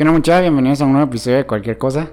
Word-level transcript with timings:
¿Qué 0.00 0.04
onda 0.04 0.16
muchachos? 0.16 0.40
Bienvenidos 0.40 0.80
a 0.80 0.86
un 0.86 0.92
nuevo 0.92 1.10
episodio 1.10 1.36
de 1.36 1.44
Cualquier 1.44 1.76
Cosa. 1.76 2.08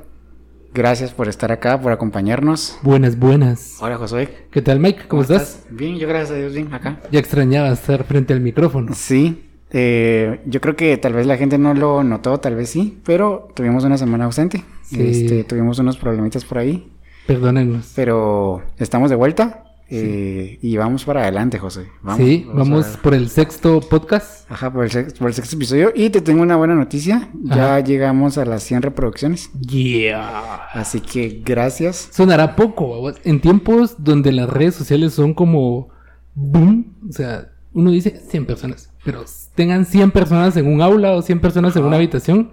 Gracias 0.73 1.13
por 1.13 1.29
estar 1.29 1.53
acá, 1.53 1.80
por 1.80 1.94
acompañarnos. 1.94 2.77
Buenas, 2.81 3.17
buenas. 3.17 3.77
Hola 3.79 3.95
Josué. 3.95 4.28
¿Qué 4.52 4.62
tal, 4.62 4.81
Mike? 4.81 5.04
¿Cómo, 5.07 5.21
estás? 5.21 5.65
Bien, 5.70 5.97
yo 5.97 6.05
gracias 6.05 6.31
a 6.31 6.34
Dios, 6.34 6.54
bien, 6.54 6.73
acá. 6.73 7.00
Ya 7.13 7.20
extrañaba 7.21 7.71
estar 7.71 8.04
frente 8.04 8.34
al 8.34 8.42
micrófono. 8.42 8.94
Sí, 8.94 9.42
eh, 9.71 10.42
yo 10.46 10.60
creo 10.60 10.76
que 10.76 10.97
tal 10.97 11.13
vez 11.13 11.26
la 11.28 11.38
gente 11.38 11.58
no 11.58 11.73
lo 11.73 12.04
notó, 12.04 12.42
tal 12.42 12.55
vez 12.55 12.70
sí, 12.70 13.00
pero 13.05 13.47
tuvimos 13.55 13.85
una 13.85 13.97
semana 13.97 14.26
ausente. 14.26 14.65
Sí. 14.83 15.01
Este, 15.01 15.46
tuvimos 15.46 15.79
unos 15.79 15.96
problemitas 15.96 16.44
por 16.44 16.58
ahí, 16.58 16.92
Perdónenos. 17.26 17.94
pero 17.96 18.64
estamos 18.80 19.10
de 19.10 19.16
vuelta 19.16 19.67
eh, 19.90 20.60
y 20.62 20.76
vamos 20.78 21.06
para 21.06 21.22
adelante, 21.24 21.60
José. 21.60 21.88
Vamos, 22.02 22.26
sí, 22.26 22.46
vamos 22.54 22.86
por 23.02 23.14
el 23.14 23.30
sexto 23.30 23.80
podcast. 23.80 24.50
Ajá, 24.52 24.71
por 24.71 24.84
el, 24.86 24.92
sex- 24.92 25.14
por 25.14 25.28
el 25.30 25.34
sexto 25.34 25.56
episodio. 25.56 25.92
Y 25.96 26.10
te 26.10 26.21
tengo 26.21 26.42
una 26.42 26.56
buena 26.56 26.76
noticia. 26.76 27.30
Ya 27.44 27.54
Ajá. 27.76 27.80
llegamos 27.82 28.38
a 28.38 28.46
las 28.46 28.64
100 28.64 28.82
reproducciones. 28.82 29.50
Yeah. 29.60 30.56
Así 30.74 31.00
que 31.02 31.42
gracias. 31.46 32.09
Sonará 32.11 32.55
poco. 32.55 33.11
En 33.23 33.39
tiempos 33.41 33.95
donde 34.03 34.31
las 34.31 34.49
redes 34.49 34.75
sociales 34.75 35.13
son 35.13 35.34
como 35.34 35.89
boom, 36.35 36.94
o 37.09 37.11
sea, 37.11 37.49
uno 37.73 37.91
dice 37.91 38.22
100 38.30 38.45
personas, 38.45 38.91
pero 39.03 39.23
tengan 39.55 39.85
100 39.85 40.11
personas 40.11 40.55
en 40.58 40.67
un 40.67 40.81
aula 40.81 41.13
o 41.13 41.22
100 41.22 41.39
personas 41.39 41.75
en 41.75 41.83
una 41.83 41.95
habitación, 41.97 42.49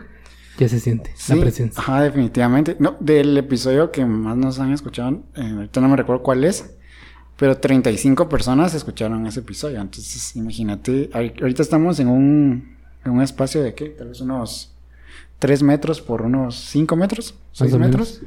ya 0.59 0.69
se 0.69 0.79
siente 0.81 1.11
Sí, 1.17 1.35
la 1.35 1.41
presencia. 1.41 1.81
Ajá, 1.83 2.03
definitivamente. 2.03 2.77
No, 2.79 2.97
del 3.01 3.37
episodio 3.37 3.91
que 3.91 4.05
más 4.07 4.37
nos 4.37 4.59
han 4.61 4.73
escuchado, 4.73 5.23
eh, 5.37 5.53
ahorita 5.57 5.81
no 5.81 5.89
me 5.89 5.97
recuerdo 5.97 6.23
cuál 6.23 6.45
es, 6.45 6.77
pero 7.37 7.57
35 7.57 8.29
personas 8.29 8.75
escucharon 8.75 9.27
ese 9.27 9.41
episodio. 9.41 9.81
Entonces, 9.81 10.37
imagínate, 10.37 11.11
ahori- 11.11 11.41
ahorita 11.41 11.63
estamos 11.63 11.99
en 12.01 12.09
un, 12.09 12.77
en 13.05 13.13
un 13.13 13.23
espacio 13.23 13.63
de 13.63 13.75
qué, 13.75 13.87
tal 13.91 14.09
vez 14.09 14.21
unos 14.21 14.73
3 15.39 15.63
metros 15.63 16.01
por 16.01 16.23
unos 16.23 16.57
5 16.57 16.97
metros, 16.97 17.35
6 17.53 17.73
o 17.75 17.79
metros. 17.79 18.23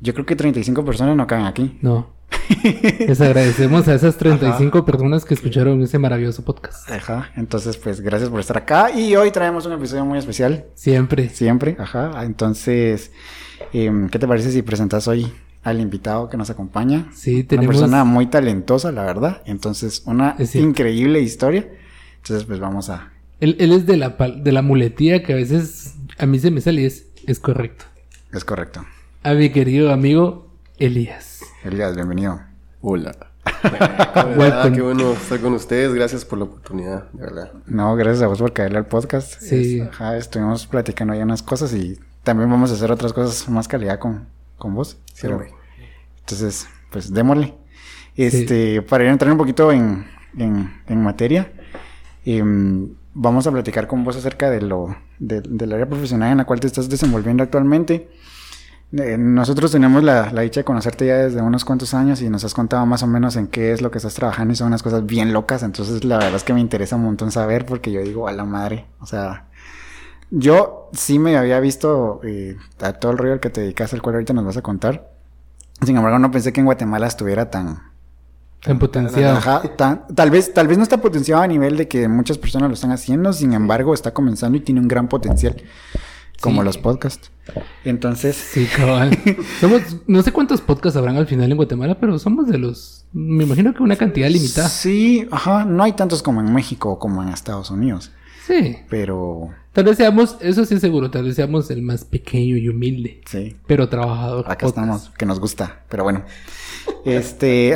Yo 0.00 0.12
creo 0.14 0.26
que 0.26 0.36
35 0.36 0.84
personas 0.84 1.16
no 1.16 1.26
caben 1.26 1.46
aquí. 1.46 1.78
No. 1.82 2.12
Les 2.98 3.20
agradecemos 3.20 3.86
a 3.88 3.94
esas 3.94 4.16
35 4.16 4.84
personas 4.84 5.24
que 5.24 5.34
escucharon 5.34 5.80
ese 5.82 5.98
maravilloso 5.98 6.44
podcast. 6.44 6.90
Ajá, 6.90 7.30
entonces 7.36 7.76
pues 7.76 8.00
gracias 8.00 8.28
por 8.28 8.40
estar 8.40 8.56
acá 8.56 8.90
y 8.90 9.14
hoy 9.16 9.30
traemos 9.30 9.66
un 9.66 9.72
episodio 9.72 10.04
muy 10.04 10.18
especial, 10.18 10.64
Siempre. 10.74 11.28
siempre, 11.28 11.76
ajá, 11.78 12.24
entonces, 12.24 13.12
em, 13.72 14.08
¿qué 14.08 14.18
te 14.18 14.26
parece 14.26 14.50
si 14.50 14.62
presentas 14.62 15.06
hoy 15.06 15.32
al 15.64 15.80
invitado 15.80 16.28
que 16.28 16.36
nos 16.36 16.50
acompaña? 16.50 17.06
Sí, 17.14 17.40
Una 17.40 17.48
tenemos. 17.48 17.74
persona 17.76 18.04
muy 18.04 18.26
talentosa, 18.26 18.92
la 18.92 19.02
verdad, 19.04 19.42
entonces 19.46 20.02
una 20.06 20.36
increíble 20.54 21.20
historia, 21.20 21.66
entonces 22.16 22.44
pues 22.46 22.60
vamos 22.60 22.90
a... 22.90 23.10
Él, 23.40 23.56
él 23.58 23.72
es 23.72 23.86
de 23.86 23.96
la, 23.96 24.16
pal- 24.16 24.42
de 24.42 24.52
la 24.52 24.62
muletilla 24.62 25.22
que 25.22 25.32
a 25.32 25.36
veces 25.36 25.94
a 26.18 26.26
mí 26.26 26.38
se 26.38 26.50
me 26.50 26.60
sale 26.60 26.82
y 26.82 26.84
es, 26.84 27.06
es 27.26 27.40
correcto. 27.40 27.84
Es 28.32 28.44
correcto. 28.44 28.84
A 29.22 29.32
mi 29.34 29.50
querido 29.50 29.92
amigo 29.92 30.50
Elías. 30.78 31.40
Elías, 31.64 31.94
bienvenido. 31.96 32.40
Hola. 32.80 33.12
Welcome. 34.36 34.44
Ah, 34.52 34.70
qué 34.74 34.80
bueno 34.82 35.12
estar 35.12 35.38
con 35.40 35.52
ustedes. 35.54 35.92
Gracias 35.94 36.24
por 36.24 36.38
la 36.38 36.44
oportunidad, 36.44 37.10
de 37.12 37.22
verdad. 37.24 37.52
No, 37.66 37.94
gracias 37.96 38.22
a 38.22 38.26
vos 38.26 38.38
por 38.38 38.52
caerle 38.52 38.78
al 38.78 38.86
podcast. 38.86 39.40
Sí. 39.40 39.80
Es- 39.80 39.88
ajá, 39.88 40.16
estuvimos 40.16 40.66
platicando 40.66 41.12
ahí 41.14 41.20
unas 41.22 41.42
cosas 41.42 41.72
y 41.74 41.98
también 42.22 42.50
vamos 42.50 42.70
a 42.70 42.74
hacer 42.74 42.90
otras 42.90 43.12
cosas 43.12 43.48
más 43.48 43.68
calidad 43.68 43.98
con, 43.98 44.26
con 44.64 44.74
vos. 44.74 44.98
Pero- 45.20 45.38
Siempre. 45.38 45.58
Entonces, 46.20 46.66
pues 46.90 47.12
démosle. 47.12 47.54
Este, 48.16 48.82
para 48.82 49.04
ir 49.04 49.10
a 49.10 49.12
entrar 49.12 49.30
un 49.30 49.38
poquito 49.38 49.70
en, 49.72 50.06
en, 50.38 50.72
en 50.86 51.02
materia, 51.02 51.52
em, 52.24 52.88
vamos 53.12 53.46
a 53.46 53.52
platicar 53.52 53.86
con 53.86 54.04
vos 54.04 54.16
acerca 54.16 54.50
de 54.50 54.60
lo, 54.62 54.96
de- 55.18 55.40
del 55.42 55.72
área 55.72 55.86
profesional 55.86 56.32
en 56.32 56.38
la 56.38 56.44
cual 56.44 56.60
te 56.60 56.66
estás 56.66 56.88
desenvolviendo 56.88 57.42
actualmente. 57.42 58.08
Eh, 58.92 59.16
nosotros 59.18 59.72
tenemos 59.72 60.04
la, 60.04 60.30
la 60.32 60.42
dicha 60.42 60.60
de 60.60 60.64
conocerte 60.64 61.06
ya 61.06 61.16
desde 61.16 61.42
unos 61.42 61.64
cuantos 61.64 61.94
años 61.94 62.22
y 62.22 62.30
nos 62.30 62.44
has 62.44 62.54
contado 62.54 62.86
más 62.86 63.02
o 63.02 63.08
menos 63.08 63.34
en 63.34 63.48
qué 63.48 63.72
es 63.72 63.82
lo 63.82 63.90
que 63.90 63.98
estás 63.98 64.14
trabajando 64.14 64.52
y 64.52 64.56
son 64.56 64.68
unas 64.68 64.84
cosas 64.84 65.04
bien 65.04 65.32
locas. 65.32 65.62
Entonces, 65.64 66.04
la 66.04 66.18
verdad 66.18 66.36
es 66.36 66.44
que 66.44 66.54
me 66.54 66.60
interesa 66.60 66.94
un 66.94 67.02
montón 67.02 67.32
saber 67.32 67.66
porque 67.66 67.90
yo 67.90 68.00
digo, 68.02 68.28
a 68.28 68.32
la 68.32 68.44
madre, 68.44 68.86
o 69.00 69.06
sea, 69.06 69.48
yo 70.36 70.90
sí 70.92 71.18
me 71.18 71.36
había 71.36 71.60
visto 71.60 72.20
eh, 72.24 72.56
a 72.80 72.92
todo 72.94 73.12
el 73.12 73.18
rollo 73.18 73.32
al 73.34 73.40
que 73.40 73.50
te 73.50 73.60
dedicas, 73.60 73.92
al 73.92 74.02
cual 74.02 74.16
ahorita 74.16 74.32
nos 74.32 74.44
vas 74.44 74.56
a 74.56 74.62
contar. 74.62 75.10
Sin 75.84 75.96
embargo, 75.96 76.18
no 76.18 76.30
pensé 76.30 76.52
que 76.52 76.60
en 76.60 76.66
Guatemala 76.66 77.06
estuviera 77.06 77.50
tan... 77.50 77.92
Tan 78.62 78.78
potenciado. 78.78 79.36
Ajá, 79.36 79.62
tan- 79.76 80.06
tal, 80.14 80.30
vez, 80.30 80.54
tal 80.54 80.66
vez 80.68 80.78
no 80.78 80.82
está 80.84 80.96
potenciado 80.96 81.42
a 81.42 81.46
nivel 81.46 81.76
de 81.76 81.86
que 81.86 82.08
muchas 82.08 82.38
personas 82.38 82.68
lo 82.70 82.74
están 82.74 82.92
haciendo, 82.92 83.32
sin 83.34 83.52
embargo, 83.52 83.92
está 83.92 84.14
comenzando 84.14 84.56
y 84.56 84.60
tiene 84.62 84.80
un 84.80 84.88
gran 84.88 85.06
potencial, 85.08 85.56
como 86.40 86.62
Sí. 86.62 86.64
los 86.64 86.78
podcasts. 86.78 87.30
Entonces, 87.84 88.36
Sí, 88.36 88.66
cabal. 88.74 89.18
Somos, 89.60 89.82
no 90.06 90.22
sé 90.22 90.32
cuántos 90.32 90.62
podcasts 90.62 90.96
habrán 90.96 91.16
al 91.16 91.26
final 91.26 91.50
en 91.50 91.56
Guatemala, 91.58 91.98
pero 92.00 92.18
somos 92.18 92.46
de 92.48 92.56
los, 92.56 93.04
me 93.12 93.44
imagino 93.44 93.74
que 93.74 93.82
una 93.82 93.96
cantidad 93.96 94.30
limitada. 94.30 94.68
sí, 94.70 95.28
ajá, 95.30 95.66
no 95.66 95.82
hay 95.82 95.92
tantos 95.92 96.22
como 96.22 96.40
en 96.40 96.50
México 96.54 96.88
o 96.92 96.98
como 96.98 97.22
en 97.22 97.28
Estados 97.28 97.70
Unidos, 97.70 98.12
Sí. 98.46 98.78
pero 98.88 99.50
Tal 99.74 99.82
vez 99.84 99.96
seamos, 99.96 100.36
eso 100.40 100.64
sí 100.64 100.74
es 100.76 100.80
seguro, 100.80 101.10
tal 101.10 101.24
vez 101.24 101.34
seamos 101.34 101.68
el 101.68 101.82
más 101.82 102.04
pequeño 102.04 102.56
y 102.56 102.68
humilde, 102.68 103.20
sí, 103.26 103.56
pero 103.66 103.88
trabajador. 103.88 104.44
acá 104.46 104.66
podcast. 104.66 104.76
estamos, 104.78 105.10
que 105.18 105.26
nos 105.26 105.40
gusta, 105.40 105.82
pero 105.88 106.04
bueno. 106.04 106.22
Este, 107.04 107.74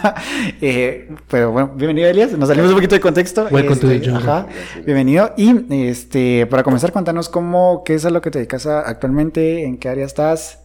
eh, 0.62 1.14
pero 1.28 1.52
bueno, 1.52 1.72
bienvenido 1.76 2.08
Elias, 2.08 2.32
nos 2.32 2.48
salimos 2.48 2.70
un 2.70 2.76
poquito 2.76 2.94
de 2.94 3.00
contexto. 3.02 3.46
Welcome 3.50 3.76
to 3.76 3.88
the 3.88 3.96
Este, 3.96 4.10
ajá, 4.10 4.46
bienvenido. 4.86 5.34
Y 5.36 5.84
este, 5.86 6.46
para 6.46 6.62
comenzar, 6.62 6.92
cuéntanos 6.92 7.28
cómo, 7.28 7.82
qué 7.84 7.92
es 7.94 8.06
a 8.06 8.10
lo 8.10 8.22
que 8.22 8.30
te 8.30 8.38
dedicas 8.38 8.66
a- 8.66 8.80
actualmente, 8.80 9.64
en 9.64 9.76
qué 9.76 9.90
área 9.90 10.06
estás, 10.06 10.60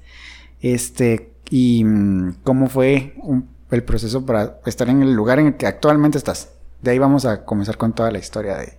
este, 0.62 1.34
y 1.50 1.84
mm, 1.84 2.36
cómo 2.44 2.70
fue 2.70 3.16
un- 3.18 3.50
el 3.70 3.84
proceso 3.84 4.26
para 4.26 4.60
estar 4.66 4.88
en 4.88 5.02
el 5.02 5.14
lugar 5.14 5.40
en 5.40 5.48
el 5.48 5.56
que 5.58 5.68
actualmente 5.68 6.18
estás. 6.18 6.54
De 6.82 6.92
ahí 6.92 7.00
vamos 7.00 7.26
a 7.26 7.44
comenzar 7.44 7.76
con 7.76 7.92
toda 7.92 8.12
la 8.12 8.20
historia 8.20 8.56
de 8.58 8.78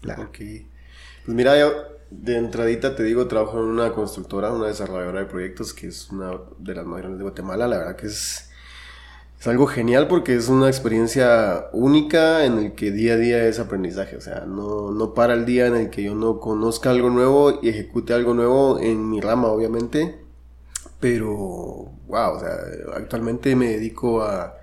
la... 0.00 0.14
Ok. 0.14 0.38
Pues 1.26 1.34
mira, 1.34 1.58
yo 1.58 1.72
de 2.10 2.36
entradita 2.36 2.94
te 2.94 3.02
digo, 3.02 3.26
trabajo 3.26 3.58
en 3.58 3.64
una 3.64 3.92
constructora, 3.92 4.52
una 4.52 4.68
desarrolladora 4.68 5.20
de 5.20 5.26
proyectos, 5.26 5.74
que 5.74 5.88
es 5.88 6.08
una 6.10 6.38
de 6.58 6.74
las 6.74 6.86
más 6.86 7.02
de 7.02 7.22
Guatemala. 7.22 7.66
La 7.66 7.78
verdad 7.78 7.96
que 7.96 8.06
es, 8.06 8.48
es 9.40 9.46
algo 9.48 9.66
genial 9.66 10.06
porque 10.06 10.36
es 10.36 10.48
una 10.48 10.68
experiencia 10.68 11.66
única 11.72 12.44
en 12.44 12.58
el 12.58 12.74
que 12.74 12.92
día 12.92 13.14
a 13.14 13.16
día 13.16 13.44
es 13.44 13.58
aprendizaje. 13.58 14.16
O 14.16 14.20
sea, 14.20 14.44
no, 14.46 14.92
no 14.92 15.14
para 15.14 15.34
el 15.34 15.46
día 15.46 15.66
en 15.66 15.74
el 15.74 15.90
que 15.90 16.04
yo 16.04 16.14
no 16.14 16.38
conozca 16.38 16.90
algo 16.90 17.10
nuevo 17.10 17.58
y 17.60 17.70
ejecute 17.70 18.14
algo 18.14 18.32
nuevo 18.32 18.78
en 18.78 19.10
mi 19.10 19.20
rama, 19.20 19.48
obviamente. 19.48 20.20
Pero, 21.00 21.26
wow, 22.06 22.36
o 22.36 22.40
sea, 22.40 22.52
actualmente 22.94 23.56
me 23.56 23.70
dedico 23.70 24.22
a 24.22 24.56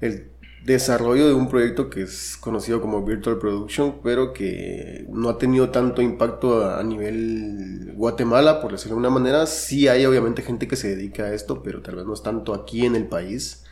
el 0.00 0.30
desarrollo 0.68 1.26
de 1.26 1.34
un 1.34 1.48
proyecto 1.48 1.88
que 1.88 2.02
es 2.02 2.36
conocido 2.36 2.80
como 2.80 3.02
Virtual 3.02 3.38
Production, 3.38 4.00
pero 4.02 4.32
que 4.34 5.06
no 5.08 5.30
ha 5.30 5.38
tenido 5.38 5.70
tanto 5.70 6.02
impacto 6.02 6.70
a, 6.70 6.82
nivel 6.82 7.92
Guatemala, 7.96 8.60
por 8.60 8.72
decirlo 8.72 8.96
de 8.96 9.00
una 9.00 9.10
manera. 9.10 9.46
Sí 9.46 9.88
hay 9.88 10.04
obviamente 10.04 10.42
gente 10.42 10.68
que 10.68 10.76
se 10.76 10.94
dedica 10.94 11.24
a 11.24 11.34
esto, 11.34 11.62
pero 11.62 11.80
tal 11.82 11.96
vez 11.96 12.04
no 12.04 12.12
es 12.12 12.22
tanto 12.22 12.54
aquí 12.54 12.84
en 12.84 12.96
el 12.96 13.08
país. 13.08 13.64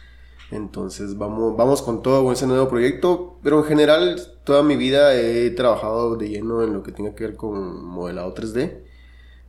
Entonces 0.51 1.19
vamos, 1.19 1.57
vamos 1.57 1.83
con 1.83 2.03
todo 2.03 2.25
con 2.25 2.33
ese 2.33 2.47
nuevo 2.47 2.69
proyecto, 2.69 3.39
pero 3.43 3.59
en 3.59 3.65
general 3.65 4.21
toda 4.45 4.63
mi 4.63 4.77
vida 4.77 5.15
he 5.15 5.51
trabajado 5.51 6.17
de 6.17 6.29
lleno 6.29 6.63
en 6.63 6.73
lo 6.73 6.83
que 6.83 6.93
tenga 6.93 7.15
que 7.15 7.25
ver 7.25 7.37
con 7.37 7.85
modelado 7.85 8.35
3D. 8.35 8.85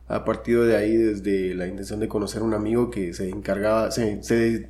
A 0.08 0.24
partir 0.24 0.60
de 0.60 0.76
ahí, 0.76 0.96
desde 0.96 1.54
la 1.54 1.66
intención 1.66 2.00
de 2.00 2.08
conocer 2.08 2.42
a 2.42 2.44
un 2.44 2.54
amigo 2.54 2.90
que 2.90 3.12
se 3.14 3.28
encargaba, 3.28 3.90
se 3.90 4.20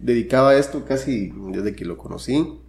dedicaba 0.01 0.51
a 0.51 0.59
esto 0.59 0.85
casi 0.85 1.33
desde 1.53 1.75
que 1.77 1.85
lo 1.85 1.97
conocí. 1.97 2.61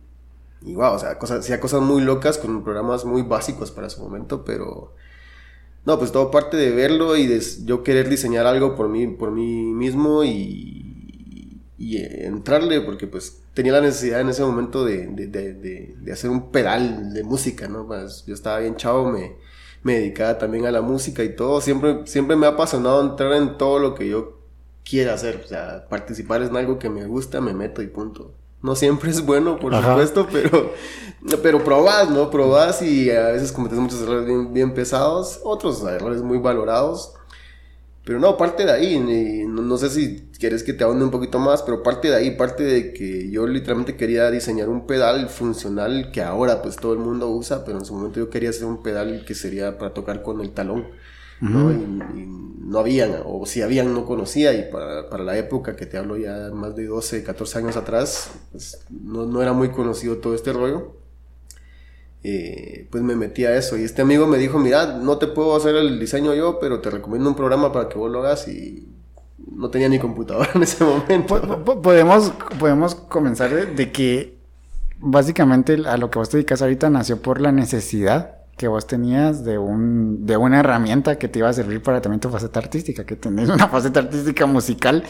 Y 0.62 0.76
wow, 0.76 0.94
o 0.94 1.00
sea, 1.00 1.18
cosas, 1.18 1.40
hacía 1.40 1.60
cosas 1.60 1.82
muy 1.82 2.02
locas 2.02 2.38
con 2.38 2.64
programas 2.64 3.06
muy 3.06 3.22
básicos 3.22 3.72
para 3.72 3.90
su 3.90 4.02
momento, 4.02 4.44
pero 4.44 4.94
no, 5.86 5.98
pues 5.98 6.12
todo 6.12 6.32
parte 6.32 6.58
de 6.58 6.72
verlo 6.72 7.16
y 7.16 7.28
de 7.28 7.42
yo 7.64 7.84
querer 7.84 8.10
diseñar 8.10 8.46
algo 8.46 8.76
por 8.76 8.90
mí, 8.90 9.08
por 9.08 9.32
mí 9.32 9.74
mismo 9.74 10.24
y, 10.24 11.62
y 11.78 11.98
entrarle, 11.98 12.82
porque 12.82 13.08
pues 13.08 13.42
tenía 13.54 13.72
la 13.74 13.82
necesidad 13.82 14.22
en 14.22 14.30
ese 14.30 14.44
momento 14.44 14.86
de, 14.86 15.96
hacer 16.12 16.30
un 16.30 16.52
pedal 16.52 17.14
de 17.14 17.24
música, 17.24 17.68
¿no? 17.68 17.88
Pues, 17.88 18.26
yo 18.26 18.34
estaba 18.34 18.60
bien 18.60 18.76
chavo, 18.76 19.10
me, 19.12 19.36
me 19.84 19.96
dedicaba 19.96 20.38
también 20.38 20.66
a 20.66 20.72
la 20.72 20.82
música 20.82 21.24
y 21.24 21.36
todo. 21.36 21.62
Siempre, 21.62 22.06
siempre 22.06 22.36
me 22.36 22.46
ha 22.46 22.50
apasionado 22.50 23.02
entrar 23.02 23.34
en 23.34 23.58
todo 23.58 23.80
lo 23.80 23.96
que 23.96 24.08
yo 24.08 24.40
quiera 24.84 25.14
hacer. 25.14 25.42
O 25.44 25.48
sea, 25.48 25.88
participar 25.90 26.42
en 26.42 26.56
algo 26.56 26.80
que 26.80 26.90
me 26.90 27.06
gusta, 27.06 27.42
me 27.42 27.54
meto 27.54 27.82
y 27.82 27.88
punto. 27.88 28.34
No 28.62 28.76
siempre 28.76 29.10
es 29.10 29.26
bueno, 29.26 29.58
por 29.60 29.74
Ajá. 29.74 29.92
supuesto, 29.92 30.28
pero, 30.32 30.74
pero 31.42 31.64
probás, 31.64 32.10
¿no? 32.10 32.30
Probás 32.30 32.82
y 32.82 33.10
a 33.10 33.28
veces 33.28 33.52
cometes 33.52 33.80
muchos 33.80 34.02
errores 34.02 34.26
bien, 34.26 34.54
bien 34.54 34.74
pesados, 34.74 35.40
otros 35.44 35.82
errores 35.84 36.22
muy 36.22 36.40
valorados. 36.40 37.14
Pero 38.04 38.20
no, 38.20 38.38
parte 38.38 38.66
de 38.66 38.72
ahí, 38.72 38.96
y 38.96 39.46
no, 39.46 39.62
no 39.62 39.78
sé 39.78 39.90
si 39.90 40.30
quieres 40.40 40.64
que 40.64 40.74
te 40.74 40.84
ahonde 40.84 41.06
un 41.06 41.12
poquito 41.12 41.38
más, 41.38 41.62
pero 41.62 41.84
parte 41.84 42.10
de 42.10 42.16
ahí, 42.16 42.32
parte 42.32 42.64
de 42.64 42.92
que 42.92 43.30
yo 43.30 43.46
literalmente 43.46 43.96
quería 43.98 44.32
diseñar 44.32 44.68
un 44.70 44.88
pedal 44.88 45.30
funcional 45.30 46.10
que 46.12 46.22
ahora 46.24 46.62
pues 46.62 46.76
todo 46.78 46.94
el 46.94 47.00
mundo 47.00 47.30
usa, 47.30 47.64
pero 47.66 47.78
en 47.78 47.86
su 47.86 47.94
momento 47.94 48.20
yo 48.20 48.30
quería 48.30 48.50
hacer 48.50 48.66
un 48.66 48.82
pedal 48.82 49.26
que 49.26 49.36
sería 49.36 49.78
para 49.78 49.94
tocar 49.94 50.24
con 50.24 50.42
el 50.42 50.52
talón. 50.52 50.88
¿No? 51.46 51.72
Y, 51.72 51.76
y 51.76 52.26
no 52.28 52.80
habían, 52.80 53.16
o 53.26 53.46
si 53.46 53.62
habían, 53.62 53.94
no 53.94 54.06
conocía, 54.06 54.54
y 54.54 54.70
para, 54.72 55.10
para 55.10 55.24
la 55.24 55.38
época 55.38 55.76
que 55.76 55.86
te 55.86 55.98
hablo 55.98 56.18
ya 56.18 56.52
más 56.54 56.76
de 56.76 56.86
12, 56.88 57.24
14 57.24 57.58
años 57.60 57.78
atrás, 57.78 58.32
pues, 58.52 58.86
no, 58.90 59.26
no 59.26 59.42
era 59.42 59.54
muy 59.54 59.70
conocido 59.72 60.18
todo 60.18 60.36
este 60.36 60.54
rollo. 60.54 60.96
Eh, 62.22 62.88
pues 62.92 63.02
me 63.02 63.16
metí 63.16 63.46
a 63.46 63.56
eso 63.56 63.78
y 63.78 63.84
este 63.84 64.02
amigo 64.02 64.28
me 64.28 64.38
dijo, 64.38 64.60
mira, 64.60 64.98
no 64.98 65.18
te 65.18 65.28
puedo 65.28 65.56
hacer 65.56 65.76
el 65.76 66.00
diseño 66.00 66.34
yo, 66.36 66.60
pero 66.60 66.82
te 66.82 66.90
recomiendo 66.90 67.30
un 67.30 67.36
programa 67.36 67.72
para 67.72 67.88
que 67.88 67.98
vos 67.98 68.12
lo 68.12 68.20
hagas 68.20 68.48
y 68.50 68.90
no 69.56 69.70
tenía 69.70 69.88
ni 69.88 70.00
computadora 70.00 70.50
en 70.56 70.64
ese 70.64 70.84
momento. 70.84 71.40
Po- 71.42 71.64
po- 71.64 71.82
podemos, 71.82 72.34
podemos 72.60 72.96
comenzar 72.96 73.54
de, 73.54 73.68
de 73.68 73.92
que 73.94 74.38
básicamente 75.00 75.78
a 75.86 75.96
lo 75.96 76.10
que 76.12 76.20
vos 76.20 76.30
te 76.30 76.38
dedicas 76.38 76.62
ahorita 76.62 76.90
nació 76.90 77.22
por 77.22 77.40
la 77.40 77.54
necesidad 77.54 78.39
que 78.60 78.68
vos 78.68 78.86
tenías 78.86 79.46
de 79.46 79.58
un 79.58 80.26
de 80.26 80.36
una 80.36 80.60
herramienta 80.60 81.18
que 81.18 81.30
te 81.30 81.40
iba 81.40 81.48
a 81.48 81.54
servir 81.54 81.82
para 81.82 82.02
también 82.02 82.20
tu 82.20 82.28
faceta 82.30 82.60
artística, 82.60 83.06
que 83.06 83.16
tenés 83.16 83.48
una 83.48 83.70
faceta 83.70 84.02
artística 84.02 84.46
musical. 84.46 85.06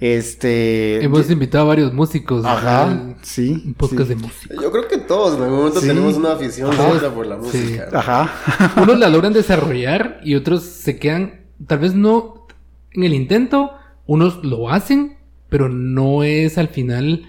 Este 0.00 1.02
Hemos 1.02 1.30
invitado 1.30 1.64
a 1.64 1.68
varios 1.68 1.94
músicos. 1.94 2.44
Ajá, 2.44 2.84
¿verdad? 2.84 3.16
sí, 3.22 3.62
Un 3.64 3.72
podcast 3.72 4.02
sí. 4.02 4.08
de 4.08 4.16
música. 4.16 4.54
Yo 4.62 4.70
creo 4.70 4.86
que 4.86 4.98
todos 4.98 5.36
en 5.36 5.42
algún 5.44 5.58
momento 5.60 5.80
Sí. 5.80 5.86
tenemos 5.88 6.14
una 6.16 6.32
afición 6.32 6.70
Ajá. 6.72 7.10
por 7.14 7.26
la 7.26 7.36
Sí. 7.36 7.58
música. 7.58 7.88
Ajá. 7.94 8.30
Unos 8.82 8.98
la 8.98 9.08
logran 9.08 9.32
desarrollar 9.32 10.20
y 10.22 10.34
otros 10.34 10.62
se 10.64 10.98
quedan, 10.98 11.40
tal 11.66 11.78
vez 11.78 11.94
no 11.94 12.46
en 12.92 13.04
el 13.04 13.14
intento, 13.14 13.70
unos 14.06 14.44
lo 14.44 14.68
hacen, 14.70 15.16
pero 15.48 15.70
no 15.70 16.22
es 16.22 16.58
al 16.58 16.68
final 16.68 17.22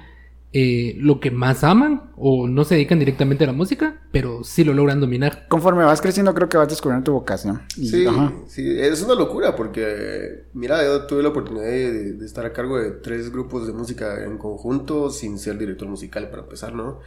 eh, 0.57 0.95
lo 0.99 1.19
que 1.19 1.31
más 1.31 1.65
aman 1.65 2.11
o 2.15 2.47
no 2.47 2.63
se 2.63 2.75
dedican 2.75 2.97
directamente 2.97 3.43
a 3.43 3.47
la 3.47 3.53
música, 3.53 4.01
pero 4.13 4.43
sí 4.45 4.63
lo 4.63 4.73
logran 4.73 5.01
dominar. 5.01 5.47
Conforme 5.49 5.83
vas 5.83 5.99
creciendo, 6.01 6.33
creo 6.33 6.47
que 6.47 6.55
vas 6.57 6.69
descubriendo 6.69 7.03
tu 7.03 7.11
vocación. 7.11 7.61
Y- 7.75 7.87
Sí, 7.89 8.05
ajá. 8.07 8.33
sí, 8.47 8.63
es 8.79 9.01
una 9.03 9.15
locura 9.15 9.55
porque, 9.55 10.45
mira, 10.53 10.81
yo 10.83 11.05
tuve 11.07 11.23
la 11.23 11.29
oportunidad 11.29 11.65
de, 11.65 12.13
de 12.13 12.25
estar 12.25 12.45
a 12.45 12.53
cargo 12.53 12.77
de 12.79 12.91
tres 12.91 13.31
grupos 13.31 13.67
de 13.67 13.73
música 13.73 14.23
en 14.23 14.37
conjunto 14.37 15.09
sin 15.09 15.37
ser 15.39 15.57
director 15.57 15.89
musical 15.89 16.29
para 16.29 16.43
empezar, 16.43 16.73
¿no? 16.73 16.99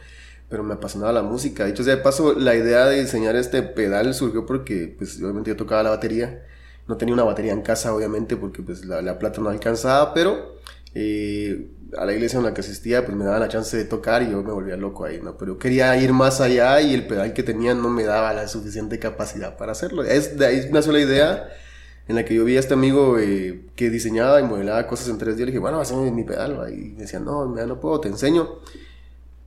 Pero 0.47 0.63
me 0.63 0.75
apasionaba 0.75 1.11
la 1.13 1.23
música. 1.23 1.63
De 1.65 1.71
hecho, 1.71 1.83
de 1.83 1.97
paso, 1.97 2.33
la 2.33 2.55
idea 2.55 2.85
de 2.85 3.01
diseñar 3.01 3.35
este 3.35 3.63
pedal 3.63 4.13
surgió 4.13 4.45
porque, 4.45 4.93
pues, 4.97 5.19
obviamente 5.21 5.49
yo 5.51 5.55
tocaba 5.57 5.83
la 5.83 5.89
batería. 5.91 6.43
No 6.87 6.97
tenía 6.97 7.13
una 7.13 7.23
batería 7.23 7.53
en 7.53 7.61
casa, 7.61 7.93
obviamente, 7.95 8.35
porque, 8.35 8.61
pues, 8.63 8.85
la, 8.85 9.01
la 9.01 9.19
plata 9.19 9.41
no 9.41 9.49
alcanzaba, 9.49 10.13
pero 10.13 10.55
eh, 10.95 11.67
a 11.97 12.05
la 12.05 12.13
iglesia 12.13 12.37
en 12.37 12.45
la 12.45 12.53
que 12.53 12.61
asistía, 12.61 13.05
pues, 13.05 13.17
me 13.17 13.25
daban 13.25 13.39
la 13.39 13.47
chance 13.47 13.75
de 13.75 13.85
tocar 13.85 14.23
y 14.23 14.31
yo 14.31 14.43
me 14.43 14.51
volvía 14.51 14.77
loco 14.77 15.05
ahí, 15.05 15.19
¿no? 15.21 15.37
Pero 15.37 15.53
yo 15.53 15.59
quería 15.59 15.95
ir 15.97 16.13
más 16.13 16.41
allá 16.41 16.81
y 16.81 16.93
el 16.93 17.07
pedal 17.07 17.33
que 17.33 17.43
tenía 17.43 17.73
no 17.73 17.89
me 17.89 18.03
daba 18.03 18.33
la 18.33 18.47
suficiente 18.47 18.99
capacidad 18.99 19.57
para 19.57 19.71
hacerlo. 19.71 20.03
Es 20.03 20.37
de 20.37 20.45
ahí 20.45 20.69
nació 20.71 20.91
la 20.91 20.99
idea 20.99 21.49
en 22.09 22.15
la 22.15 22.25
que 22.25 22.33
yo 22.33 22.43
vi 22.43 22.57
a 22.57 22.59
este 22.59 22.73
amigo 22.73 23.19
eh, 23.19 23.67
que 23.75 23.91
diseñaba 23.91 24.41
y 24.41 24.43
modelaba 24.43 24.87
cosas 24.87 25.09
en 25.09 25.19
3D. 25.19 25.37
Le 25.37 25.45
dije, 25.45 25.59
bueno, 25.59 25.79
hacemos 25.79 26.11
mi 26.11 26.23
pedal. 26.23 26.59
¿va? 26.59 26.71
Y 26.71 26.93
me 26.95 27.01
decía, 27.01 27.19
no, 27.19 27.47
mira, 27.47 27.67
no 27.67 27.79
puedo, 27.79 27.99
te 28.01 28.07
enseño. 28.07 28.49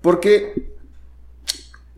Porque, 0.00 0.72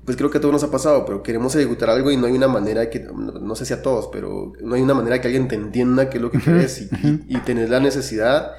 pues 0.07 0.17
creo 0.17 0.31
que 0.31 0.39
a 0.39 0.41
todos 0.41 0.53
nos 0.53 0.65
ha 0.65 0.71
pasado, 0.71 1.05
pero 1.05 1.23
queremos 1.23 1.55
ejecutar 1.55 1.91
algo 1.91 2.11
y 2.11 2.17
no 2.17 2.27
hay 2.27 2.33
una 2.33 2.49
manera 2.49 2.89
que, 2.89 3.01
no, 3.01 3.13
no 3.13 3.55
sé 3.55 3.67
si 3.67 3.75
a 3.75 3.83
todos, 3.83 4.09
pero 4.11 4.55
no 4.63 4.75
hay 4.75 4.81
una 4.81 4.95
manera 4.95 5.21
que 5.21 5.29
alguien 5.29 5.49
te 5.49 5.55
entienda 5.55 6.09
qué 6.09 6.17
es 6.17 6.23
lo 6.23 6.31
que 6.31 6.39
quieres 6.39 6.81
y, 6.81 6.85
y, 6.85 7.25
y 7.29 7.39
tenés 7.41 7.69
la 7.69 7.81
necesidad, 7.81 8.53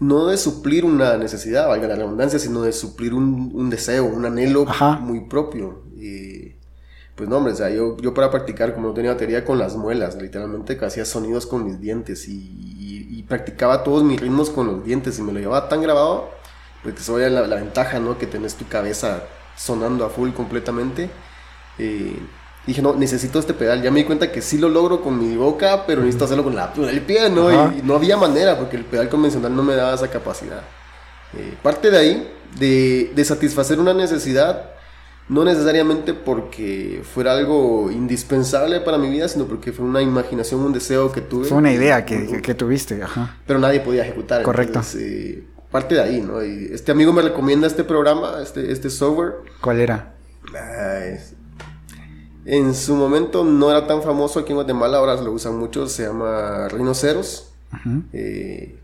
no 0.00 0.26
de 0.26 0.36
suplir 0.36 0.84
una 0.84 1.16
necesidad, 1.16 1.68
valga 1.68 1.88
la 1.88 1.96
redundancia, 1.96 2.38
sino 2.38 2.62
de 2.62 2.72
suplir 2.72 3.14
un, 3.14 3.50
un 3.54 3.70
deseo, 3.70 4.04
un 4.06 4.24
anhelo 4.24 4.64
Ajá. 4.68 4.98
muy 5.00 5.20
propio. 5.28 5.82
Y, 5.96 6.54
pues 7.16 7.28
no, 7.28 7.38
hombre, 7.38 7.52
o 7.52 7.56
sea, 7.56 7.70
yo, 7.70 7.96
yo 7.98 8.14
para 8.14 8.30
practicar, 8.30 8.74
como 8.74 8.88
no 8.88 8.94
tenía 8.94 9.12
batería, 9.12 9.44
con 9.44 9.58
las 9.58 9.76
muelas, 9.76 10.16
literalmente 10.20 10.78
hacía 10.84 11.04
sonidos 11.04 11.46
con 11.46 11.64
mis 11.64 11.80
dientes 11.80 12.28
y, 12.28 12.34
y- 12.34 13.18
y 13.18 13.22
practicaba 13.24 13.82
todos 13.82 14.04
mis 14.04 14.20
ritmos 14.20 14.50
con 14.50 14.66
los 14.68 14.84
dientes 14.84 15.18
y 15.18 15.22
me 15.22 15.32
lo 15.32 15.40
llevaba 15.40 15.68
tan 15.68 15.82
grabado, 15.82 16.30
porque 16.82 17.00
eso 17.00 17.18
era 17.18 17.30
la, 17.30 17.46
la 17.48 17.56
ventaja, 17.56 17.98
¿no? 18.00 18.18
Que 18.18 18.26
tenés 18.26 18.54
tu 18.54 18.68
cabeza 18.68 19.24
sonando 19.56 20.04
a 20.04 20.10
full 20.10 20.30
completamente. 20.32 21.10
Eh, 21.78 22.18
dije, 22.68 22.82
no, 22.82 22.94
necesito 22.94 23.38
este 23.38 23.52
pedal. 23.54 23.82
Ya 23.82 23.90
me 23.90 24.00
di 24.00 24.04
cuenta 24.06 24.30
que 24.30 24.40
sí 24.42 24.58
lo 24.58 24.68
logro 24.68 25.00
con 25.02 25.18
mi 25.18 25.36
boca, 25.36 25.84
pero 25.86 26.00
necesito 26.02 26.24
hacerlo 26.26 26.44
con 26.44 26.54
la 26.54 26.72
con 26.72 26.88
el 26.88 27.00
pie, 27.02 27.28
¿no? 27.30 27.50
Y, 27.72 27.78
y 27.78 27.82
no 27.82 27.94
había 27.96 28.16
manera, 28.16 28.56
porque 28.58 28.76
el 28.76 28.84
pedal 28.84 29.08
convencional 29.08 29.54
no 29.54 29.62
me 29.62 29.74
daba 29.74 29.94
esa 29.94 30.08
capacidad. 30.08 30.62
Eh, 31.36 31.54
parte 31.62 31.90
de 31.90 31.98
ahí, 31.98 32.32
de, 32.58 33.12
de 33.14 33.24
satisfacer 33.24 33.78
una 33.80 33.92
necesidad, 33.92 34.70
no 35.28 35.44
necesariamente 35.44 36.14
porque 36.14 37.02
fuera 37.12 37.32
algo 37.32 37.90
indispensable 37.90 38.80
para 38.80 38.96
mi 38.96 39.10
vida, 39.10 39.28
sino 39.28 39.44
porque 39.46 39.72
fue 39.72 39.84
una 39.84 40.00
imaginación, 40.00 40.60
un 40.60 40.72
deseo 40.72 41.12
que 41.12 41.20
tuve. 41.20 41.46
Fue 41.46 41.58
una 41.58 41.72
idea 41.72 42.04
que, 42.06 42.26
que- 42.26 42.40
que 42.40 42.54
tuviste, 42.54 43.02
ajá. 43.02 43.36
Pero 43.46 43.58
nadie 43.58 43.80
podía 43.80 44.02
ejecutar. 44.04 44.42
Correcto. 44.42 44.78
Entonces, 44.78 45.02
eh, 45.02 45.44
parte 45.70 45.96
de 45.96 46.00
ahí, 46.02 46.20
¿no? 46.22 46.42
Y 46.42 46.70
este 46.72 46.92
amigo 46.92 47.12
me 47.12 47.20
recomienda 47.20 47.66
este 47.66 47.84
programa, 47.84 48.36
este, 48.42 48.72
este 48.72 48.88
software. 48.88 49.34
¿Cuál 49.60 49.80
era? 49.80 50.14
Ah, 50.54 51.00
es- 51.04 51.34
En 52.50 52.74
su 52.74 52.96
momento 52.96 53.44
no 53.44 53.70
era 53.70 53.86
tan 53.86 54.02
famoso 54.02 54.40
aquí 54.40 54.52
en 54.52 54.56
Guatemala, 54.56 54.96
ahora 54.96 55.20
lo 55.20 55.32
usan 55.32 55.58
mucho, 55.58 55.86
se 55.86 56.04
llama 56.04 56.66
Rhinoceros. 56.68 57.50
Ujú. 57.74 58.04
Eh, 58.14 58.74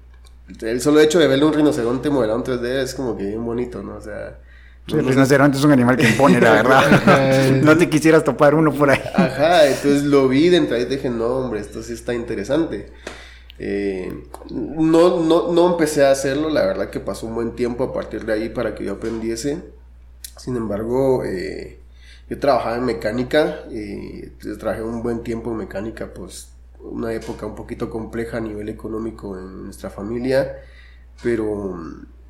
el 0.61 0.83
solo 0.83 1.01
hecho 1.01 1.19
de 1.19 1.27
verle 1.29 1.47
un 1.47 1.55
rinoceronte 1.55 2.11
modelado 2.11 2.41
en 2.41 2.45
3D 2.45 2.83
es 2.83 2.95
como 2.95 3.17
que 3.17 3.25
bien 3.25 3.43
bonito, 3.43 3.83
¿no? 3.83 3.97
O 3.97 4.01
sea... 4.03 4.39
Sí, 4.87 4.97
el 4.97 5.07
rinoceronte 5.07 5.57
es 5.57 5.65
un 5.65 5.73
animal 5.73 5.97
que 5.97 6.07
impone, 6.07 6.43
la 6.43 6.53
verdad. 6.53 7.51
no 7.63 7.75
te 7.79 7.89
quisieras 7.89 8.23
topar 8.23 8.55
uno 8.55 8.71
por 8.71 8.91
ahí. 8.91 9.01
Ajá, 9.15 9.67
entonces 9.67 10.03
lo 10.03 10.29
vi 10.29 10.51
de 10.51 10.59
entrada 10.59 10.83
y 10.83 10.85
dije, 10.85 11.09
no, 11.09 11.25
hombre, 11.25 11.61
esto 11.61 11.83
sí 11.83 11.95
está 11.95 12.13
interesante. 12.13 12.93
Eh, 13.59 14.13
no, 14.51 15.21
no, 15.21 15.53
no 15.53 15.71
empecé 15.73 16.05
a 16.05 16.11
hacerlo, 16.11 16.51
la 16.51 16.67
verdad 16.67 16.91
que 16.91 17.01
pasó 17.01 17.27
un 17.27 17.35
buen 17.35 17.57
tiempo 17.57 17.85
a 17.85 17.95
partir 17.95 18.27
de 18.27 18.35
ahí 18.35 18.51
para 18.51 18.75
que 18.75 18.85
yo 18.85 18.93
aprendiese. 18.93 19.63
Sin 20.37 20.55
embargo, 20.55 21.25
eh, 21.25 21.79
yo 22.29 22.39
trabajaba 22.39 22.77
en 22.77 22.85
mecánica, 22.85 23.65
eh, 23.71 24.33
trabajé 24.59 24.83
un 24.83 25.03
buen 25.03 25.23
tiempo 25.23 25.51
en 25.51 25.59
mecánica, 25.59 26.13
pues 26.15 26.53
una 26.81 27.13
época 27.13 27.47
un 27.47 27.55
poquito 27.55 27.91
compleja 27.91 28.39
a 28.39 28.41
nivel 28.41 28.69
económico 28.69 29.39
en 29.39 29.65
nuestra 29.65 29.91
familia, 29.91 30.57
pero 31.23 31.79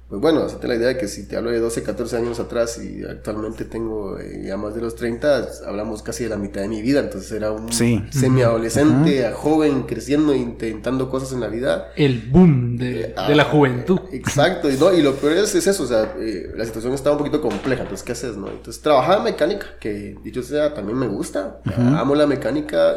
pues 0.09 0.21
bueno, 0.21 0.43
hacete 0.43 0.69
la 0.69 0.75
idea 0.77 0.89
de 0.89 0.99
que 0.99 1.09
si 1.09 1.27
te 1.27 1.37
hablo 1.37 1.51
de 1.51 1.59
12, 1.59 1.83
14 1.83 2.17
años 2.19 2.39
atrás 2.39 2.79
y 2.79 3.03
actualmente 3.05 3.65
tengo 3.65 4.19
eh, 4.19 4.45
ya 4.47 4.57
más 4.57 4.75
de 4.75 4.81
los 4.83 4.95
30, 4.97 5.49
hablamos 5.67 6.03
casi 6.03 6.25
de 6.25 6.31
la 6.31 6.37
mitad 6.37 6.61
de 6.61 6.69
mi 6.69 6.83
vida, 6.83 7.01
entonces 7.01 7.33
era 7.33 7.51
un 7.51 7.73
Sí. 7.73 8.05
semiadolescente, 8.11 9.33
joven, 9.33 9.85
creciendo, 9.85 10.35
intentando 10.35 11.09
cosas 11.11 11.33
en 11.33 11.41
la 11.41 11.49
vida. 11.49 11.91
El 11.97 12.21
boom 12.31 12.77
de, 12.77 13.15
de 13.27 13.35
la 13.35 13.43
Ah, 13.45 13.47
juventud. 13.51 13.99
Exacto, 14.13 14.71
y, 14.71 14.77
no, 14.77 14.93
y 14.93 15.03
lo 15.03 15.15
peor 15.15 15.33
es, 15.39 15.55
es 15.55 15.67
eso, 15.67 15.83
o 15.85 15.87
sea, 15.87 16.15
eh, 16.19 16.53
la 16.55 16.65
situación 16.65 16.93
estaba 16.93 17.17
un 17.17 17.19
poquito 17.25 17.41
compleja, 17.41 17.83
entonces, 17.83 18.05
¿qué 18.05 18.13
haces, 18.13 18.37
no? 18.37 18.49
Entonces, 18.49 18.83
trabajaba 18.83 19.19
en 19.19 19.25
mecánica, 19.25 19.67
que 19.81 20.17
dicho 20.23 20.43
sea, 20.43 20.75
también 20.75 20.99
me 20.99 21.09
gusta, 21.09 21.61
amo 21.77 22.15
la 22.15 22.27
mecánica, 22.27 22.95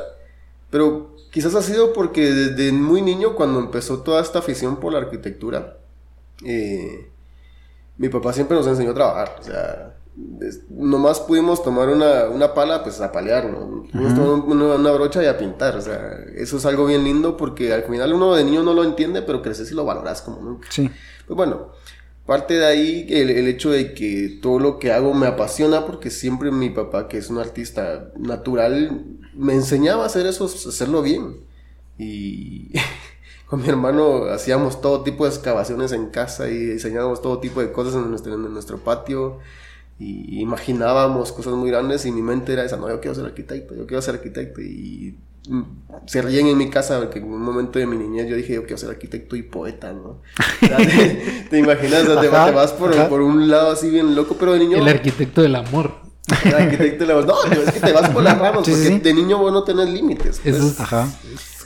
pero 0.70 1.16
quizás 1.32 1.56
ha 1.56 1.62
sido 1.62 1.94
porque 1.94 2.32
desde 2.32 2.72
muy 2.74 3.02
niño, 3.02 3.34
cuando 3.36 3.60
empezó 3.60 4.00
toda 4.00 4.22
esta 4.22 4.40
afición 4.40 4.78
por 4.80 4.92
la 4.94 5.00
arquitectura, 5.00 5.78
eh, 6.46 7.10
mi 7.98 8.10
papá 8.10 8.34
siempre 8.34 8.56
nos 8.58 8.68
enseñó 8.68 8.92
a 8.92 8.96
trabajar, 8.96 9.36
o 9.40 9.44
sea, 9.44 9.96
es- 10.42 10.62
nomás 10.70 11.20
pudimos 11.20 11.64
tomar 11.64 11.90
una, 11.90 12.26
una 12.30 12.54
pala, 12.54 12.84
pues 12.84 13.00
a 13.02 13.12
palear, 13.12 13.46
¿no? 13.52 13.84
Pudimos 13.92 14.16
tomar 14.16 14.30
una, 14.48 14.76
una 14.76 14.92
brocha 14.92 15.24
y 15.24 15.28
a 15.28 15.38
pintar, 15.38 15.76
o 15.78 15.82
sea, 15.82 16.12
eso 16.36 16.58
es 16.58 16.66
algo 16.66 16.86
bien 16.86 17.04
lindo 17.04 17.38
porque 17.38 17.74
al 17.74 17.84
final 17.84 18.14
uno 18.14 18.36
de 18.36 18.44
niño 18.44 18.64
no 18.64 18.74
lo 18.74 18.84
entiende, 18.84 19.22
pero 19.22 19.42
creces 19.42 19.72
y 19.72 19.76
lo 19.76 19.86
valoras 19.86 20.22
como 20.22 20.42
nunca. 20.42 20.68
Sí. 20.72 20.90
Pues 21.28 21.36
bueno, 21.38 21.70
parte 22.26 22.56
de 22.56 22.66
ahí 22.66 23.08
el, 23.10 23.30
el 23.30 23.48
hecho 23.48 23.72
de 23.72 23.94
que 23.94 24.40
todo 24.42 24.60
lo 24.60 24.80
que 24.80 24.92
hago 24.92 25.14
me 25.14 25.28
apasiona 25.28 25.86
porque 25.86 26.10
siempre 26.10 26.52
mi 26.52 26.70
papá, 26.70 27.08
que 27.08 27.18
es 27.18 27.30
un 27.30 27.38
artista 27.40 28.12
natural, 28.18 29.04
me 29.34 29.54
enseñaba 29.54 30.04
a 30.04 30.08
hacer 30.08 30.26
eso, 30.28 30.46
hacerlo 30.46 31.02
bien. 31.02 31.38
Y 32.00 32.72
con 33.48 33.62
mi 33.62 33.70
hermano 33.70 34.26
hacíamos 34.26 34.82
todo 34.82 35.02
tipo 35.04 35.24
de 35.26 35.30
excavaciones 35.32 35.92
en 35.94 36.08
casa 36.08 36.50
y 36.50 36.58
diseñábamos 36.58 37.22
todo 37.22 37.40
tipo 37.40 37.62
de 37.62 37.72
cosas 37.72 37.96
en 37.96 38.10
nuestro, 38.10 38.34
en 38.34 38.54
nuestro 38.54 38.78
patio. 38.78 39.40
Y 40.00 40.42
imaginábamos 40.42 41.32
cosas 41.32 41.54
muy 41.54 41.72
grandes 41.72 42.06
y 42.06 42.12
mi 42.12 42.22
mente 42.22 42.54
era 42.54 42.64
esa, 42.64 42.78
no, 42.78 42.88
yo 42.88 43.00
quiero 43.00 43.16
ser 43.16 43.26
arquitecto, 43.26 43.74
yo 43.74 43.88
quiero 43.88 44.02
ser 44.02 44.16
arquitecto. 44.16 44.62
Y 44.62 45.18
mm, 45.50 45.62
se 46.06 46.22
ríen 46.22 46.48
en 46.48 46.58
mi 46.58 46.70
casa 46.70 47.00
porque 47.00 47.18
en 47.20 47.26
un 47.34 47.42
momento 47.42 47.80
de 47.80 47.88
mi 47.88 47.98
niñez 47.98 48.28
yo 48.30 48.36
dije, 48.36 48.54
yo 48.54 48.62
quiero 48.62 48.78
ser 48.78 48.90
arquitecto 48.90 49.36
y 49.36 49.42
poeta, 49.44 49.94
¿no? 49.94 50.18
Te, 50.60 51.48
te 51.50 51.58
imaginas, 51.58 52.04
te, 52.06 52.12
Ajá, 52.28 52.46
te 52.48 52.52
vas 52.52 52.74
por, 52.74 53.22
un 53.22 53.50
lado 53.50 53.72
así 53.72 53.90
bien 53.90 54.14
loco, 54.14 54.36
pero 54.40 54.54
de 54.54 54.60
niño... 54.60 54.78
El 54.78 54.88
arquitecto 54.88 55.42
del 55.42 55.56
amor. 55.56 55.96
el 56.44 56.54
arquitecto 56.54 57.06
le 57.06 57.14
va- 57.14 57.22
no, 57.26 57.34
pero 57.50 57.62
es 57.64 57.72
que 57.72 57.80
te 57.80 57.92
vas 57.94 58.10
por 58.12 58.22
las 58.22 58.38
ramas, 58.38 58.62
Sí, 58.66 58.72
porque 58.72 58.88
sí. 58.88 59.00
de 59.00 59.14
niño 59.16 59.38
vos 59.40 59.52
no 59.52 59.64
tenés 59.64 59.90
límites. 59.90 60.42
pues. 60.44 60.56
Eso 60.56 60.68
es, 60.68 60.80
Ajá. 60.80 61.08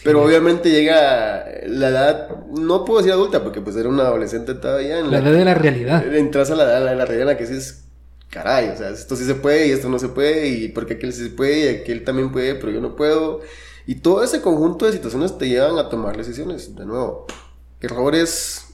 Pero 0.03 0.23
obviamente 0.23 0.71
llega 0.71 1.45
la 1.67 1.89
edad, 1.89 2.29
no 2.47 2.85
puedo 2.85 2.99
decir 2.99 3.13
adulta, 3.13 3.43
porque 3.43 3.61
pues 3.61 3.75
era 3.75 3.87
una 3.87 4.03
adolescente 4.03 4.55
todavía. 4.55 4.99
En 4.99 5.11
la 5.11 5.19
edad 5.19 5.31
de 5.31 5.45
la 5.45 5.53
realidad. 5.53 6.15
Entras 6.15 6.49
a 6.49 6.55
la 6.55 6.63
edad, 6.63 6.83
la, 6.83 6.95
la 6.95 7.05
realidad 7.05 7.21
en 7.21 7.27
la 7.27 7.37
que 7.37 7.45
dices, 7.45 7.85
caray, 8.31 8.69
o 8.69 8.77
sea, 8.77 8.89
esto 8.89 9.15
sí 9.15 9.25
se 9.25 9.35
puede 9.35 9.67
y 9.67 9.71
esto 9.71 9.89
no 9.89 9.99
se 9.99 10.09
puede, 10.09 10.47
y 10.47 10.69
porque 10.69 10.95
aquel 10.95 11.13
sí 11.13 11.25
se 11.25 11.29
puede 11.29 11.65
y 11.65 11.75
aquel 11.81 12.03
también 12.03 12.31
puede, 12.31 12.55
pero 12.55 12.71
yo 12.71 12.81
no 12.81 12.95
puedo. 12.95 13.41
Y 13.85 13.95
todo 13.95 14.23
ese 14.23 14.41
conjunto 14.41 14.85
de 14.85 14.93
situaciones 14.93 15.37
te 15.37 15.49
llevan 15.49 15.77
a 15.77 15.89
tomar 15.89 16.17
decisiones. 16.17 16.75
De 16.75 16.85
nuevo, 16.85 17.27
errores, 17.79 18.67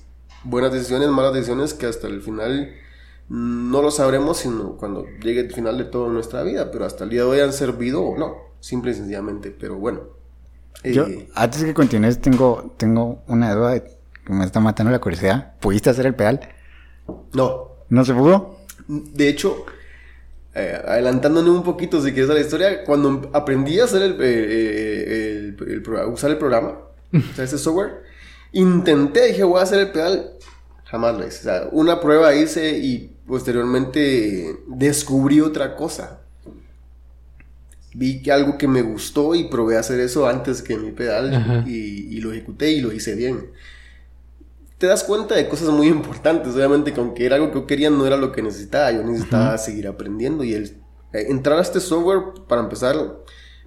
buenas 0.43 0.71
decisiones, 0.71 1.09
malas 1.09 1.33
decisiones 1.33 1.73
que 1.73 1.87
hasta 1.87 2.07
el 2.07 2.21
final 2.21 2.73
no 3.29 3.81
lo 3.81 3.91
sabremos 3.91 4.37
sino 4.37 4.77
cuando 4.77 5.05
llegue 5.21 5.41
el 5.41 5.53
final 5.53 5.77
de 5.77 5.83
toda 5.85 6.09
nuestra 6.09 6.43
vida, 6.43 6.71
pero 6.71 6.85
hasta 6.85 7.03
el 7.03 7.09
día 7.09 7.21
de 7.21 7.27
hoy 7.27 7.39
han 7.41 7.51
servido 7.51 8.01
o 8.01 8.17
no, 8.17 8.35
simple 8.61 8.91
y 8.91 8.93
sencillamente, 8.93 9.51
pero 9.51 9.75
bueno. 9.75 10.16
Yo, 10.83 11.05
Eh, 11.07 11.27
antes 11.35 11.63
que 11.63 11.73
continúes, 11.73 12.19
tengo, 12.19 12.73
tengo 12.77 13.23
una 13.27 13.53
duda 13.53 13.79
que 13.83 14.33
me 14.33 14.45
está 14.45 14.59
matando 14.59 14.91
la 14.91 14.99
curiosidad. 14.99 15.53
¿Pudiste 15.59 15.89
hacer 15.89 16.05
el 16.05 16.15
pedal? 16.15 16.39
no, 17.33 17.67
¿No 17.89 18.03
se 18.05 18.13
pudo? 18.13 18.57
De 18.87 19.29
hecho, 19.29 19.65
eh, 20.53 20.81
adelantándonos 20.85 21.55
un 21.55 21.63
poquito, 21.63 22.01
si 22.01 22.11
quieres 22.11 22.29
a 22.29 22.33
la 22.33 22.41
historia, 22.41 22.83
cuando 22.83 23.29
aprendí 23.33 23.79
a 23.79 23.85
hacer 23.85 24.01
el, 24.01 24.11
eh, 24.13 24.17
eh, 24.21 25.53
el- 25.59 25.71
el 25.71 25.81
pro- 25.81 26.09
usar 26.09 26.31
el 26.31 26.37
programa, 26.37 26.79
o 27.13 27.35
sea, 27.35 27.45
ese 27.45 27.57
software, 27.57 28.03
intenté, 28.51 29.27
dije, 29.27 29.43
voy 29.43 29.59
a 29.59 29.63
hacer 29.63 29.79
el 29.79 29.91
pedal, 29.91 30.31
jamás 30.85 31.17
lo 31.17 31.25
hice. 31.27 31.39
O 31.39 31.43
sea, 31.43 31.67
una 31.71 31.99
prueba 32.01 32.33
hice 32.35 32.77
y 32.77 33.15
posteriormente 33.27 34.57
descubrí 34.67 35.41
otra 35.41 35.75
cosa. 35.75 36.21
Vi 37.97 38.21
que 38.21 38.31
algo 38.31 38.57
que 38.57 38.67
me 38.67 38.83
gustó 38.83 39.33
y 39.33 39.45
probé 39.45 39.77
a 39.77 39.79
hacer 39.79 39.99
eso 39.99 40.27
antes 40.27 40.61
que 40.61 40.77
mi 40.77 40.91
pedal 40.91 41.33
Ajá. 41.33 41.63
y, 41.65 42.15
y 42.15 42.21
lo 42.21 42.31
ejecuté 42.31 42.71
y 42.71 42.81
lo 42.81 42.93
hice 42.93 43.15
bien 43.15 43.49
te 44.77 44.85
das 44.87 45.03
cuenta 45.03 45.35
de 45.35 45.47
cosas 45.49 45.69
muy 45.69 45.87
importantes. 45.87 46.55
Obviamente, 46.55 46.93
que 46.93 46.99
aunque 46.99 47.25
era 47.25 47.35
algo 47.35 47.49
que 47.49 47.59
yo 47.59 47.67
quería, 47.67 47.89
no 47.89 48.05
era 48.05 48.17
lo 48.17 48.31
que 48.31 48.41
necesitaba. 48.41 48.91
Yo 48.91 49.03
necesitaba 49.03 49.57
seguir 49.57 49.87
aprendiendo. 49.87 50.43
Y 50.43 50.53
el 50.53 50.77
eh, 51.13 51.25
entrar 51.29 51.57
a 51.57 51.61
este 51.61 51.79
software, 51.79 52.45
para 52.47 52.61
empezar, 52.61 52.95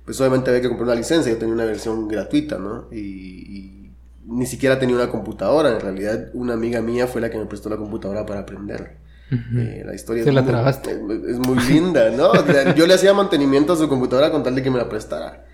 pues 0.05 0.21
obviamente 0.21 0.51
había 0.51 0.63
que 0.63 0.69
comprar 0.69 0.89
una 0.89 0.97
licencia. 0.97 1.33
Yo 1.33 1.39
tenía 1.39 1.55
una 1.55 1.65
versión 1.65 2.07
gratuita, 2.07 2.59
¿no? 2.59 2.87
Y, 2.93 2.99
y 2.99 3.93
ni 4.27 4.47
siquiera 4.47 4.79
tenía 4.79 4.95
una 4.95 5.11
computadora. 5.11 5.71
En 5.71 5.81
realidad, 5.81 6.31
una 6.35 6.55
amiga 6.55 6.81
mía 6.81 7.07
fue 7.09 7.21
la 7.21 7.31
que 7.31 7.39
me 7.39 7.47
prestó 7.47 7.69
la 7.69 7.77
computadora 7.77 8.25
para 8.25 8.41
aprender. 8.41 8.99
Ujú. 9.33 9.59
Eh, 9.61 9.83
la 9.87 9.95
historia 9.95 10.23
Se 10.25 10.31
es 10.31 10.35
la 10.35 10.43
muy- 10.43 10.51
trabaste. 10.51 10.91
Es, 11.25 11.31
es 11.31 11.39
muy 11.39 11.59
linda, 11.65 12.11
¿no? 12.11 12.33
Yo 12.75 12.87
le 12.87 12.95
hacía 12.95 13.15
mantenimiento 13.15 13.73
a 13.73 13.77
su 13.77 13.89
computadora 13.89 14.31
con 14.31 14.43
tal 14.43 14.55
de 14.55 14.63
que 14.63 14.71
me 14.71 14.79
la 14.79 14.89
prestara. 14.89 15.45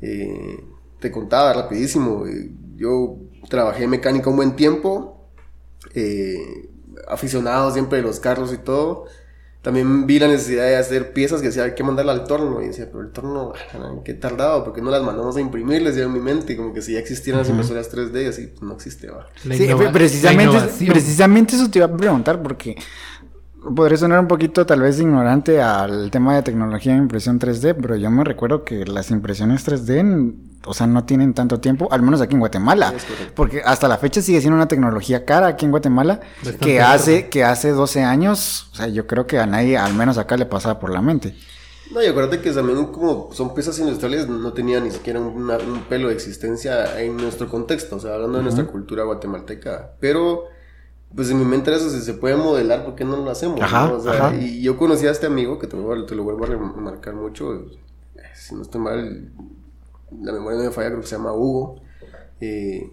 Eh, 0.00 0.64
te 1.00 1.10
contaba 1.10 1.52
rapidísimo. 1.52 2.26
eh, 2.26 2.50
yo 2.76 3.16
trabajé 3.48 3.86
mecánica 3.86 4.30
un 4.30 4.36
buen 4.36 4.56
tiempo. 4.56 5.28
eh, 5.94 6.68
aficionado 7.08 7.70
siempre 7.72 7.98
de 7.98 8.04
los 8.04 8.20
carros 8.20 8.52
y 8.52 8.58
todo. 8.58 9.06
También 9.62 10.06
vi 10.06 10.18
la 10.18 10.26
necesidad 10.28 10.64
de 10.64 10.76
hacer 10.76 11.12
piezas 11.12 11.40
que 11.40 11.46
decía, 11.48 11.62
hay 11.64 11.74
que 11.74 11.84
mandarla 11.84 12.12
al 12.12 12.24
torno. 12.24 12.60
Y 12.62 12.66
decía, 12.68 12.86
pero 12.90 13.00
el 13.02 13.10
torno, 13.12 13.52
ah, 13.74 13.92
qué 14.04 14.14
tardado, 14.14 14.64
porque 14.64 14.80
no 14.82 14.90
las 14.90 15.02
mandamos 15.02 15.36
a 15.36 15.40
imprimir, 15.40 15.82
les 15.82 15.94
decía 15.94 16.06
en 16.06 16.12
mi 16.12 16.20
mente. 16.20 16.52
Y 16.52 16.56
como 16.56 16.72
que 16.72 16.82
si 16.82 16.94
ya 16.94 16.98
existieran 16.98 17.40
las 17.40 17.48
impresoras 17.48 17.88
3D, 17.92 18.22
y 18.24 18.26
así, 18.26 18.46
pues 18.48 18.62
no 18.62 18.74
existe, 18.74 19.08
va. 19.10 19.28
Sí, 19.40 19.68
precisamente, 19.92 20.58
precisamente 20.86 21.54
eso 21.56 21.70
te 21.70 21.78
iba 21.78 21.86
a 21.86 21.96
preguntar 21.96 22.42
porque 22.42 22.76
podría 23.74 23.96
sonar 23.98 24.20
un 24.20 24.28
poquito 24.28 24.66
tal 24.66 24.80
vez 24.82 24.98
ignorante 25.00 25.60
al 25.62 26.10
tema 26.10 26.34
de 26.34 26.42
tecnología 26.42 26.92
de 26.92 26.98
impresión 26.98 27.38
3D, 27.38 27.76
pero 27.80 27.96
yo 27.96 28.10
me 28.10 28.24
recuerdo 28.24 28.64
que 28.64 28.84
las 28.84 29.10
impresiones 29.10 29.64
3D, 29.66 29.98
n- 30.00 30.32
o 30.64 30.74
sea, 30.74 30.86
no 30.86 31.04
tienen 31.04 31.34
tanto 31.34 31.60
tiempo, 31.60 31.88
al 31.92 32.02
menos 32.02 32.20
aquí 32.20 32.34
en 32.34 32.40
Guatemala, 32.40 32.92
porque 33.34 33.62
hasta 33.64 33.88
la 33.88 33.98
fecha 33.98 34.20
sigue 34.22 34.40
siendo 34.40 34.56
una 34.56 34.68
tecnología 34.68 35.24
cara 35.24 35.46
aquí 35.48 35.64
en 35.64 35.70
Guatemala, 35.70 36.20
Bastante 36.42 36.58
que 36.66 36.80
hace, 36.80 37.28
que 37.28 37.44
hace 37.44 37.70
12 37.70 38.02
años, 38.02 38.68
o 38.72 38.76
sea, 38.76 38.86
yo 38.88 39.06
creo 39.06 39.26
que 39.26 39.38
a 39.38 39.46
nadie, 39.46 39.76
al 39.78 39.94
menos 39.94 40.18
acá, 40.18 40.36
le 40.36 40.46
pasaba 40.46 40.78
por 40.78 40.90
la 40.90 41.02
mente. 41.02 41.34
No, 41.92 42.02
y 42.02 42.06
acuérdate 42.06 42.40
que 42.40 42.50
también 42.52 42.86
como 42.86 43.28
son 43.32 43.54
piezas 43.54 43.78
industriales, 43.78 44.26
no 44.28 44.52
tenía 44.52 44.80
ni 44.80 44.90
siquiera 44.90 45.20
una- 45.20 45.58
un 45.58 45.82
pelo 45.88 46.08
de 46.08 46.14
existencia 46.14 47.00
en 47.00 47.16
nuestro 47.16 47.48
contexto, 47.48 47.96
o 47.96 48.00
sea, 48.00 48.14
hablando 48.14 48.38
de 48.38 48.44
nuestra 48.44 48.64
cultura 48.64 49.04
guatemalteca. 49.04 49.90
Pero, 50.00 50.44
pues 51.14 51.30
en 51.30 51.38
mi 51.38 51.44
mente 51.44 51.70
era 51.70 51.78
eso, 51.78 51.90
si 51.90 52.00
se 52.00 52.14
puede 52.14 52.36
modelar, 52.36 52.84
¿por 52.84 52.94
qué 52.94 53.04
no 53.04 53.16
lo 53.16 53.30
hacemos? 53.30 53.60
Ajá, 53.60 53.88
no? 53.88 53.96
O 53.96 54.00
sea, 54.00 54.12
ajá. 54.12 54.36
Y 54.36 54.62
yo 54.62 54.76
conocí 54.76 55.06
a 55.06 55.10
este 55.10 55.26
amigo, 55.26 55.58
que 55.58 55.66
te 55.66 55.76
lo, 55.76 56.06
te 56.06 56.14
lo 56.14 56.24
vuelvo 56.24 56.44
a 56.44 56.48
remarcar 56.48 57.14
mucho, 57.14 57.54
eh, 57.54 57.78
si 58.34 58.54
no 58.54 58.62
estoy 58.62 58.80
mal, 58.80 59.32
la 60.20 60.32
memoria 60.32 60.58
no 60.58 60.64
me 60.64 60.70
falla, 60.70 60.88
creo 60.90 61.00
que 61.00 61.06
se 61.06 61.16
llama 61.16 61.32
Hugo. 61.32 61.76
eh, 62.40 62.90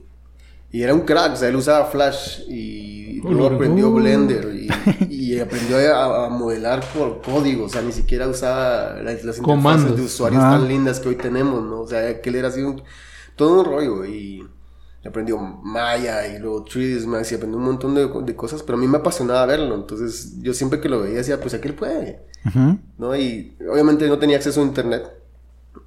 y 0.72 0.84
era 0.84 0.94
un 0.94 1.02
crack, 1.02 1.34
o 1.34 1.36
sea, 1.36 1.50
él 1.50 1.56
usaba 1.56 1.86
Flash 1.86 2.42
y 2.48 3.22
luego 3.22 3.48
aprendió. 3.48 3.92
Blender 3.92 4.54
y, 4.56 4.70
y 5.10 5.40
aprendió 5.40 5.78
a, 5.96 6.28
a 6.28 6.30
modelar 6.30 6.84
por 6.94 7.22
código, 7.24 7.66
o 7.66 7.70
sea, 7.70 7.82
ni 7.82 7.92
siquiera 7.92 8.28
usaba 8.28 9.02
las, 9.02 9.24
las 9.24 9.40
interfaces 9.40 9.96
de 9.96 10.02
usuarios 10.04 10.42
tan 10.42 10.68
lindas 10.68 11.00
que 11.00 11.10
hoy 11.10 11.16
tenemos, 11.16 11.64
¿no? 11.64 11.82
O 11.82 11.88
sea, 11.88 12.22
que 12.22 12.30
él 12.30 12.36
era 12.36 12.50
así 12.50 12.62
un, 12.62 12.84
todo 13.36 13.62
un 13.62 13.66
rollo 13.66 14.06
y 14.06 14.48
aprendió 15.10 15.38
Maya 15.38 16.28
y 16.28 16.40
luego 16.40 16.66
3ds 16.66 17.06
Max 17.06 17.32
y 17.32 17.36
aprendió 17.36 17.58
un 17.58 17.66
montón 17.66 17.96
de, 17.96 18.08
de 18.08 18.36
cosas, 18.36 18.64
pero 18.64 18.78
a 18.78 18.82
mí 18.82 18.88
me 18.88 18.98
apasionaba 18.98 19.46
verlo, 19.46 19.76
entonces 19.76 20.42
yo 20.42 20.54
siempre 20.54 20.80
que 20.82 20.90
lo 20.90 21.02
veía 21.02 21.18
decía, 21.18 21.40
pues 21.40 21.54
aquel 21.54 21.76
puede, 21.76 22.22
Ujú. 22.46 22.80
¿no? 22.98 23.16
Y 23.16 23.58
obviamente 23.70 24.08
no 24.08 24.20
tenía 24.20 24.38
acceso 24.38 24.62
a 24.62 24.64
internet, 24.64 25.04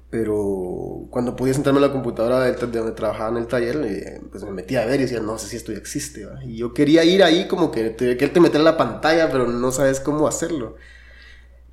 pero 0.09 1.07
cuando 1.09 1.35
podía 1.35 1.55
sentarme 1.55 1.79
en 1.79 1.87
la 1.87 1.91
computadora 1.91 2.41
de 2.41 2.53
donde 2.53 2.91
trabajaba 2.91 3.29
en 3.31 3.37
el 3.37 3.47
taller, 3.47 3.77
eh, 3.83 4.21
pues 4.31 4.43
me 4.43 4.51
metía 4.51 4.83
a 4.83 4.85
ver 4.85 4.99
y 4.99 5.03
decía, 5.03 5.19
no 5.19 5.37
sé 5.39 5.47
si 5.47 5.57
esto 5.57 5.71
ya 5.71 5.79
existe, 5.79 6.25
¿va? 6.25 6.43
Y 6.43 6.57
yo 6.57 6.73
quería 6.73 7.03
ir 7.03 7.23
ahí 7.23 7.47
como 7.47 7.71
que, 7.71 7.89
te, 7.89 8.15
que 8.15 8.25
él 8.25 8.31
te 8.31 8.39
metiera 8.39 8.63
la 8.63 8.77
pantalla, 8.77 9.31
pero 9.31 9.47
no 9.47 9.71
sabes 9.71 9.99
cómo 9.99 10.27
hacerlo. 10.27 10.75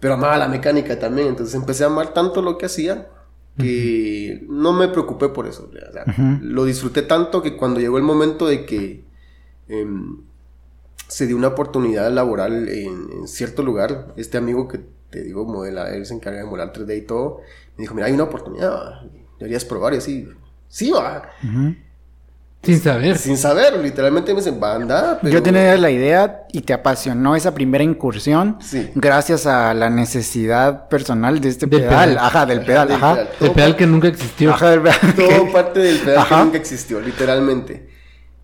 Pero 0.00 0.14
amaba 0.14 0.38
la 0.38 0.48
mecánica 0.48 0.98
también, 0.98 1.28
entonces 1.28 1.54
empecé 1.54 1.84
a 1.84 1.88
amar 1.88 2.14
tanto 2.14 2.42
lo 2.42 2.56
que 2.56 2.66
hacía 2.66 3.08
que 3.60 4.44
no 4.48 4.72
me 4.72 4.88
preocupé 4.88 5.28
por 5.28 5.46
eso. 5.46 5.68
o 5.70 5.92
sea. 5.92 6.04
Lo 6.42 6.64
disfruté 6.64 7.02
tanto 7.02 7.42
que 7.42 7.56
cuando 7.56 7.80
llegó 7.80 7.98
el 7.98 8.04
momento 8.04 8.46
de 8.46 8.64
que 8.64 9.04
em, 9.68 10.18
se 11.08 11.26
dio 11.26 11.36
una 11.36 11.48
oportunidad 11.48 12.10
laboral 12.12 12.68
en, 12.68 13.10
en 13.12 13.28
cierto 13.28 13.62
lugar, 13.62 14.14
este 14.16 14.38
amigo 14.38 14.68
que 14.68 14.80
te 15.10 15.22
digo, 15.22 15.44
modela, 15.44 15.90
él 15.94 16.06
se 16.06 16.14
encarga 16.14 16.38
de 16.40 16.46
modelar 16.46 16.72
3D 16.72 16.98
y 16.98 17.02
todo, 17.02 17.40
me 17.76 17.82
dijo, 17.82 17.94
mira, 17.94 18.06
hay 18.06 18.12
una 18.12 18.24
oportunidad, 18.24 19.02
deberías 19.38 19.64
probar 19.64 19.94
y 19.94 19.96
así, 19.96 20.28
sí, 20.68 20.90
va. 20.92 21.30
Sin 22.62 22.78
saber. 22.78 23.16
sin 23.16 23.38
saber, 23.38 23.78
literalmente 23.78 24.34
me 24.34 24.40
dicen, 24.40 24.60
va, 24.62 24.74
anda, 24.74 25.18
pero... 25.22 25.32
Yo 25.32 25.42
tenía 25.42 25.74
la 25.78 25.90
idea 25.90 26.42
y 26.52 26.60
te 26.60 26.74
apasionó 26.74 27.34
esa 27.34 27.54
primera 27.54 27.82
incursión 27.82 28.58
Sí. 28.60 28.90
gracias 28.94 29.46
a 29.46 29.72
la 29.72 29.88
necesidad 29.88 30.86
personal 30.88 31.40
de 31.40 31.48
este 31.48 31.66
Del 31.66 31.80
pedal. 31.84 32.10
pedal. 32.10 32.18
Ajá, 32.18 32.44
del 32.46 32.60
pedal, 32.60 32.88
del 32.88 32.96
ajá. 32.98 33.14
pedal. 33.14 33.28
El 33.40 33.50
pedal 33.52 33.76
que 33.76 33.86
nunca 33.86 34.08
existió. 34.08 34.50
Ajá, 34.52 34.70
del 34.70 34.82
pedal. 34.82 34.98
Todo 35.16 35.52
parte 35.52 35.80
del 35.80 35.98
pedal 36.00 36.14
que 36.28 36.34
Ajá. 36.34 36.44
nunca 36.44 36.58
existió, 36.58 37.00
literalmente. 37.00 37.89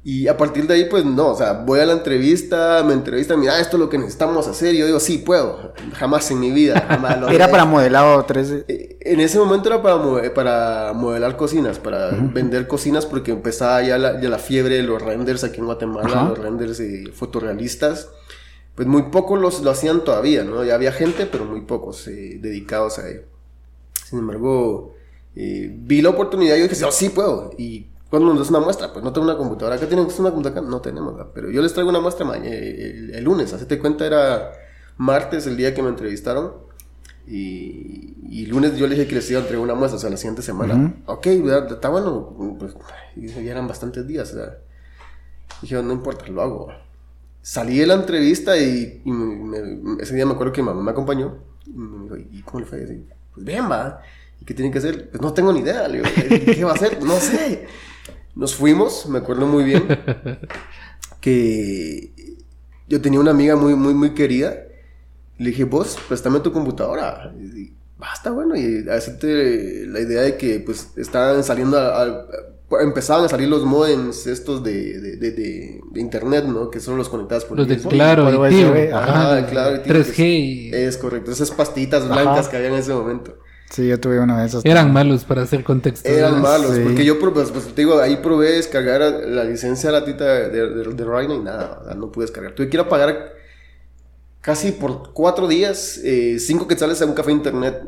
Y 0.09 0.29
a 0.29 0.37
partir 0.37 0.69
de 0.69 0.75
ahí, 0.75 0.85
pues 0.89 1.05
no, 1.05 1.31
o 1.31 1.37
sea, 1.37 1.53
voy 1.53 1.81
a 1.81 1.85
la 1.85 1.93
entrevista, 1.93 2.85
me 2.87 2.93
entrevistan, 2.95 3.41
mira, 3.41 3.59
esto 3.59 3.77
es 3.77 3.81
lo 3.81 3.89
que 3.89 3.99
necesitamos 3.99 4.47
hacer. 4.47 4.73
Y 4.73 4.79
yo 4.79 4.87
digo, 4.87 5.01
sí, 5.01 5.19
puedo. 5.19 5.73
Jamás 5.95 6.31
en 6.31 6.39
mi 6.39 6.53
vida. 6.53 6.81
jamás 6.89 7.21
lo 7.21 7.29
Era 7.29 7.51
para 7.51 7.65
modelado 7.65 8.25
3D. 8.25 8.67
Eh, 8.69 8.99
En 9.01 9.19
ese 9.19 9.37
momento 9.41 9.69
era 9.69 9.83
para, 9.83 10.33
para 10.33 10.93
modelar 10.95 11.37
cocinas, 11.37 11.81
para 11.81 12.13
vender 12.13 12.69
cocinas, 12.69 13.05
porque 13.05 13.33
empezaba 13.33 13.83
ya 13.83 13.99
la, 13.99 14.21
ya 14.21 14.29
la 14.29 14.39
fiebre 14.39 14.77
de 14.77 14.85
los 14.85 15.03
renders 15.03 15.43
aquí 15.43 15.59
en 15.59 15.67
Guatemala, 15.67 16.29
los 16.29 16.39
renders 16.39 16.79
eh, 16.79 17.11
fotorrealistas. 17.13 18.09
Pues 18.77 18.87
muy 18.87 19.11
pocos 19.11 19.41
los, 19.41 19.61
lo 19.63 19.73
hacían 19.73 20.05
todavía, 20.05 20.45
¿no? 20.45 20.63
Ya 20.63 20.77
había 20.77 20.93
gente, 20.93 21.27
pero 21.27 21.47
muy 21.47 21.63
pocos 21.63 22.07
eh, 22.07 22.39
dedicados 22.41 23.01
a 23.01 23.09
ello. 23.09 23.23
Sin 24.09 24.21
embargo, 24.21 24.95
eh, 25.35 25.69
vi 25.77 26.01
la 26.01 26.11
oportunidad 26.11 26.55
y 26.55 26.61
yo 26.61 26.69
dije, 26.69 26.85
"Oh, 26.85 26.93
sí 26.93 27.09
puedo. 27.09 27.51
Y 27.59 27.87
cuando 28.11 28.29
nos 28.31 28.39
das 28.39 28.51
una 28.51 28.61
muestra, 28.61 28.93
pues 28.93 29.05
no 29.05 29.13
tengo 29.13 29.27
una 29.27 29.37
computadora. 29.37 29.77
¿Acá 29.77 29.87
tienen 29.87 30.07
una 30.07 30.31
computadora? 30.31 30.63
No 30.71 30.81
tenemos, 30.81 31.17
¿verdad? 31.17 31.31
pero 31.35 31.51
yo 31.51 31.61
les 31.63 31.73
traigo 31.73 31.91
una 31.91 32.01
muestra 32.01 32.27
eh, 32.37 32.93
el, 32.97 33.15
el 33.15 33.25
lunes. 33.25 33.53
Hacete 33.53 33.79
cuenta, 33.79 34.07
era 34.07 34.53
martes 34.97 35.47
el 35.47 35.57
día 35.57 35.75
que 35.75 35.83
me 35.83 35.89
entrevistaron. 35.89 36.53
Y, 37.29 38.15
y 38.31 38.47
lunes 38.47 38.77
yo 38.77 38.87
le 38.87 38.95
dije 38.95 39.09
que 39.09 39.17
les 39.17 39.29
iba 39.31 39.41
a 39.41 39.43
entregar 39.43 39.65
una 39.65 39.75
muestra, 39.75 39.97
o 39.97 40.01
sea, 40.01 40.11
la 40.11 40.17
siguiente 40.17 40.43
semana. 40.43 40.75
Ujú. 40.77 41.13
Ok, 41.13 41.27
¿verdad? 41.45 41.73
está 41.73 41.89
bueno. 41.89 42.57
Pues, 42.59 42.75
y 43.17 43.27
ya 43.29 43.51
eran 43.51 43.67
bastantes 43.67 44.07
días. 44.07 44.29
sea. 44.31 44.59
Dije, 45.63 45.83
no 45.83 45.93
importa, 45.93 46.27
lo 46.29 46.43
hago. 46.43 46.69
Salí 47.43 47.79
de 47.79 47.87
la 47.87 47.95
entrevista 47.95 48.57
y, 48.59 49.03
y 49.05 49.11
me- 49.11 49.61
me- 49.63 50.03
ese 50.03 50.15
día 50.15 50.27
me 50.27 50.33
acuerdo 50.33 50.53
que 50.53 50.63
mi 50.63 50.67
mamá 50.69 50.83
me 50.83 50.91
acompañó. 50.93 51.39
Y 51.67 51.71
me 51.71 52.05
dijo, 52.05 52.17
¿y 52.31 52.43
cómo 52.43 52.61
le 52.61 52.67
fue? 52.67 52.79
Y 52.83 53.07
pues 53.35 53.45
bien, 53.45 53.69
va. 53.71 54.01
¿Y 54.41 54.45
qué 54.45 54.55
tienen 54.55 54.71
que 54.73 54.79
hacer? 54.79 55.11
Pues 55.11 55.21
no 55.21 55.33
tengo 55.33 55.53
ni 55.53 55.61
idea. 55.61 55.89
Le 55.89 55.99
digo, 56.03 56.09
¿qué 56.55 56.65
va 56.65 56.73
a 56.73 56.75
hacer? 56.75 57.03
No 57.03 57.15
sé. 57.17 57.67
Nos 58.37 58.55
fuimos, 58.55 59.07
me 59.09 59.19
acuerdo 59.19 59.47
muy 59.47 59.65
bien, 59.65 59.85
que 61.21 62.13
yo 62.89 63.01
tenía 63.01 63.19
una 63.21 63.31
amiga 63.33 63.57
muy, 63.57 63.75
muy, 63.75 63.95
muy 63.95 64.11
querida. 64.15 64.55
Le 65.39 65.51
dije, 65.51 65.65
vos, 65.65 65.99
préstame 66.09 66.41
tu 66.41 66.53
computadora. 66.53 67.35
Y, 67.39 67.73
basta, 67.99 68.31
bueno, 68.31 68.55
y 68.57 68.89
hacerte 68.89 69.87
la 69.87 70.01
idea 70.01 70.23
de 70.23 70.37
que, 70.37 70.61
pues, 70.61 70.91
estaban 70.97 71.43
saliendo, 71.45 71.79
a- 71.79 72.03
a- 72.03 72.27
empezaban 72.83 73.25
a 73.25 73.29
salir 73.29 73.49
los 73.49 73.65
modems 73.65 74.27
estos 74.27 74.63
de, 74.63 75.01
de, 75.01 75.17
de- 75.17 75.31
de- 75.33 75.81
de 75.93 76.01
internet, 76.01 76.45
¿no? 76.45 76.71
Que 76.71 76.81
son 76.81 76.97
los 76.97 77.09
conectados 77.09 77.45
por 77.45 77.57
Los 77.59 77.69
de 77.69 77.75
USB. 77.77 77.89
Claro 77.91 78.29
y 78.47 78.51
Tigo. 78.55 78.73
ajá, 78.95 79.37
Ajá, 79.39 79.47
claro. 79.47 79.77
y 79.77 79.81
tiene 79.83 80.01
3G 80.01 80.19
y... 80.41 80.71
Es 80.75 80.97
correcto, 80.99 81.31
esas 81.31 81.51
pastitas 81.51 82.03
Ajá. 82.05 82.13
blancas 82.13 82.49
que 82.49 82.57
había 82.57 82.69
en 82.69 82.75
ese 82.77 82.93
momento. 82.93 83.37
Sí, 83.71 83.89
yo 83.89 83.99
tuve 84.01 84.21
uno 84.21 84.39
de 84.39 84.47
esos. 84.47 84.65
Eran 84.65 84.93
malos 84.93 85.25
para 85.25 85.43
hacer 85.43 85.65
contexto. 85.65 86.09
Eran 86.09 86.41
malos, 86.41 86.75
Sí. 86.75 86.83
porque 86.85 87.05
yo, 87.05 87.19
pues, 87.19 87.51
pues, 87.51 87.67
te 87.67 87.83
digo, 87.83 87.99
ahí 88.01 88.17
probé 88.19 88.53
descargar 88.53 89.01
la 89.27 89.45
licencia 89.45 89.91
gratuita 89.91 90.25
de, 90.25 90.51
de, 90.51 90.69
de, 90.71 90.95
de 90.95 91.05
Rhino 91.05 91.35
y 91.35 91.41
nada, 91.41 91.81
o 91.83 91.85
sea, 91.87 91.95
no 91.95 92.11
pude 92.13 92.27
descargar. 92.27 92.55
Tuve 92.55 92.69
que 92.69 92.77
ir 92.77 92.81
a 92.81 92.89
pagar 92.89 93.33
casi 94.41 94.71
por 94.73 95.13
cuatro 95.13 95.49
días, 95.49 95.99
eh, 96.05 96.39
cinco 96.39 96.69
quetzales 96.69 97.03
a 97.03 97.07
un 97.07 97.15
café 97.15 97.33
internet. 97.33 97.83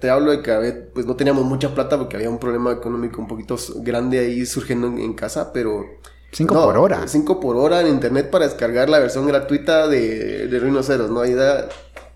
Te 0.00 0.10
hablo 0.10 0.30
de 0.32 0.42
que 0.42 0.50
a 0.50 0.58
ver, 0.58 0.90
pues 0.92 1.06
no 1.06 1.16
teníamos 1.16 1.44
mucha 1.44 1.74
plata 1.74 1.96
porque 1.96 2.16
había 2.16 2.28
un 2.28 2.38
problema 2.38 2.70
económico 2.72 3.20
un 3.20 3.28
poquito 3.28 3.56
grande 3.76 4.18
ahí 4.18 4.44
surgiendo 4.44 4.86
en, 4.88 4.98
en 4.98 5.14
casa, 5.14 5.52
pero... 5.52 5.84
Cinco 6.32 6.54
no, 6.54 6.64
por 6.64 6.76
hora. 6.78 7.06
Cinco 7.08 7.40
por 7.40 7.56
hora 7.56 7.80
en 7.82 7.88
internet 7.88 8.30
para 8.30 8.46
descargar 8.46 8.88
la 8.88 8.98
versión 8.98 9.26
gratuita 9.26 9.86
de, 9.88 10.48
de 10.48 10.58
Rhinoceros, 10.58 11.10
¿no? 11.10 11.20
Ahí 11.20 11.34
da 11.34 11.68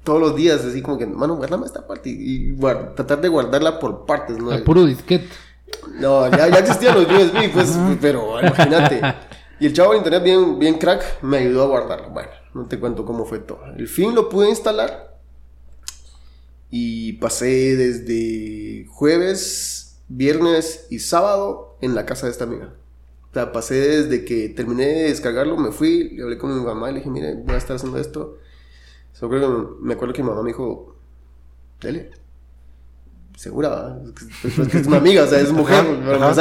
todos 0.06 0.20
los 0.20 0.36
días, 0.36 0.64
así 0.64 0.82
como 0.82 0.96
que, 0.96 1.04
mano, 1.04 1.34
guárdame 1.34 1.66
esta 1.66 1.84
parte 1.84 2.08
y, 2.08 2.56
tratar 2.94 3.20
de 3.20 3.28
guardarla 3.28 3.80
por 3.80 4.06
partes, 4.06 4.38
¿no? 4.38 4.52
A 4.52 4.58
puro 4.58 4.86
disquete. 4.86 5.28
No, 5.98 6.30
ya, 6.30 6.48
ya 6.48 6.60
existían 6.60 6.94
los 6.94 7.06
USB, 7.06 7.52
pues, 7.52 7.76
pero 8.00 8.40
imagínate. 8.40 9.02
Y 9.58 9.66
el 9.66 9.72
chavo 9.72 9.92
de 9.92 9.98
internet, 9.98 10.22
bien, 10.22 10.58
bien 10.60 10.74
crack, 10.78 11.22
me 11.22 11.38
ayudó 11.38 11.64
a 11.64 11.66
guardarlo. 11.66 12.10
Bueno, 12.10 12.28
no 12.54 12.66
te 12.66 12.78
cuento 12.78 13.04
cómo 13.04 13.24
fue 13.24 13.40
todo. 13.40 13.64
El 13.76 13.88
fin 13.88 14.14
lo 14.14 14.28
pude 14.28 14.48
instalar 14.48 15.18
y 16.70 17.14
pasé 17.14 17.74
desde 17.74 18.86
jueves, 18.88 19.98
viernes 20.06 20.86
y 20.88 21.00
sábado 21.00 21.78
en 21.80 21.96
la 21.96 22.06
casa 22.06 22.26
de 22.26 22.32
esta 22.32 22.44
amiga. 22.44 22.74
O 23.30 23.34
sea, 23.34 23.50
pasé 23.50 23.74
desde 23.74 24.24
que 24.24 24.50
terminé 24.50 24.86
de 24.86 25.02
descargarlo, 25.08 25.56
me 25.56 25.72
fui, 25.72 26.10
le 26.10 26.22
hablé 26.22 26.38
con 26.38 26.56
mi 26.56 26.64
mamá 26.64 26.90
y 26.90 26.92
le 26.92 26.98
dije, 27.00 27.10
mire, 27.10 27.34
voy 27.34 27.56
a 27.56 27.58
estar 27.58 27.74
haciendo 27.74 27.98
esto. 27.98 28.38
Yo 29.20 29.28
creo 29.28 29.40
que 29.40 29.74
me 29.82 29.94
acuerdo 29.94 30.14
que 30.14 30.22
mi 30.22 30.28
mamá 30.28 30.42
me 30.42 30.48
dijo, 30.48 30.96
dele. 31.80 32.10
Segura, 33.36 33.98
es 34.44 34.58
es 34.58 34.74
es 34.74 34.86
una 34.86 34.96
amiga, 34.96 35.24
o 35.24 35.26
sea, 35.26 35.40
es 35.40 35.52
mujer, 35.52 35.84
para 36.04 36.18
¿va? 36.18 36.34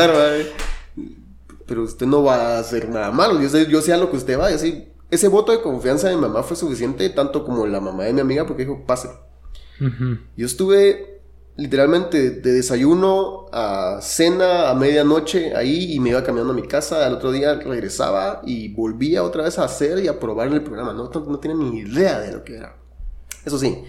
pero 1.68 1.84
usted 1.84 2.06
no 2.06 2.24
va 2.24 2.56
a 2.56 2.60
hacer 2.60 2.90
nada 2.90 3.12
malo. 3.12 3.42
Yo 3.42 3.50
sé, 3.50 3.68
yo 3.68 3.82
sé 3.82 3.94
a 3.94 3.98
lo 3.98 4.10
que 4.10 4.18
usted 4.18 4.40
va. 4.40 4.52
Yo 4.52 4.58
sé, 4.58 4.92
ese 5.10 5.28
voto 5.28 5.52
de 5.52 5.62
confianza 5.62 6.10
de 6.10 6.16
mi 6.16 6.22
mamá 6.22 6.44
fue 6.44 6.56
suficiente, 6.56 7.10
tanto 7.10 7.44
como 7.44 7.66
la 7.66 7.82
mamá 7.82 8.04
de 8.04 8.14
mi 8.14 8.22
amiga, 8.22 8.46
porque 8.46 8.64
dijo, 8.64 8.84
pase. 8.86 9.10
Yo 10.38 10.46
estuve 10.46 11.15
literalmente 11.58 12.32
de 12.32 12.52
desayuno 12.52 13.46
a 13.52 14.00
cena 14.02 14.70
a 14.70 14.76
medianoche 14.76 15.56
ahí 15.56 15.94
y 15.94 16.00
me 16.00 16.10
iba 16.10 16.24
caminando 16.24 16.54
a 16.54 16.56
mi 16.56 16.64
casa. 16.68 17.06
Al 17.06 17.14
otro 17.16 17.32
día 17.32 17.56
regresaba 17.56 18.42
y 18.46 18.74
volvía 18.74 19.24
otra 19.24 19.44
vez 19.44 19.58
a 19.60 19.64
hacer 19.66 20.00
y 20.04 20.08
a 20.08 20.20
probar 20.20 20.48
el 20.50 20.64
programa. 20.64 20.94
No, 20.94 21.10
no, 21.14 21.20
no 21.22 21.40
tenía 21.40 21.58
ni 21.58 21.80
idea 21.80 22.20
de 22.20 22.34
lo 22.34 22.44
que 22.44 22.58
era. 22.58 22.76
Eso 23.46 23.58
sí, 23.58 23.84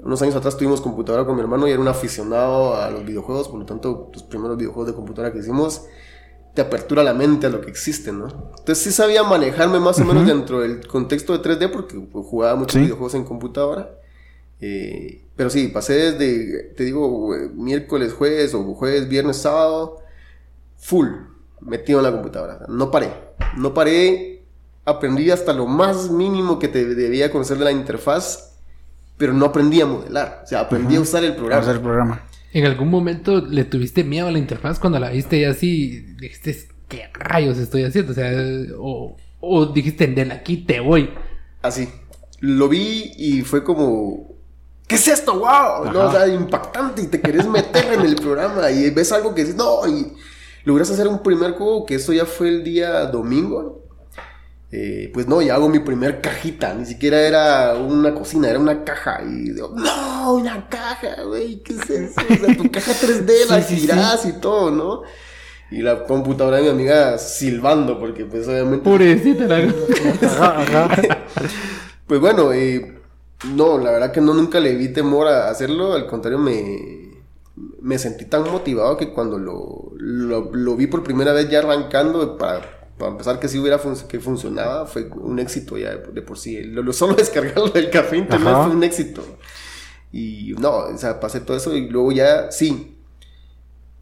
unos 0.00 0.20
años 0.22 0.34
atrás 0.34 0.56
tuvimos 0.56 0.80
computadora 0.80 1.24
con 1.24 1.36
mi 1.36 1.42
hermano 1.42 1.68
y 1.68 1.70
era 1.70 1.80
un 1.80 1.88
aficionado 1.88 2.74
a 2.74 2.90
los 2.90 3.04
videojuegos. 3.04 3.48
Por 3.48 3.60
lo 3.60 3.66
tanto, 3.66 4.10
los 4.12 4.22
primeros 4.24 4.56
videojuegos 4.56 4.88
de 4.88 4.94
computadora 4.94 5.32
que 5.32 5.38
hicimos 5.38 5.82
te 6.54 6.60
apertura 6.60 7.02
la 7.02 7.14
mente 7.14 7.46
a 7.46 7.50
lo 7.50 7.60
que 7.62 7.70
existe, 7.70 8.12
¿no? 8.12 8.26
Entonces 8.58 8.78
sí 8.78 8.90
sabía 8.92 9.22
manejarme 9.22 9.80
más 9.80 9.98
o 10.00 10.04
menos 10.04 10.26
dentro 10.26 10.60
del 10.60 10.86
contexto 10.86 11.32
de 11.38 11.42
3D 11.42 11.70
porque 11.70 11.96
jugaba 12.12 12.56
muchos 12.56 12.74
Sí. 12.74 12.80
videojuegos 12.80 13.14
en 13.14 13.24
computadora. 13.24 13.90
Eh, 14.64 15.22
pero 15.36 15.50
sí, 15.50 15.68
pasé 15.68 16.12
desde, 16.12 16.62
te 16.76 16.84
digo, 16.84 17.30
miércoles, 17.54 18.12
jueves 18.12 18.54
o 18.54 18.62
jueves, 18.74 19.08
viernes, 19.08 19.38
sábado, 19.38 19.98
full, 20.76 21.08
metido 21.60 21.98
en 21.98 22.04
la 22.04 22.12
computadora. 22.12 22.60
No 22.68 22.90
paré, 22.90 23.10
no 23.56 23.74
paré, 23.74 24.42
aprendí 24.84 25.30
hasta 25.30 25.52
lo 25.52 25.66
más 25.66 26.10
mínimo 26.10 26.58
que 26.58 26.68
te 26.68 26.84
debía 26.94 27.30
conocer 27.32 27.58
de 27.58 27.64
la 27.64 27.72
interfaz, 27.72 28.56
pero 29.16 29.32
no 29.32 29.46
aprendí 29.46 29.80
a 29.80 29.86
modelar, 29.86 30.42
o 30.44 30.46
sea, 30.46 30.60
aprendí 30.60 30.96
a 30.96 31.00
usar 31.00 31.24
el 31.24 31.32
Vamos 31.32 31.38
a 31.38 31.40
programa. 31.40 31.62
hacer 31.62 31.76
el 31.76 31.82
programa. 31.82 32.22
¿En 32.52 32.66
algún 32.66 32.88
momento 32.88 33.40
le 33.40 33.64
tuviste 33.64 34.04
miedo 34.04 34.28
a 34.28 34.30
la 34.30 34.38
interfaz 34.38 34.78
cuando 34.78 34.98
la 34.98 35.10
viste 35.10 35.38
y 35.38 35.44
así 35.44 36.00
dijiste, 36.20 36.68
¿qué 36.88 37.08
rayos 37.14 37.58
estoy 37.58 37.84
haciendo? 37.84 38.12
O 38.12 38.14
sea, 38.14 38.30
o, 38.78 39.16
o 39.40 39.66
dijiste, 39.66 40.06
de 40.06 40.22
aquí 40.32 40.58
te 40.58 40.78
voy. 40.80 41.10
Así. 41.62 41.88
Lo 42.40 42.68
vi 42.68 43.12
y 43.16 43.42
fue 43.42 43.64
como. 43.64 44.31
¿Qué 44.86 44.96
es 44.96 45.08
esto? 45.08 45.38
¡Wow! 45.38 45.92
¿No? 45.92 46.08
O 46.08 46.12
sea, 46.12 46.26
impactante. 46.28 47.02
Y 47.02 47.06
te 47.06 47.20
querés 47.20 47.46
meter 47.46 47.92
en 47.94 48.02
el 48.02 48.16
programa. 48.16 48.70
Y 48.70 48.90
ves 48.90 49.12
algo 49.12 49.34
que 49.34 49.42
dices, 49.42 49.56
no. 49.56 49.86
Y 49.86 50.12
logras 50.64 50.90
hacer 50.90 51.08
un 51.08 51.22
primer 51.22 51.52
juego. 51.52 51.86
Que 51.86 51.96
eso 51.96 52.12
ya 52.12 52.26
fue 52.26 52.48
el 52.48 52.64
día 52.64 53.06
domingo. 53.06 53.82
Eh, 54.74 55.10
pues 55.12 55.28
no, 55.28 55.42
ya 55.42 55.54
hago 55.54 55.68
mi 55.68 55.80
primer 55.80 56.20
cajita. 56.20 56.72
Ni 56.74 56.86
siquiera 56.86 57.20
era 57.20 57.74
una 57.74 58.14
cocina, 58.14 58.48
era 58.48 58.58
una 58.58 58.84
caja. 58.84 59.20
Y 59.22 59.50
digo, 59.50 59.74
no, 59.76 60.34
una 60.34 60.68
caja, 60.68 61.22
güey. 61.24 61.62
¿Qué 61.62 61.74
es 61.74 61.90
eso? 61.90 62.20
O 62.20 62.34
sea, 62.46 62.56
tu 62.56 62.70
caja 62.70 62.92
3D 62.92 63.32
la 63.48 63.62
Sí, 63.62 63.74
sí, 63.74 63.80
girás 63.82 64.24
y 64.24 64.32
todo, 64.40 64.70
¿no? 64.70 65.02
Y 65.70 65.82
la 65.82 66.04
computadora 66.04 66.58
de 66.58 66.64
mi 66.64 66.68
amiga 66.68 67.18
silbando, 67.18 67.98
porque 67.98 68.26
pues 68.26 68.46
obviamente 68.46 68.84
Pobrecita 68.84 69.44
la... 69.46 69.56
Ajá, 70.22 70.60
ajá. 70.60 70.88
Pues 72.06 72.20
bueno, 72.20 72.52
eh, 72.52 73.01
no, 73.42 73.78
la 73.78 73.90
verdad 73.90 74.12
que 74.12 74.20
no 74.20 74.34
nunca 74.34 74.60
le 74.60 74.74
vi 74.76 74.92
temor 74.92 75.28
a 75.28 75.48
hacerlo, 75.50 75.94
al 75.94 76.06
contrario 76.06 76.38
me, 76.38 77.22
me 77.80 77.98
sentí 77.98 78.24
tan 78.26 78.44
motivado 78.50 78.96
que 78.96 79.12
cuando 79.12 79.38
lo, 79.38 79.92
lo, 79.96 80.50
lo 80.52 80.76
vi 80.76 80.86
por 80.86 81.02
primera 81.02 81.32
vez 81.32 81.50
ya 81.50 81.60
arrancando, 81.60 82.38
para, 82.38 82.90
para 82.98 83.12
empezar 83.12 83.40
que 83.40 83.48
sí 83.48 83.58
hubiera 83.58 83.78
fun- 83.78 83.96
que 84.08 84.20
funcionaba, 84.20 84.86
fue 84.86 85.08
un 85.16 85.38
éxito 85.38 85.76
ya 85.78 85.90
de, 85.96 86.12
de 86.12 86.22
por 86.22 86.38
sí. 86.38 86.62
Lo, 86.62 86.82
lo 86.82 86.92
solo 86.92 87.14
descargarlo 87.16 87.68
del 87.70 87.90
café 87.90 88.16
internet 88.16 88.54
Ajá. 88.54 88.64
fue 88.64 88.72
un 88.72 88.84
éxito. 88.84 89.24
Y 90.12 90.54
no, 90.58 90.70
o 90.76 90.98
sea, 90.98 91.20
pasé 91.20 91.40
todo 91.40 91.56
eso 91.56 91.74
y 91.74 91.88
luego 91.88 92.12
ya, 92.12 92.50
sí, 92.52 92.98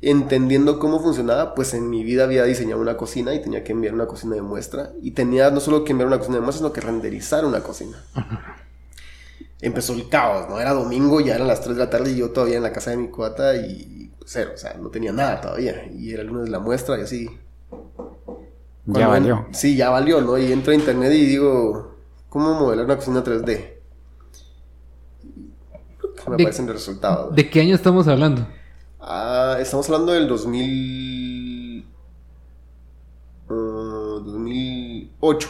entendiendo 0.03 0.79
cómo 0.79 1.00
funcionaba, 1.00 1.55
pues 1.55 1.74
en 1.74 1.90
mi 1.90 2.05
vida 2.05 2.24
había 2.24 2.44
diseñado 2.44 2.81
una 2.81 2.96
cocina 2.96 3.35
y 3.35 3.42
tenía 3.42 3.64
que 3.64 3.72
enviar 3.72 3.94
una 3.94 4.07
cocina 4.07 4.35
de 4.35 4.42
muestra. 4.42 4.92
Y 5.03 5.12
tenía 5.12 5.50
no 5.50 5.61
solo 5.61 5.85
que 5.85 5.92
enviar 5.92 6.09
una 6.09 6.18
cocina 6.18 6.37
de 6.37 6.42
muestra, 6.42 6.59
sino 6.61 6.72
que 6.72 6.81
renderizar 6.81 7.44
una 7.44 7.62
cocina. 7.62 8.03
Empezó 9.62 9.92
el 9.94 10.09
caos, 10.09 10.49
¿no? 10.49 10.59
Era 10.59 10.73
domingo, 10.73 11.20
ya 11.20 11.35
eran 11.35 11.46
las 11.49 11.61
3 11.61 11.77
de 11.77 11.85
la 11.85 11.90
tarde 11.90 12.12
y 12.12 12.16
yo 12.16 12.31
todavía 12.31 12.57
en 12.57 12.62
la 12.62 12.73
casa 12.73 12.90
de 12.90 12.96
mi 12.96 13.09
cuata 13.09 13.57
y 13.57 14.11
cero, 14.25 14.53
o 14.55 14.57
sea, 14.57 14.75
no 14.75 14.88
tenía 14.90 15.12
nada 15.12 15.40
todavía. 15.40 15.87
Y 15.92 16.12
era 16.12 16.23
el 16.23 16.29
lunes 16.29 16.44
de 16.44 16.51
la 16.51 16.61
muestra 16.61 16.99
y 16.99 17.03
así. 17.03 17.29
Ya 18.87 19.09
valió. 19.09 19.46
Sí, 19.53 19.77
ya 19.77 19.90
valió, 19.90 20.20
¿no? 20.23 20.38
Y 20.38 20.51
entro 20.53 20.73
a 20.73 20.77
internet 20.77 21.12
y 21.12 21.27
digo, 21.27 21.94
¿cómo 22.29 22.55
modelar 22.61 22.87
una 22.87 22.96
cocina 22.96 23.23
3D? 23.23 23.75
Me 26.27 26.37
De- 26.37 26.42
aparecen 26.44 26.66
los 26.66 26.75
resultados. 26.77 27.35
¿De 27.35 27.51
qué 27.51 27.61
año 27.61 27.75
estamos 27.75 28.09
hablando? 28.09 28.46
Ah, 28.99 29.57
estamos 29.61 29.87
hablando 29.88 30.12
del 30.12 30.29
2000... 30.29 31.87
ah, 33.49 34.20
2008. 34.25 35.49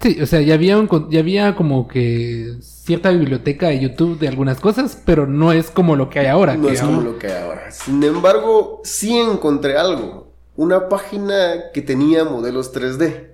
Sí, 0.00 0.18
o 0.22 0.26
sea, 0.26 0.40
ya 0.40 0.54
había, 0.54 0.78
un 0.78 0.86
con- 0.86 1.10
ya 1.10 1.20
había 1.20 1.54
como 1.56 1.86
que 1.86 2.54
cierta 2.62 3.10
biblioteca 3.10 3.68
de 3.68 3.80
YouTube 3.80 4.18
de 4.18 4.28
algunas 4.28 4.58
cosas, 4.58 5.00
pero 5.04 5.26
no 5.26 5.52
es 5.52 5.70
como 5.70 5.94
lo 5.94 6.08
que 6.08 6.20
hay 6.20 6.26
ahora. 6.26 6.56
No 6.56 6.68
que 6.68 6.72
es 6.74 6.80
como 6.80 7.02
lo 7.02 7.18
que 7.18 7.26
hay 7.26 7.42
ahora. 7.42 7.70
Sin 7.70 8.02
embargo, 8.02 8.80
sí 8.82 9.18
encontré 9.18 9.76
algo. 9.76 10.32
Una 10.56 10.88
página 10.88 11.64
que 11.74 11.82
tenía 11.82 12.24
modelos 12.24 12.72
3D. 12.72 13.28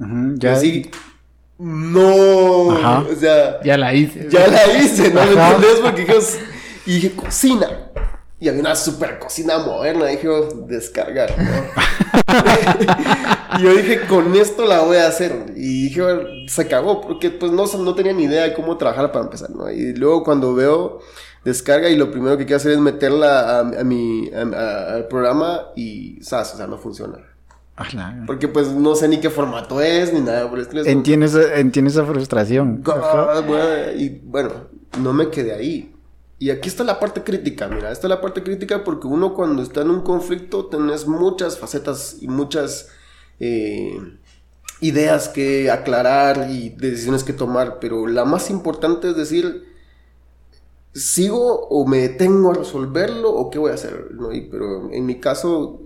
Ujú, 0.00 0.34
Y 0.36 0.38
Ya, 0.38 0.52
así... 0.54 0.90
No, 1.58 2.72
Ajá. 2.72 3.00
o 3.10 3.14
sea, 3.14 3.62
Ya 3.62 3.76
la 3.78 3.94
hice. 3.94 4.28
ya 4.30 4.46
la 4.46 4.78
hice, 4.78 5.10
¿no 5.12 5.22
me 5.24 5.30
entendés? 5.32 5.80
Porque 5.82 6.02
dije, 6.02 6.18
y 6.86 6.92
dije, 6.94 7.10
cocina. 7.12 7.85
Y 8.46 8.48
había 8.48 8.60
una 8.60 8.76
super 8.76 9.18
cocina 9.18 9.58
moderna, 9.58 10.06
dije, 10.06 10.28
oh, 10.28 10.48
descargar, 10.68 11.34
¿no? 11.36 11.44
y 13.58 13.62
yo 13.64 13.74
dije, 13.74 14.02
con 14.06 14.32
esto 14.36 14.64
la 14.66 14.82
voy 14.82 14.98
a 14.98 15.08
hacer. 15.08 15.46
Y 15.56 15.84
dije, 15.88 16.00
bueno, 16.00 16.20
se 16.46 16.62
acabó, 16.62 17.00
porque 17.00 17.30
pues 17.30 17.50
no, 17.50 17.64
no 17.66 17.94
tenía 17.96 18.12
ni 18.12 18.24
idea 18.24 18.44
de 18.44 18.54
cómo 18.54 18.76
trabajar 18.76 19.10
para 19.10 19.24
empezar, 19.24 19.50
¿no? 19.50 19.68
Y 19.68 19.94
luego 19.94 20.22
cuando 20.22 20.54
veo 20.54 21.00
descarga 21.44 21.88
y 21.88 21.96
lo 21.96 22.12
primero 22.12 22.38
que 22.38 22.44
quiero 22.44 22.58
hacer 22.58 22.72
es 22.72 22.78
meterla 22.78 23.40
a, 23.40 23.58
a 23.60 23.84
mi, 23.84 24.30
a- 24.32 24.94
al 24.94 25.08
programa 25.08 25.62
y, 25.74 26.20
¿sabes? 26.22 26.54
O 26.54 26.56
sea, 26.56 26.68
no 26.68 26.78
funciona. 26.78 27.18
Porque 28.26 28.46
pues 28.46 28.68
no 28.68 28.94
sé 28.94 29.08
ni 29.08 29.18
qué 29.18 29.28
formato 29.28 29.80
es, 29.80 30.12
ni 30.12 30.20
nada 30.20 30.48
por 30.48 30.60
Entiendo 30.86 31.26
esa, 31.26 31.56
entiendo 31.56 31.90
esa 31.90 32.04
frustración. 32.04 32.84
Ah, 32.86 33.42
bueno, 33.44 33.64
y 33.96 34.20
bueno, 34.24 34.50
no 35.00 35.12
me 35.12 35.30
quedé 35.30 35.52
ahí. 35.52 35.95
Y 36.38 36.50
aquí 36.50 36.68
está 36.68 36.84
la 36.84 37.00
parte 37.00 37.22
crítica, 37.24 37.66
mira, 37.68 37.90
esta 37.90 38.06
es 38.06 38.10
la 38.10 38.20
parte 38.20 38.42
crítica 38.42 38.84
porque 38.84 39.06
uno 39.06 39.32
cuando 39.34 39.62
está 39.62 39.80
en 39.80 39.90
un 39.90 40.02
conflicto 40.02 40.66
tenés 40.66 41.06
muchas 41.06 41.58
facetas 41.58 42.16
y 42.20 42.28
muchas 42.28 42.88
eh, 43.40 43.96
ideas 44.82 45.30
que 45.30 45.70
aclarar 45.70 46.50
y 46.50 46.68
decisiones 46.70 47.24
que 47.24 47.32
tomar, 47.32 47.78
pero 47.80 48.06
la 48.06 48.26
más 48.26 48.50
importante 48.50 49.08
es 49.10 49.16
decir, 49.16 49.64
¿sigo 50.92 51.66
o 51.68 51.86
me 51.86 51.98
detengo 51.98 52.50
a 52.50 52.54
resolverlo 52.54 53.30
o 53.32 53.50
qué 53.50 53.58
voy 53.58 53.70
a 53.70 53.74
hacer? 53.74 54.08
¿no? 54.12 54.32
Y- 54.32 54.42
pero 54.42 54.90
en 54.92 55.06
mi 55.06 55.20
caso, 55.20 55.80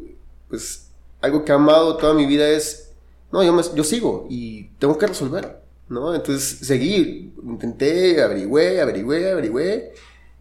pues 0.48 0.88
algo 1.20 1.44
que 1.44 1.52
he 1.52 1.54
amado 1.54 1.96
toda 1.96 2.14
mi 2.14 2.26
vida 2.26 2.48
es, 2.48 2.92
no, 3.32 3.42
yo, 3.44 3.52
me- 3.52 3.62
yo 3.74 3.84
sigo 3.84 4.26
y 4.30 4.68
tengo 4.78 4.98
que 4.98 5.06
resolver, 5.06 5.60
¿no? 5.88 6.14
Entonces 6.14 6.66
seguí, 6.66 7.32
intenté, 7.44 8.22
averigüé, 8.22 8.80
averigüé, 8.80 9.30
averigüé 9.32 9.92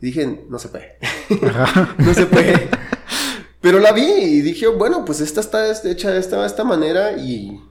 Y 0.02 0.08
dije, 0.08 0.46
no 0.50 0.60
se 0.60 0.70
puede. 0.70 0.98
no 1.98 2.14
se 2.14 2.26
puede. 2.26 2.70
Pero 3.62 3.80
la 3.80 3.92
vi 3.92 4.06
y 4.06 4.42
dije, 4.42 4.68
bueno, 4.68 5.04
pues 5.04 5.20
esta 5.20 5.42
está 5.42 5.70
hecha 5.70 6.12
de 6.12 6.20
esta, 6.20 6.46
esta 6.46 6.64
manera 6.64 7.14
y 7.18 7.62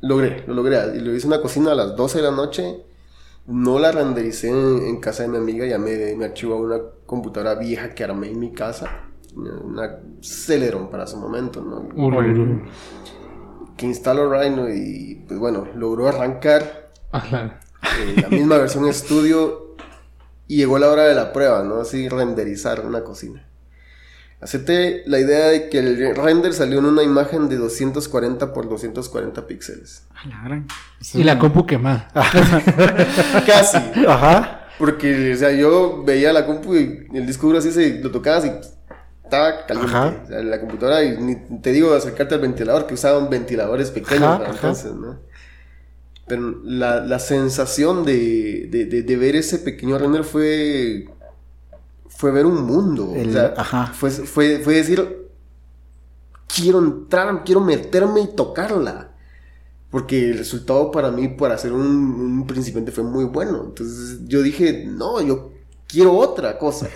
logré, 0.00 0.44
lo 0.46 0.54
logré. 0.54 0.78
Y 0.96 1.00
lo 1.00 1.14
hice 1.14 1.26
en 1.26 1.32
una 1.32 1.42
cocina 1.42 1.72
a 1.72 1.74
las 1.74 1.96
12 1.96 2.18
de 2.18 2.24
la 2.24 2.30
noche. 2.30 2.84
No 3.46 3.80
la 3.80 3.90
rendericé 3.90 4.48
en, 4.50 5.00
casa 5.00 5.24
de 5.24 5.28
mi 5.30 5.38
amiga, 5.38 5.66
ya 5.66 5.78
me, 5.78 6.14
me 6.14 6.26
archivó 6.26 6.54
a 6.54 6.60
una 6.60 6.78
computadora 7.06 7.56
vieja 7.56 7.94
que 7.94 8.04
armé 8.04 8.28
en 8.28 8.38
mi 8.38 8.52
casa. 8.52 9.08
Una 9.34 9.98
Celeron 10.20 10.90
para 10.90 11.06
su 11.06 11.16
momento, 11.16 11.60
¿no? 11.62 11.88
Que 13.76 13.86
instaló 13.86 14.30
Rhino 14.30 14.68
y, 14.68 15.24
pues 15.26 15.40
bueno, 15.40 15.66
logró 15.74 16.08
arrancar. 16.08 16.92
Eh, 17.12 18.22
la 18.22 18.28
misma 18.28 18.58
versión 18.58 18.86
estudio 18.86 19.69
y 20.50 20.56
llegó 20.56 20.80
la 20.80 20.88
hora 20.88 21.04
de 21.04 21.14
la 21.14 21.32
prueba, 21.32 21.62
¿no? 21.62 21.80
Así 21.80 22.08
renderizar 22.08 22.84
una 22.84 23.04
cocina. 23.04 23.46
Hacete 24.40 25.04
la 25.06 25.20
idea 25.20 25.46
de 25.46 25.68
que 25.68 25.78
el 25.78 26.16
render 26.16 26.52
salió 26.54 26.80
en 26.80 26.86
una 26.86 27.04
imagen 27.04 27.48
de 27.48 27.56
240 27.56 28.52
por 28.52 28.68
240 28.68 29.46
píxeles. 29.46 30.02
Y 31.14 31.22
la 31.22 31.38
compu 31.38 31.64
quemada. 31.66 32.08
Casi. 33.46 33.78
Ajá. 34.08 34.66
Porque, 34.76 35.34
o 35.34 35.36
sea, 35.36 35.52
yo 35.52 36.02
veía 36.02 36.32
la 36.32 36.44
compu 36.44 36.74
y 36.74 37.06
el 37.14 37.28
disco 37.28 37.46
duro 37.46 37.60
así 37.60 37.70
se 37.70 38.00
lo 38.00 38.10
tocabas 38.10 38.44
y 38.46 38.50
estaba 39.22 39.66
caliente. 39.66 39.94
O 40.24 40.26
sea, 40.26 40.42
la 40.42 40.58
computadora, 40.58 41.04
y 41.04 41.16
ni 41.16 41.60
te 41.60 41.70
digo 41.70 41.94
acercarte 41.94 42.34
al 42.34 42.40
ventilador, 42.40 42.88
que 42.88 42.94
usaban 42.94 43.30
ventiladores 43.30 43.92
pequeños 43.92 44.40
para 44.40 44.50
entonces, 44.50 44.94
¿no? 44.94 45.20
Pero 46.30 46.60
la, 46.62 47.00
la 47.00 47.18
sensación 47.18 48.04
de, 48.04 48.68
de, 48.70 48.84
de, 49.02 49.16
ver 49.16 49.34
ese 49.34 49.58
pequeño 49.58 49.98
render 49.98 50.22
fue 50.22 51.08
fue 52.06 52.30
ver 52.30 52.46
un 52.46 52.64
mundo. 52.64 53.10
o 53.10 53.32
sea, 53.32 53.92
Fue, 53.92 54.12
fue, 54.12 54.60
fue 54.60 54.74
decir, 54.76 55.26
quiero 56.54 56.78
entrar, 56.78 57.42
quiero 57.44 57.60
meterme 57.60 58.20
y 58.20 58.26
tocarla. 58.28 59.10
Porque 59.90 60.30
el 60.30 60.38
resultado 60.38 60.92
para 60.92 61.10
mí, 61.10 61.26
para 61.26 61.58
ser 61.58 61.72
un, 61.72 62.46
principiante, 62.46 62.92
fue 62.92 63.02
muy 63.02 63.24
bueno. 63.24 63.64
Entonces 63.66 64.20
yo 64.28 64.40
dije, 64.40 64.84
no, 64.86 65.20
yo 65.20 65.50
quiero 65.88 66.16
otra 66.16 66.58
cosa. 66.58 66.88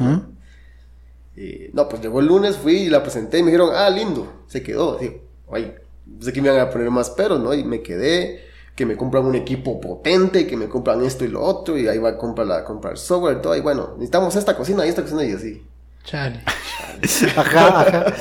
Eh, 1.35 1.73
¿no? 1.73 1.89
pues 1.89 2.01
llegó 2.01 2.21
el 2.21 2.27
lunes, 2.27 2.57
fui 2.57 2.83
y 2.83 2.89
la 2.89 3.03
presenté 3.03 3.41
y 3.41 3.43
me 3.43 3.51
dijeron, 3.51 3.71
ah, 3.75 3.91
lindo, 3.91 4.45
se 4.47 4.63
quedó. 4.63 4.97
Digo, 4.97 5.23
ay, 5.51 5.75
sé 6.21 6.33
que 6.33 6.41
me 6.41 6.51
iban 6.51 6.61
a 6.61 6.71
poner 6.71 6.89
más 6.93 7.11
peros, 7.11 7.41
¿no? 7.41 7.53
Y 7.53 7.65
me 7.65 7.83
quedé 7.83 8.54
que 8.75 8.87
me 8.87 8.97
compran 8.97 9.25
un 9.25 9.35
equipo 9.35 9.81
potente, 9.81 10.47
que 10.47 10.57
me 10.57 10.69
compran 10.69 11.05
esto 11.05 11.25
y 11.25 11.29
lo 11.29 11.43
otro, 11.43 11.79
y 11.79 11.87
ahí 11.87 11.99
va 11.99 12.11
a 12.11 12.19
comprar, 12.19 12.47
la, 12.47 12.65
comprar 12.65 12.99
software 12.99 13.39
y 13.39 13.43
todo, 13.43 13.57
y 13.57 13.61
bueno, 13.61 13.91
necesitamos 13.95 14.35
esta 14.37 14.57
cocina 14.57 14.85
y 14.85 14.89
esta 14.89 15.03
cocina 15.03 15.25
y 15.25 15.33
así. 15.33 15.63
Chale. 16.05 16.43
ajá, 17.37 17.81
ajá. 17.81 18.15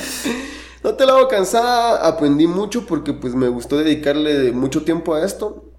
No 0.84 0.96
te 0.96 1.06
la 1.06 1.14
hago 1.14 1.28
cansada, 1.30 2.06
aprendí 2.06 2.46
mucho 2.46 2.86
porque 2.86 3.14
pues 3.14 3.36
me 3.36 3.48
gustó 3.48 3.78
dedicarle 3.78 4.52
mucho 4.52 4.84
tiempo 4.84 5.16
a 5.16 5.24
esto. 5.24 5.72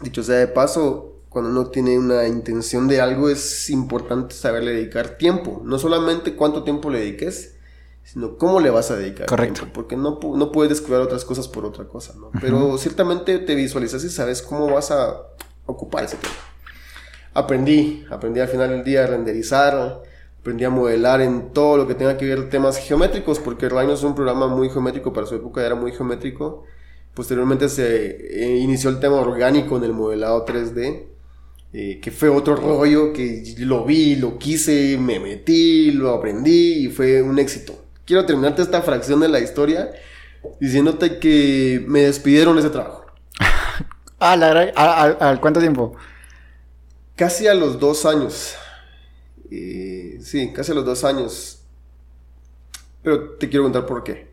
Dicho 0.00 0.22
sea 0.24 0.38
de 0.38 0.48
paso, 0.48 1.20
cuando 1.28 1.50
uno 1.50 1.66
tiene 1.68 1.96
una 1.96 2.26
intención 2.26 2.88
de 2.88 3.00
algo 3.00 3.30
es 3.30 3.70
importante 3.70 4.34
saberle 4.34 4.72
dedicar 4.72 5.16
tiempo, 5.16 5.62
no 5.64 5.78
solamente 5.78 6.34
cuánto 6.34 6.64
tiempo 6.64 6.90
le 6.90 6.98
dediques, 6.98 7.54
sino 8.04 8.36
cómo 8.36 8.60
le 8.60 8.70
vas 8.70 8.90
a 8.90 8.96
dedicar. 8.96 9.26
Correcto. 9.26 9.68
porque 9.72 9.96
no, 9.96 10.18
no 10.22 10.52
puedes 10.52 10.70
descuidar 10.70 11.02
otras 11.02 11.24
cosas 11.24 11.48
por 11.48 11.64
otra 11.64 11.86
cosa, 11.86 12.14
¿no? 12.18 12.30
Pero 12.40 12.76
ciertamente 12.78 13.38
te 13.38 13.54
visualizas 13.54 14.02
y 14.04 14.10
sabes 14.10 14.42
cómo 14.42 14.66
vas 14.68 14.90
a 14.90 15.16
ocupar 15.66 16.04
ese 16.04 16.16
tiempo. 16.16 16.38
Aprendí, 17.34 18.04
aprendí 18.10 18.40
al 18.40 18.48
final 18.48 18.70
del 18.70 18.82
día 18.82 19.04
a 19.04 19.06
renderizar, 19.06 20.02
aprendí 20.40 20.64
a 20.64 20.70
modelar 20.70 21.20
en 21.20 21.52
todo 21.52 21.76
lo 21.76 21.86
que 21.86 21.94
tenga 21.94 22.16
que 22.16 22.26
ver 22.26 22.50
temas 22.50 22.78
geométricos, 22.78 23.38
porque 23.38 23.68
Rhino 23.68 23.92
es 23.92 24.02
un 24.02 24.14
programa 24.14 24.48
muy 24.48 24.68
geométrico, 24.68 25.12
para 25.12 25.26
su 25.26 25.36
época 25.36 25.64
era 25.64 25.76
muy 25.76 25.92
geométrico. 25.92 26.64
Posteriormente 27.14 27.68
se 27.68 28.44
eh, 28.44 28.58
inició 28.58 28.90
el 28.90 28.98
tema 28.98 29.16
orgánico 29.16 29.76
en 29.76 29.84
el 29.84 29.92
modelado 29.92 30.44
3D. 30.44 31.06
Eh, 31.72 32.00
que 32.02 32.10
fue 32.10 32.28
otro 32.28 32.56
rollo 32.56 33.12
que 33.12 33.54
lo 33.58 33.84
vi, 33.84 34.16
lo 34.16 34.38
quise, 34.38 34.98
me 34.98 35.20
metí, 35.20 35.92
lo 35.92 36.10
aprendí 36.10 36.86
y 36.86 36.88
fue 36.88 37.22
un 37.22 37.38
éxito 37.38 37.89
quiero 38.10 38.26
terminarte 38.26 38.62
esta 38.62 38.82
fracción 38.82 39.20
de 39.20 39.28
la 39.28 39.38
historia 39.38 39.92
diciéndote 40.58 41.20
que 41.20 41.84
me 41.86 42.00
despidieron 42.00 42.56
de 42.56 42.62
ese 42.62 42.70
trabajo. 42.70 43.06
ah, 44.18 44.36
la 44.36 45.38
cuánto 45.40 45.60
tiempo? 45.60 45.94
Casi 47.14 47.46
a 47.46 47.54
los 47.54 47.78
dos 47.78 48.04
años. 48.06 48.56
Eh, 49.48 50.18
sí, 50.22 50.52
casi 50.52 50.72
a 50.72 50.74
los 50.74 50.84
dos 50.84 51.04
años. 51.04 51.62
Pero 53.04 53.36
te 53.38 53.48
quiero 53.48 53.62
contar 53.62 53.86
por 53.86 54.02
qué. 54.02 54.28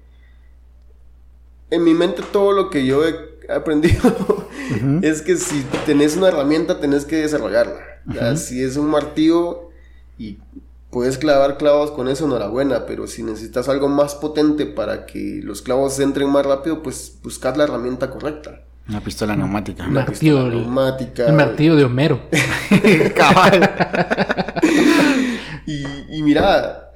En 1.70 1.84
mi 1.84 1.94
mente 1.94 2.24
todo 2.32 2.54
lo 2.54 2.72
que 2.72 2.84
yo 2.84 3.08
he 3.08 3.14
aprendido 3.48 4.50
es 5.04 5.22
que 5.22 5.38
si 5.38 5.62
tenés 5.86 6.18
una 6.18 6.30
herramienta 6.30 6.80
tenés 6.80 7.06
que 7.06 7.18
desarrollarla. 7.18 8.38
Si 8.38 8.64
es 8.64 8.76
un 8.76 8.88
martillo 8.88 9.70
y 10.18 10.40
puedes 10.98 11.20
clavar 11.20 11.58
clavos 11.58 11.92
con 11.92 12.08
eso, 12.08 12.26
enhorabuena, 12.26 12.88
pero 12.88 13.06
si 13.06 13.22
necesitas 13.22 13.70
algo 13.70 13.88
más 13.88 14.16
potente 14.16 14.66
para 14.66 15.06
que 15.06 15.42
los 15.44 15.62
clavos 15.62 16.00
entren 16.00 16.28
más 16.28 16.44
rápido, 16.44 16.82
pues 16.82 17.20
buscad 17.22 17.56
la 17.56 17.66
herramienta 17.66 18.10
correcta. 18.10 18.62
Una 18.90 19.00
pistola 19.02 19.36
neumática. 19.36 19.86
Una 19.88 20.08
pistola 20.08 20.50
neumática. 20.50 21.28
El 21.28 21.34
martillo 21.34 21.76
de 21.76 21.84
Homero. 21.84 22.22
Cabal. 23.16 23.70
y, 25.68 26.24
mira, 26.24 26.90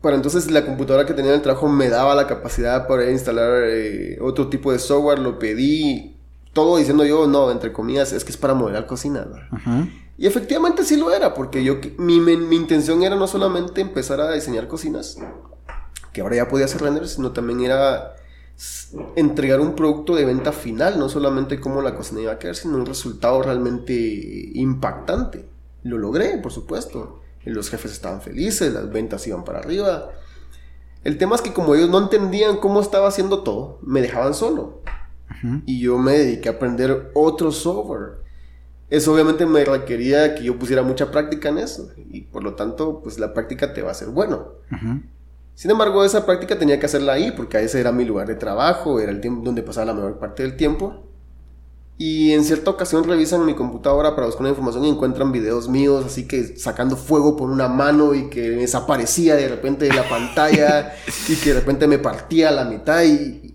para 0.00 0.16
entonces 0.16 0.50
la 0.50 0.64
computadora 0.64 1.04
que 1.04 1.12
tenía 1.12 1.32
en 1.32 1.36
el 1.36 1.42
trabajo 1.42 1.68
me 1.68 1.90
daba 1.90 2.14
la 2.14 2.26
capacidad 2.26 2.88
para 2.88 3.10
instalar 3.10 3.64
eh, 3.66 4.16
otro 4.22 4.48
tipo 4.48 4.72
de 4.72 4.78
software, 4.78 5.18
lo 5.18 5.38
pedí, 5.38 6.16
todo 6.54 6.78
diciendo 6.78 7.04
yo, 7.04 7.26
no, 7.26 7.50
entre 7.50 7.74
comillas, 7.74 8.14
es 8.14 8.24
que 8.24 8.30
es 8.30 8.38
para 8.38 8.54
modelar 8.54 8.86
cocina. 8.86 9.26
Ajá. 9.50 9.86
Y 10.22 10.26
efectivamente 10.28 10.84
sí 10.84 10.96
lo 10.96 11.12
era, 11.12 11.34
porque 11.34 11.64
yo, 11.64 11.78
mi, 11.98 12.20
mi, 12.20 12.54
intención 12.54 13.02
era 13.02 13.16
no 13.16 13.26
solamente 13.26 13.80
empezar 13.80 14.20
a 14.20 14.30
diseñar 14.30 14.68
cocinas, 14.68 15.18
que 16.12 16.20
ahora 16.20 16.36
ya 16.36 16.48
podía 16.48 16.66
hacer 16.66 16.80
renders, 16.80 17.14
sino 17.14 17.32
también 17.32 17.60
era 17.60 18.14
entregar 19.16 19.58
un 19.58 19.74
producto 19.74 20.14
de 20.14 20.24
venta 20.24 20.52
final, 20.52 20.96
no 20.96 21.08
solamente 21.08 21.58
cómo 21.58 21.82
la 21.82 21.96
cocina 21.96 22.20
iba 22.20 22.30
a 22.30 22.38
quedar, 22.38 22.54
sino 22.54 22.76
un 22.76 22.86
resultado 22.86 23.42
realmente 23.42 23.92
impactante. 24.54 25.48
Lo 25.82 25.98
logré, 25.98 26.38
por 26.38 26.52
supuesto. 26.52 27.20
Los 27.44 27.68
jefes 27.68 27.90
estaban 27.90 28.22
felices, 28.22 28.72
las 28.72 28.92
ventas 28.92 29.26
iban 29.26 29.42
para 29.42 29.58
arriba. 29.58 30.10
El 31.02 31.18
tema 31.18 31.34
es 31.34 31.42
que 31.42 31.52
como 31.52 31.74
ellos 31.74 31.90
no 31.90 31.98
entendían 31.98 32.58
cómo 32.58 32.80
estaba 32.80 33.08
haciendo 33.08 33.42
todo, 33.42 33.80
me 33.82 34.00
dejaban 34.00 34.34
solo. 34.34 34.82
Y 35.66 35.80
yo 35.80 35.98
me 35.98 36.12
dediqué 36.12 36.48
a 36.48 36.52
aprender 36.52 37.10
otro 37.14 37.50
software 37.50 38.22
eso 38.92 39.14
obviamente 39.14 39.46
me 39.46 39.64
requería 39.64 40.34
que 40.34 40.44
yo 40.44 40.58
pusiera 40.58 40.82
mucha 40.82 41.10
práctica 41.10 41.48
en 41.48 41.56
eso 41.56 41.88
y 41.96 42.20
por 42.20 42.44
lo 42.44 42.56
tanto 42.56 43.00
pues 43.02 43.18
la 43.18 43.32
práctica 43.32 43.72
te 43.72 43.80
va 43.80 43.90
a 43.90 43.94
ser 43.94 44.08
bueno. 44.08 44.48
Sin 45.54 45.70
embargo 45.70 46.04
esa 46.04 46.26
práctica 46.26 46.58
tenía 46.58 46.78
que 46.78 46.84
hacerla 46.84 47.14
ahí 47.14 47.32
porque 47.34 47.58
ese 47.62 47.80
era 47.80 47.90
mi 47.90 48.04
lugar 48.04 48.26
de 48.26 48.34
trabajo, 48.34 49.00
era 49.00 49.10
el 49.10 49.22
tiempo 49.22 49.40
donde 49.46 49.62
pasaba 49.62 49.86
la 49.86 49.94
mayor 49.94 50.18
parte 50.18 50.42
del 50.42 50.58
tiempo. 50.58 51.04
Y 51.96 52.32
en 52.32 52.44
cierta 52.44 52.70
ocasión 52.70 53.04
revisan 53.04 53.46
mi 53.46 53.54
computadora 53.54 54.14
para 54.14 54.26
buscar 54.26 54.42
una 54.42 54.50
información 54.50 54.84
y 54.84 54.90
encuentran 54.90 55.32
videos 55.32 55.70
míos 55.70 56.04
así 56.04 56.28
que 56.28 56.58
sacando 56.58 56.96
fuego 56.98 57.34
por 57.34 57.48
una 57.48 57.68
mano 57.68 58.12
y 58.12 58.28
que 58.28 58.50
desaparecía 58.50 59.36
de 59.36 59.48
repente 59.48 59.86
de 59.86 59.94
la 59.94 60.06
pantalla 60.06 60.92
y 61.30 61.36
que 61.36 61.54
de 61.54 61.60
repente 61.60 61.86
me 61.86 61.98
partía 61.98 62.50
a 62.50 62.52
la 62.52 62.66
mitad 62.66 63.02
y, 63.04 63.51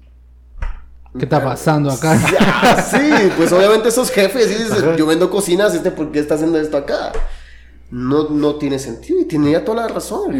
¿Qué 1.17 1.25
está 1.25 1.43
pasando 1.43 1.91
acá? 1.91 2.17
sí, 2.91 3.31
pues 3.37 3.51
obviamente 3.51 3.89
esos 3.89 4.11
jefes, 4.11 4.69
yo 4.97 5.05
vendo 5.05 5.29
cocinas, 5.29 5.73
este, 5.73 5.91
¿por 5.91 6.11
qué 6.11 6.19
está 6.19 6.35
haciendo 6.35 6.59
esto 6.59 6.77
acá? 6.77 7.11
No, 7.89 8.29
no 8.29 8.55
tiene 8.55 8.79
sentido 8.79 9.21
y 9.21 9.25
tenía 9.25 9.63
toda 9.63 9.83
la 9.83 9.87
razón. 9.87 10.31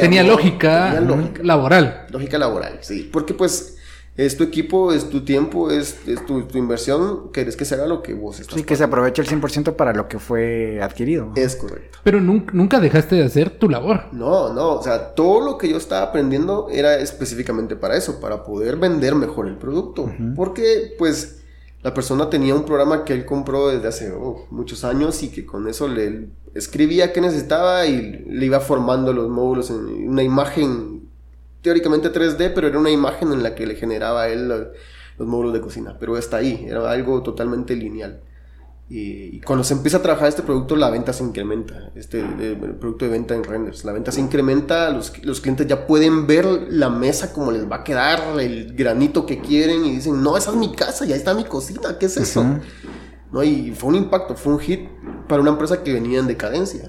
tenía, 0.00 0.22
lógica 0.22 0.92
tenía 0.92 1.00
lógica 1.00 1.42
laboral. 1.42 2.06
Lógica 2.10 2.38
laboral, 2.38 2.78
sí. 2.80 3.10
Porque 3.12 3.34
pues 3.34 3.75
es 4.16 4.36
tu 4.36 4.44
equipo, 4.44 4.92
es 4.92 5.10
tu 5.10 5.24
tiempo, 5.24 5.70
es, 5.70 5.98
tu, 6.26 6.46
inversión, 6.54 7.30
querés 7.32 7.56
que 7.56 7.64
se 7.64 7.74
haga 7.74 7.86
lo 7.86 8.02
que 8.02 8.14
vos 8.14 8.40
estás. 8.40 8.56
Sí, 8.56 8.64
que 8.64 8.74
se 8.74 8.84
aproveche 8.84 9.20
el 9.20 9.28
100% 9.28 9.76
para 9.76 9.92
lo 9.92 10.08
que 10.08 10.18
fue 10.18 10.80
adquirido. 10.82 11.32
Es 11.36 11.56
correcto. 11.56 11.98
Pero 12.02 12.20
nunca, 12.20 12.80
dejaste 12.80 13.16
de 13.16 13.24
hacer 13.24 13.50
tu 13.50 13.68
labor. 13.68 14.04
No, 14.12 14.52
no, 14.54 14.74
o 14.74 14.82
sea, 14.82 15.14
todo 15.14 15.44
lo 15.44 15.58
que 15.58 15.68
yo 15.68 15.76
estaba 15.76 16.06
aprendiendo 16.06 16.68
era 16.70 16.98
específicamente 16.98 17.76
para 17.76 17.96
eso, 17.96 18.20
para 18.20 18.42
poder 18.42 18.76
vender 18.76 19.14
mejor 19.14 19.48
el 19.48 19.56
producto. 19.56 20.10
Porque, 20.34 20.94
pues, 20.98 21.42
la 21.82 21.92
persona 21.92 22.30
tenía 22.30 22.54
un 22.54 22.64
programa 22.64 23.04
que 23.04 23.12
él 23.12 23.26
compró 23.26 23.68
desde 23.68 23.88
hace 23.88 24.12
oh, 24.12 24.46
muchos 24.50 24.82
años 24.82 25.22
y 25.22 25.28
que 25.28 25.44
con 25.44 25.68
eso 25.68 25.88
le 25.88 26.28
escribía 26.54 27.12
qué 27.12 27.20
necesitaba 27.20 27.86
y 27.86 28.24
le 28.26 28.46
iba 28.46 28.60
formando 28.60 29.12
los 29.12 29.28
módulos 29.28 29.70
en 29.70 30.08
una 30.08 30.22
imagen 30.22 31.05
teóricamente 31.66 32.12
3D, 32.12 32.52
pero 32.54 32.68
era 32.68 32.78
una 32.78 32.90
imagen 32.90 33.32
en 33.32 33.42
la 33.42 33.56
que 33.56 33.66
le 33.66 33.74
generaba 33.74 34.28
él 34.28 34.46
los, 34.46 35.26
módulos 35.26 35.52
de 35.52 35.60
cocina. 35.60 35.96
Pero 35.98 36.16
está 36.16 36.36
ahí, 36.36 36.64
era 36.68 36.88
algo 36.88 37.24
totalmente 37.24 37.74
lineal. 37.74 38.20
Y, 38.88 39.40
cuando 39.40 39.64
se 39.64 39.74
empieza 39.74 39.96
a 39.96 40.02
trabajar 40.02 40.28
este 40.28 40.42
producto, 40.42 40.76
la 40.76 40.90
venta 40.90 41.12
se 41.12 41.24
incrementa. 41.24 41.90
Este 41.96 42.20
el 42.20 42.76
producto 42.76 43.04
de 43.06 43.10
venta 43.10 43.34
en 43.34 43.42
renders. 43.42 43.84
La 43.84 43.90
venta 43.90 44.12
se 44.12 44.20
incrementa, 44.20 44.90
los, 44.90 45.24
los, 45.24 45.40
clientes 45.40 45.66
ya 45.66 45.88
pueden 45.88 46.28
ver 46.28 46.44
la 46.70 46.88
mesa 46.88 47.32
como 47.32 47.50
les 47.50 47.68
va 47.68 47.78
a 47.78 47.84
quedar, 47.84 48.38
el 48.38 48.76
granito 48.76 49.26
que 49.26 49.40
quieren 49.40 49.84
y 49.84 49.96
dicen, 49.96 50.22
no, 50.22 50.36
esa 50.36 50.52
es 50.52 50.56
mi 50.56 50.72
casa, 50.72 51.04
ya 51.04 51.16
está 51.16 51.34
mi 51.34 51.46
cocina, 51.46 51.98
¿qué 51.98 52.06
es 52.06 52.16
eso? 52.16 52.44
¿No? 53.32 53.42
Y 53.42 53.72
fue 53.72 53.88
un 53.88 53.96
impacto, 53.96 54.36
fue 54.36 54.52
un 54.52 54.60
hit 54.60 54.88
para 55.26 55.42
una 55.42 55.50
empresa 55.50 55.82
que 55.82 55.92
venía 55.92 56.20
en 56.20 56.28
decadencia. 56.28 56.88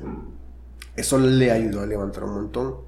Eso 0.96 1.18
le 1.18 1.50
ayudó 1.50 1.82
a 1.82 1.88
levantar 1.88 2.26
un 2.26 2.36
montón. 2.36 2.87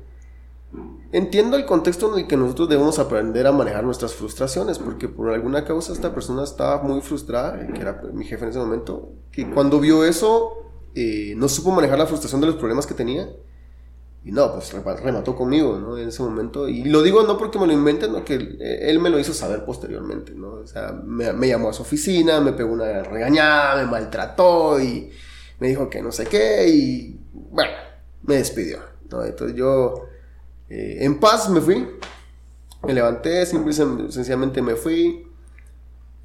Entiendo 1.12 1.58
el 1.58 1.66
contexto 1.66 2.14
en 2.14 2.20
el 2.20 2.28
que 2.28 2.38
nosotros 2.38 2.70
debemos 2.70 3.00
aprender 3.00 3.48
a 3.48 3.52
manejar 3.52 3.84
nuestras 3.84 4.14
frustraciones, 4.14 4.78
porque 4.78 5.08
por 5.08 5.32
alguna 5.32 5.66
causa 5.66 5.92
esta 5.92 6.14
persona 6.14 6.44
estaba 6.44 6.84
muy 6.84 7.02
frustrada, 7.02 7.68
que 7.74 7.82
era 7.82 8.02
mi 8.14 8.26
jefe 8.26 8.44
en 8.44 8.52
ese 8.52 8.60
momento, 8.60 9.14
que 9.32 9.50
cuando 9.50 9.80
vio 9.80 10.04
eso 10.06 10.60
eh, 10.94 11.34
no 11.36 11.50
supo 11.50 11.72
manejar 11.72 11.98
la 11.98 12.06
frustración 12.06 12.42
de 12.42 12.48
los 12.48 12.58
problemas 12.58 12.86
que 12.86 12.94
tenía. 12.94 13.28
Y 14.24 14.32
no, 14.32 14.54
pues 14.54 14.72
remató 15.02 15.36
conmigo, 15.36 15.80
¿no? 15.80 15.98
En 15.98 16.10
ese 16.10 16.22
momento. 16.22 16.68
Y 16.68 16.84
lo 16.84 17.02
digo 17.02 17.24
no 17.24 17.38
porque 17.38 17.58
me 17.58 17.66
lo 17.66 17.74
inventen, 17.74 18.12
no, 18.12 18.24
que 18.24 18.36
él, 18.36 19.00
me 19.00 19.10
lo 19.10 19.18
hizo 19.18 19.34
saber 19.34 19.66
posteriormente, 19.66 20.34
¿no? 20.36 20.52
O 20.56 20.68
sea, 20.68 20.92
me, 20.92 21.32
me, 21.34 21.48
llamó 21.48 21.70
a 21.70 21.74
su 21.74 21.84
oficina, 21.84 22.42
me 22.42 22.52
pegó 22.52 22.74
una 22.74 23.02
regañada, 23.02 23.82
me 23.82 23.90
maltrató 23.90 24.80
y 24.80 25.10
me 25.60 25.70
dijo 25.70 25.90
que 25.90 26.02
no 26.02 26.12
sé 26.12 26.26
qué 26.26 26.68
y, 26.68 27.20
bueno, 27.34 27.72
me 28.24 28.36
despidió, 28.36 28.80
¿no? 29.10 29.24
Entonces 29.24 29.56
yo 29.56 30.06
eh, 30.70 30.98
en 31.02 31.20
paz 31.20 31.50
me 31.50 31.62
fui. 31.62 31.88
Me 32.84 32.94
levanté, 32.94 33.46
simple 33.46 33.74
sencillamente 33.74 34.62
me 34.62 34.76
fui. 34.76 35.28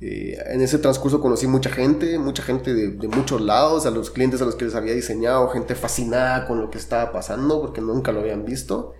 Eh, 0.00 0.36
en 0.46 0.60
ese 0.60 0.78
transcurso 0.78 1.20
conocí 1.20 1.46
mucha 1.46 1.70
gente, 1.70 2.18
mucha 2.18 2.42
gente 2.42 2.74
de, 2.74 2.88
de, 2.88 3.08
muchos 3.08 3.40
lados, 3.40 3.86
a 3.86 3.90
los 3.90 4.10
clientes 4.10 4.42
a 4.42 4.44
los 4.44 4.54
que 4.54 4.66
les 4.66 4.74
había 4.74 4.92
diseñado, 4.92 5.48
gente 5.48 5.74
fascinada 5.74 6.46
con 6.46 6.60
lo 6.60 6.70
que 6.70 6.78
estaba 6.78 7.10
pasando 7.12 7.60
porque 7.60 7.80
nunca 7.80 8.12
lo 8.12 8.20
habían 8.20 8.44
visto. 8.44 8.94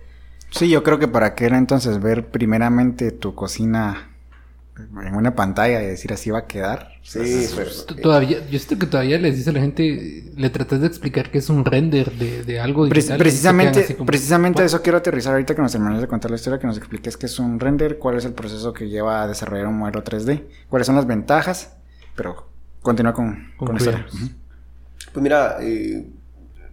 Sí, 0.51 0.69
yo 0.69 0.83
creo 0.83 0.99
que 0.99 1.07
para 1.07 1.35
qué 1.35 1.45
era 1.45 1.57
entonces 1.57 2.01
ver 2.01 2.29
primeramente 2.29 3.11
tu 3.11 3.35
cocina 3.35 4.14
en 4.77 5.15
una 5.15 5.35
pantalla 5.35 5.81
y 5.81 5.87
decir 5.87 6.11
así 6.11 6.29
va 6.29 6.39
a 6.39 6.47
quedar. 6.47 6.89
Sí, 7.01 7.47
pero, 7.55 7.71
todavía, 8.01 8.39
yo 8.49 8.59
siento 8.59 8.79
que 8.79 8.87
todavía 8.87 9.17
les 9.17 9.37
dice 9.37 9.51
a 9.51 9.53
la 9.53 9.61
gente, 9.61 10.31
le 10.35 10.49
tratas 10.49 10.81
de 10.81 10.87
explicar 10.87 11.31
que 11.31 11.37
es 11.37 11.49
un 11.49 11.63
render 11.63 12.11
de, 12.11 12.43
de 12.43 12.59
algo 12.59 12.85
digital 12.85 13.17
precisamente, 13.17 13.97
precisamente 14.05 14.65
eso 14.65 14.81
quiero 14.81 14.97
aterrizar 14.97 15.33
ahorita 15.33 15.55
que 15.55 15.61
nos 15.61 15.71
terminamos 15.71 16.01
de 16.01 16.07
contar 16.07 16.31
la 16.31 16.35
historia, 16.35 16.59
que 16.59 16.67
nos 16.67 16.77
expliques 16.77 17.15
qué 17.15 17.27
es 17.27 17.39
un 17.39 17.59
render, 17.59 17.97
cuál 17.99 18.17
es 18.17 18.25
el 18.25 18.33
proceso 18.33 18.73
que 18.73 18.89
lleva 18.89 19.23
a 19.23 19.27
desarrollar 19.27 19.67
un 19.67 19.77
modelo 19.77 20.03
3D, 20.03 20.43
cuáles 20.69 20.87
son 20.87 20.95
las 20.95 21.07
ventajas, 21.07 21.77
pero 22.15 22.49
continúa 22.81 23.13
con, 23.13 23.53
con, 23.57 23.77
historia. 23.77 24.05
Pues 25.13 25.23
mira, 25.23 25.57
eh, 25.61 26.05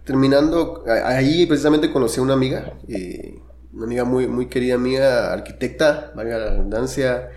terminando, 0.03 0.83
ahí 0.87 1.45
precisamente 1.45 1.89
conocí 1.91 2.19
a 2.19 2.23
una 2.23 2.33
amiga, 2.33 2.73
eh, 2.89 3.39
una 3.73 3.85
amiga 3.85 4.03
muy, 4.03 4.27
muy 4.27 4.47
querida 4.47 4.77
mía, 4.77 5.31
arquitecta, 5.31 6.11
valga 6.15 6.37
la 6.37 6.49
redundancia, 6.51 7.29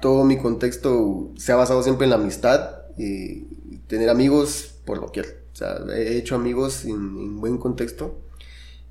todo 0.00 0.24
mi 0.24 0.38
contexto 0.38 1.30
se 1.36 1.52
ha 1.52 1.56
basado 1.56 1.82
siempre 1.82 2.04
en 2.04 2.10
la 2.10 2.16
amistad 2.16 2.70
y 2.96 3.44
tener 3.86 4.08
amigos 4.08 4.74
por 4.84 4.98
lo 4.98 5.10
que 5.10 5.20
O 5.20 5.24
sea, 5.52 5.78
he 5.94 6.16
hecho 6.16 6.34
amigos 6.34 6.84
en, 6.84 7.40
buen 7.40 7.58
contexto. 7.58 8.18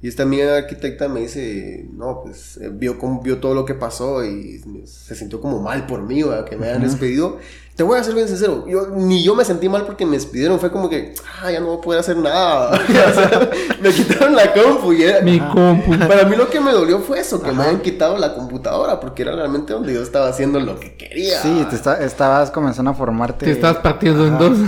Y 0.01 0.07
esta 0.07 0.23
amiga 0.23 0.57
arquitecta 0.57 1.07
me 1.07 1.21
dice, 1.21 1.87
no, 1.93 2.21
pues 2.21 2.57
eh, 2.57 2.69
vio, 2.71 2.97
vio 3.23 3.39
todo 3.39 3.55
lo 3.55 3.65
que 3.65 3.73
pasó 3.73 4.23
y 4.23 4.61
se 4.85 5.15
sintió 5.15 5.41
como 5.41 5.61
mal 5.61 5.87
por 5.87 6.03
mí, 6.03 6.21
que 6.47 6.57
me 6.57 6.67
hayan 6.67 6.83
despedido. 6.83 7.39
Te 7.75 7.83
voy 7.83 7.99
a 7.99 8.03
ser 8.05 8.15
bien 8.15 8.25
sincero, 8.25 8.63
yo, 8.65 8.87
ni 8.87 9.21
yo 9.21 9.35
me 9.35 9.43
sentí 9.43 9.67
mal 9.67 9.83
porque 9.85 10.05
me 10.05 10.13
despidieron, 10.13 10.61
fue 10.61 10.71
como 10.71 10.89
que, 10.89 11.13
ah, 11.41 11.51
ya 11.51 11.59
no 11.59 11.67
voy 11.67 11.77
a 11.77 11.81
poder 11.81 11.99
hacer 11.99 12.15
nada. 12.15 12.71
me 13.81 13.89
quitaron 13.91 14.33
la 14.33 14.53
compu 14.53 14.93
y 14.93 15.03
era, 15.03 15.19
Mi 15.19 15.41
compu. 15.41 15.91
Para 15.99 16.23
mí 16.23 16.37
lo 16.37 16.49
que 16.49 16.61
me 16.61 16.71
dolió 16.71 16.99
fue 16.99 17.19
eso, 17.19 17.41
que 17.41 17.51
me 17.51 17.63
hayan 17.63 17.81
quitado 17.81 18.17
la 18.17 18.33
computadora, 18.33 19.01
porque 19.01 19.23
era 19.23 19.33
realmente 19.35 19.73
donde 19.73 19.93
yo 19.93 20.01
estaba 20.01 20.29
haciendo 20.29 20.61
lo 20.61 20.79
que 20.79 20.95
quería. 20.95 21.41
Sí, 21.41 21.67
te 21.69 21.75
estabas 22.05 22.49
comenzando 22.49 22.91
a 22.91 22.93
formarte. 22.93 23.45
Te 23.45 23.51
estabas 23.51 23.77
partiendo 23.79 24.25
en 24.25 24.37
dos. 24.37 24.57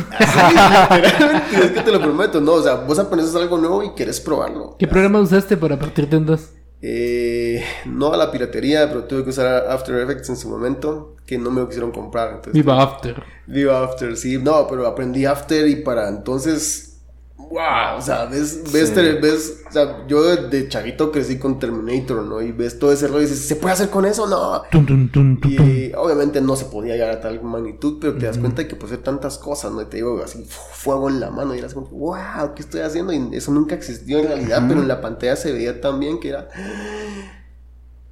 Sí, 1.49 1.55
es 1.61 1.71
que 1.71 1.81
te 1.81 1.91
lo 1.91 2.01
prometo, 2.01 2.41
no, 2.41 2.53
o 2.53 2.61
sea, 2.61 2.75
vos 2.75 2.99
aprendes 2.99 3.33
algo 3.35 3.57
nuevo 3.57 3.83
y 3.83 3.91
quieres 3.91 4.19
probarlo. 4.19 4.75
¿Qué 4.77 4.87
programa 4.87 5.19
usaste 5.21 5.55
para 5.55 5.79
partirte 5.79 6.17
en 6.17 6.25
dos? 6.25 6.49
Eh, 6.81 7.63
no 7.85 8.13
a 8.13 8.17
la 8.17 8.31
piratería, 8.31 8.87
pero 8.87 9.05
tuve 9.05 9.23
que 9.23 9.31
usar 9.31 9.67
After 9.69 9.95
Effects 9.95 10.29
en 10.29 10.37
su 10.37 10.47
momento, 10.49 11.15
que 11.25 11.37
no 11.37 11.49
me 11.51 11.61
lo 11.61 11.67
quisieron 11.67 11.91
comprar. 11.91 12.41
Viva 12.51 12.81
After. 12.81 13.23
Viva 13.47 13.83
After, 13.83 14.15
sí. 14.15 14.37
No, 14.37 14.67
pero 14.67 14.85
aprendí 14.85 15.25
After 15.25 15.67
y 15.67 15.77
para 15.77 16.07
entonces 16.07 16.86
wow, 17.49 17.97
o 17.97 18.01
sea, 18.01 18.25
ves, 18.25 18.63
ves, 18.71 18.93
ves, 18.95 19.63
o 19.67 19.71
sea, 19.71 20.05
yo 20.07 20.23
de, 20.23 20.67
chavito 20.67 21.11
crecí 21.11 21.37
con 21.37 21.59
Terminator, 21.59 22.23
¿no? 22.23 22.41
Y 22.41 22.51
ves 22.51 22.77
todo 22.77 22.91
ese 22.91 23.07
rollo 23.07 23.19
y 23.19 23.29
dices, 23.29 23.47
¿se 23.47 23.55
puede 23.55 23.73
hacer 23.73 23.89
con 23.89 24.05
eso? 24.05 24.27
No. 24.27 24.63
y 25.63 25.91
obviamente 25.95 26.41
no 26.41 26.55
se 26.55 26.65
podía 26.65 26.93
llegar 26.93 27.11
a 27.11 27.21
tal 27.21 27.41
magnitud, 27.41 27.97
pero 27.99 28.15
te 28.15 28.25
das 28.25 28.37
cuenta 28.37 28.61
de 28.63 28.67
que 28.67 28.75
puede 28.75 28.93
hacer 28.93 29.03
tantas 29.03 29.37
cosas, 29.37 29.71
¿no? 29.71 29.81
Y 29.81 29.85
te 29.85 29.97
digo 29.97 30.21
así, 30.23 30.45
fuego 30.45 31.09
en 31.09 31.19
la 31.19 31.29
mano 31.29 31.55
y 31.55 31.59
eras 31.59 31.73
como, 31.73 31.87
wow, 31.87 32.53
¿qué 32.55 32.61
estoy 32.61 32.81
haciendo? 32.81 33.13
Y 33.13 33.29
eso 33.33 33.51
nunca 33.51 33.75
existió 33.75 34.19
en 34.19 34.27
realidad, 34.27 34.65
pero 34.67 34.81
en 34.81 34.87
la 34.87 35.01
pantalla 35.01 35.35
se 35.35 35.51
veía 35.51 35.79
tan 35.79 35.99
bien 35.99 36.19
que 36.19 36.29
era... 36.29 36.49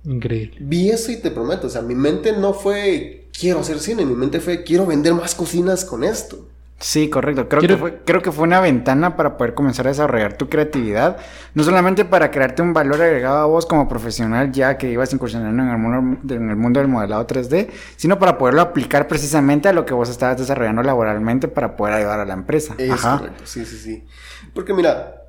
Increíble. 0.04 0.58
Vi 0.60 0.92
eso 0.92 1.12
y 1.12 1.18
te 1.18 1.32
prometo, 1.32 1.68
o 1.68 1.70
sea, 1.70 1.82
mi 1.82 1.96
mente 1.96 2.32
no 2.34 2.54
fue 2.54 3.30
quiero 3.38 3.60
hacer 3.60 3.80
cine, 3.80 4.06
mi 4.06 4.16
mente 4.16 4.40
fue 4.40 4.64
quiero 4.64 4.86
vender 4.86 5.14
más 5.14 5.36
cocinas 5.36 5.84
con 5.84 6.04
esto. 6.04 6.48
Sí, 6.78 7.10
correcto. 7.10 7.48
Creo, 7.48 7.62
que 7.62 7.78
fue, 7.78 8.02
creo 8.06 8.22
que 8.22 8.32
fue 8.34 8.44
una 8.44 8.60
ventana 8.60 9.16
para 9.16 9.38
poder 9.38 9.54
comenzar 9.54 9.88
a 9.88 9.92
desarrollar 9.92 10.38
tu 10.38 10.50
creatividad. 10.50 11.18
No 11.54 11.64
solamente 11.64 12.04
para 12.04 12.32
crearte 12.32 12.62
un 12.62 12.74
valor 12.74 13.02
agregado 13.02 13.38
a 13.38 13.46
vos 13.46 13.66
como 13.66 13.88
profesional, 13.88 14.52
ya 14.52 14.78
que 14.78 14.92
ibas 14.92 15.14
incursionando 15.14 15.64
en 15.64 15.70
el 15.70 15.78
mundo, 15.78 16.36
en 16.36 16.50
el 16.50 16.56
mundo 16.58 16.82
del 16.82 16.90
modelado 16.90 17.26
3D, 17.26 17.70
sino 17.96 18.20
para 18.20 18.38
poderlo 18.38 18.62
aplicar 18.62 19.08
precisamente 19.08 19.70
a 19.70 19.74
lo 19.74 19.86
que 19.86 19.94
vos 19.94 20.10
estabas 20.10 20.38
desarrollando 20.38 20.84
laboralmente 20.84 21.48
para 21.48 21.78
poder 21.78 21.96
ayudar 21.96 22.20
a 22.20 22.26
la 22.26 22.34
empresa. 22.34 22.76
Es 22.78 23.02
correcto, 23.02 23.46
sí, 23.46 23.66
sí, 23.66 23.78
sí. 23.78 24.06
Porque 24.54 24.74
mira, 24.74 25.24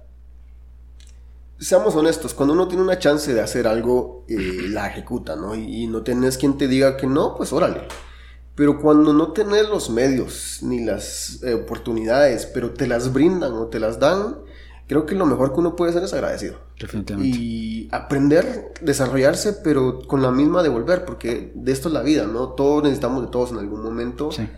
seamos 1.60 1.94
honestos, 1.94 2.34
cuando 2.34 2.54
uno 2.54 2.66
tiene 2.66 2.82
una 2.82 2.98
chance 2.98 3.32
de 3.32 3.40
hacer 3.40 3.68
algo, 3.68 4.24
eh, 4.28 4.66
la 4.68 4.88
ejecuta, 4.88 5.36
¿no? 5.36 5.54
Y, 5.54 5.84
y 5.84 5.86
no 5.86 6.02
tenés 6.02 6.38
quien 6.38 6.58
te 6.58 6.66
diga 6.66 6.96
que 6.96 7.06
no, 7.06 7.36
pues 7.36 7.52
órale. 7.52 7.82
Pero 8.56 8.80
cuando 8.80 9.12
no 9.12 9.32
tenés 9.32 9.68
los 9.68 9.90
medios 9.90 10.60
ni 10.62 10.82
las 10.82 11.42
eh, 11.42 11.52
oportunidades, 11.52 12.46
pero 12.46 12.70
te 12.70 12.86
las 12.86 13.12
brindan 13.12 13.52
o 13.52 13.66
te 13.66 13.78
las 13.78 14.00
dan, 14.00 14.38
creo 14.88 15.04
que 15.04 15.14
lo 15.14 15.26
mejor 15.26 15.52
que 15.52 15.60
uno 15.60 15.76
puede 15.76 15.90
hacer 15.90 16.02
es 16.02 16.14
agradecido. 16.14 16.56
Definitivamente. 16.80 17.38
Y 17.38 17.88
aprender, 17.92 18.72
desarrollarse, 18.80 19.52
pero 19.52 20.00
con 20.06 20.22
la 20.22 20.30
misma 20.30 20.62
devolver, 20.62 21.04
porque 21.04 21.52
de 21.54 21.70
esto 21.70 21.88
es 21.88 21.94
la 21.94 22.02
vida, 22.02 22.26
¿no? 22.26 22.54
Todos 22.54 22.82
necesitamos 22.82 23.26
de 23.26 23.30
todos 23.30 23.52
en 23.52 23.58
algún 23.58 23.82
momento. 23.82 24.32
Sí. 24.32 24.48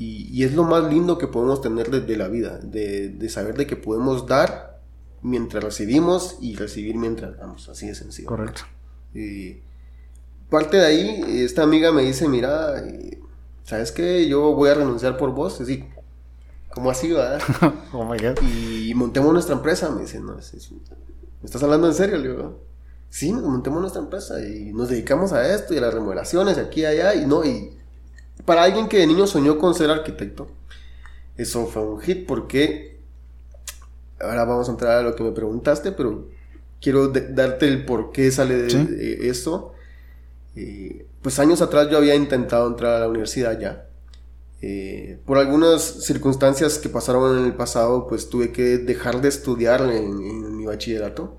Y, 0.00 0.28
y, 0.32 0.42
es 0.42 0.54
lo 0.54 0.64
más 0.64 0.92
lindo 0.92 1.18
que 1.18 1.28
podemos 1.28 1.60
tener 1.60 1.88
desde 1.88 2.16
la 2.16 2.26
vida, 2.26 2.58
de, 2.58 3.10
de, 3.10 3.28
saber 3.28 3.56
de 3.56 3.68
que 3.68 3.76
podemos 3.76 4.26
dar 4.26 4.80
mientras 5.22 5.62
recibimos 5.62 6.38
y 6.40 6.56
recibir 6.56 6.96
mientras 6.96 7.38
damos, 7.38 7.68
así 7.68 7.86
de 7.86 7.94
sencillo. 7.94 8.26
Correcto. 8.26 8.62
Y 9.14 9.58
parte 10.50 10.78
de 10.78 10.86
ahí, 10.86 11.24
esta 11.44 11.62
amiga 11.62 11.92
me 11.92 12.02
dice, 12.02 12.28
mira, 12.28 12.82
¿sabes 13.64 13.92
qué? 13.92 14.28
Yo 14.28 14.52
voy 14.52 14.70
a 14.70 14.74
renunciar 14.74 15.16
por 15.16 15.32
vos. 15.32 15.60
Así, 15.60 15.84
como 16.72 16.90
así, 16.90 17.12
¿verdad? 17.12 17.40
oh 17.92 18.04
my 18.04 18.18
God. 18.18 18.38
Y 18.42 18.94
montemos 18.94 19.32
nuestra 19.32 19.56
empresa. 19.56 19.90
Me 19.90 20.02
dice, 20.02 20.20
no, 20.20 20.34
¿me 20.34 20.40
estás 21.46 21.62
hablando 21.62 21.88
en 21.88 21.94
serio? 21.94 22.18
Le 22.18 22.28
digo, 22.28 22.60
sí, 23.08 23.32
montemos 23.32 23.80
nuestra 23.80 24.02
empresa 24.02 24.40
y 24.44 24.72
nos 24.72 24.88
dedicamos 24.88 25.32
a 25.32 25.54
esto 25.54 25.74
y 25.74 25.78
a 25.78 25.80
las 25.80 25.94
remodelaciones 25.94 26.58
aquí 26.58 26.82
y 26.82 26.86
allá. 26.86 27.14
Y 27.14 27.26
no, 27.26 27.44
y 27.44 27.76
para 28.44 28.62
alguien 28.62 28.88
que 28.88 28.98
de 28.98 29.06
niño 29.06 29.26
soñó 29.26 29.58
con 29.58 29.74
ser 29.74 29.90
arquitecto, 29.90 30.48
eso 31.36 31.66
fue 31.66 31.82
un 31.82 32.00
hit 32.00 32.26
porque 32.26 32.98
ahora 34.20 34.44
vamos 34.44 34.68
a 34.68 34.72
entrar 34.72 34.98
a 34.98 35.02
lo 35.02 35.14
que 35.14 35.22
me 35.22 35.32
preguntaste, 35.32 35.92
pero 35.92 36.28
quiero 36.80 37.08
darte 37.08 37.66
el 37.66 37.84
por 37.84 38.12
qué 38.12 38.30
sale 38.30 38.56
de, 38.56 39.28
esto. 39.28 39.74
Eh, 40.56 41.06
pues 41.24 41.38
años 41.38 41.62
atrás 41.62 41.88
yo 41.90 41.96
había 41.96 42.14
intentado 42.14 42.68
entrar 42.68 42.96
a 42.96 43.00
la 43.00 43.08
universidad 43.08 43.58
ya. 43.58 43.86
Eh, 44.60 45.18
por 45.24 45.38
algunas 45.38 45.80
circunstancias 45.82 46.76
que 46.76 46.90
pasaron 46.90 47.38
en 47.38 47.46
el 47.46 47.54
pasado, 47.54 48.06
pues 48.06 48.28
tuve 48.28 48.52
que 48.52 48.76
dejar 48.76 49.22
de 49.22 49.28
estudiar 49.28 49.80
en, 49.90 50.54
mi 50.58 50.66
bachillerato. 50.66 51.38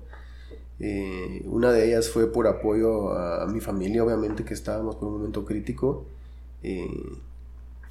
Eh, 0.80 1.42
una 1.46 1.70
de 1.70 1.86
ellas 1.86 2.08
fue 2.08 2.32
por 2.32 2.48
apoyo 2.48 3.12
a, 3.12 3.46
mi 3.46 3.60
familia, 3.60 4.02
obviamente, 4.02 4.44
que 4.44 4.54
estábamos 4.54 4.96
por 4.96 5.06
un 5.06 5.18
momento 5.18 5.44
crítico. 5.44 6.04
Eh, 6.64 6.88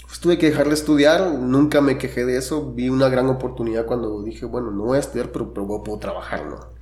pues 0.05 0.19
tuve 0.19 0.37
que 0.37 0.49
dejar 0.49 0.67
de 0.67 0.73
estudiar, 0.73 1.31
nunca 1.31 1.79
me 1.79 1.97
quejé 1.97 2.25
de 2.25 2.35
eso. 2.37 2.73
Vi 2.73 2.89
una 2.89 3.07
gran 3.07 3.27
oportunidad 3.27 3.85
cuando 3.85 4.21
dije, 4.21 4.45
bueno, 4.45 4.69
no 4.69 4.83
voy 4.83 4.97
a 4.97 4.99
estudiar, 4.99 5.31
pero, 5.31 5.53
pero 5.53 5.81
puedo 5.81 5.97
trabajar, 5.97 6.45
¿no? 6.45 6.75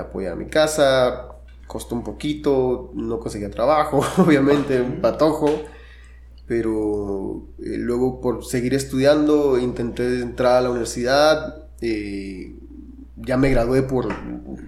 apoyar 0.00 0.32
a 0.32 0.36
mi 0.36 0.46
casa, 0.46 1.33
costó 1.66 1.94
un 1.94 2.04
poquito, 2.04 2.90
no 2.94 3.18
conseguía 3.20 3.50
trabajo, 3.50 4.02
obviamente, 4.22 4.80
un 4.80 5.00
patojo. 5.00 5.50
pero 6.46 7.46
eh, 7.58 7.78
luego 7.78 8.20
por 8.20 8.44
seguir 8.44 8.74
estudiando 8.74 9.58
intenté 9.58 10.20
entrar 10.20 10.58
a 10.58 10.60
la 10.60 10.70
universidad, 10.70 11.68
eh, 11.80 12.56
ya 13.16 13.36
me 13.36 13.50
gradué 13.50 13.82
por, 13.82 14.08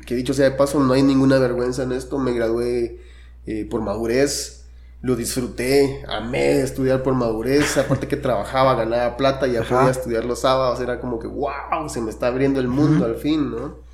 que 0.07 0.15
dicho 0.15 0.35
sea 0.35 0.51
de 0.51 0.57
paso, 0.57 0.81
no 0.81 0.93
hay 0.95 1.03
ninguna 1.03 1.39
vergüenza 1.39 1.83
en 1.83 1.93
esto, 1.93 2.19
me 2.19 2.33
gradué 2.33 3.01
eh, 3.47 3.67
por 3.69 3.83
madurez, 3.83 4.65
lo 5.03 5.15
disfruté, 5.17 6.05
amé 6.09 6.63
estudiar 6.63 7.03
por 7.03 7.15
madurez, 7.15 7.77
aparte 7.79 8.09
que 8.09 8.17
trabajaba, 8.17 8.75
ganaba 8.75 9.17
plata, 9.17 9.47
ya 9.47 9.63
podía 9.63 9.91
estudiar 9.91 10.25
los 10.25 10.41
sábados, 10.41 10.81
era 10.81 11.01
como 11.01 11.19
que, 11.19 11.27
wow, 11.27 11.89
se 11.89 12.01
me 12.01 12.11
está 12.11 12.29
abriendo 12.29 12.61
el 12.61 12.69
mundo 12.69 13.05
al 13.05 13.17
fin, 13.17 13.51
¿no? 13.51 13.86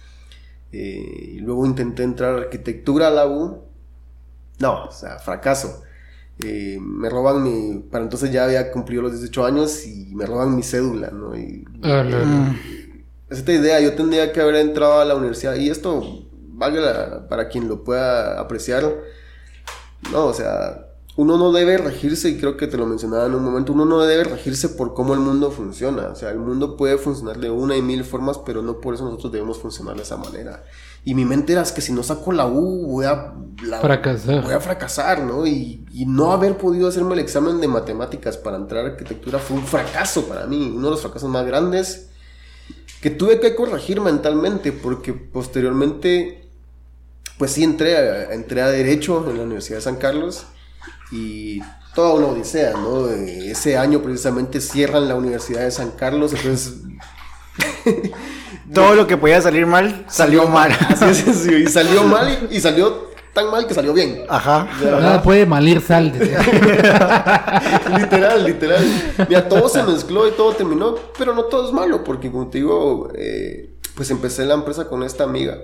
Y 0.73 1.39
luego 1.41 1.67
intenté 1.67 2.03
entrar 2.03 2.35
a 2.35 2.39
arquitectura 2.39 3.09
a 3.09 3.11
la 3.11 3.27
U, 3.27 3.63
no, 4.59 4.85
o 4.85 4.91
sea, 4.91 5.19
fracaso. 5.19 5.83
Eh, 6.45 6.79
me 6.81 7.11
roban 7.11 7.43
mi, 7.43 7.79
para 7.91 8.05
entonces 8.05 8.33
ya 8.33 8.45
había 8.45 8.73
cumplido 8.73 9.03
los 9.03 9.13
18 9.13 9.45
años 9.45 9.87
y 9.87 10.15
me 10.15 10.25
roban 10.27 10.57
mi 10.57 10.63
cédula, 10.63 11.11
¿no? 11.11 11.37
Y, 11.37 11.65
ah, 11.83 12.55
Esta 13.29 13.53
idea, 13.53 13.81
yo 13.81 13.95
tendría 13.95 14.33
que 14.33 14.41
haber 14.41 14.57
entrado 14.57 15.01
a 15.01 15.05
la 15.05 15.15
universidad 15.15 15.55
y 15.57 15.71
esto, 15.71 16.27
valga 16.55 17.29
para 17.29 17.49
quien 17.49 17.69
lo 17.69 17.85
pueda 17.85 18.41
apreciar, 18.41 18.85
no, 20.11 20.27
o 20.27 20.35
sea, 20.35 20.92
uno 21.15 21.37
no 21.37 21.53
debe 21.53 21.77
regirse, 21.77 22.31
y 22.31 22.39
creo 22.39 22.57
que 22.57 22.67
te 22.67 22.79
lo 22.79 22.87
mencionaba 22.87 23.27
en 23.27 23.35
un 23.35 23.45
momento, 23.45 23.75
uno 23.75 23.85
no 23.85 24.01
debe 24.01 24.25
regirse 24.25 24.71
por 24.71 24.95
cómo 24.95 25.13
el 25.13 25.21
mundo 25.21 25.51
funciona. 25.51 26.09
O 26.09 26.15
sea, 26.15 26.31
el 26.31 26.39
mundo 26.39 26.77
puede 26.77 26.97
funcionar 26.97 27.39
de 27.39 27.51
una 27.51 27.77
y 27.77 27.83
mil 27.83 28.03
formas, 28.05 28.39
pero 28.39 28.63
no 28.63 28.81
por 28.81 28.95
eso 28.95 29.05
nosotros 29.05 29.33
debemos 29.33 29.59
funcionar 29.59 29.97
de 29.97 30.03
esa 30.03 30.17
manera. 30.17 30.65
Y 31.05 31.15
mi 31.15 31.25
mente 31.25 31.53
era 31.53 31.65
que 31.65 31.81
si 31.83 31.93
no 31.93 32.03
saco 32.03 32.33
la 32.33 32.47
U, 32.47 32.87
voy 32.87 33.05
a, 33.05 33.35
fracasar. 33.81 34.43
Voy 34.43 34.55
a 34.55 34.61
fracasar, 34.61 35.21
¿no? 35.23 35.47
Y, 35.47 35.85
y, 35.93 36.07
no 36.07 36.33
haber 36.33 36.57
podido 36.57 36.89
hacerme 36.89 37.15
el 37.15 37.21
examen 37.21 37.61
de 37.61 37.69
matemáticas 37.69 38.39
para 38.39 38.57
entrar 38.57 38.87
a 38.87 38.89
arquitectura 38.91 39.39
fue 39.39 39.59
un 39.59 39.67
fracaso 39.67 40.27
para 40.27 40.47
mí, 40.47 40.73
uno 40.75 40.87
de 40.87 40.91
los 40.93 41.01
fracasos 41.03 41.29
más 41.29 41.45
grandes 41.45 42.09
que 43.03 43.11
tuve 43.11 43.41
que 43.41 43.57
corregir 43.57 44.01
mentalmente, 44.01 44.71
porque 44.71 45.13
posteriormente, 45.13 46.49
pues 47.37 47.51
sí 47.51 47.65
entré 47.65 48.33
entré 48.33 48.63
a 48.63 48.69
Derecho 48.69 49.29
en 49.29 49.39
la 49.39 49.43
Universidad 49.43 49.79
de 49.79 49.83
San 49.83 49.97
Carlos 49.97 50.47
y 51.11 51.61
toda 51.95 52.15
una 52.15 52.27
odisea, 52.29 52.73
¿no? 52.73 53.09
Ese 53.09 53.77
año 53.77 54.03
precisamente 54.03 54.61
cierran 54.61 55.09
la 55.09 55.15
Universidad 55.15 55.61
de 55.61 55.71
San 55.71 55.91
Carlos, 55.93 56.33
entonces... 56.33 56.75
Todo 58.73 58.95
lo 58.95 59.07
que 59.07 59.19
podía 59.19 59.41
salir 59.43 59.67
mal, 59.67 60.07
salió, 60.09 60.47
mal. 60.49 60.73
Así 61.01 61.29
es, 61.29 61.47
y 61.47 61.67
salió 61.67 62.05
mal 62.09 62.49
y, 62.51 62.59
salió 62.61 63.11
tan 63.35 63.51
mal 63.51 63.67
que 63.67 63.75
salió 63.75 63.93
bien. 63.93 64.23
Ajá. 64.29 64.67
Nada 64.83 65.23
puede 65.23 65.45
malir 65.45 65.83
sal. 65.83 66.13
literal, 67.99 68.45
literal. 68.45 68.85
Mira, 69.29 69.47
todo 69.49 69.69
se 69.69 69.83
mezcló 69.83 70.27
y 70.27 70.31
todo 70.33 70.53
terminó, 70.55 70.95
pero 71.19 71.35
no 71.35 71.45
todo 71.45 71.67
es 71.67 71.73
malo, 71.75 72.03
porque 72.03 72.31
como 72.31 72.49
te 72.49 72.59
digo, 72.59 73.11
eh, 73.15 73.75
pues 73.95 74.11
empecé 74.11 74.47
la 74.47 74.55
empresa 74.55 74.89
con 74.89 75.03
esta 75.03 75.25
amiga 75.25 75.59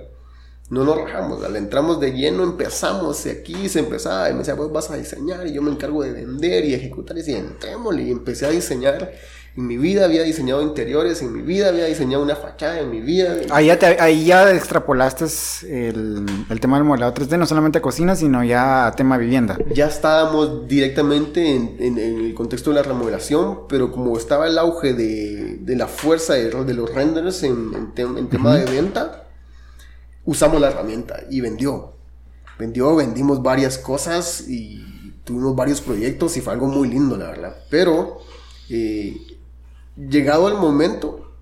no 0.69 0.83
nos 0.83 1.01
rajamos, 1.01 1.49
le 1.49 1.57
entramos 1.57 1.99
de 1.99 2.11
lleno, 2.11 2.43
empezamos 2.43 3.25
aquí 3.25 3.67
se 3.69 3.79
empezaba, 3.79 4.29
y 4.29 4.33
me 4.33 4.39
decía, 4.39 4.55
pues 4.55 4.71
vas 4.71 4.91
a 4.91 4.97
diseñar 4.97 5.47
y 5.47 5.53
yo 5.53 5.61
me 5.61 5.71
encargo 5.71 6.03
de 6.03 6.11
vender 6.11 6.65
y 6.65 6.73
ejecutar 6.73 7.17
y 7.17 7.21
así, 7.21 7.33
entrémosle 7.33 8.03
y 8.03 8.11
empecé 8.11 8.45
a 8.45 8.49
diseñar. 8.49 9.11
En 9.57 9.65
mi 9.65 9.77
vida 9.77 10.05
había 10.05 10.21
diseñado 10.21 10.61
interiores, 10.61 11.21
en 11.23 11.33
mi 11.33 11.41
vida 11.41 11.69
había 11.69 11.85
diseñado 11.85 12.23
una 12.23 12.35
fachada, 12.35 12.79
en 12.79 12.91
mi 12.91 13.01
vida. 13.01 13.35
Ahí 13.49 13.65
ya, 13.65 13.79
ahí 13.99 14.23
ya 14.23 14.53
extrapolaste 14.53 15.25
el, 15.67 16.25
el, 16.49 16.59
tema 16.59 16.77
del 16.77 16.85
modelado 16.85 17.13
3D, 17.15 17.37
no 17.37 17.47
solamente 17.47 17.79
a 17.79 17.81
cocina, 17.81 18.15
sino 18.15 18.43
ya 18.43 18.85
a 18.85 18.91
tema 18.95 19.17
vivienda. 19.17 19.57
Ya 19.73 19.87
estábamos 19.87 20.67
directamente 20.67 21.55
en, 21.55 21.75
en, 21.79 21.97
el 21.97 22.33
contexto 22.35 22.69
de 22.69 22.75
la 22.75 22.83
remodelación, 22.83 23.67
pero 23.67 23.91
como 23.91 24.15
estaba 24.17 24.47
el 24.47 24.57
auge 24.57 24.93
de, 24.93 25.57
de 25.59 25.75
la 25.75 25.87
fuerza 25.87 26.35
de, 26.35 26.51
de 26.51 26.73
los 26.75 26.93
renders 26.93 27.41
en, 27.43 27.91
en 27.97 28.29
tema 28.29 28.55
de 28.55 28.65
venta, 28.65 29.28
usamos 30.29 30.61
la 30.61 30.67
herramienta 30.67 31.23
y 31.29 31.41
vendió. 31.41 31.93
Vendió, 32.59 32.95
vendimos 32.95 33.41
varias 33.41 33.79
cosas 33.79 34.47
y 34.47 35.13
tuvimos 35.23 35.55
varios 35.55 35.81
proyectos 35.81 36.37
y 36.37 36.41
fue 36.41 36.53
algo 36.53 36.67
muy 36.67 36.87
lindo, 36.87 37.17
la 37.17 37.27
verdad. 37.27 37.55
Pero 37.69 38.19
eh, 38.69 39.17
llegado 39.97 40.47
el 40.47 40.55
momento, 40.55 41.33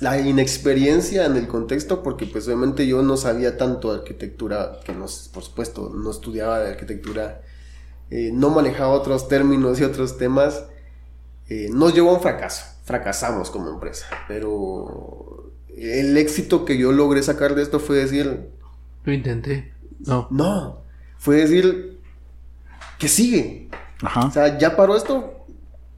la 0.00 0.18
inexperiencia 0.18 1.26
en 1.26 1.36
el 1.36 1.46
contexto, 1.46 2.02
porque 2.02 2.26
pues 2.26 2.46
obviamente 2.46 2.88
yo 2.88 3.02
no 3.02 3.16
sabía 3.16 3.56
tanto 3.56 3.92
de 3.92 4.00
arquitectura, 4.00 4.80
que 4.84 4.92
no, 4.92 5.06
por 5.32 5.44
supuesto 5.44 5.92
no 5.94 6.10
estudiaba 6.10 6.58
de 6.58 6.70
arquitectura, 6.70 7.42
eh, 8.10 8.30
no 8.32 8.50
manejaba 8.50 8.90
otros 8.90 9.28
términos 9.28 9.78
y 9.78 9.84
otros 9.84 10.18
temas, 10.18 10.64
eh, 11.48 11.68
nos 11.72 11.94
llevó 11.94 12.10
a 12.10 12.14
un 12.14 12.20
fracaso, 12.20 12.64
fracasamos 12.84 13.50
como 13.50 13.70
empresa, 13.70 14.06
pero 14.26 15.35
el 15.76 16.16
éxito 16.16 16.64
que 16.64 16.78
yo 16.78 16.92
logré 16.92 17.22
sacar 17.22 17.54
de 17.54 17.62
esto 17.62 17.78
fue 17.78 17.96
decir... 17.96 18.48
Lo 19.04 19.12
intenté. 19.12 19.72
No. 20.00 20.26
No. 20.30 20.78
Fue 21.18 21.36
decir 21.36 22.00
que 22.98 23.08
sigue. 23.08 23.68
Ajá. 24.02 24.26
O 24.26 24.30
sea, 24.30 24.58
ya 24.58 24.74
paró 24.74 24.96
esto. 24.96 25.46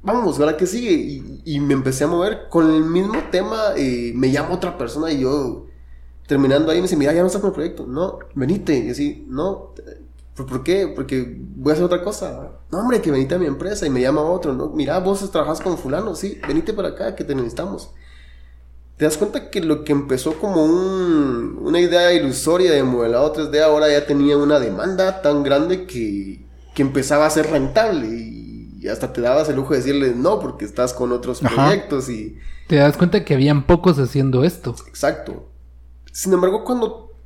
Vamos, 0.03 0.38
ahora 0.41 0.57
que 0.57 0.67
sigue. 0.67 1.23
Y, 1.45 1.61
me 1.61 1.75
empecé 1.75 2.05
a 2.05 2.09
mover 2.09 2.49
con 2.51 2.71
el 2.71 2.85
mismo 2.85 3.19
tema. 3.31 3.75
Eh, 3.77 4.12
me 4.14 4.31
llama 4.31 4.55
otra 4.55 4.77
persona 4.77 5.12
y 5.12 5.21
yo 5.21 5.67
terminando 6.27 6.71
ahí 6.71 6.79
me 6.79 6.83
dice, 6.83 6.97
mira, 6.97 7.12
ya 7.12 7.21
no 7.21 7.29
está 7.29 7.41
con 7.41 7.51
el 7.51 7.55
proyecto. 7.55 7.87
No, 7.87 8.19
venite. 8.35 8.79
Y 8.79 8.91
así, 8.91 9.27
no. 9.29 9.75
¿Por, 10.35 10.62
qué? 10.62 10.93
Porque 10.95 11.37
voy 11.57 11.71
a 11.71 11.75
hacer 11.75 11.85
otra 11.85 12.03
cosa. 12.03 12.51
No, 12.71 12.81
hombre, 12.81 13.01
que 13.01 13.11
venite 13.11 13.35
a 13.35 13.38
mi 13.38 13.47
empresa 13.47 13.87
y 13.87 13.91
me 13.91 14.01
llama 14.01 14.23
otro. 14.23 14.55
No, 14.55 14.69
mira, 14.71 14.99
vos 14.99 15.31
trabajas 15.31 15.61
con 15.61 15.79
fulano. 15.79 16.14
Sí, 16.14 16.41
venite 16.47 16.73
para 16.73 16.88
acá 16.88 17.14
que 17.14 17.25
te 17.25 17.35
necesitamos 17.35 17.93
te 18.98 19.04
das 19.04 19.16
cuenta 19.16 19.48
que 19.48 19.61
lo 19.61 19.84
que 19.84 19.92
empezó 19.92 20.40
como 20.40 20.64
una 20.64 21.80
idea 21.80 22.12
ilusoria 22.12 22.72
de 22.72 22.82
modelado 22.82 23.32
3D 23.32 23.62
ahora 23.62 23.88
ya 23.88 24.04
tenía 24.06 24.37
una 24.37 24.58
demanda 24.58 25.22
tan 25.22 25.44
grande 25.44 25.87
que, 25.87 26.46
empezaba 26.76 27.26
a 27.26 27.30
ser 27.30 27.50
rentable 27.50 28.06
y 28.06 28.87
hasta 28.87 29.12
te 29.12 29.20
dabas 29.20 29.48
el 29.48 29.56
lujo 29.56 29.72
de 29.72 29.78
decirle 29.78 30.14
no 30.14 30.38
porque 30.38 30.64
estás 30.64 30.94
con 30.94 31.11
otros 31.11 31.40
proyectos 31.40 32.08
y... 32.08 32.38
Te 32.68 32.76
das 32.76 32.96
cuenta 32.96 33.24
que 33.24 33.34
habían 33.34 33.66
pocos 33.66 33.98
haciendo 33.98 34.44
esto. 34.44 34.76
Exacto. 34.87 35.48
Sin 36.12 36.32
embargo, 36.34 36.62
cuando 36.62 37.16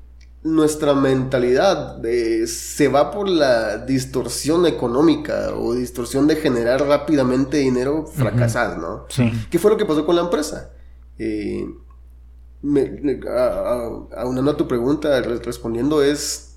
nuestra 0.42 0.94
mentalidad 0.94 2.00
se 2.46 2.88
va 2.88 3.11
por 3.11 3.28
la 3.28 3.76
distorsión 3.76 4.64
económica 4.64 5.50
o 5.54 5.74
distorsión 5.74 6.26
de 6.26 6.37
generar 6.37 6.87
rápidamente 6.87 7.58
dinero, 7.58 8.06
fracasas, 8.06 8.78
¿no? 8.78 9.04
Sí. 9.11 9.30
¿Qué 9.50 9.58
fue 9.58 9.70
lo 9.70 9.76
que 9.76 9.85
pasó 9.85 10.06
con 10.06 10.16
la 10.16 10.22
empresa? 10.22 10.70
Eh, 11.24 11.68
a, 13.28 14.26
una 14.26 14.56
tu 14.56 14.66
pregunta, 14.66 15.20
respondiendo 15.20 16.02
es 16.02 16.56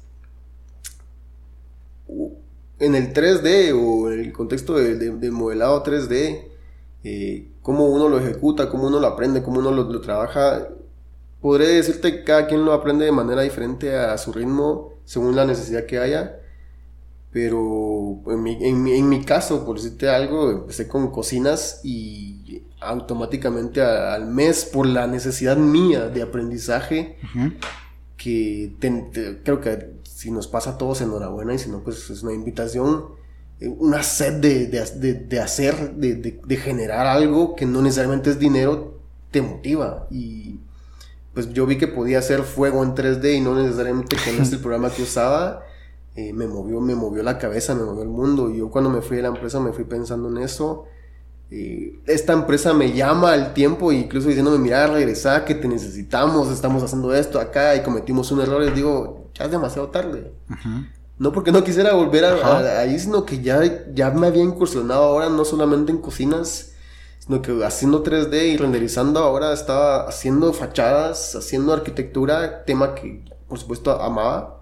en 2.80 2.96
el 2.96 3.14
3D 3.14 3.74
o 3.76 4.12
en 4.12 4.20
el 4.22 4.34
contexto 4.34 4.74
de, 4.74 5.32
modelado 5.32 5.84
3D, 5.84 6.48
eh, 7.04 7.52
cómo 7.62 7.86
uno 7.88 8.10
lo 8.10 8.20
ejecuta, 8.20 8.70
cómo 8.70 8.88
uno 8.88 9.00
lo 9.00 9.08
aprende, 9.08 9.44
cómo 9.44 9.60
uno 9.60 9.72
lo, 9.72 10.02
trabaja. 10.02 10.68
Podré 11.42 11.68
decirte 11.68 12.18
que 12.18 12.24
cada 12.24 12.48
quien 12.48 12.66
lo 12.66 12.74
aprende 12.74 13.06
de 13.06 13.12
manera 13.12 13.44
diferente 13.44 13.96
a 13.96 14.18
su 14.18 14.34
ritmo, 14.34 14.94
según 15.06 15.36
la 15.36 15.46
necesidad 15.46 15.86
que 15.86 16.00
haya. 16.00 16.40
Pero 17.32 18.24
en 18.28 18.42
mi, 18.42 18.58
en 18.64 19.10
mi 19.10 19.24
caso, 19.24 19.66
por 19.66 19.78
decirte 19.78 20.10
algo, 20.10 20.50
empecé 20.52 20.88
con 20.88 21.12
cocinas 21.12 21.82
y 21.84 22.35
automáticamente 22.80 23.82
al 23.82 24.28
mes 24.28 24.66
por 24.66 24.86
la 24.86 25.08
necesidad 25.08 25.58
mía 25.58 26.08
de 26.10 26.22
aprendizaje 26.22 27.18
que 28.18 28.74
creo 29.44 29.62
que 29.62 29.96
si 30.04 30.32
nos 30.32 30.48
pasa 30.48 30.72
a 30.72 30.78
todos 30.78 31.02
enhorabuena 31.02 31.54
y 31.54 31.60
si 31.60 31.70
no 31.70 31.84
pues 31.84 32.10
es 32.10 32.24
una 32.24 32.34
invitación 32.34 33.06
eh, 33.60 33.74
una 33.80 34.04
sed 34.04 34.42
de, 34.42 34.68
de, 34.68 35.40
hacer 35.40 35.94
de, 35.96 36.58
generar 36.58 37.08
algo 37.08 37.56
que 37.56 37.66
no 37.66 37.82
necesariamente 37.82 38.32
es 38.32 38.40
dinero 38.40 39.00
te 39.32 39.42
motiva. 39.42 40.08
Y 40.12 40.60
pues 41.34 41.52
yo 41.54 41.66
vi 41.66 41.78
que 41.78 41.88
podía 41.88 42.20
hacer 42.20 42.44
fuego 42.44 42.84
en 42.84 42.96
3D 42.96 43.38
y 43.38 43.42
no 43.42 43.56
necesariamente 43.56 44.18
con 44.18 44.42
este 44.42 44.58
programa 44.62 44.90
que 44.90 45.04
usaba 45.04 45.64
eh, 46.16 46.32
me 46.32 46.48
movió 46.48 46.80
me 46.80 46.96
movió 46.96 47.24
la 47.24 47.38
cabeza 47.38 47.76
me 47.76 47.84
movió 47.84 48.04
el 48.04 48.10
mundo. 48.10 48.50
Y 48.50 48.58
yo 48.58 48.70
cuando 48.70 48.90
me 48.90 49.02
fui 49.02 49.18
de 49.18 49.24
la 49.24 49.30
empresa 49.30 49.60
me 49.60 49.72
fui 49.72 49.86
pensando 49.86 50.28
en 50.30 50.40
eso 50.40 50.86
esta 51.50 52.34
empresa 52.34 52.74
me 52.74 52.92
llama 52.94 53.32
al 53.32 53.54
tiempo, 53.54 53.92
incluso 53.92 54.28
diciéndome, 54.28 54.58
mira, 54.58 54.88
regresa, 54.88 55.46
que 55.46 55.56
te 55.56 55.68
necesitamos, 55.68 56.50
estamos 56.50 56.84
haciendo 56.84 57.14
esto 57.14 57.40
acá 57.40 57.76
y 57.76 57.84
cometimos 57.84 58.32
un 58.32 58.42
error. 58.42 58.62
Les 58.62 58.76
digo, 58.76 59.30
ya 59.34 59.46
es 59.46 59.52
demasiado 59.52 59.90
tarde. 59.90 60.34
No 61.18 61.32
porque 61.32 61.52
no 61.52 61.64
quisiera 61.64 61.94
volver 61.94 62.26
a, 62.26 62.80
ahí, 62.80 63.00
sino 63.00 63.26
que 63.26 63.42
ya, 63.42 63.62
ya 63.94 64.12
me 64.12 64.28
había 64.28 64.44
incursionado 64.44 65.04
ahora 65.04 65.30
no 65.30 65.46
solamente 65.46 65.92
en 65.92 66.00
cocinas, 66.00 66.74
sino 67.20 67.42
que 67.42 67.64
haciendo 67.64 68.04
3D 68.04 68.54
y 68.54 68.58
renderizando 68.58 69.20
ahora 69.20 69.54
estaba 69.54 70.08
haciendo 70.08 70.52
fachadas, 70.52 71.36
haciendo 71.36 71.74
arquitectura, 71.74 72.66
tema 72.66 72.96
que 72.96 73.24
por 73.48 73.60
supuesto 73.60 74.02
amaba. 74.02 74.62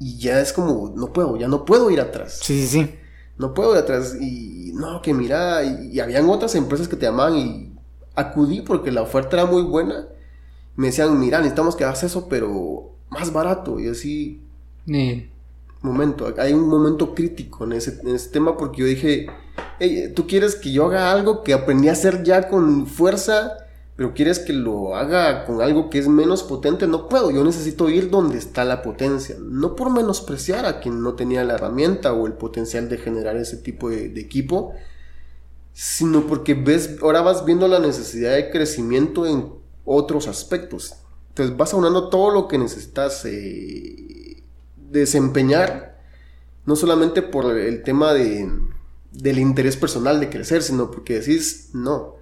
Y 0.00 0.18
ya 0.18 0.40
es 0.40 0.52
como, 0.52 0.92
no 0.96 1.12
puedo, 1.12 1.36
ya 1.36 1.46
no 1.46 1.64
puedo 1.64 1.90
ir 1.90 2.00
atrás. 2.00 2.40
Sí, 2.42 2.66
sí, 2.66 2.66
sí. 2.66 2.94
no 3.38 3.54
puedo 3.54 3.74
de 3.74 3.80
atrás. 3.80 4.16
Y 4.20 4.61
no, 4.72 5.02
que 5.02 5.14
mira, 5.14 5.64
y, 5.64 5.90
y 5.92 6.00
habían 6.00 6.28
otras 6.28 6.54
empresas 6.54 6.88
que 6.88 6.96
te 6.96 7.06
llamaban 7.06 7.36
y 7.36 7.72
acudí 8.14 8.62
porque 8.62 8.90
la 8.92 9.02
oferta 9.02 9.36
era 9.36 9.46
muy 9.46 9.62
buena. 9.62 10.06
Me 10.76 10.88
decían, 10.88 11.18
mira, 11.20 11.38
necesitamos 11.38 11.76
que 11.76 11.84
hagas 11.84 12.04
eso, 12.04 12.28
pero 12.28 12.96
más 13.10 13.32
barato. 13.32 13.80
Y 13.80 13.88
así, 13.88 14.42
Eh, 15.12 15.30
momento, 15.82 16.32
hay 16.38 16.52
un 16.54 16.68
momento 16.68 17.14
crítico 17.14 17.64
en 17.64 17.72
ese, 17.74 18.00
en 18.02 18.14
ese 18.14 18.30
tema 18.30 18.56
porque 18.56 18.80
yo 18.82 18.86
dije, 18.86 19.26
"Ey, 19.80 20.12
tú 20.14 20.26
quieres 20.26 20.56
que 20.56 20.72
yo 20.72 20.86
haga 20.86 21.12
algo 21.12 21.42
que 21.44 21.54
aprendí 21.54 21.88
a 21.88 21.92
hacer 21.92 22.22
ya 22.24 22.48
con 22.48 22.86
fuerza, 22.86 23.61
pero 23.96 24.14
quieres 24.14 24.38
que 24.38 24.52
lo 24.52 24.96
haga 24.96 25.44
con 25.44 25.60
algo 25.60 25.90
que 25.90 25.98
es 25.98 26.08
menos 26.08 26.42
potente, 26.42 26.86
no 26.86 27.08
puedo, 27.08 27.30
yo 27.30 27.44
necesito 27.44 27.90
ir 27.90 28.08
donde 28.08 28.38
está 28.38 28.64
la 28.64 28.82
potencia, 28.82 29.36
no 29.38 29.76
por 29.76 29.90
menospreciar 29.90 30.64
a 30.64 30.80
quien 30.80 31.02
no 31.02 31.14
tenía 31.14 31.44
la 31.44 31.54
herramienta 31.54 32.12
o 32.14 32.26
el 32.26 32.32
potencial 32.32 32.88
de 32.88 32.96
generar 32.96 33.36
ese 33.36 33.58
tipo 33.58 33.90
de, 33.90 34.06
equipo, 34.18 34.72
sino 35.74 36.26
porque 36.26 36.54
ves, 36.54 36.96
ahora 37.02 37.20
vas 37.20 37.44
viendo 37.44 37.68
la 37.68 37.80
necesidad 37.80 38.34
de 38.34 38.50
crecimiento 38.50 39.26
en 39.26 39.52
otros 39.84 40.26
aspectos. 40.26 40.94
Entonces 41.28 41.56
vas 41.56 41.74
aunando 41.74 42.08
todo 42.08 42.30
lo 42.30 42.48
que 42.48 42.58
necesitas 42.58 43.24
eh, 43.26 44.42
desempeñar, 44.90 46.00
no 46.64 46.76
solamente 46.76 47.20
por 47.20 47.58
el 47.58 47.82
tema 47.82 48.14
de, 48.14 48.50
del 49.12 49.38
interés 49.38 49.76
personal 49.76 50.18
de 50.18 50.30
crecer, 50.30 50.62
sino 50.62 50.90
porque 50.90 51.20
decís, 51.20 51.70
no, 51.74 52.21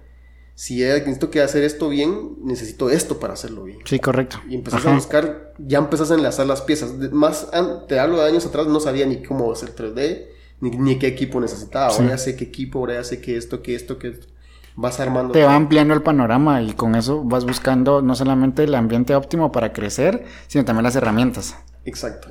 si 0.55 0.79
necesito 0.81 1.29
que 1.31 1.41
hacer 1.41 1.63
esto 1.63 1.89
bien, 1.89 2.35
necesito 2.43 2.89
esto 2.89 3.19
para 3.19 3.33
hacerlo 3.33 3.63
bien. 3.63 3.79
Sí, 3.85 3.99
correcto. 3.99 4.37
Y 4.47 4.55
empezás 4.55 4.81
Ajá. 4.81 4.91
a 4.91 4.95
buscar, 4.95 5.53
ya 5.57 5.79
empezás 5.79 6.11
a 6.11 6.15
enlazar 6.15 6.45
las 6.45 6.61
piezas. 6.61 6.99
De- 6.99 7.09
Más, 7.09 7.47
te 7.87 7.99
hablo 7.99 8.17
de 8.21 8.27
años 8.29 8.45
atrás, 8.45 8.67
no 8.67 8.79
sabía 8.79 9.05
ni 9.05 9.23
cómo 9.23 9.51
hacer 9.51 9.73
3D, 9.75 10.27
ni, 10.59 10.69
ni 10.71 10.99
qué 10.99 11.07
equipo 11.07 11.39
necesitaba. 11.41 11.87
Ahora 11.87 12.03
Sí. 12.03 12.09
ya 12.09 12.17
sé 12.17 12.35
qué 12.35 12.43
equipo, 12.45 12.79
ahora 12.79 12.95
ya 12.95 13.03
sé 13.03 13.21
que 13.21 13.37
esto, 13.37 13.61
que 13.61 13.75
esto, 13.75 13.97
que 13.97 14.09
esto. 14.09 14.27
Vas 14.75 14.99
armando. 14.99 15.33
Te 15.33 15.43
va 15.43 15.55
ampliando 15.55 15.93
el 15.93 16.01
panorama 16.01 16.61
y 16.61 16.73
con 16.73 16.95
eso 16.95 17.23
vas 17.23 17.43
buscando 17.45 18.01
no 18.01 18.15
solamente 18.15 18.63
el 18.63 18.73
ambiente 18.75 19.13
óptimo 19.15 19.51
para 19.51 19.73
crecer, 19.73 20.23
sino 20.47 20.63
también 20.63 20.83
las 20.83 20.95
herramientas. 20.95 21.55
Exacto. 21.83 22.29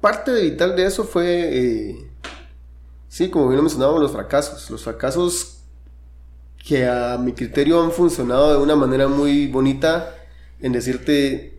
Parte 0.00 0.30
de 0.32 0.42
vital 0.42 0.76
de 0.76 0.86
eso 0.86 1.04
fue, 1.04 1.26
eh, 1.58 2.10
sí, 3.08 3.28
como 3.30 3.46
bien 3.48 3.56
lo 3.56 3.62
mencionábamos, 3.62 4.02
los 4.02 4.12
fracasos. 4.12 4.70
Los 4.70 4.84
fracasos 4.84 5.61
que 6.66 6.86
a 6.86 7.18
mi 7.18 7.32
criterio 7.32 7.82
han 7.82 7.90
funcionado 7.92 8.52
de 8.52 8.62
una 8.62 8.76
manera 8.76 9.08
muy 9.08 9.48
bonita 9.48 10.14
en 10.60 10.72
decirte, 10.72 11.58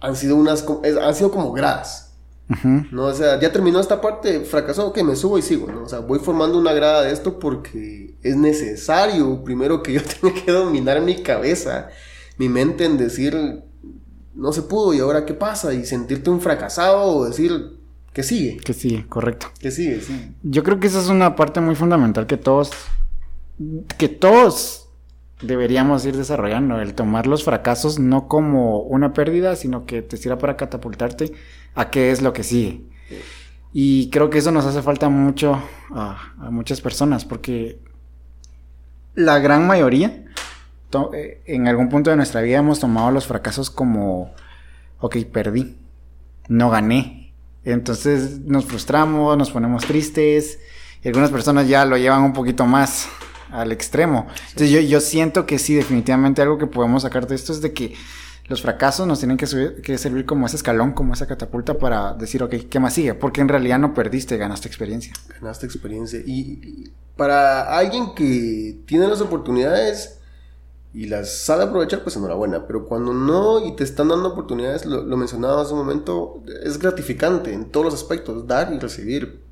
han 0.00 0.16
sido 0.16 0.36
unas, 0.36 0.64
han 1.02 1.14
sido 1.14 1.30
como 1.30 1.52
gradas. 1.52 2.02
¿no? 2.90 3.06
O 3.06 3.14
sea, 3.14 3.40
ya 3.40 3.50
terminó 3.52 3.80
esta 3.80 4.02
parte, 4.02 4.40
fracasó, 4.40 4.92
que 4.92 5.02
me 5.02 5.16
subo 5.16 5.38
y 5.38 5.42
sigo, 5.42 5.66
¿no? 5.72 5.84
O 5.84 5.88
sea, 5.88 6.00
voy 6.00 6.18
formando 6.18 6.58
una 6.58 6.74
grada 6.74 7.02
de 7.02 7.10
esto 7.12 7.38
porque 7.38 8.16
es 8.22 8.36
necesario, 8.36 9.42
primero 9.42 9.82
que 9.82 9.94
yo 9.94 10.02
tenga 10.20 10.34
que 10.34 10.52
dominar 10.52 11.00
mi 11.00 11.22
cabeza, 11.22 11.88
mi 12.36 12.50
mente 12.50 12.84
en 12.84 12.98
decir, 12.98 13.62
no 14.34 14.52
se 14.52 14.60
pudo 14.60 14.92
y 14.92 15.00
ahora 15.00 15.24
qué 15.24 15.32
pasa, 15.32 15.72
y 15.72 15.86
sentirte 15.86 16.28
un 16.28 16.42
fracasado 16.42 17.02
o 17.04 17.24
decir, 17.24 17.78
que 18.12 18.22
sigue, 18.22 18.58
Que 18.58 18.74
sí, 18.74 19.04
correcto. 19.08 19.46
que 19.58 19.70
sigue, 19.70 20.00
sí. 20.02 20.34
Yo 20.42 20.62
creo 20.62 20.78
que 20.78 20.86
esa 20.86 21.00
es 21.00 21.08
una 21.08 21.34
parte 21.36 21.60
muy 21.60 21.74
fundamental 21.74 22.26
que 22.26 22.36
todos, 22.36 22.70
que 23.98 24.08
todos 24.08 24.88
deberíamos 25.40 26.04
ir 26.06 26.16
desarrollando, 26.16 26.80
el 26.80 26.94
tomar 26.94 27.26
los 27.26 27.44
fracasos 27.44 27.98
no 27.98 28.28
como 28.28 28.80
una 28.80 29.12
pérdida, 29.12 29.56
sino 29.56 29.86
que 29.86 30.02
te 30.02 30.16
sirva 30.16 30.38
para 30.38 30.56
catapultarte 30.56 31.32
a 31.74 31.90
qué 31.90 32.10
es 32.10 32.22
lo 32.22 32.32
que 32.32 32.44
sigue. 32.44 32.82
Y 33.72 34.08
creo 34.10 34.30
que 34.30 34.38
eso 34.38 34.52
nos 34.52 34.64
hace 34.64 34.82
falta 34.82 35.08
mucho 35.08 35.60
a, 35.90 36.34
muchas 36.50 36.80
personas, 36.80 37.24
porque 37.24 37.80
la 39.14 39.38
gran 39.38 39.66
mayoría, 39.66 40.24
eh, 41.12 41.42
en 41.46 41.66
algún 41.66 41.88
punto 41.88 42.10
de 42.10 42.16
nuestra 42.16 42.40
vida 42.40 42.58
hemos 42.58 42.78
tomado 42.78 43.10
los 43.10 43.26
fracasos 43.26 43.70
como, 43.70 44.32
ok, 45.00 45.16
perdí, 45.32 45.76
no 46.48 46.70
gané. 46.70 47.32
Entonces 47.64 48.40
nos 48.40 48.64
frustramos, 48.66 49.36
nos 49.36 49.50
ponemos 49.50 49.84
tristes, 49.84 50.60
y 51.02 51.08
algunas 51.08 51.30
personas 51.30 51.68
ya 51.68 51.84
lo 51.84 51.96
llevan 51.96 52.22
un 52.22 52.32
poquito 52.32 52.66
más 52.66 53.08
al 53.54 53.72
extremo. 53.72 54.26
Entonces 54.48 54.70
yo, 54.70 54.80
yo 54.80 55.00
siento 55.00 55.46
que 55.46 55.58
sí, 55.58 55.74
definitivamente 55.74 56.42
algo 56.42 56.58
que 56.58 56.66
podemos 56.66 57.02
sacar 57.02 57.26
de 57.26 57.34
esto 57.34 57.52
es 57.52 57.60
de 57.60 57.72
que 57.72 57.94
los 58.46 58.60
fracasos 58.60 59.06
nos 59.06 59.20
tienen 59.20 59.38
que, 59.38 59.46
subir- 59.46 59.80
que 59.80 59.96
servir 59.96 60.26
como 60.26 60.46
ese 60.46 60.56
escalón, 60.56 60.92
como 60.92 61.14
esa 61.14 61.26
catapulta 61.26 61.78
para 61.78 62.12
decir, 62.12 62.42
ok, 62.42 62.54
¿qué 62.68 62.78
más 62.78 62.92
sigue? 62.92 63.14
Porque 63.14 63.40
en 63.40 63.48
realidad 63.48 63.78
no 63.78 63.94
perdiste, 63.94 64.36
ganaste 64.36 64.68
experiencia. 64.68 65.14
Ganaste 65.40 65.64
experiencia. 65.64 66.20
Y, 66.26 66.60
y 66.62 66.92
para 67.16 67.78
alguien 67.78 68.14
que 68.14 68.80
tiene 68.86 69.08
las 69.08 69.22
oportunidades 69.22 70.18
y 70.92 71.06
las 71.06 71.38
sabe 71.38 71.64
aprovechar, 71.64 72.02
pues 72.02 72.16
enhorabuena. 72.16 72.66
Pero 72.66 72.86
cuando 72.86 73.14
no 73.14 73.66
y 73.66 73.74
te 73.76 73.82
están 73.82 74.08
dando 74.08 74.28
oportunidades, 74.28 74.84
lo, 74.84 75.02
lo 75.02 75.16
mencionaba 75.16 75.62
hace 75.62 75.72
un 75.72 75.78
momento, 75.78 76.42
es 76.62 76.78
gratificante 76.78 77.52
en 77.52 77.64
todos 77.70 77.86
los 77.86 77.94
aspectos, 77.94 78.46
dar 78.46 78.72
y 78.74 78.78
recibir. 78.78 79.42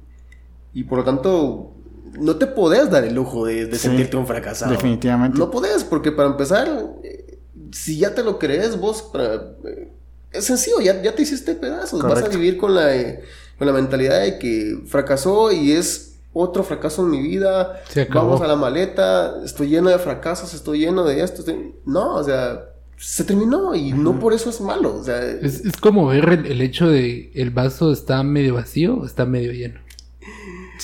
Y 0.75 0.85
por 0.85 0.99
lo 0.99 1.05
tanto, 1.05 1.73
no 2.19 2.37
te 2.37 2.47
podés 2.47 2.91
dar 2.91 3.05
el 3.05 3.15
lujo 3.15 3.47
de, 3.47 3.67
de 3.67 3.77
Sí, 3.77 3.89
sentirte 3.89 4.17
un 4.17 4.27
fracasado. 4.27 4.71
definitivamente. 4.73 5.39
No 5.39 5.51
podés, 5.51 5.85
porque 5.85 6.13
para 6.13 6.29
empezar, 6.29 6.69
eh, 7.03 7.39
si 7.73 7.99
ya 7.99 8.15
te 8.15 8.23
lo 8.23 8.39
crees 8.39 8.79
vos, 8.79 9.03
para, 9.03 9.35
eh, 9.65 9.89
es 10.33 10.45
sencillo, 10.45 10.81
ya, 10.81 11.01
ya 11.03 11.15
te 11.15 11.23
hiciste 11.23 11.55
pedazos. 11.55 12.03
Vas 12.03 12.23
a 12.23 12.29
vivir 12.29 12.57
con 12.59 12.75
la, 12.75 12.95
eh, 12.97 13.21
con 13.59 13.67
la 13.67 13.73
mentalidad 13.73 14.21
de 14.23 14.39
que 14.39 14.79
fracasó 14.87 15.53
y 15.53 15.73
es 15.73 16.17
otro 16.35 16.65
fracaso 16.65 17.03
en 17.03 17.11
mi 17.11 17.21
vida. 17.21 17.83
Se 17.89 18.03
acabó. 18.03 18.27
Vamos 18.31 18.41
a 18.43 18.47
la 18.47 18.57
maleta, 18.57 19.43
estoy 19.45 19.69
lleno 19.69 19.91
de 19.91 19.99
fracasos, 19.99 20.55
estoy 20.55 20.79
lleno 20.81 21.05
de 21.05 21.23
esto. 21.23 21.41
estoy- 21.41 21.75
No, 21.85 22.15
o 22.17 22.25
sea, 22.25 22.65
se 22.97 23.25
terminó 23.25 23.75
y 23.75 23.93
no 23.93 24.19
por 24.19 24.33
eso 24.33 24.49
es 24.49 24.61
malo. 24.61 24.95
O 24.97 25.05
sea, 25.05 25.21
es, 25.23 25.65
es 25.65 25.77
como 25.77 26.07
ver 26.07 26.29
el, 26.29 26.47
el 26.47 26.61
hecho 26.63 26.89
de 26.89 27.31
el 27.35 27.51
vaso 27.51 27.93
está 27.93 28.23
medio 28.23 28.55
vacío 28.55 28.97
o 28.97 29.05
está 29.07 29.27
medio 29.27 29.53
lleno. 29.53 29.81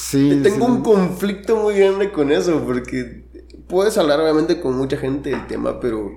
Sí, 0.01 0.41
Tengo 0.43 0.67
sí. 0.67 0.73
un 0.73 0.83
conflicto 0.83 1.57
muy 1.57 1.77
grande 1.77 2.13
con 2.13 2.31
eso, 2.31 2.65
porque 2.65 3.25
puedes 3.67 3.99
hablar 3.99 4.21
obviamente 4.21 4.61
con 4.61 4.77
mucha 4.77 4.97
gente 4.97 5.31
del 5.31 5.47
tema, 5.49 5.81
pero 5.81 6.11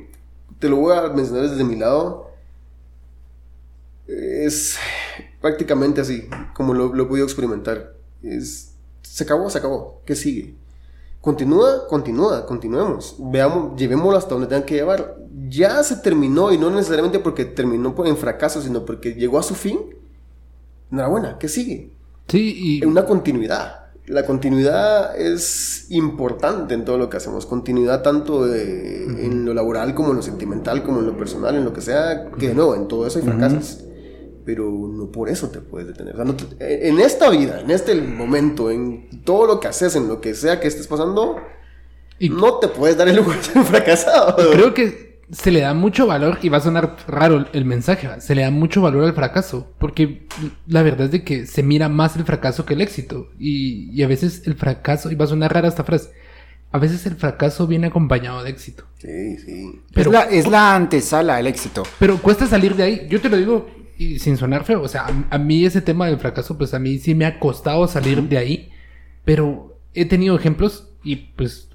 te 0.59 0.69
lo 0.69 0.77
voy 0.77 0.95
a 0.95 1.09
mencionar 1.09 1.49
desde 1.49 1.63
mi 1.63 1.75
lado. 1.75 2.29
Es 4.07 4.77
prácticamente 5.39 6.01
así, 6.01 6.27
como 6.53 6.73
lo, 6.73 6.93
lo 6.93 7.03
he 7.03 7.05
podido 7.07 7.25
experimentar. 7.25 7.95
Es, 8.21 8.75
se 9.01 9.23
acabó, 9.23 9.49
se 9.49 9.57
acabó. 9.57 10.01
¿Qué 10.05 10.15
sigue? 10.15 10.55
Continúa, 11.21 11.87
continúa, 11.87 12.45
continuemos. 12.45 13.15
Veamos, 13.19 13.79
llevémoslo 13.79 14.17
hasta 14.17 14.31
donde 14.35 14.47
tengan 14.47 14.65
que 14.65 14.75
llevar. 14.75 15.17
Ya 15.49 15.83
se 15.83 15.97
terminó 15.97 16.51
y 16.51 16.57
no 16.57 16.69
necesariamente 16.69 17.19
porque 17.19 17.45
terminó 17.45 17.95
en 18.05 18.17
fracaso, 18.17 18.61
sino 18.61 18.85
porque 18.85 19.13
llegó 19.13 19.39
a 19.39 19.43
su 19.43 19.55
fin. 19.55 19.79
Enhorabuena, 20.91 21.37
¿qué 21.39 21.47
sigue? 21.47 21.91
Sí, 22.31 22.79
y 22.81 22.85
una 22.85 23.05
continuidad. 23.05 23.77
La 24.07 24.25
continuidad 24.25 25.15
es 25.19 25.85
importante 25.89 26.73
en 26.73 26.85
todo 26.85 26.97
lo 26.97 27.09
que 27.09 27.17
hacemos. 27.17 27.45
Continuidad 27.45 28.01
tanto 28.01 28.45
de- 28.45 29.03
en 29.25 29.45
lo 29.45 29.53
laboral 29.53 29.93
como 29.93 30.09
en 30.11 30.17
lo 30.17 30.21
sentimental, 30.21 30.83
como 30.83 30.99
en 30.99 31.05
lo 31.07 31.17
personal, 31.17 31.55
en 31.55 31.63
lo 31.65 31.71
que 31.73 31.81
sea. 31.81 32.31
Que 32.39 32.53
no, 32.53 32.73
en 32.75 32.87
todo 32.87 33.05
eso 33.05 33.19
hay 33.19 33.25
fracasos. 33.25 33.79
Pero 34.43 34.69
no 34.71 35.11
por 35.11 35.29
eso 35.29 35.49
te 35.49 35.59
puedes 35.59 35.87
detener. 35.87 36.13
O 36.13 36.17
sea, 36.17 36.25
no 36.25 36.35
te- 36.35 36.87
en 36.89 36.99
esta 36.99 37.29
vida, 37.29 37.61
en 37.61 37.69
este 37.69 37.93
momento, 38.01 38.71
en 38.71 39.07
todo 39.23 39.45
lo 39.45 39.59
que 39.59 39.67
haces, 39.67 39.95
en 39.95 40.07
lo 40.07 40.19
que 40.19 40.33
sea 40.33 40.59
que 40.59 40.67
estés 40.67 40.87
pasando, 40.87 41.35
Y- 42.17 42.29
no 42.29 42.55
te 42.59 42.67
puedes 42.67 42.97
dar 42.97 43.07
el 43.07 43.15
lujo 43.17 43.31
de 43.31 43.43
ser 43.43 43.57
un 43.59 43.65
fracasado. 43.65 44.35
creo 44.51 44.73
que 44.73 45.10
se 45.31 45.51
le 45.51 45.61
da 45.61 45.73
mucho 45.73 46.07
valor, 46.07 46.39
y 46.41 46.49
va 46.49 46.57
a 46.57 46.61
sonar 46.61 46.97
raro 47.07 47.45
el 47.53 47.65
mensaje, 47.65 48.09
se 48.19 48.35
le 48.35 48.41
da 48.41 48.51
mucho 48.51 48.81
valor 48.81 49.03
al 49.05 49.13
fracaso, 49.13 49.71
porque 49.79 50.27
la 50.67 50.83
verdad 50.83 51.05
es 51.05 51.11
de 51.11 51.23
que 51.23 51.45
se 51.45 51.63
mira 51.63 51.87
más 51.89 52.15
el 52.15 52.25
fracaso 52.25 52.65
que 52.65 52.73
el 52.73 52.81
éxito, 52.81 53.29
y, 53.39 53.89
y 53.91 54.03
a 54.03 54.07
veces 54.07 54.43
el 54.45 54.55
fracaso, 54.55 55.09
y 55.11 55.15
va 55.15 55.25
a 55.25 55.29
sonar 55.29 55.53
rara 55.53 55.67
esta 55.69 55.83
frase, 55.83 56.09
a 56.73 56.77
veces 56.77 57.05
el 57.05 57.15
fracaso 57.15 57.67
viene 57.67 57.87
acompañado 57.87 58.43
de 58.43 58.49
éxito, 58.49 58.85
Sí, 58.97 59.37
sí. 59.37 59.81
pero, 59.93 60.09
es, 60.11 60.13
la, 60.13 60.21
es 60.23 60.47
la 60.47 60.75
antesala 60.75 61.37
al 61.37 61.47
éxito. 61.47 61.83
pero 61.99 62.17
cuesta 62.17 62.45
salir 62.47 62.75
de 62.75 62.83
ahí, 62.83 63.07
yo 63.09 63.19
te 63.21 63.29
lo 63.29 63.37
digo 63.37 63.69
y 63.97 64.19
sin 64.19 64.35
sonar 64.35 64.63
feo, 64.65 64.81
o 64.81 64.87
sea, 64.87 65.05
a, 65.05 65.35
a 65.35 65.37
mí 65.37 65.63
ese 65.63 65.81
tema 65.81 66.07
del 66.07 66.17
fracaso, 66.17 66.57
pues 66.57 66.73
a 66.73 66.79
mí 66.79 66.97
sí 66.97 67.13
me 67.15 67.25
ha 67.25 67.39
costado 67.39 67.87
salir 67.87 68.21
de 68.23 68.37
ahí, 68.37 68.69
pero 69.23 69.77
he 69.93 70.05
tenido 70.05 70.35
ejemplos, 70.35 70.89
y 71.03 71.15
pues 71.15 71.69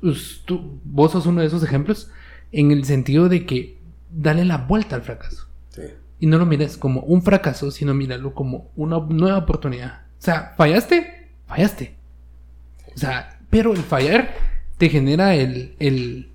tú, 0.45 0.81
vos 0.85 1.13
sos 1.13 1.27
uno 1.27 1.41
de 1.41 1.47
esos 1.47 1.63
ejemplos, 1.63 2.11
en 2.53 2.71
el 2.71 2.85
sentido 2.85 3.29
de 3.29 3.47
que 3.47 3.79
dale 4.11 4.45
la 4.45 4.59
vuelta 4.59 4.97
al 4.97 5.03
fracaso. 5.03 5.47
sí. 5.71 5.83
Y 6.19 6.27
no 6.27 6.39
lo 6.39 6.47
mires 6.47 6.79
como 6.79 7.01
un 7.01 7.21
fracaso, 7.21 7.71
sino 7.71 7.93
míralo 7.93 8.33
como 8.33 8.71
una 8.75 8.99
nueva 8.99 9.37
oportunidad. 9.37 10.05
O 10.19 10.23
sea, 10.23 10.55
fallaste, 10.57 11.29
fallaste. 11.47 11.95
O 12.95 12.99
sea, 12.99 13.39
pero 13.51 13.75
el 13.75 13.83
fallar 13.83 14.35
te 14.79 14.89
genera 14.89 15.35
el, 15.35 15.75
el, 15.79 16.31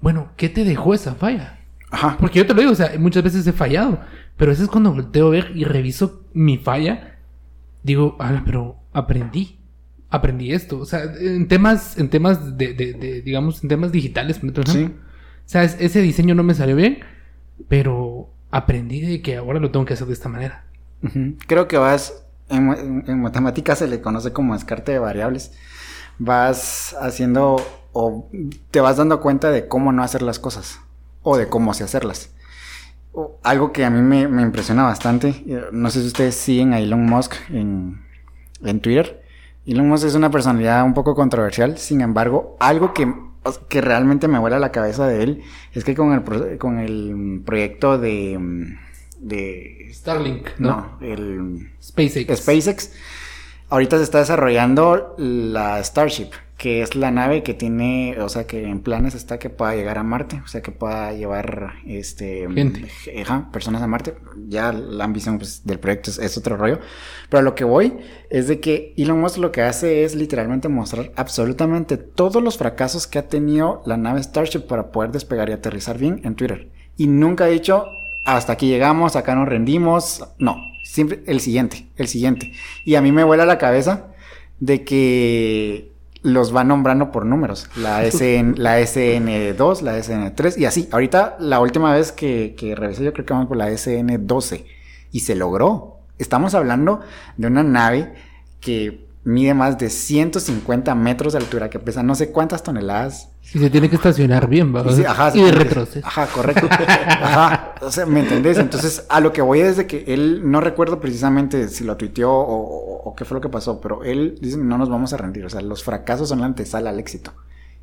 bueno, 0.00 0.30
¿qué 0.36 0.48
te 0.48 0.62
dejó 0.64 0.94
esa 0.94 1.16
falla? 1.16 1.58
Ajá. 1.90 2.16
Porque 2.20 2.38
yo 2.38 2.46
te 2.46 2.54
lo 2.54 2.60
digo, 2.60 2.72
o 2.72 2.76
sea, 2.76 2.92
muchas 2.98 3.24
veces 3.24 3.44
he 3.46 3.52
fallado, 3.52 3.98
pero 4.36 4.52
a 4.52 4.54
veces 4.54 4.68
cuando 4.68 4.92
volteo 4.92 5.26
a 5.26 5.30
ver 5.30 5.52
y 5.56 5.64
reviso 5.64 6.22
mi 6.32 6.58
falla, 6.58 7.16
digo, 7.82 8.16
ah, 8.20 8.42
pero 8.44 8.76
aprendí. 8.92 9.58
aprendí 10.10 10.52
esto. 10.52 10.78
O 10.78 10.86
sea, 10.86 11.02
en 11.20 11.48
temas, 11.48 11.98
en 11.98 12.08
temas 12.08 12.56
de, 12.56 12.72
de, 12.72 12.92
de 12.92 13.22
digamos, 13.22 13.62
en 13.64 13.68
temas 13.68 13.90
digitales. 13.90 14.40
Sí. 14.66 14.90
O 15.48 15.50
sea, 15.50 15.62
es- 15.64 15.76
ese 15.80 16.02
diseño 16.02 16.34
no 16.34 16.42
me 16.42 16.54
salió 16.54 16.76
bien, 16.76 16.98
pero 17.68 18.28
aprendí 18.50 19.00
de 19.00 19.22
que 19.22 19.36
ahora 19.36 19.60
lo 19.60 19.70
tengo 19.70 19.86
que 19.86 19.94
hacer 19.94 20.06
de 20.06 20.12
esta 20.12 20.28
manera. 20.28 20.64
Creo 21.46 21.68
que 21.68 21.78
vas, 21.78 22.22
en, 22.50 23.02
en- 23.06 23.22
matemáticas 23.22 23.78
se 23.78 23.88
le 23.88 24.02
conoce 24.02 24.34
como 24.34 24.52
descarte 24.52 24.92
de 24.92 24.98
variables. 24.98 25.52
Vas 26.18 26.94
haciendo 27.00 27.56
o 27.94 28.28
te 28.70 28.80
vas 28.82 28.98
dando 28.98 29.22
cuenta 29.22 29.50
de 29.50 29.68
cómo 29.68 29.90
no 29.90 30.02
hacer 30.02 30.20
las 30.20 30.38
cosas 30.38 30.80
o 31.22 31.38
de 31.38 31.48
cómo 31.48 31.72
sí 31.72 31.82
hacerlas. 31.82 32.30
O- 33.14 33.38
Algo 33.42 33.72
que 33.72 33.86
a 33.86 33.90
mí 33.90 34.02
me, 34.02 34.28
me 34.28 34.42
impresiona 34.42 34.82
bastante, 34.82 35.28
eh, 35.46 35.62
no 35.72 35.88
sé 35.90 36.02
si 36.02 36.08
ustedes 36.08 36.34
siguen 36.34 36.74
a 36.74 36.78
Elon 36.78 37.06
Musk 37.06 37.32
en, 37.48 38.02
en 38.62 38.80
Twitter. 38.80 39.22
Elon 39.66 39.88
Musk 39.88 40.08
es 40.08 40.14
una 40.14 40.30
personalidad 40.30 40.84
un 40.84 40.92
poco 40.92 41.14
controversial, 41.14 41.78
sin 41.78 42.02
embargo, 42.02 42.54
algo 42.60 42.92
que, 42.92 43.10
o 43.48 43.52
sea, 43.52 43.62
que 43.68 43.80
realmente 43.80 44.28
me 44.28 44.38
vuela 44.38 44.58
la 44.58 44.72
cabeza 44.72 45.06
de 45.06 45.22
él 45.22 45.42
es 45.72 45.84
que 45.84 45.94
con 45.94 46.12
el, 46.12 46.58
con 46.58 46.78
el 46.78 47.42
proyecto 47.44 47.98
de... 47.98 48.38
mm, 48.38 48.88
de 49.20 49.90
Starlink, 49.92 50.48
¿no? 50.58 50.68
no, 51.00 51.06
el 51.06 51.70
SpaceX. 51.82 52.40
SpaceX. 52.40 52.92
Ahorita 53.68 53.98
se 53.98 54.04
está 54.04 54.18
desarrollando 54.18 55.14
la 55.18 55.82
Starship, 55.82 56.30
que 56.58 56.82
es 56.82 56.96
la 56.96 57.12
nave 57.12 57.44
que 57.44 57.54
tiene, 57.54 58.16
o 58.20 58.28
sea, 58.28 58.48
que 58.48 58.64
en 58.66 58.80
planes 58.80 59.14
está 59.14 59.38
que 59.38 59.48
pueda 59.48 59.76
llegar 59.76 59.96
a 59.96 60.02
Marte, 60.02 60.42
o 60.44 60.48
sea, 60.48 60.60
que 60.60 60.72
pueda 60.72 61.12
llevar 61.12 61.74
este 61.86 62.48
Gente. 62.52 62.88
ajá, 63.22 63.48
personas 63.52 63.80
a 63.80 63.86
Marte. 63.86 64.16
Ya 64.48 64.72
la 64.72 65.04
ambición 65.04 65.38
pues, 65.38 65.64
del 65.64 65.78
proyecto 65.78 66.10
es, 66.10 66.18
es 66.18 66.36
otro 66.36 66.56
rollo. 66.56 66.80
Pero 67.30 67.38
a 67.38 67.42
lo 67.42 67.54
que 67.54 67.62
voy 67.62 67.98
es 68.28 68.48
de 68.48 68.58
que 68.58 68.92
Elon 68.96 69.20
Musk 69.20 69.38
lo 69.38 69.52
que 69.52 69.62
hace 69.62 70.02
es 70.02 70.16
literalmente 70.16 70.68
mostrar 70.68 71.12
absolutamente 71.14 71.96
todos 71.96 72.42
los 72.42 72.58
fracasos 72.58 73.06
que 73.06 73.20
ha 73.20 73.28
tenido 73.28 73.80
la 73.86 73.96
nave 73.96 74.20
Starship 74.20 74.66
para 74.66 74.90
poder 74.90 75.12
despegar 75.12 75.48
y 75.50 75.52
aterrizar 75.52 75.96
bien 75.96 76.20
en 76.24 76.34
Twitter. 76.34 76.72
Y 76.96 77.06
nunca 77.06 77.44
ha 77.44 77.48
dicho, 77.48 77.86
hasta 78.24 78.54
aquí 78.54 78.66
llegamos, 78.66 79.14
acá 79.14 79.36
nos 79.36 79.48
rendimos. 79.48 80.26
No, 80.40 80.56
siempre 80.82 81.22
el 81.28 81.38
siguiente, 81.38 81.86
el 81.96 82.08
siguiente. 82.08 82.52
Y 82.84 82.96
a 82.96 83.00
mí 83.00 83.12
me 83.12 83.22
vuela 83.22 83.46
la 83.46 83.58
cabeza 83.58 84.08
de 84.58 84.82
que 84.82 85.97
los 86.22 86.54
va 86.54 86.64
nombrando 86.64 87.10
por 87.10 87.26
números. 87.26 87.68
La, 87.76 88.04
SN, 88.10 88.54
la 88.56 88.80
SN2, 88.80 89.82
la 89.82 89.98
SN3 89.98 90.58
y 90.58 90.64
así. 90.64 90.88
Ahorita 90.92 91.36
la 91.40 91.60
última 91.60 91.92
vez 91.92 92.12
que, 92.12 92.54
que 92.56 92.74
revisé 92.74 93.04
yo 93.04 93.12
creo 93.12 93.26
que 93.26 93.32
vamos 93.32 93.48
por 93.48 93.56
la 93.56 93.70
SN12 93.70 94.64
y 95.12 95.20
se 95.20 95.34
logró. 95.34 95.98
Estamos 96.18 96.54
hablando 96.54 97.00
de 97.36 97.46
una 97.46 97.62
nave 97.62 98.14
que 98.60 99.06
mide 99.24 99.54
más 99.54 99.78
de 99.78 99.90
150 99.90 100.94
metros 100.94 101.34
de 101.34 101.38
altura, 101.38 101.70
que 101.70 101.78
pesa 101.78 102.02
no 102.02 102.14
sé 102.14 102.32
cuántas 102.32 102.62
toneladas. 102.62 103.30
Y 103.54 103.58
se 103.58 103.70
tiene 103.70 103.88
que 103.88 103.96
estacionar 103.96 104.46
bien, 104.48 104.74
¿va? 104.74 104.82
Y 104.86 104.92
sí, 104.94 105.04
ajá, 105.04 105.30
y 105.30 105.32
sí, 105.32 105.42
de 105.42 105.52
retroceso. 105.52 106.06
Ajá, 106.06 106.26
correcto. 106.26 106.68
Ajá, 106.70 107.74
o 107.80 107.90
sea, 107.90 108.04
¿me 108.06 108.20
entendés? 108.20 108.58
Entonces, 108.58 109.04
a 109.08 109.20
lo 109.20 109.32
que 109.32 109.40
voy 109.42 109.60
es 109.60 109.76
de 109.78 109.86
que 109.86 110.04
él, 110.08 110.42
no 110.44 110.60
recuerdo 110.60 111.00
precisamente 111.00 111.68
si 111.68 111.84
lo 111.84 111.96
tuiteó 111.96 112.30
o, 112.30 112.56
o- 112.56 113.02
o 113.08 113.14
qué 113.16 113.24
fue 113.24 113.36
lo 113.36 113.40
que 113.40 113.48
pasó, 113.48 113.80
pero 113.80 114.04
él 114.04 114.36
dice, 114.40 114.58
no 114.58 114.76
nos 114.76 114.90
vamos 114.90 115.12
a 115.12 115.16
rendir, 115.16 115.46
o 115.46 115.50
sea, 115.50 115.62
los 115.62 115.82
fracasos 115.82 116.28
son 116.28 116.40
la 116.40 116.46
antesala 116.46 116.90
al 116.90 116.98
éxito. 116.98 117.32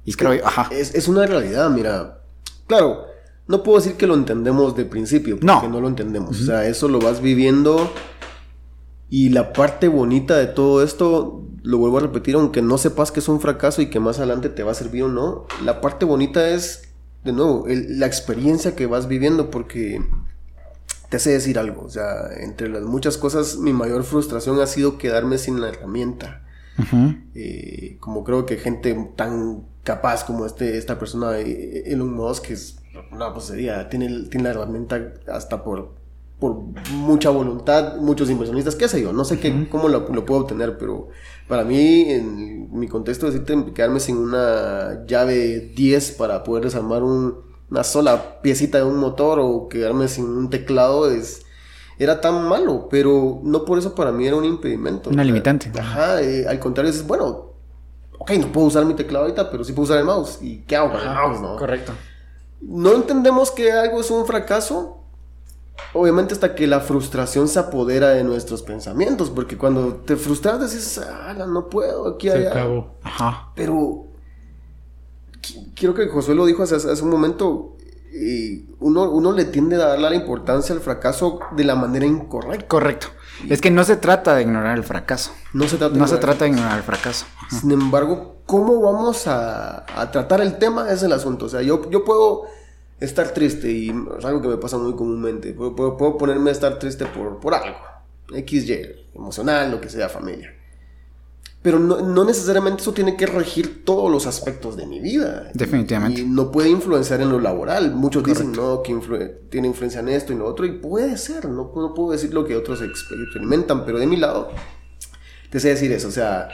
Y 0.04 0.14
creo, 0.14 0.40
ajá, 0.46 0.70
Es, 0.72 0.94
es 0.94 1.08
una 1.08 1.26
realidad, 1.26 1.70
mira. 1.72 2.20
Claro, 2.68 3.06
no 3.48 3.64
puedo 3.64 3.80
decir 3.80 3.94
que 3.96 4.06
lo 4.06 4.14
entendemos 4.14 4.76
de 4.76 4.86
principio, 4.86 5.36
porque 5.40 5.46
No. 5.48 5.68
no, 5.70 5.82
lo 5.82 5.88
entendemos. 5.88 6.40
O 6.42 6.46
sea, 6.46 6.66
eso 6.68 6.88
lo 6.88 7.00
vas 7.00 7.22
viviendo. 7.22 7.92
Y 9.10 9.30
la 9.30 9.54
parte 9.54 9.88
bonita 9.88 10.36
de 10.38 10.48
todo 10.48 10.84
esto, 10.84 11.44
lo 11.64 11.78
vuelvo 11.78 11.98
a 11.98 12.02
repetir, 12.02 12.36
aunque 12.36 12.62
no 12.62 12.78
sepas 12.78 13.12
que 13.12 13.20
es 13.20 13.28
un 13.28 13.40
fracaso 13.40 13.82
y 13.82 13.90
que 13.90 14.00
más 14.00 14.18
adelante 14.18 14.50
te 14.50 14.64
va 14.64 14.72
a 14.72 14.76
servir 14.76 15.04
o 15.04 15.08
no, 15.10 15.46
la 15.64 15.80
parte 15.82 16.06
bonita 16.06 16.50
es, 16.50 16.90
de 17.24 17.32
nuevo, 17.32 17.68
el- 17.68 18.00
la 18.00 18.06
experiencia 18.08 18.76
que 18.76 18.86
vas 18.88 19.08
viviendo, 19.08 19.50
porque 19.52 20.02
te 21.10 21.18
hace 21.18 21.32
decir 21.32 21.60
algo. 21.60 21.84
O 21.84 21.90
sea, 21.90 22.34
entre 22.38 22.68
las 22.70 22.84
muchas 22.84 23.18
cosas, 23.18 23.58
mi 23.58 23.74
mayor 23.74 24.04
frustración 24.04 24.60
ha 24.60 24.68
sido 24.68 24.98
quedarme 24.98 25.38
sin 25.38 25.62
la 25.62 25.70
herramienta. 25.70 26.42
Eh, 27.36 27.98
como 28.00 28.24
creo 28.24 28.46
que 28.46 28.58
gente 28.58 29.12
tan 29.16 29.66
capaz 29.84 30.26
como 30.26 30.46
este, 30.46 30.78
esta 30.78 30.98
persona, 31.00 31.40
eh, 31.40 31.84
Elon 31.86 32.14
Musk, 32.14 32.46
que 32.48 32.54
es 32.54 32.78
una 33.12 33.34
posería, 33.34 33.88
tiene, 33.88 34.24
tiene 34.30 34.46
la 34.46 34.50
herramienta 34.52 35.14
hasta 35.32 35.64
por, 35.64 35.94
por 36.40 36.56
mucha 36.92 37.30
voluntad, 37.30 37.96
muchos 37.98 38.30
inversionistas, 38.30 38.76
qué 38.76 38.88
sé 38.88 39.02
yo, 39.02 39.14
no 39.14 39.24
sé 39.26 39.40
qué, 39.40 39.68
cómo 39.70 39.88
lo, 39.88 40.08
lo 40.10 40.26
puedo 40.26 40.42
obtener, 40.42 40.78
pero 40.78 41.08
para 41.48 41.64
mí, 41.64 42.10
en 42.10 42.78
mi 42.78 42.88
contexto, 42.88 43.26
decirte 43.28 43.72
quedarme 43.74 44.00
sin 44.00 44.18
una 44.18 45.06
llave 45.08 45.72
10 45.76 46.12
para 46.12 46.44
poder 46.44 46.66
desarmar 46.66 47.04
un- 47.04 47.36
una 47.72 47.84
sola 47.84 48.42
piecita 48.42 48.78
de 48.80 48.84
un 48.84 48.98
motor 48.98 49.40
o 49.42 49.68
quedarme 49.70 50.08
sin 50.08 50.26
un 50.26 50.50
teclado 50.50 51.10
es... 51.10 51.42
Era 51.98 52.20
tan 52.20 52.44
malo, 52.50 52.90
pero 52.90 53.40
no 53.44 53.64
por 53.64 53.80
eso 53.80 53.96
para 53.96 54.12
mí 54.12 54.28
era 54.28 54.36
un 54.36 54.44
impedimento. 54.44 55.10
Una 55.10 55.24
limitante. 55.24 55.72
Ajá, 55.80 56.22
eh, 56.22 56.46
al 56.46 56.60
contrario, 56.60 56.92
es 56.92 57.08
bueno, 57.08 57.54
ok, 58.20 58.32
no 58.32 58.52
puedo 58.52 58.68
usar 58.68 58.84
mi 58.84 58.96
teclado 58.96 59.24
ahorita, 59.24 59.50
pero 59.50 59.64
sí 59.64 59.72
puedo 59.72 59.86
usar 59.86 60.00
el 60.00 60.04
mouse. 60.04 60.40
¿Y 60.42 60.58
qué 60.68 60.76
hago 60.76 60.92
con 60.92 61.00
el 61.00 61.08
mouse, 61.08 61.40
no? 61.40 61.56
Correcto. 61.56 61.94
No 62.62 62.94
entendemos 62.94 63.50
que 63.52 63.72
algo 63.72 64.02
es 64.02 64.12
un 64.12 64.26
fracaso. 64.26 65.05
Obviamente 65.94 66.34
hasta 66.34 66.56
que 66.56 66.68
la 66.68 66.80
frustración 66.82 67.48
se 67.48 67.60
apodera 67.60 68.10
de 68.10 68.24
nuestros 68.24 68.62
pensamientos, 68.64 69.30
porque 69.30 69.58
cuando 69.58 69.96
te 69.96 70.16
frustras 70.16 70.60
dices, 70.62 70.98
ah, 71.00 71.34
no 71.48 71.70
puedo, 71.70 72.08
aquí 72.16 72.30
Se 72.30 72.38
allá". 72.38 72.50
acabó. 72.52 72.96
Ajá. 73.04 73.50
Pero 73.56 74.06
qui- 75.42 75.72
quiero 75.76 75.94
que 75.94 76.08
Josué 76.08 76.36
lo 76.36 76.46
dijo 76.46 76.64
hace, 76.64 76.76
hace 76.76 77.02
un 77.04 77.10
momento, 77.10 77.78
uno, 78.80 79.10
uno 79.12 79.32
le 79.34 79.46
tiende 79.46 79.76
a 79.76 79.88
darle 79.88 80.10
la 80.10 80.16
importancia 80.16 80.74
al 80.74 80.82
fracaso 80.82 81.40
de 81.56 81.64
la 81.66 81.76
manera 81.76 82.06
incorrecta. 82.06 82.68
Correcto. 82.68 83.08
Es 83.50 83.60
que 83.60 83.70
no 83.72 83.84
se 83.84 83.98
trata 83.98 84.36
de 84.36 84.44
ignorar 84.44 84.78
el 84.78 84.84
fracaso. 84.86 85.32
No 85.54 85.68
se 85.68 85.78
trata 85.78 85.94
de 85.94 86.00
No 86.00 86.08
se 86.08 86.16
ignorar. 86.16 86.36
trata 86.38 86.46
de 86.46 86.52
ignorar 86.52 86.78
el 86.78 86.84
fracaso. 86.84 87.26
Sin 87.50 87.72
embargo, 87.72 88.38
¿cómo 88.46 88.80
vamos 88.82 89.28
a, 89.28 89.86
a 90.02 90.12
tratar 90.12 90.40
el 90.42 90.58
tema? 90.58 90.90
Es 90.92 91.04
el 91.04 91.12
asunto. 91.12 91.46
O 91.46 91.50
sea, 91.50 91.62
yo, 91.62 91.90
yo 91.90 92.06
puedo 92.06 92.44
estar 93.00 93.30
triste 93.34 93.72
y 93.72 93.90
es 94.18 94.26
algo 94.26 94.42
que 94.42 94.48
me 94.48 94.58
pasa 94.58 94.78
muy 94.78 94.94
comúnmente. 94.96 95.54
Puedo, 95.54 95.76
puedo- 95.76 95.98
puedo 95.98 96.18
ponerme 96.18 96.50
a 96.50 96.54
estar 96.54 96.80
triste 96.80 97.06
por, 97.06 97.40
por 97.40 97.54
algo. 97.54 97.78
XY, 98.30 98.82
emocional, 99.14 99.70
lo 99.72 99.80
que 99.82 99.90
sea, 99.90 100.10
familia. 100.10 100.52
Pero 101.62 101.80
no, 101.80 102.00
no 102.02 102.26
necesariamente 102.26 102.82
eso 102.84 102.94
tiene 102.94 103.18
que 103.18 103.26
regir 103.26 103.84
todos 103.86 104.12
los 104.12 104.28
aspectos 104.28 104.78
de 104.78 104.86
mi 104.86 105.00
vida. 105.00 105.50
Definitivamente. 105.56 106.22
Y 106.22 106.26
no 106.26 106.52
puede 106.52 106.70
influenciar 106.70 107.22
en 107.22 107.30
lo 107.30 107.40
laboral. 107.40 107.92
Muchos 107.96 108.24
dicen, 108.24 108.52
no, 108.52 108.84
que 108.84 108.94
influ- 108.94 109.32
tiene 109.50 109.68
influencia 109.68 110.00
en 110.02 110.10
esto 110.10 110.32
y 110.32 110.36
lo 110.38 110.46
otro. 110.46 110.66
Y 110.68 110.74
puede 110.74 111.18
ser, 111.18 111.46
no, 111.46 111.72
no 111.76 111.94
puedo 111.96 112.12
decir 112.12 112.34
lo 112.36 112.46
que 112.46 112.56
otros 112.56 112.82
exper- 112.84 113.24
experimentan. 113.24 113.84
Pero 113.84 113.98
de 113.98 114.06
mi 114.06 114.16
lado, 114.18 114.50
te 115.50 115.60
sé 115.60 115.70
decir 115.70 115.92
eso, 115.92 116.08
o 116.08 116.12
sea, 116.12 116.50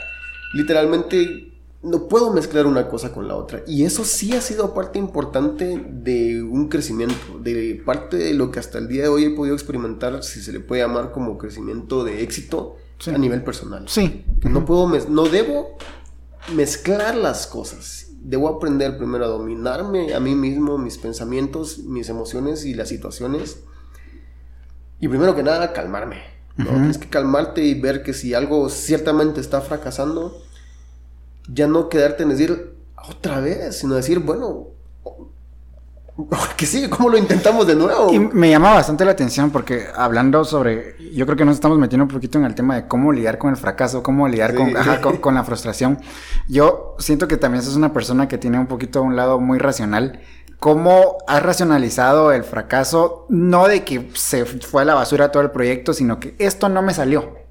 literalmente 0.54 1.51
no 1.82 2.06
puedo 2.08 2.32
mezclar 2.32 2.66
una 2.66 2.88
cosa 2.88 3.12
con 3.12 3.26
la 3.26 3.34
otra. 3.36 3.62
Y 3.66 3.84
eso 3.84 4.04
sí 4.04 4.32
ha 4.34 4.40
sido 4.40 4.72
parte 4.72 4.98
importante 4.98 5.84
de 5.90 6.42
un 6.42 6.68
crecimiento, 6.68 7.38
de 7.40 7.82
parte 7.84 8.16
de 8.16 8.34
lo 8.34 8.50
que 8.50 8.60
hasta 8.60 8.78
el 8.78 8.86
día 8.88 9.02
de 9.02 9.08
hoy 9.08 9.24
he 9.24 9.30
podido 9.30 9.54
experimentar, 9.54 10.22
si 10.22 10.40
se 10.42 10.52
le 10.52 10.60
puede 10.60 10.82
llamar 10.82 11.10
como 11.12 11.38
crecimiento 11.38 12.04
de 12.04 12.22
éxito 12.22 12.76
Sí. 12.98 13.10
a 13.10 13.18
nivel 13.18 13.42
personal. 13.42 13.88
Sí. 13.88 14.24
No 14.48 14.64
puedo, 14.64 14.88
no 15.08 15.24
debo 15.24 15.76
mezclar 16.54 17.16
las 17.16 17.48
cosas. 17.48 18.06
Debo 18.20 18.48
aprender 18.48 18.96
primero 18.96 19.24
a 19.24 19.28
dominarme 19.28 20.14
a 20.14 20.20
mí 20.20 20.36
mismo, 20.36 20.78
mis 20.78 20.98
pensamientos, 20.98 21.78
mis 21.78 22.08
emociones 22.08 22.64
y 22.64 22.74
las 22.74 22.88
situaciones. 22.88 23.58
Y 25.00 25.08
primero 25.08 25.34
que 25.34 25.42
nada, 25.42 25.72
calmarme. 25.72 26.18
¿no? 26.56 26.66
Tienes 26.66 26.98
que 26.98 27.08
calmarte 27.08 27.64
y 27.64 27.80
ver 27.80 28.04
que 28.04 28.12
si 28.12 28.34
algo 28.34 28.68
ciertamente 28.68 29.40
está 29.40 29.60
fracasando, 29.62 30.40
ya 31.48 31.66
no 31.66 31.88
quedarte 31.88 32.22
en 32.22 32.30
decir 32.30 32.74
otra 33.08 33.40
vez, 33.40 33.78
sino 33.78 33.94
decir, 33.94 34.20
bueno, 34.20 34.68
que 36.56 36.66
sigue, 36.66 36.90
¿cómo 36.90 37.08
lo 37.08 37.16
intentamos 37.18 37.66
de 37.66 37.74
nuevo? 37.74 38.12
Y 38.12 38.18
me 38.18 38.50
llama 38.50 38.74
bastante 38.74 39.04
la 39.04 39.12
atención 39.12 39.50
porque 39.50 39.86
hablando 39.94 40.44
sobre, 40.44 40.94
yo 41.14 41.24
creo 41.26 41.36
que 41.36 41.44
nos 41.44 41.54
estamos 41.54 41.78
metiendo 41.78 42.04
un 42.04 42.10
poquito 42.10 42.38
en 42.38 42.44
el 42.44 42.54
tema 42.54 42.76
de 42.76 42.86
cómo 42.86 43.12
lidiar 43.12 43.38
con 43.38 43.50
el 43.50 43.56
fracaso, 43.56 44.02
cómo 44.02 44.28
lidiar 44.28 44.50
Sí. 44.52 44.56
con, 44.56 44.76
ajá, 44.76 45.00
con, 45.00 45.16
con 45.18 45.34
la 45.34 45.44
frustración. 45.44 45.98
Yo 46.48 46.94
siento 46.98 47.28
que 47.28 47.36
también 47.38 47.62
sos 47.64 47.76
una 47.76 47.92
persona 47.92 48.28
que 48.28 48.38
tiene 48.38 48.58
un 48.58 48.66
poquito 48.66 49.02
un 49.02 49.16
lado 49.16 49.40
muy 49.40 49.58
racional. 49.58 50.20
¿Cómo 50.58 51.18
has 51.26 51.42
racionalizado 51.42 52.30
el 52.30 52.44
fracaso? 52.44 53.26
No 53.28 53.66
de 53.66 53.82
que 53.82 54.10
se 54.14 54.44
fue 54.44 54.82
a 54.82 54.84
la 54.84 54.94
basura 54.94 55.32
todo 55.32 55.42
el 55.42 55.50
proyecto, 55.50 55.92
sino 55.92 56.20
que 56.20 56.36
esto 56.38 56.68
no 56.68 56.82
me 56.82 56.94
salió. 56.94 57.41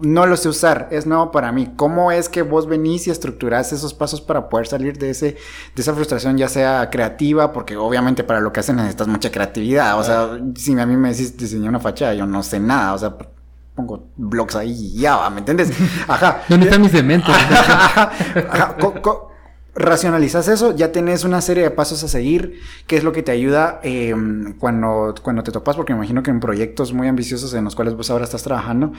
No 0.00 0.24
lo 0.26 0.36
sé 0.38 0.48
usar, 0.48 0.88
es 0.90 1.06
nuevo 1.06 1.30
para 1.30 1.52
mí. 1.52 1.72
¿Cómo 1.76 2.10
es 2.10 2.28
que 2.30 2.40
vos 2.42 2.66
venís 2.66 3.06
y 3.06 3.10
estructurás 3.10 3.72
esos 3.72 3.92
pasos 3.92 4.20
para 4.22 4.48
poder 4.48 4.66
salir 4.66 4.98
de 4.98 5.10
ese 5.10 5.36
de 5.76 5.82
esa 5.82 5.92
frustración, 5.94 6.38
ya 6.38 6.48
sea 6.48 6.88
creativa, 6.90 7.52
porque 7.52 7.76
obviamente 7.76 8.24
para 8.24 8.40
lo 8.40 8.50
que 8.52 8.60
haces 8.60 8.74
necesitas 8.74 9.08
mucha 9.08 9.30
creatividad. 9.30 9.98
O 9.98 10.02
sea, 10.02 10.38
si 10.56 10.78
a 10.78 10.86
mí 10.86 10.96
me 10.96 11.10
decís 11.10 11.36
diseñar 11.36 11.68
una 11.68 11.80
fachada, 11.80 12.14
yo 12.14 12.26
no 12.26 12.42
sé 12.42 12.60
nada. 12.60 12.94
O 12.94 12.98
sea, 12.98 13.14
pongo 13.74 14.08
blogs 14.16 14.56
ahí 14.56 14.70
y 14.94 15.00
ya, 15.00 15.16
va, 15.16 15.28
¿me 15.30 15.40
entiendes? 15.40 15.70
Ajá. 16.08 16.42
¿Dónde 16.48 16.66
está 16.66 16.78
mi 16.78 16.88
cemento? 16.88 17.30
Ajá, 17.30 18.10
ajá. 18.50 18.76
Co- 18.78 19.02
co- 19.02 19.30
racionalizas 19.76 20.46
eso, 20.46 20.74
ya 20.76 20.92
tenés 20.92 21.24
una 21.24 21.40
serie 21.40 21.64
de 21.64 21.70
pasos 21.72 22.04
a 22.04 22.08
seguir, 22.08 22.60
que 22.86 22.96
es 22.96 23.02
lo 23.02 23.10
que 23.10 23.24
te 23.24 23.32
ayuda 23.32 23.80
eh, 23.82 24.14
cuando, 24.60 25.14
cuando 25.20 25.42
te 25.42 25.50
topas, 25.50 25.74
porque 25.74 25.92
me 25.92 25.98
imagino 25.98 26.22
que 26.22 26.30
en 26.30 26.38
proyectos 26.38 26.92
muy 26.92 27.08
ambiciosos 27.08 27.52
en 27.54 27.64
los 27.64 27.74
cuales 27.74 27.96
vos 27.96 28.08
ahora 28.08 28.22
estás 28.24 28.44
trabajando, 28.44 28.92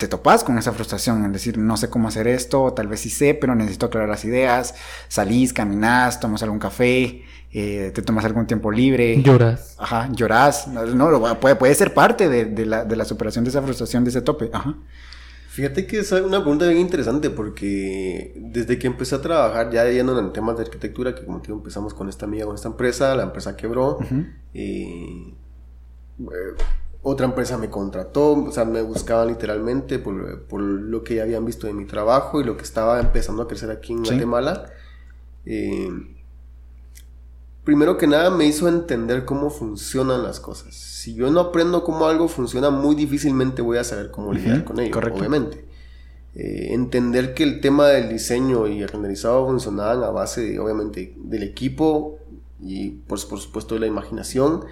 te 0.00 0.08
topas 0.08 0.42
con 0.42 0.56
esa 0.56 0.72
frustración, 0.72 1.24
en 1.24 1.30
decir, 1.30 1.58
no 1.58 1.76
sé 1.76 1.90
cómo 1.90 2.08
hacer 2.08 2.26
esto, 2.26 2.72
tal 2.72 2.88
vez 2.88 3.00
sí 3.00 3.10
sé, 3.10 3.34
pero 3.34 3.54
necesito 3.54 3.86
aclarar 3.86 4.08
las 4.08 4.24
ideas, 4.24 4.74
salís, 5.08 5.52
caminás, 5.52 6.18
tomas 6.20 6.42
algún 6.42 6.58
café, 6.58 7.22
eh, 7.52 7.92
te 7.94 8.00
tomas 8.00 8.24
algún 8.24 8.46
tiempo 8.46 8.72
libre. 8.72 9.22
Lloras. 9.22 9.76
Ajá, 9.78 10.08
llorás. 10.12 10.68
No, 10.68 10.86
no, 10.86 11.38
puede, 11.38 11.56
puede 11.56 11.74
ser 11.74 11.92
parte 11.92 12.30
de, 12.30 12.46
de 12.46 12.64
la, 12.64 12.84
de 12.86 12.96
la 12.96 13.04
superación 13.04 13.44
de 13.44 13.50
esa 13.50 13.60
frustración, 13.60 14.02
de 14.02 14.10
ese 14.10 14.22
tope. 14.22 14.48
Ajá. 14.52 14.74
Fíjate 15.50 15.86
que 15.86 15.98
es 15.98 16.12
una 16.12 16.40
pregunta 16.40 16.66
bien 16.66 16.78
interesante 16.78 17.28
porque 17.28 18.32
desde 18.36 18.78
que 18.78 18.86
empecé 18.86 19.16
a 19.16 19.20
trabajar 19.20 19.70
ya 19.70 19.84
yendo 19.90 20.18
en 20.18 20.32
temas 20.32 20.56
de 20.56 20.62
arquitectura, 20.62 21.14
que 21.14 21.26
como 21.26 21.42
te 21.42 21.48
digo, 21.48 21.58
empezamos 21.58 21.92
con 21.92 22.08
esta 22.08 22.24
amiga, 22.24 22.46
con 22.46 22.54
esta 22.54 22.68
empresa, 22.68 23.14
la 23.14 23.24
empresa 23.24 23.54
quebró, 23.54 23.98
eh, 24.54 25.34
eh, 26.20 26.24
otra 27.02 27.26
empresa 27.26 27.56
me 27.56 27.70
contrató, 27.70 28.32
o 28.32 28.52
sea, 28.52 28.64
me 28.64 28.82
buscaban 28.82 29.28
literalmente 29.28 29.98
por, 29.98 30.42
por 30.42 30.60
lo 30.60 31.02
que 31.02 31.14
ya 31.16 31.22
habían 31.22 31.44
visto 31.46 31.66
de 31.66 31.72
mi 31.72 31.86
trabajo 31.86 32.40
y 32.40 32.44
lo 32.44 32.56
que 32.56 32.62
estaba 32.64 33.00
empezando 33.00 33.42
a 33.42 33.48
crecer 33.48 33.70
aquí 33.70 33.92
en 33.92 34.04
Sí. 34.04 34.10
Guatemala. 34.12 34.70
Eh, 35.46 35.88
primero 37.64 37.96
que 37.96 38.06
nada 38.06 38.30
me 38.30 38.46
hizo 38.46 38.68
entender 38.68 39.24
cómo 39.24 39.50
funcionan 39.50 40.22
las 40.22 40.40
cosas. 40.40 40.74
Si 40.74 41.14
yo 41.14 41.30
no 41.30 41.40
aprendo 41.40 41.84
cómo 41.84 42.06
algo 42.06 42.28
funciona, 42.28 42.70
muy 42.70 42.94
difícilmente 42.94 43.62
voy 43.62 43.78
a 43.78 43.84
saber 43.84 44.10
cómo 44.10 44.32
lidiar 44.32 44.64
con 44.64 44.78
ello, 44.80 44.92
correcto. 44.92 45.18
obviamente. 45.20 45.64
Eh, 46.34 46.68
entender 46.74 47.34
que 47.34 47.42
el 47.42 47.60
tema 47.60 47.88
del 47.88 48.08
diseño 48.08 48.68
y 48.68 48.82
el 48.82 48.88
renderizado 48.88 49.46
funcionaban 49.46 50.02
a 50.04 50.10
base, 50.10 50.42
de, 50.42 50.58
obviamente, 50.60 51.14
del 51.16 51.42
equipo 51.42 52.18
y, 52.62 52.90
por, 52.90 53.26
por 53.28 53.40
supuesto, 53.40 53.74
de 53.74 53.80
la 53.80 53.86
imaginación, 53.86 54.64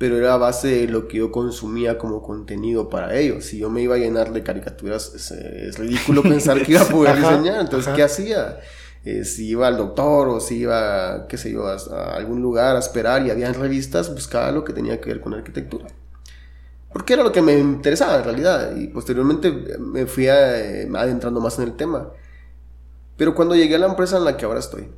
pero 0.00 0.18
era 0.18 0.34
a 0.34 0.38
base 0.38 0.68
de 0.68 0.88
lo 0.88 1.08
que 1.08 1.18
yo 1.18 1.32
consumía 1.32 1.98
como 1.98 2.22
contenido 2.24 2.90
para 2.90 3.16
ellos. 3.16 3.44
Si 3.46 3.58
yo 3.60 3.70
me 3.70 3.82
iba 3.82 3.96
a 3.96 3.98
llenar 3.98 4.32
de 4.32 4.42
caricaturas, 4.42 5.14
es, 5.14 5.30
es 5.32 5.78
ridículo 5.78 6.26
pensar 6.26 6.62
que 6.64 6.72
iba 6.72 6.82
a 6.82 6.90
poder 6.90 7.16
Ajá, 7.18 7.18
diseñar. 7.18 7.60
Entonces, 7.62 7.88
ajá. 7.88 7.96
¿qué 7.96 8.02
hacía? 8.04 8.60
Eh, 9.04 9.24
si 9.24 9.48
iba 9.50 9.68
al 9.68 9.78
doctor 9.78 10.28
o 10.30 10.40
si 10.40 10.58
iba, 10.60 11.26
qué 11.28 11.38
sé 11.38 11.52
yo, 11.52 11.66
a, 11.68 11.74
a 11.76 12.16
algún 12.16 12.42
lugar 12.42 12.76
a 12.76 12.80
esperar 12.80 13.26
y 13.26 13.30
había 13.30 13.52
revistas, 13.52 14.12
buscaba 14.14 14.52
lo 14.52 14.64
que 14.64 14.72
tenía 14.74 15.00
que 15.00 15.10
ver 15.10 15.20
con 15.20 15.34
arquitectura. 15.34 15.86
Porque 16.92 17.14
era 17.14 17.22
lo 17.22 17.32
que 17.32 17.42
me 17.42 17.58
interesaba 17.58 18.16
en 18.18 18.24
realidad. 18.24 18.76
Y 18.76 18.88
posteriormente 18.88 19.50
me 19.78 20.06
fui 20.06 20.28
a- 20.28 20.58
eh, 20.82 20.90
adentrando 20.94 21.40
más 21.40 21.58
en 21.58 21.64
el 21.66 21.76
tema. 21.76 22.10
Pero 23.16 23.34
cuando 23.34 23.54
llegué 23.54 23.76
a 23.76 23.78
la 23.78 23.86
empresa 23.86 24.16
en 24.16 24.24
la 24.24 24.36
que 24.36 24.44
ahora 24.44 24.60
estoy, 24.60 24.88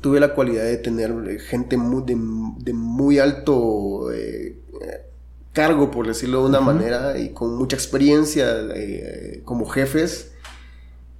tuve 0.00 0.20
la 0.20 0.34
cualidad 0.34 0.64
de 0.64 0.76
tener 0.78 1.12
eh, 1.28 1.38
gente 1.38 1.76
muy, 1.76 2.02
de, 2.04 2.16
de 2.58 2.72
muy 2.72 3.18
alto 3.18 4.12
eh, 4.12 4.58
eh, 4.82 5.10
cargo, 5.52 5.90
por 5.90 6.06
decirlo 6.06 6.42
de 6.42 6.48
una 6.48 6.60
manera, 6.60 7.18
y 7.18 7.30
con 7.30 7.56
mucha 7.56 7.76
experiencia 7.76 8.46
eh, 8.74 9.42
como 9.44 9.66
jefes. 9.66 10.32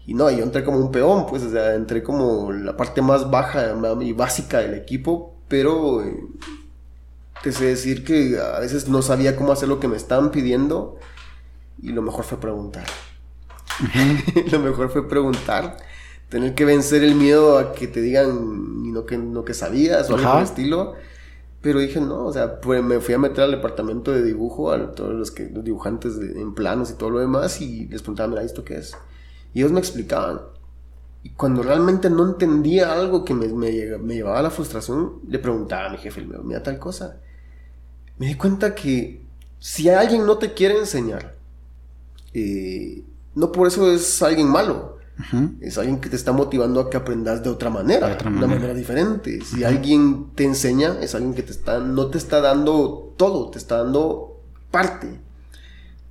Y 0.06 0.14
no, 0.14 0.30
yo 0.30 0.42
entré 0.42 0.64
como 0.64 0.78
un 0.78 0.90
peón, 0.90 1.26
pues, 1.26 1.42
o 1.42 1.50
sea, 1.50 1.74
entré 1.74 2.02
como 2.02 2.52
la 2.52 2.76
parte 2.76 3.02
más 3.02 3.30
baja 3.30 3.74
y 4.00 4.12
básica 4.12 4.58
del 4.58 4.74
equipo, 4.74 5.34
pero 5.48 6.02
eh, 6.02 6.16
te 7.42 7.52
sé 7.52 7.66
decir 7.66 8.04
que 8.04 8.38
a 8.38 8.60
veces 8.60 8.88
no 8.88 9.02
sabía 9.02 9.36
cómo 9.36 9.52
hacer 9.52 9.68
lo 9.68 9.80
que 9.80 9.88
me 9.88 9.96
estaban 9.96 10.30
pidiendo 10.30 10.98
y 11.82 11.90
lo 11.90 12.02
mejor 12.02 12.24
fue 12.24 12.38
preguntar. 12.40 12.86
lo 14.50 14.58
mejor 14.60 14.90
fue 14.90 15.08
preguntar, 15.08 15.76
tener 16.30 16.54
que 16.56 16.64
vencer 16.66 17.04
el 17.04 17.16
miedo 17.16 17.58
a 17.58 17.74
que 17.74 17.88
te 17.88 18.02
digan 18.02 18.92
no 18.92 19.06
que, 19.06 19.18
no 19.18 19.44
que 19.44 19.54
sabías 19.54 20.10
o 20.10 20.14
algo 20.16 20.26
Ajá. 20.26 20.32
por 20.32 20.40
el 20.40 20.46
estilo. 20.46 20.94
Pero 21.62 21.80
dije, 21.80 22.00
no, 22.00 22.26
o 22.26 22.32
sea, 22.32 22.60
pues 22.60 22.82
me 22.84 23.00
fui 23.00 23.14
a 23.14 23.18
meter 23.18 23.44
al 23.44 23.52
departamento 23.52 24.12
de 24.12 24.22
dibujo, 24.24 24.72
a 24.72 24.92
todos 24.92 25.14
los, 25.14 25.30
que, 25.30 25.50
los 25.50 25.64
dibujantes 25.64 26.18
de- 26.20 26.40
en 26.40 26.54
planos 26.54 26.90
y 26.90 26.94
todo 26.94 27.10
lo 27.10 27.20
demás, 27.20 27.60
y 27.60 27.86
les 27.88 28.02
preguntaba, 28.02 28.28
mira, 28.30 28.42
¿esto 28.42 28.64
qué 28.64 28.78
es? 28.78 28.96
Y 29.54 29.60
ellos 29.60 29.72
me 29.72 29.80
explicaban. 29.80 30.40
Y 31.22 31.30
cuando 31.30 31.62
realmente 31.62 32.10
no 32.10 32.26
entendía 32.26 32.92
algo 32.92 33.24
que 33.24 33.34
me, 33.34 33.48
me, 33.48 33.98
me 33.98 34.14
llevaba 34.14 34.38
a 34.40 34.42
la 34.42 34.50
frustración, 34.50 35.20
le 35.28 35.38
preguntaba 35.38 35.86
a 35.88 35.90
mi 35.90 35.98
jefe, 35.98 36.26
mira 36.44 36.62
tal 36.62 36.78
cosa. 36.78 37.20
Me 38.18 38.26
di 38.26 38.34
cuenta 38.36 38.74
que 38.74 39.26
si 39.58 39.88
alguien 39.90 40.26
no 40.26 40.38
te 40.38 40.54
quiere 40.54 40.78
enseñar, 40.78 41.36
eh, 42.34 43.04
no 43.34 43.52
por 43.52 43.66
eso 43.68 43.90
es 43.92 44.22
alguien 44.22 44.48
malo. 44.48 44.99
Es 45.60 45.78
alguien 45.78 46.00
que 46.00 46.08
te 46.08 46.16
está 46.16 46.32
motivando 46.32 46.80
a 46.80 46.90
que 46.90 46.96
aprendas 46.96 47.42
de 47.42 47.50
otra 47.50 47.70
manera, 47.70 48.08
De 48.08 48.14
otra 48.14 48.30
una 48.30 48.46
manera. 48.46 48.74
diferente. 48.74 49.40
Si 49.44 49.64
alguien 49.64 50.28
te 50.34 50.44
enseña, 50.44 50.96
es 51.00 51.14
alguien 51.14 51.34
que 51.34 51.42
te 51.42 51.52
está, 51.52 51.78
no 51.80 52.06
te 52.08 52.18
está 52.18 52.40
dando 52.40 53.14
todo, 53.16 53.50
te 53.50 53.58
está 53.58 53.78
dando 53.78 54.40
parte. 54.70 55.20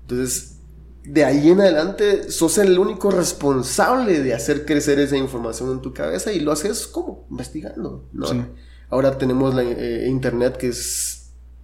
Entonces, 0.02 0.58
de 1.04 1.26
ahí 1.26 1.50
en 1.50 1.62
adelante, 1.62 2.32
sos 2.32 2.58
el 2.60 2.78
único 2.78 3.10
responsable 3.12 4.22
de 4.22 4.34
hacer 4.34 4.66
crecer 4.66 5.00
esa 5.00 5.18
información 5.18 5.72
en 5.72 5.82
tu 5.82 5.94
cabeza 5.94 6.32
y 6.32 6.40
lo 6.40 6.52
haces 6.52 6.88
como 6.88 7.26
investigando. 7.32 8.06
¿no? 8.14 8.28
Sí. 8.28 8.42
Ahora 8.90 9.18
tenemos 9.18 9.54
la 9.56 9.64
eh, 9.64 10.08
internet 10.08 10.58
que 10.58 10.70
es, 10.70 11.09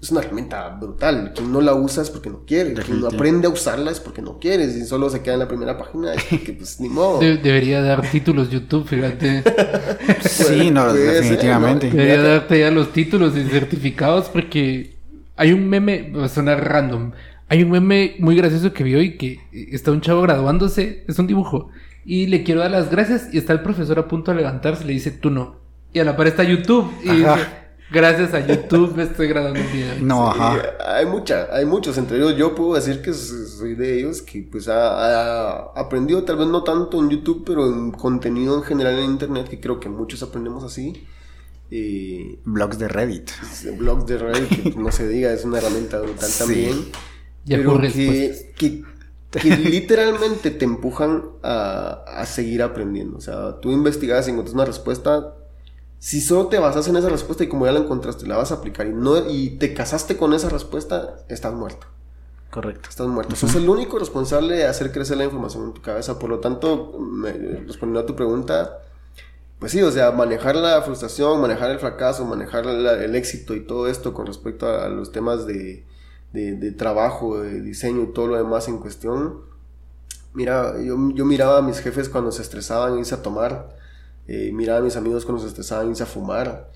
es 0.01 0.11
una 0.11 0.19
herramienta 0.21 0.69
brutal. 0.69 1.31
Quien 1.35 1.51
no 1.51 1.61
la 1.61 1.73
usa 1.73 2.03
es 2.03 2.09
porque 2.11 2.29
no 2.29 2.41
quiere. 2.45 2.73
Quien 2.73 3.01
no 3.01 3.07
aprende 3.07 3.47
a 3.47 3.49
usarla 3.49 3.89
es 3.91 3.99
porque 3.99 4.21
no 4.21 4.37
quiere. 4.39 4.69
Si 4.71 4.85
solo 4.85 5.09
se 5.09 5.21
queda 5.21 5.33
en 5.33 5.39
la 5.39 5.47
primera 5.47 5.77
página, 5.77 6.13
es 6.13 6.23
que 6.23 6.53
pues 6.53 6.79
ni 6.79 6.89
modo. 6.89 7.19
De- 7.19 7.37
debería 7.37 7.81
dar 7.81 8.01
títulos 8.11 8.49
YouTube, 8.49 8.87
fíjate. 8.87 9.43
Sí, 10.21 10.69
no, 10.71 10.85
Puede 10.85 11.05
ser, 11.05 11.13
definitivamente. 11.23 11.89
¿no? 11.89 11.95
Debería 11.95 12.21
darte 12.21 12.59
ya 12.59 12.71
los 12.71 12.91
títulos 12.93 13.35
y 13.37 13.43
certificados 13.45 14.29
porque 14.29 14.95
hay 15.35 15.51
un 15.53 15.67
meme, 15.67 16.11
va 16.11 16.25
a 16.25 16.29
sonar 16.29 16.63
random. 16.67 17.11
Hay 17.47 17.63
un 17.63 17.71
meme 17.71 18.15
muy 18.19 18.35
gracioso 18.35 18.73
que 18.73 18.83
vi 18.83 18.95
hoy 18.95 19.17
que 19.17 19.39
está 19.71 19.91
un 19.91 20.01
chavo 20.01 20.21
graduándose, 20.23 21.03
es 21.07 21.19
un 21.19 21.27
dibujo, 21.27 21.69
y 22.03 22.27
le 22.27 22.43
quiero 22.43 22.61
dar 22.61 22.71
las 22.71 22.89
gracias 22.89 23.27
y 23.33 23.37
está 23.37 23.53
el 23.53 23.61
profesor 23.61 23.99
a 23.99 24.07
punto 24.07 24.31
de 24.31 24.37
levantarse 24.37 24.83
y 24.83 24.87
le 24.87 24.93
dice, 24.93 25.11
tú 25.11 25.29
no. 25.29 25.55
Y 25.93 25.99
a 25.99 26.03
la 26.03 26.15
par 26.17 26.27
está 26.27 26.43
YouTube 26.43 26.91
y 27.03 27.09
Ajá. 27.23 27.35
dice, 27.35 27.47
gracias 27.91 28.33
a 28.33 28.45
YouTube 28.45 28.95
me 28.95 29.03
estoy 29.03 29.27
de 29.53 29.91
hoy". 29.91 30.01
No, 30.01 30.31
Sí, 30.33 30.39
ajá. 30.39 30.61
hay 30.97 31.05
mucha, 31.05 31.47
hay 31.51 31.65
muchos, 31.65 31.97
entre 31.97 32.17
ellos 32.17 32.35
yo 32.37 32.55
puedo 32.55 32.75
decir 32.75 33.01
que 33.01 33.13
soy 33.13 33.75
de 33.75 33.99
ellos 33.99 34.21
que 34.21 34.41
pues 34.51 34.67
ha, 34.67 35.67
ha 35.67 35.79
aprendido 35.79 36.23
tal 36.23 36.37
vez 36.37 36.47
no 36.47 36.63
tanto 36.63 36.99
en 36.99 37.09
YouTube, 37.09 37.43
pero 37.45 37.65
en 37.67 37.91
contenido 37.91 38.55
en 38.57 38.63
general 38.63 38.99
en 38.99 39.11
internet, 39.11 39.47
que 39.49 39.59
creo 39.59 39.79
que 39.79 39.89
muchos 39.89 40.23
aprendemos 40.23 40.63
así. 40.63 41.05
Blogs 42.45 42.77
de 42.79 42.87
Reddit. 42.87 43.31
blogs 43.77 44.05
de 44.05 44.17
Reddit, 44.17 44.73
que 44.73 44.79
no 44.79 44.91
se 44.91 45.07
diga, 45.07 45.33
es 45.33 45.43
una 45.43 45.57
herramienta 45.57 45.99
brutal 45.99 46.29
Sí. 46.29 46.39
también. 46.39 46.85
Ya 47.43 47.57
pero 47.57 47.73
que 49.41 49.55
literalmente 49.57 50.51
te 50.51 50.63
empujan 50.65 51.23
a, 51.43 52.03
a 52.07 52.25
seguir 52.25 52.63
aprendiendo. 52.63 53.17
O 53.17 53.21
sea, 53.21 53.59
tú 53.59 53.71
investigas 53.71 54.27
y 54.27 54.31
encuentras 54.31 54.53
una 54.53 54.65
respuesta. 54.65 55.33
Si 55.99 56.21
solo 56.21 56.47
te 56.47 56.59
basas 56.59 56.87
en 56.87 56.95
esa 56.97 57.09
respuesta 57.09 57.43
y 57.43 57.47
como 57.49 57.65
ya 57.65 57.71
la 57.71 57.79
encontraste, 57.79 58.27
la 58.27 58.37
vas 58.37 58.51
a 58.51 58.55
aplicar 58.55 58.85
y, 58.85 58.93
no, 58.93 59.29
y 59.29 59.51
te 59.57 59.73
casaste 59.73 60.17
con 60.17 60.33
esa 60.33 60.49
respuesta, 60.49 61.15
estás 61.29 61.53
muerto. 61.53 61.87
Correcto. 62.51 62.89
Estás 62.89 63.07
muerto. 63.07 63.35
Sos 63.35 63.55
el 63.55 63.67
único 63.67 63.97
responsable 63.99 64.55
de 64.55 64.65
hacer 64.65 64.91
crecer 64.91 65.17
la 65.17 65.25
información 65.25 65.63
en 65.65 65.73
tu 65.73 65.81
cabeza. 65.81 66.19
Por 66.19 66.29
lo 66.29 66.39
tanto, 66.39 66.97
me- 66.99 67.31
respondiendo 67.33 67.99
a 68.01 68.05
tu 68.05 68.15
pregunta, 68.15 68.79
pues 69.59 69.71
sí, 69.71 69.81
o 69.81 69.91
sea, 69.91 70.11
manejar 70.11 70.55
la 70.55 70.81
frustración, 70.83 71.41
manejar 71.41 71.71
el 71.71 71.79
fracaso, 71.79 72.23
manejar 72.25 72.65
la- 72.65 73.03
el 73.03 73.15
éxito 73.15 73.55
y 73.55 73.61
todo 73.65 73.87
esto 73.87 74.13
con 74.13 74.25
respecto 74.27 74.67
a, 74.67 74.85
a 74.85 74.89
los 74.89 75.11
temas 75.11 75.45
de, 75.47 75.85
de- 76.33 76.53
de 76.55 76.71
trabajo, 76.71 77.39
de 77.41 77.61
diseño 77.61 78.03
y 78.03 78.13
todo 78.13 78.27
lo 78.27 78.37
demás 78.37 78.67
en 78.67 78.77
cuestión. 78.77 79.41
Mira, 80.33 80.75
yo, 80.81 80.97
yo 81.13 81.25
miraba 81.25 81.57
a 81.57 81.61
mis 81.61 81.79
jefes 81.79 82.09
cuando 82.09 82.31
se 82.31 82.41
estresaban 82.41 82.97
irse 82.99 83.15
a 83.15 83.21
tomar, 83.21 83.75
eh, 84.27 84.51
miraba 84.53 84.79
a 84.79 84.81
mis 84.81 84.95
amigos 84.95 85.25
cuando 85.25 85.41
se 85.41 85.49
estresaban 85.49 85.89
irse 85.89 86.03
a 86.03 86.07
fumar. 86.07 86.71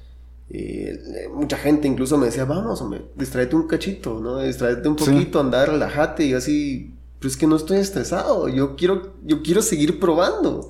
Eh, 0.51 1.27
mucha 1.33 1.57
gente 1.57 1.87
incluso 1.87 2.17
me 2.17 2.25
decía, 2.27 2.45
vamos, 2.45 2.81
hombre, 2.81 3.05
distraete 3.15 3.55
un 3.55 3.67
cachito, 3.67 4.19
¿no? 4.19 4.39
Distraete 4.39 4.87
un 4.89 4.97
Sí. 4.97 5.05
poquito, 5.11 5.39
andar, 5.39 5.69
relájate. 5.69 6.25
Y 6.25 6.29
yo 6.29 6.37
así, 6.37 6.95
pues 7.19 7.37
que 7.37 7.45
no 7.47 7.55
estoy 7.55 7.77
estresado, 7.77 8.47
yo 8.49 8.75
quiero, 8.75 9.13
yo 9.23 9.41
quiero 9.43 9.61
seguir 9.61 9.99
probando. 9.99 10.69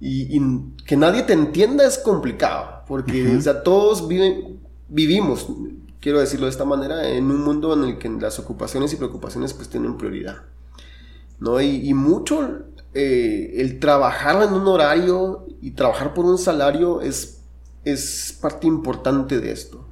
Y, 0.00 0.36
y 0.36 0.40
que 0.84 0.96
nadie 0.96 1.22
te 1.22 1.32
entienda 1.32 1.86
es 1.86 1.98
complicado, 1.98 2.82
porque 2.88 3.26
Ujú. 3.28 3.38
o 3.38 3.40
sea, 3.40 3.62
todos 3.62 4.08
viven, 4.08 4.58
vivimos, 4.88 5.46
quiero 6.00 6.18
decirlo 6.20 6.46
de 6.46 6.50
esta 6.50 6.64
manera, 6.64 7.08
en 7.08 7.30
un 7.30 7.40
mundo 7.42 7.72
en 7.72 7.84
el 7.88 7.98
que 7.98 8.08
las 8.10 8.38
ocupaciones 8.38 8.92
y 8.92 8.96
preocupaciones 8.96 9.54
pues 9.54 9.68
tienen 9.68 9.96
prioridad. 9.96 10.38
¿no? 11.40 11.60
Y, 11.60 11.88
y 11.88 11.94
mucho 11.94 12.64
eh, 12.94 13.54
el 13.56 13.80
trabajar 13.80 14.42
en 14.42 14.52
un 14.52 14.66
horario 14.68 15.46
y 15.60 15.72
trabajar 15.72 16.14
por 16.14 16.24
un 16.24 16.38
salario 16.38 17.00
es, 17.00 17.40
es 17.84 18.38
parte 18.40 18.66
importante 18.66 19.40
de 19.40 19.52
esto. 19.52 19.86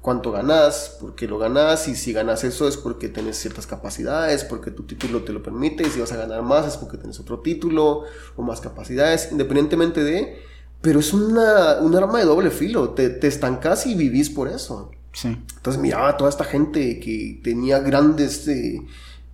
cuánto 0.00 0.32
ganas, 0.32 0.96
por 1.00 1.14
qué 1.14 1.28
lo 1.28 1.38
ganas, 1.38 1.86
y 1.88 1.94
si 1.94 2.12
ganas 2.12 2.42
eso 2.44 2.66
es 2.66 2.76
porque 2.76 3.08
tienes 3.08 3.36
ciertas 3.36 3.66
capacidades, 3.66 4.44
porque 4.44 4.70
tu 4.70 4.84
título 4.84 5.22
te 5.22 5.32
lo 5.32 5.42
permite, 5.42 5.82
y 5.86 5.90
si 5.90 6.00
vas 6.00 6.12
a 6.12 6.16
ganar 6.16 6.42
más 6.42 6.66
es 6.66 6.76
porque 6.76 6.96
tienes 6.96 7.20
otro 7.20 7.40
título 7.40 8.04
o 8.36 8.42
más 8.42 8.60
capacidades, 8.60 9.28
independientemente 9.30 10.02
de... 10.02 10.42
Pero 10.80 11.00
es 11.00 11.12
una, 11.12 11.76
un 11.82 11.94
arma 11.94 12.20
de 12.20 12.24
doble 12.24 12.50
filo, 12.50 12.90
te, 12.90 13.10
te 13.10 13.26
estancas 13.26 13.86
y 13.86 13.94
vivís 13.94 14.30
por 14.30 14.48
eso. 14.48 14.90
Sí. 15.12 15.36
Entonces 15.56 15.82
miraba 15.82 16.08
a 16.08 16.16
toda 16.16 16.30
esta 16.30 16.44
gente 16.44 16.98
que 17.00 17.38
tenía 17.44 17.80
grandes, 17.80 18.48
eh, 18.48 18.80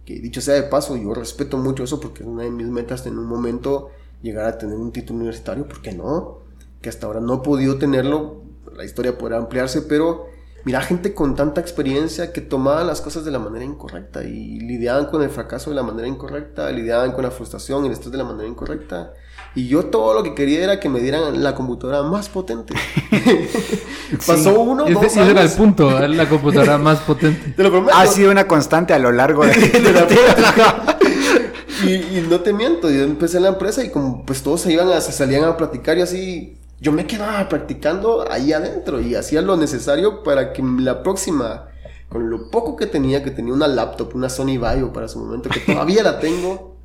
que 0.06 0.20
dicho 0.20 0.40
sea 0.40 0.54
de 0.54 0.62
paso, 0.62 0.96
yo 0.96 1.12
respeto 1.12 1.58
mucho 1.58 1.82
eso 1.84 2.00
porque 2.00 2.22
es 2.22 2.28
una 2.28 2.44
de 2.44 2.50
mis 2.50 2.68
metas 2.68 3.04
en 3.06 3.18
un 3.18 3.26
momento 3.26 3.90
llegar 4.22 4.46
a 4.46 4.56
tener 4.56 4.76
un 4.76 4.92
título 4.92 5.18
universitario, 5.18 5.66
¿por 5.66 5.82
qué 5.82 5.92
no? 5.92 6.38
Que 6.80 6.88
hasta 6.88 7.06
ahora 7.06 7.20
no 7.20 7.34
he 7.34 7.38
podido 7.38 7.76
tenerlo, 7.76 8.42
la 8.74 8.84
historia 8.84 9.18
podrá 9.18 9.36
ampliarse, 9.36 9.82
pero 9.82 10.28
mira 10.64 10.80
gente 10.80 11.12
con 11.12 11.34
tanta 11.34 11.60
experiencia 11.60 12.32
que 12.32 12.40
tomaban 12.40 12.86
las 12.86 13.00
cosas 13.00 13.24
de 13.24 13.32
la 13.32 13.40
manera 13.40 13.64
incorrecta 13.64 14.22
y 14.22 14.60
lidiaban 14.60 15.06
con 15.06 15.22
el 15.22 15.30
fracaso 15.30 15.70
de 15.70 15.76
la 15.76 15.82
manera 15.82 16.06
incorrecta, 16.06 16.70
lidiaban 16.70 17.10
con 17.10 17.24
la 17.24 17.32
frustración 17.32 17.82
y 17.82 17.86
el 17.88 17.92
estrés 17.92 18.12
de 18.12 18.18
la 18.18 18.24
manera 18.24 18.48
incorrecta. 18.48 19.12
Y 19.56 19.68
yo 19.68 19.86
todo 19.86 20.12
lo 20.12 20.22
que 20.22 20.34
quería 20.34 20.62
era 20.62 20.78
que 20.78 20.90
me 20.90 21.00
dieran 21.00 21.42
la 21.42 21.54
computadora 21.54 22.02
más 22.02 22.28
potente. 22.28 22.74
Pasó 24.26 24.60
uno, 24.60 24.84
Ese, 24.84 24.92
dos 24.94 25.04
ese 25.06 25.22
era 25.22 25.30
el 25.30 25.38
años. 25.38 25.52
punto, 25.52 25.98
la 26.06 26.28
computadora 26.28 26.76
más 26.76 27.00
potente. 27.00 27.52
Te 27.56 27.62
lo 27.62 27.70
prometo. 27.70 27.96
Ha 27.96 28.06
sido 28.06 28.30
una 28.30 28.46
constante 28.46 28.92
a 28.92 28.98
lo 28.98 29.10
largo 29.12 29.46
de, 29.46 29.54
de 29.56 29.92
la 29.92 30.04
vida. 30.04 30.98
y, 31.86 32.18
y 32.18 32.26
no 32.28 32.40
te 32.40 32.52
miento, 32.52 32.90
yo 32.90 33.02
empecé 33.02 33.38
en 33.38 33.44
la 33.44 33.48
empresa 33.48 33.82
y 33.82 33.90
como 33.90 34.26
pues 34.26 34.42
todos 34.42 34.60
se 34.60 34.72
iban 34.72 34.90
a, 34.92 35.00
se 35.00 35.12
salían 35.12 35.44
a 35.44 35.56
practicar 35.56 35.96
y 35.96 36.02
así, 36.02 36.58
yo 36.78 36.92
me 36.92 37.06
quedaba 37.06 37.48
practicando 37.48 38.30
ahí 38.30 38.52
adentro 38.52 39.00
y 39.00 39.14
hacía 39.14 39.40
lo 39.40 39.56
necesario 39.56 40.22
para 40.22 40.52
que 40.52 40.62
la 40.62 41.02
próxima, 41.02 41.68
con 42.10 42.28
lo 42.28 42.50
poco 42.50 42.76
que 42.76 42.84
tenía, 42.86 43.22
que 43.24 43.30
tenía 43.30 43.54
una 43.54 43.68
laptop, 43.68 44.14
una 44.14 44.28
Sony 44.28 44.58
Vaio 44.58 44.92
para 44.92 45.08
su 45.08 45.18
momento, 45.18 45.48
que 45.48 45.60
todavía 45.60 46.02
la 46.02 46.20
tengo, 46.20 46.76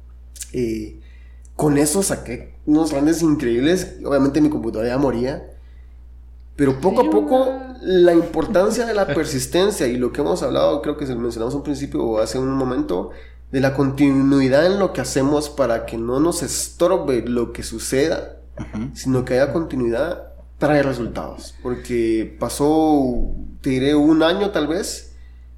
eh, 0.54 1.00
con 1.62 1.78
eso 1.78 2.01
saqué 2.01 2.55
unos 2.66 2.91
grandes 2.91 3.22
increíbles, 3.22 3.97
obviamente 4.03 4.41
mi 4.41 4.49
computadora 4.49 4.89
ya 4.89 4.97
moría, 4.97 5.47
pero 6.55 6.82
poco 6.82 7.01
a 7.01 7.09
poco 7.12 7.53
la 7.84 8.16
importancia 8.16 8.84
de 8.84 8.95
la 8.95 9.05
persistencia 9.05 9.86
y 9.86 9.95
lo 9.95 10.12
que 10.12 10.22
hemos 10.22 10.41
hablado, 10.41 10.82
creo 10.82 10.97
que 10.97 11.05
se 11.05 11.14
lo 11.14 11.20
mencionamos 11.20 11.53
un 11.53 11.62
principio 11.62 12.03
o 12.03 12.18
hace 12.18 12.39
un 12.39 12.49
momento, 12.49 13.12
de 13.51 13.59
la 13.59 13.76
continuidad 13.76 14.66
en 14.66 14.80
lo 14.80 14.91
que 14.91 15.01
hacemos 15.01 15.51
para 15.51 15.86
que 15.86 15.99
no 15.99 16.20
nos 16.20 16.41
estorbe 16.41 17.22
lo 17.28 17.53
que 17.53 17.62
suceda, 17.62 18.39
sino 18.95 19.24
que 19.24 19.36
haya 19.36 19.53
continuidad, 19.53 20.34
trae 20.57 20.82
resultados. 20.82 21.53
Porque 21.62 22.38
pasó, 22.39 23.36
te 23.62 23.70
diré, 23.70 23.93
un 23.93 24.24
año 24.24 24.49
tal 24.49 24.66
vez, 24.66 25.16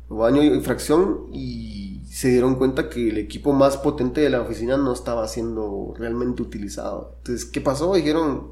o 0.10 0.26
año 0.26 0.44
y 0.44 0.60
fracción, 0.60 1.30
y 1.32 1.83
se 2.14 2.30
dieron 2.30 2.56
cuenta 2.56 2.90
que 2.90 3.10
el 3.10 3.18
equipo 3.18 3.54
más 3.54 3.78
potente 3.78 4.22
de 4.22 4.30
la 4.30 4.42
oficina 4.42 4.78
no 4.78 4.94
estaba 4.94 5.28
siendo 5.28 5.96
realmente 5.98 6.44
utilizado. 6.44 7.16
Entonces, 7.18 7.46
¿qué 7.46 7.60
pasó? 7.60 7.96
Dijeron, 7.96 8.52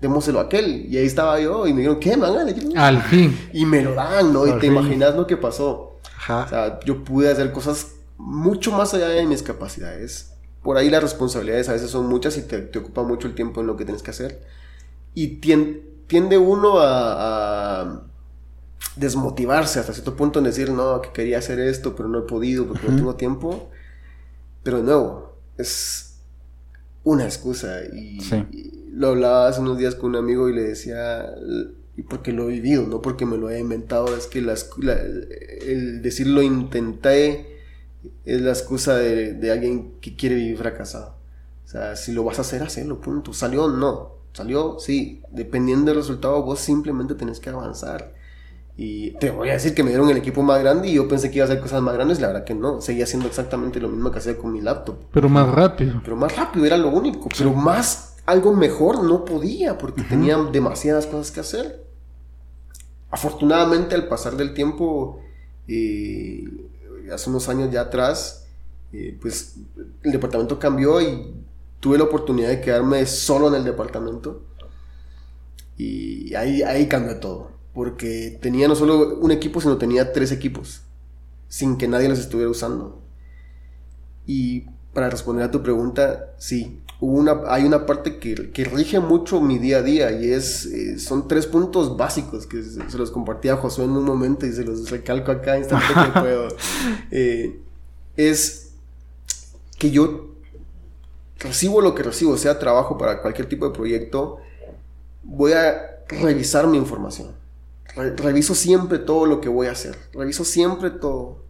démoselo 0.00 0.40
a 0.40 0.42
aquel. 0.42 0.86
Y 0.92 0.96
ahí 0.98 1.06
estaba 1.06 1.38
yo, 1.38 1.66
y 1.68 1.72
me 1.72 1.82
dijeron, 1.82 2.00
¿qué, 2.00 2.16
man? 2.16 2.36
Al 2.76 3.00
fin. 3.02 3.38
Y 3.52 3.66
me 3.66 3.82
lo 3.82 3.94
dan, 3.94 4.32
¿no? 4.32 4.46
Y 4.48 4.52
te 4.54 4.60
fin. 4.62 4.72
imaginas 4.72 5.14
lo 5.14 5.28
que 5.28 5.36
pasó. 5.36 6.00
O 6.46 6.48
sea, 6.48 6.80
yo 6.84 7.04
pude 7.04 7.30
hacer 7.30 7.52
cosas 7.52 7.92
mucho 8.16 8.72
más 8.72 8.92
allá 8.94 9.08
de 9.10 9.24
mis 9.26 9.44
capacidades. 9.44 10.32
Por 10.64 10.76
ahí 10.76 10.90
las 10.90 11.00
responsabilidades 11.02 11.68
a 11.68 11.74
veces 11.74 11.92
son 11.92 12.08
muchas 12.08 12.36
y 12.36 12.42
te, 12.42 12.58
te 12.62 12.80
ocupa 12.80 13.04
mucho 13.04 13.28
el 13.28 13.36
tiempo 13.36 13.60
en 13.60 13.68
lo 13.68 13.76
que 13.76 13.84
tienes 13.84 14.02
que 14.02 14.10
hacer. 14.10 14.42
Y 15.14 15.40
tien- 15.40 15.82
tiende 16.08 16.36
uno 16.36 16.80
a, 16.80 17.82
a 17.82 18.02
desmotivarse 18.96 19.78
hasta 19.80 19.92
cierto 19.92 20.16
punto 20.16 20.38
en 20.38 20.46
decir, 20.46 20.70
no, 20.70 21.00
que 21.00 21.12
quería 21.12 21.38
hacer 21.38 21.58
esto, 21.60 21.94
pero 21.94 22.08
no 22.08 22.20
he 22.20 22.22
podido 22.22 22.66
porque 22.66 22.84
no 22.84 22.88
Ujú. 22.90 22.96
tengo 22.98 23.14
tiempo. 23.16 23.70
Pero 24.62 24.78
de 24.78 24.82
nuevo, 24.84 25.36
es 25.56 26.16
una 27.04 27.24
excusa. 27.24 27.80
Y, 27.92 28.20
Sí. 28.20 28.44
y 28.52 28.90
lo 28.92 29.08
hablaba 29.08 29.48
hace 29.48 29.60
unos 29.60 29.78
días 29.78 29.94
con 29.94 30.10
un 30.10 30.16
amigo 30.16 30.48
y 30.48 30.54
le 30.54 30.62
decía, 30.62 31.26
y 31.96 32.02
porque 32.02 32.32
lo 32.32 32.44
he 32.44 32.52
vivido, 32.52 32.86
no 32.86 33.00
porque 33.02 33.26
me 33.26 33.36
lo 33.36 33.50
he 33.50 33.58
inventado, 33.60 34.16
es 34.16 34.26
que 34.26 34.40
la 34.42 34.54
excu- 34.54 34.82
la- 34.82 35.00
el 35.00 36.02
decir 36.02 36.26
lo 36.28 36.42
intenté 36.42 37.58
es 38.24 38.40
la 38.40 38.50
excusa 38.50 38.96
de, 38.96 39.34
de 39.34 39.50
alguien 39.50 39.94
que 40.00 40.14
quiere 40.16 40.34
vivir 40.36 40.56
fracasado. 40.58 41.14
O 41.64 41.68
sea, 41.68 41.96
si 41.96 42.12
lo 42.12 42.24
vas 42.24 42.38
a 42.38 42.42
hacer, 42.42 42.62
hacelo, 42.62 43.00
punto. 43.00 43.32
¿Salió? 43.32 43.68
No. 43.68 44.12
¿Salió? 44.32 44.78
Sí. 44.78 45.22
Dependiendo 45.30 45.86
del 45.90 45.96
resultado, 46.00 46.42
vos 46.42 46.60
simplemente 46.60 47.14
tenés 47.14 47.40
que 47.40 47.50
avanzar. 47.50 48.14
Y 48.80 49.10
te 49.18 49.32
voy 49.32 49.48
a 49.48 49.54
decir 49.54 49.74
que 49.74 49.82
me 49.82 49.90
dieron 49.90 50.08
el 50.08 50.18
equipo 50.18 50.40
más 50.40 50.60
grande 50.60 50.86
y 50.86 50.94
yo 50.94 51.08
pensé 51.08 51.32
que 51.32 51.38
iba 51.38 51.46
a 51.46 51.48
hacer 51.48 51.60
cosas 51.60 51.82
más 51.82 51.94
grandes, 51.94 52.20
la 52.20 52.28
verdad 52.28 52.44
que 52.44 52.54
no. 52.54 52.80
Seguía 52.80 53.02
haciendo 53.02 53.26
exactamente 53.26 53.80
lo 53.80 53.88
mismo 53.88 54.12
que 54.12 54.18
hacía 54.18 54.38
con 54.38 54.52
mi 54.52 54.60
laptop. 54.60 54.94
Pero 55.12 55.28
más 55.28 55.50
rápido. 55.50 56.00
Pero 56.04 56.14
más 56.14 56.36
rápido 56.36 56.64
era 56.64 56.76
lo 56.76 56.88
único. 56.90 57.28
Pero 57.36 57.52
más, 57.52 58.14
algo 58.24 58.54
mejor 58.54 59.02
no 59.02 59.24
podía 59.24 59.76
porque 59.76 60.02
tenía 60.02 60.36
demasiadas 60.36 61.06
cosas 61.06 61.32
que 61.32 61.40
hacer. 61.40 61.84
Afortunadamente, 63.10 63.96
al 63.96 64.06
pasar 64.06 64.36
del 64.36 64.54
tiempo, 64.54 65.18
eh, 65.66 66.44
hace 67.12 67.30
unos 67.30 67.48
años 67.48 67.72
ya 67.72 67.80
atrás, 67.80 68.46
eh, 68.92 69.18
pues 69.20 69.56
el 70.04 70.12
departamento 70.12 70.56
cambió 70.60 71.00
y 71.00 71.34
tuve 71.80 71.98
la 71.98 72.04
oportunidad 72.04 72.50
de 72.50 72.60
quedarme 72.60 73.04
solo 73.06 73.48
en 73.48 73.56
el 73.56 73.64
departamento. 73.64 74.44
Y 75.76 76.32
ahí, 76.36 76.62
ahí 76.62 76.86
cambió 76.86 77.18
todo. 77.18 77.57
Porque 77.78 78.36
tenía 78.42 78.66
no 78.66 78.74
solo 78.74 79.18
un 79.20 79.30
equipo, 79.30 79.60
sino 79.60 79.78
tenía 79.78 80.12
tres 80.12 80.32
equipos. 80.32 80.82
Sin 81.46 81.78
que 81.78 81.86
nadie 81.86 82.08
los 82.08 82.18
estuviera 82.18 82.50
usando. 82.50 83.00
Y 84.26 84.64
para 84.92 85.08
responder 85.08 85.44
a 85.44 85.52
tu 85.52 85.62
pregunta, 85.62 86.34
sí, 86.38 86.82
hubo 86.98 87.16
una, 87.16 87.42
hay 87.46 87.62
una 87.62 87.86
parte 87.86 88.18
que, 88.18 88.50
que 88.50 88.64
rige 88.64 88.98
mucho 88.98 89.40
mi 89.40 89.60
día 89.60 89.76
a 89.76 89.82
día 89.82 90.10
y 90.10 90.32
es, 90.32 90.66
eh, 90.66 90.98
son 90.98 91.28
tres 91.28 91.46
puntos 91.46 91.96
básicos 91.96 92.48
que 92.48 92.64
se, 92.64 92.90
se 92.90 92.98
los 92.98 93.12
compartí 93.12 93.48
a 93.48 93.56
Josué 93.56 93.84
en 93.84 93.92
un 93.92 94.02
momento 94.02 94.44
y 94.44 94.50
se 94.50 94.64
los 94.64 94.90
recalco 94.90 95.30
acá 95.30 95.56
instante 95.56 95.86
que 95.86 96.10
puedo. 96.20 96.48
Eh, 97.12 97.60
es 98.16 98.72
que 99.78 99.92
yo 99.92 100.34
recibo 101.38 101.80
lo 101.80 101.94
que 101.94 102.02
recibo, 102.02 102.36
sea 102.38 102.58
trabajo 102.58 102.98
para 102.98 103.22
cualquier 103.22 103.48
tipo 103.48 103.68
de 103.68 103.72
proyecto, 103.72 104.38
voy 105.22 105.52
a 105.52 106.02
revisar 106.08 106.66
mi 106.66 106.76
información. 106.76 107.37
Re- 107.98 108.16
reviso 108.16 108.54
siempre 108.54 108.98
todo 108.98 109.26
lo 109.26 109.40
que 109.40 109.48
voy 109.48 109.66
a 109.66 109.72
hacer. 109.72 109.96
Reviso 110.12 110.44
siempre 110.44 110.90
todo 110.90 111.46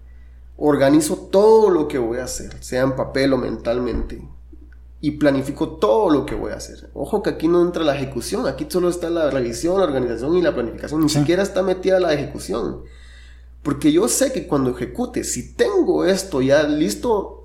organizo 0.61 1.17
todo 1.31 1.71
lo 1.71 1.87
que 1.87 1.99
voy 1.99 2.19
a 2.19 2.25
hacer, 2.25 2.53
sea 2.65 2.83
en 2.83 2.97
papel 2.97 3.33
o 3.33 3.37
mentalmente, 3.37 4.29
y 5.01 5.13
planifico 5.13 5.77
todo 5.77 6.11
lo 6.11 6.27
que 6.27 6.35
voy 6.35 6.51
a 6.51 6.57
hacer. 6.57 6.91
Ojo 6.95 7.23
que 7.23 7.31
aquí 7.31 7.47
no 7.47 7.63
entra 7.63 7.85
la 7.85 7.95
ejecución, 7.95 8.45
aquí 8.49 8.67
solo 8.69 8.89
está 8.89 9.09
la 9.09 9.31
revisión, 9.31 9.79
la 9.79 9.85
organización 9.85 10.35
y 10.37 10.43
la 10.43 10.53
planificación, 10.57 11.01
ni 11.01 11.09
Sí. 11.09 11.21
siquiera 11.21 11.45
está 11.45 11.63
metida 11.63 12.01
la 12.01 12.13
ejecución. 12.13 12.83
Porque 13.63 13.93
yo 13.93 14.09
sé 14.09 14.33
que 14.33 14.49
cuando 14.49 14.71
ejecute, 14.71 15.23
si 15.23 15.55
tengo 15.55 16.05
esto 16.05 16.43
ya 16.43 16.65
listo, 16.65 17.45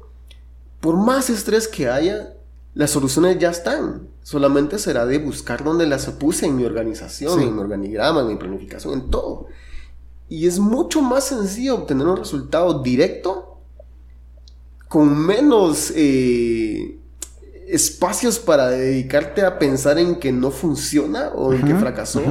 por 0.79 0.97
más 0.97 1.29
estrés 1.29 1.67
que 1.67 1.87
haya, 1.89 2.33
las 2.75 2.91
soluciones 2.91 3.37
ya 3.39 3.49
están. 3.51 4.07
Solamente 4.21 4.79
será 4.79 5.05
de 5.05 5.19
buscar 5.19 5.63
dónde 5.63 5.85
las 5.85 6.05
puse 6.07 6.45
en 6.47 6.55
mi 6.55 6.65
organización, 6.65 7.39
Sí. 7.39 7.45
en 7.47 7.55
mi 7.55 7.61
organigrama, 7.61 8.21
en 8.21 8.27
mi 8.27 8.35
planificación, 8.35 8.93
en 8.93 9.09
todo. 9.11 9.47
Y 10.29 10.47
es 10.47 10.57
mucho 10.59 11.01
más 11.01 11.25
sencillo 11.25 11.75
obtener 11.75 12.07
un 12.07 12.17
resultado 12.17 12.81
directo 12.81 13.59
con 14.87 15.17
menos 15.17 15.91
eh, 15.95 16.97
espacios 17.67 18.39
para 18.39 18.67
dedicarte 18.69 19.41
a 19.43 19.57
pensar 19.59 19.97
en 19.97 20.15
que 20.19 20.31
no 20.31 20.51
funciona 20.51 21.29
o 21.35 21.53
en 21.53 21.63
que 21.65 21.75
fracasó. 21.75 22.21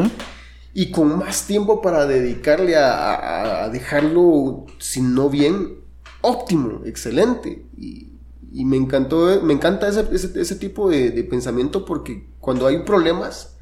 Y 0.74 0.90
con 0.90 1.18
más 1.18 1.46
tiempo 1.46 1.82
para 1.82 2.06
dedicarle 2.06 2.76
a, 2.76 2.92
a- 3.14 3.64
a 3.64 3.68
dejarlo, 3.68 4.64
si 4.78 5.02
no 5.02 5.28
bien, 5.28 5.74
óptimo, 6.22 6.80
excelente. 6.86 7.66
Y, 7.76 8.11
y 8.52 8.64
me 8.64 8.76
encantó, 8.76 9.40
me 9.42 9.52
encanta 9.54 9.88
ese, 9.88 10.06
ese- 10.12 10.40
ese 10.40 10.56
tipo 10.56 10.90
de, 10.90 11.10
de 11.10 11.24
pensamiento 11.24 11.84
porque 11.84 12.28
cuando 12.40 12.66
hay 12.66 12.80
problemas 12.84 13.56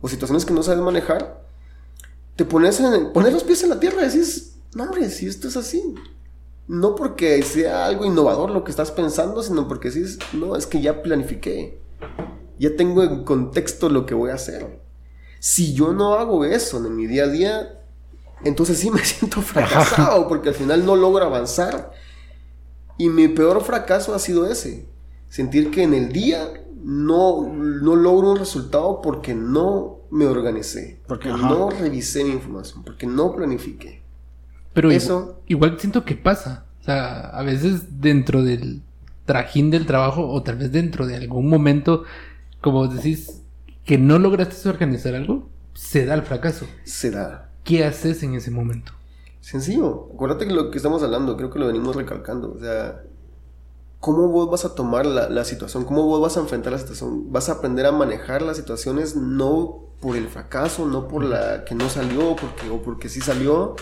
o 0.00 0.08
situaciones 0.08 0.44
que 0.44 0.54
no 0.54 0.62
sabes 0.62 0.80
manejar, 0.82 1.44
te 2.36 2.44
pones, 2.44 2.78
en, 2.80 3.12
pones 3.12 3.32
los 3.32 3.44
pies 3.44 3.62
en 3.64 3.70
la 3.70 3.80
tierra 3.80 4.02
y 4.02 4.06
decís, 4.06 4.56
no 4.74 4.84
hombre, 4.84 5.10
si 5.10 5.26
esto 5.26 5.48
es 5.48 5.56
así. 5.56 5.94
No 6.68 6.94
porque 6.94 7.42
sea 7.42 7.86
algo 7.86 8.04
innovador 8.04 8.50
lo 8.50 8.62
que 8.62 8.70
estás 8.70 8.90
pensando, 8.92 9.42
sino 9.42 9.66
porque 9.68 9.90
decís, 9.90 10.18
no, 10.34 10.54
es 10.54 10.66
que 10.66 10.80
ya 10.82 11.02
planifiqué. 11.02 11.80
Ya 12.58 12.76
tengo 12.76 13.02
en 13.02 13.24
contexto 13.24 13.88
lo 13.88 14.04
que 14.06 14.14
voy 14.14 14.30
a 14.30 14.34
hacer. 14.34 14.80
Si 15.40 15.72
yo 15.74 15.92
no 15.92 16.14
hago 16.14 16.44
eso 16.44 16.78
en 16.84 16.94
mi 16.96 17.06
día 17.06 17.24
a 17.24 17.28
día, 17.28 17.80
entonces 18.44 18.78
sí 18.78 18.90
me 18.90 19.04
siento 19.04 19.40
fracasado 19.42 20.28
porque 20.28 20.50
al 20.50 20.54
final 20.54 20.84
no 20.84 20.94
logro 20.96 21.24
avanzar. 21.24 21.92
Y 22.98 23.08
mi 23.08 23.28
peor 23.28 23.62
fracaso 23.62 24.14
ha 24.14 24.18
sido 24.18 24.50
ese. 24.50 24.86
Sentir 25.28 25.70
que 25.70 25.82
en 25.84 25.94
el 25.94 26.12
día 26.12 26.48
no, 26.82 27.48
no 27.52 27.96
logro 27.96 28.32
un 28.32 28.38
resultado 28.38 29.00
porque 29.02 29.34
no 29.34 29.98
me 30.10 30.26
organicé, 30.26 31.00
porque 31.06 31.28
Ajá. 31.28 31.48
no 31.48 31.70
revisé 31.70 32.24
mi 32.24 32.30
información, 32.32 32.82
porque 32.82 33.06
no 33.06 33.34
planifiqué. 33.34 34.02
Pero 34.72 34.90
Eso- 34.90 35.40
igual, 35.46 35.70
igual 35.70 35.80
siento 35.80 36.04
que 36.04 36.14
pasa. 36.14 36.64
O 36.80 36.84
sea, 36.84 37.28
a 37.28 37.42
veces 37.42 38.00
dentro 38.00 38.42
del 38.42 38.82
trajín 39.26 39.70
del 39.70 39.84
trabajo 39.86 40.26
o 40.28 40.42
tal 40.42 40.56
vez 40.56 40.72
dentro 40.72 41.06
de 41.06 41.16
algún 41.16 41.48
momento, 41.48 42.04
como 42.62 42.88
decís, 42.88 43.42
que 43.84 43.98
no 43.98 44.18
lograste 44.18 44.68
organizar 44.68 45.14
algo, 45.14 45.48
se 45.74 46.06
da 46.06 46.14
el 46.14 46.22
fracaso. 46.22 46.66
Se 46.84 47.10
da. 47.10 47.50
¿Qué 47.64 47.84
haces 47.84 48.22
en 48.22 48.34
ese 48.34 48.50
momento? 48.50 48.92
Sencillo. 49.40 50.08
Acuérdate 50.14 50.46
que 50.46 50.52
lo 50.54 50.70
que 50.70 50.76
estamos 50.78 51.02
hablando, 51.02 51.36
creo 51.36 51.50
que 51.50 51.58
lo 51.58 51.66
venimos 51.66 51.96
recalcando. 51.96 52.52
O 52.52 52.58
sea, 52.58 53.02
¿cómo 54.00 54.28
vos 54.28 54.50
vas 54.50 54.64
a 54.64 54.74
tomar 54.74 55.06
la, 55.06 55.28
la 55.28 55.44
situación? 55.44 55.84
¿Cómo 55.84 56.04
vos 56.06 56.20
vas 56.20 56.36
a 56.36 56.40
enfrentar 56.40 56.72
la 56.72 56.78
situación? 56.78 57.32
Vas 57.32 57.48
a 57.48 57.52
aprender 57.52 57.86
a 57.86 57.92
manejar 57.92 58.42
las 58.42 58.56
situaciones 58.56 59.16
no 59.16 59.84
por 60.00 60.16
el 60.16 60.28
fracaso, 60.28 60.86
no 60.86 61.08
por 61.08 61.24
la 61.24 61.64
que 61.64 61.74
no 61.74 61.88
salió 61.88 62.36
porque, 62.36 62.68
o 62.70 62.82
porque 62.82 63.08
sí 63.08 63.20
salió, 63.20 63.74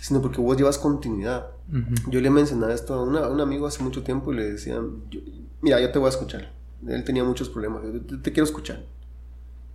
sino 0.00 0.20
porque 0.20 0.40
vos 0.40 0.56
llevas 0.56 0.78
continuidad. 0.78 1.46
Ujú. 1.70 2.10
Yo 2.10 2.20
le 2.20 2.30
mencionaba 2.30 2.72
esto 2.74 2.94
a, 2.94 3.02
una- 3.02 3.20
a 3.26 3.28
un 3.28 3.40
amigo 3.40 3.66
hace 3.66 3.82
mucho 3.82 4.02
tiempo 4.02 4.32
y 4.32 4.36
le 4.36 4.52
decía, 4.52 4.80
yo- 5.10 5.20
mira, 5.62 5.80
yo 5.80 5.90
te 5.92 5.98
voy 5.98 6.06
a 6.06 6.10
escuchar. 6.10 6.52
Él 6.86 7.02
tenía 7.04 7.24
muchos 7.24 7.48
problemas. 7.48 7.82
Yo 7.84 8.00
te, 8.00 8.16
te 8.18 8.32
quiero 8.32 8.44
escuchar. 8.44 8.84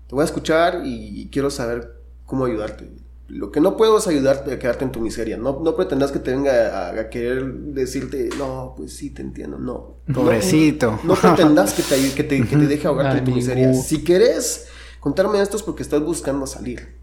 Te 0.07 0.15
voy 0.15 0.21
a 0.21 0.25
escuchar 0.25 0.83
y, 0.85 1.21
y 1.21 1.29
quiero 1.29 1.49
saber 1.49 1.99
cómo 2.25 2.45
ayudarte. 2.45 2.91
Lo 3.29 3.51
que 3.51 3.61
no 3.61 3.77
puedo 3.77 3.97
es 3.97 4.07
ayudarte 4.07 4.51
a 4.53 4.59
quedarte 4.59 4.83
en 4.83 4.91
tu 4.91 4.99
miseria. 4.99 5.37
No, 5.37 5.59
no 5.63 5.75
pretendas 5.75 6.11
que 6.11 6.19
te 6.19 6.31
venga 6.31 6.89
a, 6.89 6.99
a 6.99 7.09
querer 7.09 7.45
decirte, 7.53 8.29
no, 8.37 8.73
pues 8.75 8.95
sí, 8.95 9.09
te 9.11 9.21
entiendo. 9.21 9.57
No. 9.57 9.95
Pobrecito. 10.13 10.99
No, 11.03 11.13
no 11.13 11.15
pretendas 11.15 11.73
que 11.73 11.83
te, 11.83 11.95
ayude- 11.95 12.13
que 12.13 12.23
te, 12.23 12.45
que 12.45 12.55
te 12.57 12.67
deje 12.67 12.87
ahogarte 12.87 13.19
en 13.19 13.25
tu 13.25 13.31
miseria. 13.31 13.73
Si 13.73 14.03
querés 14.03 14.67
contarme 14.99 15.41
esto 15.41 15.57
es 15.57 15.63
porque 15.63 15.83
estás 15.83 16.01
buscando 16.03 16.45
salir. 16.45 16.95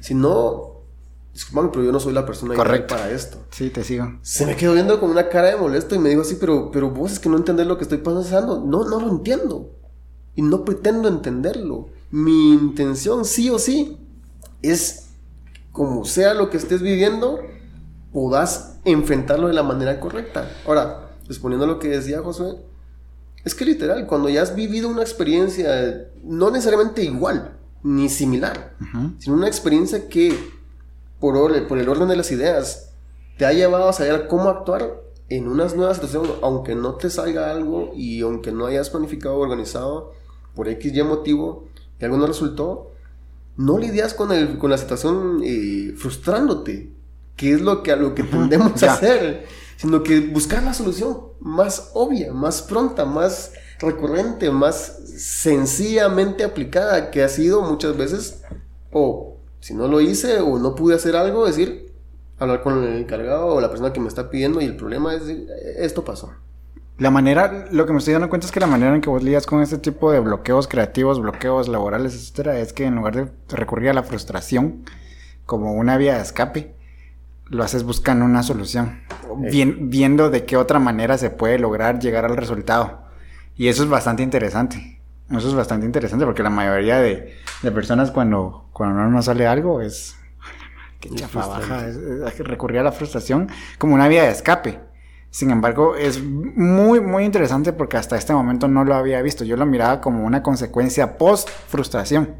Si 0.00 0.14
no, 0.14 0.82
disculpame, 1.32 1.70
pero 1.72 1.84
yo 1.84 1.92
no 1.92 1.98
soy 2.00 2.12
la 2.12 2.26
persona 2.26 2.54
ideal 2.54 2.66
Correcto. 2.66 2.94
para 2.94 3.10
esto. 3.10 3.38
Sí, 3.50 3.70
te 3.70 3.82
sigo. 3.84 4.18
Se 4.22 4.44
me 4.46 4.56
quedó 4.56 4.74
viendo 4.74 5.00
con 5.00 5.10
una 5.10 5.28
cara 5.28 5.48
de 5.48 5.56
molesto 5.56 5.94
y 5.94 5.98
me 5.98 6.10
dijo 6.10 6.20
así, 6.22 6.36
pero, 6.38 6.70
pero 6.70 6.90
vos 6.90 7.12
es 7.12 7.18
que 7.20 7.28
no 7.28 7.36
entendés 7.36 7.66
lo 7.66 7.78
que 7.78 7.84
estoy 7.84 7.98
pasando. 7.98 8.60
No, 8.64 8.84
no 8.88 9.00
lo 9.00 9.08
entiendo. 9.10 9.70
Y 10.36 10.42
no 10.42 10.64
pretendo 10.64 11.08
entenderlo. 11.08 11.88
Mi 12.10 12.52
intención, 12.52 13.24
sí 13.24 13.48
o 13.50 13.58
sí, 13.58 13.96
es, 14.62 15.03
como 15.74 16.04
sea 16.04 16.34
lo 16.34 16.48
que 16.50 16.56
estés 16.56 16.80
viviendo, 16.82 17.40
podás 18.12 18.78
enfrentarlo 18.84 19.48
de 19.48 19.54
la 19.54 19.64
manera 19.64 19.98
correcta. 19.98 20.48
Ahora, 20.66 21.10
respondiendo 21.26 21.64
a 21.64 21.68
lo 21.68 21.78
que 21.80 21.88
decía 21.88 22.22
Josué, 22.22 22.56
es 23.44 23.54
que 23.54 23.64
literal, 23.64 24.06
cuando 24.06 24.28
ya 24.28 24.42
has 24.42 24.54
vivido 24.54 24.88
una 24.88 25.02
experiencia, 25.02 26.06
no 26.22 26.50
necesariamente 26.50 27.02
igual, 27.02 27.56
ni 27.82 28.08
similar, 28.08 28.74
sino 29.18 29.36
una 29.36 29.48
experiencia 29.48 30.08
que, 30.08 30.32
por, 31.20 31.36
or- 31.36 31.66
por 31.66 31.78
el 31.78 31.88
orden 31.88 32.08
de 32.08 32.16
las 32.16 32.30
ideas, 32.30 32.92
te 33.36 33.44
ha 33.44 33.52
llevado 33.52 33.88
a 33.88 33.92
saber 33.92 34.28
cómo 34.28 34.48
actuar 34.48 35.02
en 35.28 35.48
unas 35.48 35.74
nuevas 35.74 35.96
situaciones, 35.96 36.30
aunque 36.42 36.74
no 36.76 36.94
te 36.94 37.10
salga 37.10 37.50
algo 37.50 37.90
y 37.96 38.20
aunque 38.20 38.52
no 38.52 38.66
hayas 38.66 38.90
planificado 38.90 39.34
o 39.34 39.40
organizado 39.40 40.12
por 40.54 40.68
X 40.68 40.94
y 40.94 41.02
motivo 41.02 41.64
y 42.00 42.04
algo 42.04 42.16
no 42.16 42.26
resultó, 42.26 42.92
no 43.56 43.78
lidias 43.78 44.14
con, 44.14 44.32
el, 44.32 44.58
con 44.58 44.70
la 44.70 44.78
situación 44.78 45.40
eh, 45.44 45.94
frustrándote, 45.96 46.92
que 47.36 47.52
es 47.52 47.60
lo 47.60 47.82
que 47.82 47.92
a 47.92 47.96
lo 47.96 48.14
que 48.14 48.22
tendemos 48.22 48.82
a 48.82 48.94
hacer, 48.94 49.46
sino 49.76 50.02
que 50.02 50.20
buscar 50.20 50.62
la 50.62 50.74
solución 50.74 51.18
más 51.40 51.90
obvia, 51.94 52.32
más 52.32 52.62
pronta, 52.62 53.04
más 53.04 53.52
recurrente, 53.78 54.50
más 54.50 55.00
sencillamente 55.16 56.44
aplicada, 56.44 57.10
que 57.10 57.22
ha 57.22 57.28
sido 57.28 57.62
muchas 57.62 57.96
veces, 57.96 58.42
o 58.92 59.36
si 59.60 59.74
no 59.74 59.88
lo 59.88 60.00
hice 60.00 60.40
o 60.40 60.58
no 60.58 60.74
pude 60.74 60.94
hacer 60.94 61.16
algo, 61.16 61.46
decir, 61.46 61.92
hablar 62.38 62.62
con 62.62 62.82
el 62.84 62.96
encargado 62.98 63.46
o 63.46 63.60
la 63.60 63.70
persona 63.70 63.92
que 63.92 64.00
me 64.00 64.08
está 64.08 64.30
pidiendo 64.30 64.60
y 64.60 64.64
el 64.64 64.76
problema 64.76 65.14
es 65.14 65.26
decir, 65.26 65.48
esto 65.76 66.04
pasó. 66.04 66.32
La 67.04 67.10
manera, 67.10 67.66
lo 67.70 67.84
que 67.84 67.92
me 67.92 67.98
estoy 67.98 68.14
dando 68.14 68.30
cuenta 68.30 68.46
es 68.46 68.50
que 68.50 68.60
la 68.60 68.66
manera 68.66 68.94
en 68.94 69.02
que 69.02 69.10
vos 69.10 69.22
lidias 69.22 69.44
con 69.44 69.60
este 69.60 69.76
tipo 69.76 70.10
de 70.10 70.20
bloqueos 70.20 70.66
creativos, 70.66 71.20
bloqueos 71.20 71.68
laborales, 71.68 72.14
etcétera, 72.14 72.58
es 72.58 72.72
que 72.72 72.86
en 72.86 72.94
lugar 72.94 73.14
de 73.14 73.30
recurrir 73.54 73.90
a 73.90 73.92
la 73.92 74.04
frustración 74.04 74.86
como 75.44 75.74
una 75.74 75.98
vía 75.98 76.14
de 76.14 76.22
escape, 76.22 76.74
lo 77.50 77.62
haces 77.62 77.82
buscando 77.84 78.24
una 78.24 78.42
solución, 78.42 79.02
Bien- 79.36 79.90
viendo 79.90 80.30
de 80.30 80.46
qué 80.46 80.56
otra 80.56 80.78
manera 80.78 81.18
se 81.18 81.28
puede 81.28 81.58
lograr 81.58 81.98
llegar 81.98 82.24
al 82.24 82.38
resultado. 82.38 83.02
Y 83.54 83.68
eso 83.68 83.82
es 83.82 83.90
bastante 83.90 84.22
interesante. 84.22 84.98
Eso 85.30 85.48
es 85.48 85.54
bastante 85.54 85.84
interesante 85.84 86.24
porque 86.24 86.42
la 86.42 86.48
mayoría 86.48 87.00
de, 87.00 87.34
de 87.60 87.70
personas 87.70 88.12
cuando, 88.12 88.64
cuando 88.72 88.98
no 88.98 89.10
nos 89.10 89.26
sale 89.26 89.46
algo 89.46 89.82
es... 89.82 90.16
Qué 91.00 91.10
chafa 91.10 91.46
baja, 91.46 91.86
es, 91.86 91.96
es 91.96 92.38
recurrir 92.38 92.78
a 92.78 92.82
la 92.82 92.92
frustración 92.92 93.50
como 93.76 93.94
una 93.94 94.08
vía 94.08 94.22
de 94.22 94.30
escape. 94.30 94.80
Sin 95.34 95.50
embargo, 95.50 95.96
es 95.96 96.22
muy, 96.22 97.00
muy 97.00 97.24
interesante 97.24 97.72
porque 97.72 97.96
hasta 97.96 98.16
este 98.16 98.32
momento 98.32 98.68
no 98.68 98.84
lo 98.84 98.94
había 98.94 99.20
visto. 99.20 99.42
Yo 99.42 99.56
lo 99.56 99.66
miraba 99.66 100.00
como 100.00 100.24
una 100.24 100.44
consecuencia 100.44 101.18
post-frustración. 101.18 102.36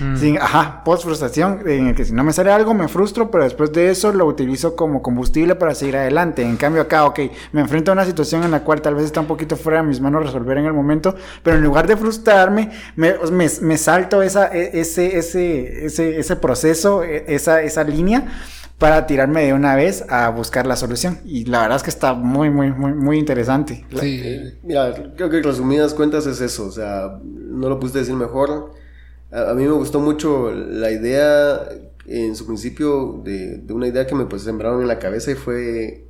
Mm. 0.00 0.16
Sí, 0.16 0.36
ajá, 0.36 0.82
post-frustración, 0.82 1.60
en 1.64 1.86
el 1.86 1.94
que 1.94 2.04
si 2.04 2.12
no 2.12 2.24
me 2.24 2.32
sale 2.32 2.50
algo 2.50 2.74
me 2.74 2.88
frustro, 2.88 3.30
pero 3.30 3.44
después 3.44 3.72
de 3.72 3.88
eso 3.88 4.12
lo 4.12 4.26
utilizo 4.26 4.74
como 4.74 5.00
combustible 5.00 5.54
para 5.54 5.76
seguir 5.76 5.96
adelante. 5.96 6.42
En 6.42 6.56
cambio 6.56 6.82
acá, 6.82 7.04
ok, 7.04 7.20
me 7.52 7.60
enfrento 7.60 7.92
a 7.92 7.94
una 7.94 8.04
situación 8.04 8.42
en 8.42 8.50
la 8.50 8.64
cual 8.64 8.82
tal 8.82 8.96
vez 8.96 9.04
está 9.04 9.20
un 9.20 9.26
poquito 9.26 9.54
fuera 9.54 9.82
de 9.82 9.86
mis 9.86 10.00
manos 10.00 10.26
resolver 10.26 10.58
en 10.58 10.64
el 10.64 10.72
momento, 10.72 11.14
pero 11.44 11.56
en 11.58 11.62
lugar 11.62 11.86
de 11.86 11.96
frustrarme, 11.96 12.72
me, 12.96 13.14
me, 13.30 13.48
me 13.60 13.78
salto 13.78 14.22
esa, 14.22 14.48
e- 14.52 14.80
ese, 14.80 15.18
ese, 15.18 15.86
ese, 15.86 16.18
ese 16.18 16.34
proceso, 16.34 17.04
e- 17.04 17.26
esa, 17.28 17.62
esa 17.62 17.84
línea 17.84 18.26
para 18.78 19.06
tirarme 19.06 19.44
de 19.44 19.52
una 19.54 19.76
vez 19.76 20.04
a 20.08 20.28
buscar 20.30 20.66
la 20.66 20.76
solución. 20.76 21.18
Y 21.24 21.44
la 21.46 21.62
verdad 21.62 21.76
es 21.76 21.82
que 21.82 21.90
está 21.90 22.14
muy, 22.14 22.50
muy, 22.50 22.72
muy, 22.72 22.92
muy 22.92 23.18
interesante. 23.18 23.84
Sí. 24.00 24.20
Eh, 24.24 24.58
Mira, 24.62 24.92
creo 25.16 25.30
que 25.30 25.42
resumidas 25.42 25.94
cuentas 25.94 26.26
es 26.26 26.40
eso, 26.40 26.66
o 26.66 26.72
sea, 26.72 27.18
no 27.24 27.68
lo 27.68 27.78
pudiste 27.78 28.00
decir 28.00 28.14
mejor. 28.14 28.72
A, 29.30 29.50
a 29.50 29.54
mí 29.54 29.64
me 29.64 29.72
gustó 29.72 30.00
mucho 30.00 30.50
la 30.52 30.90
idea, 30.90 31.60
en 32.06 32.36
su 32.36 32.46
principio, 32.46 33.20
de, 33.24 33.58
de 33.58 33.72
una 33.72 33.88
idea 33.88 34.06
que 34.06 34.14
me 34.14 34.26
pues, 34.26 34.42
sembraron 34.42 34.82
en 34.82 34.88
la 34.88 34.98
cabeza 34.98 35.30
y 35.30 35.34
fue... 35.34 36.03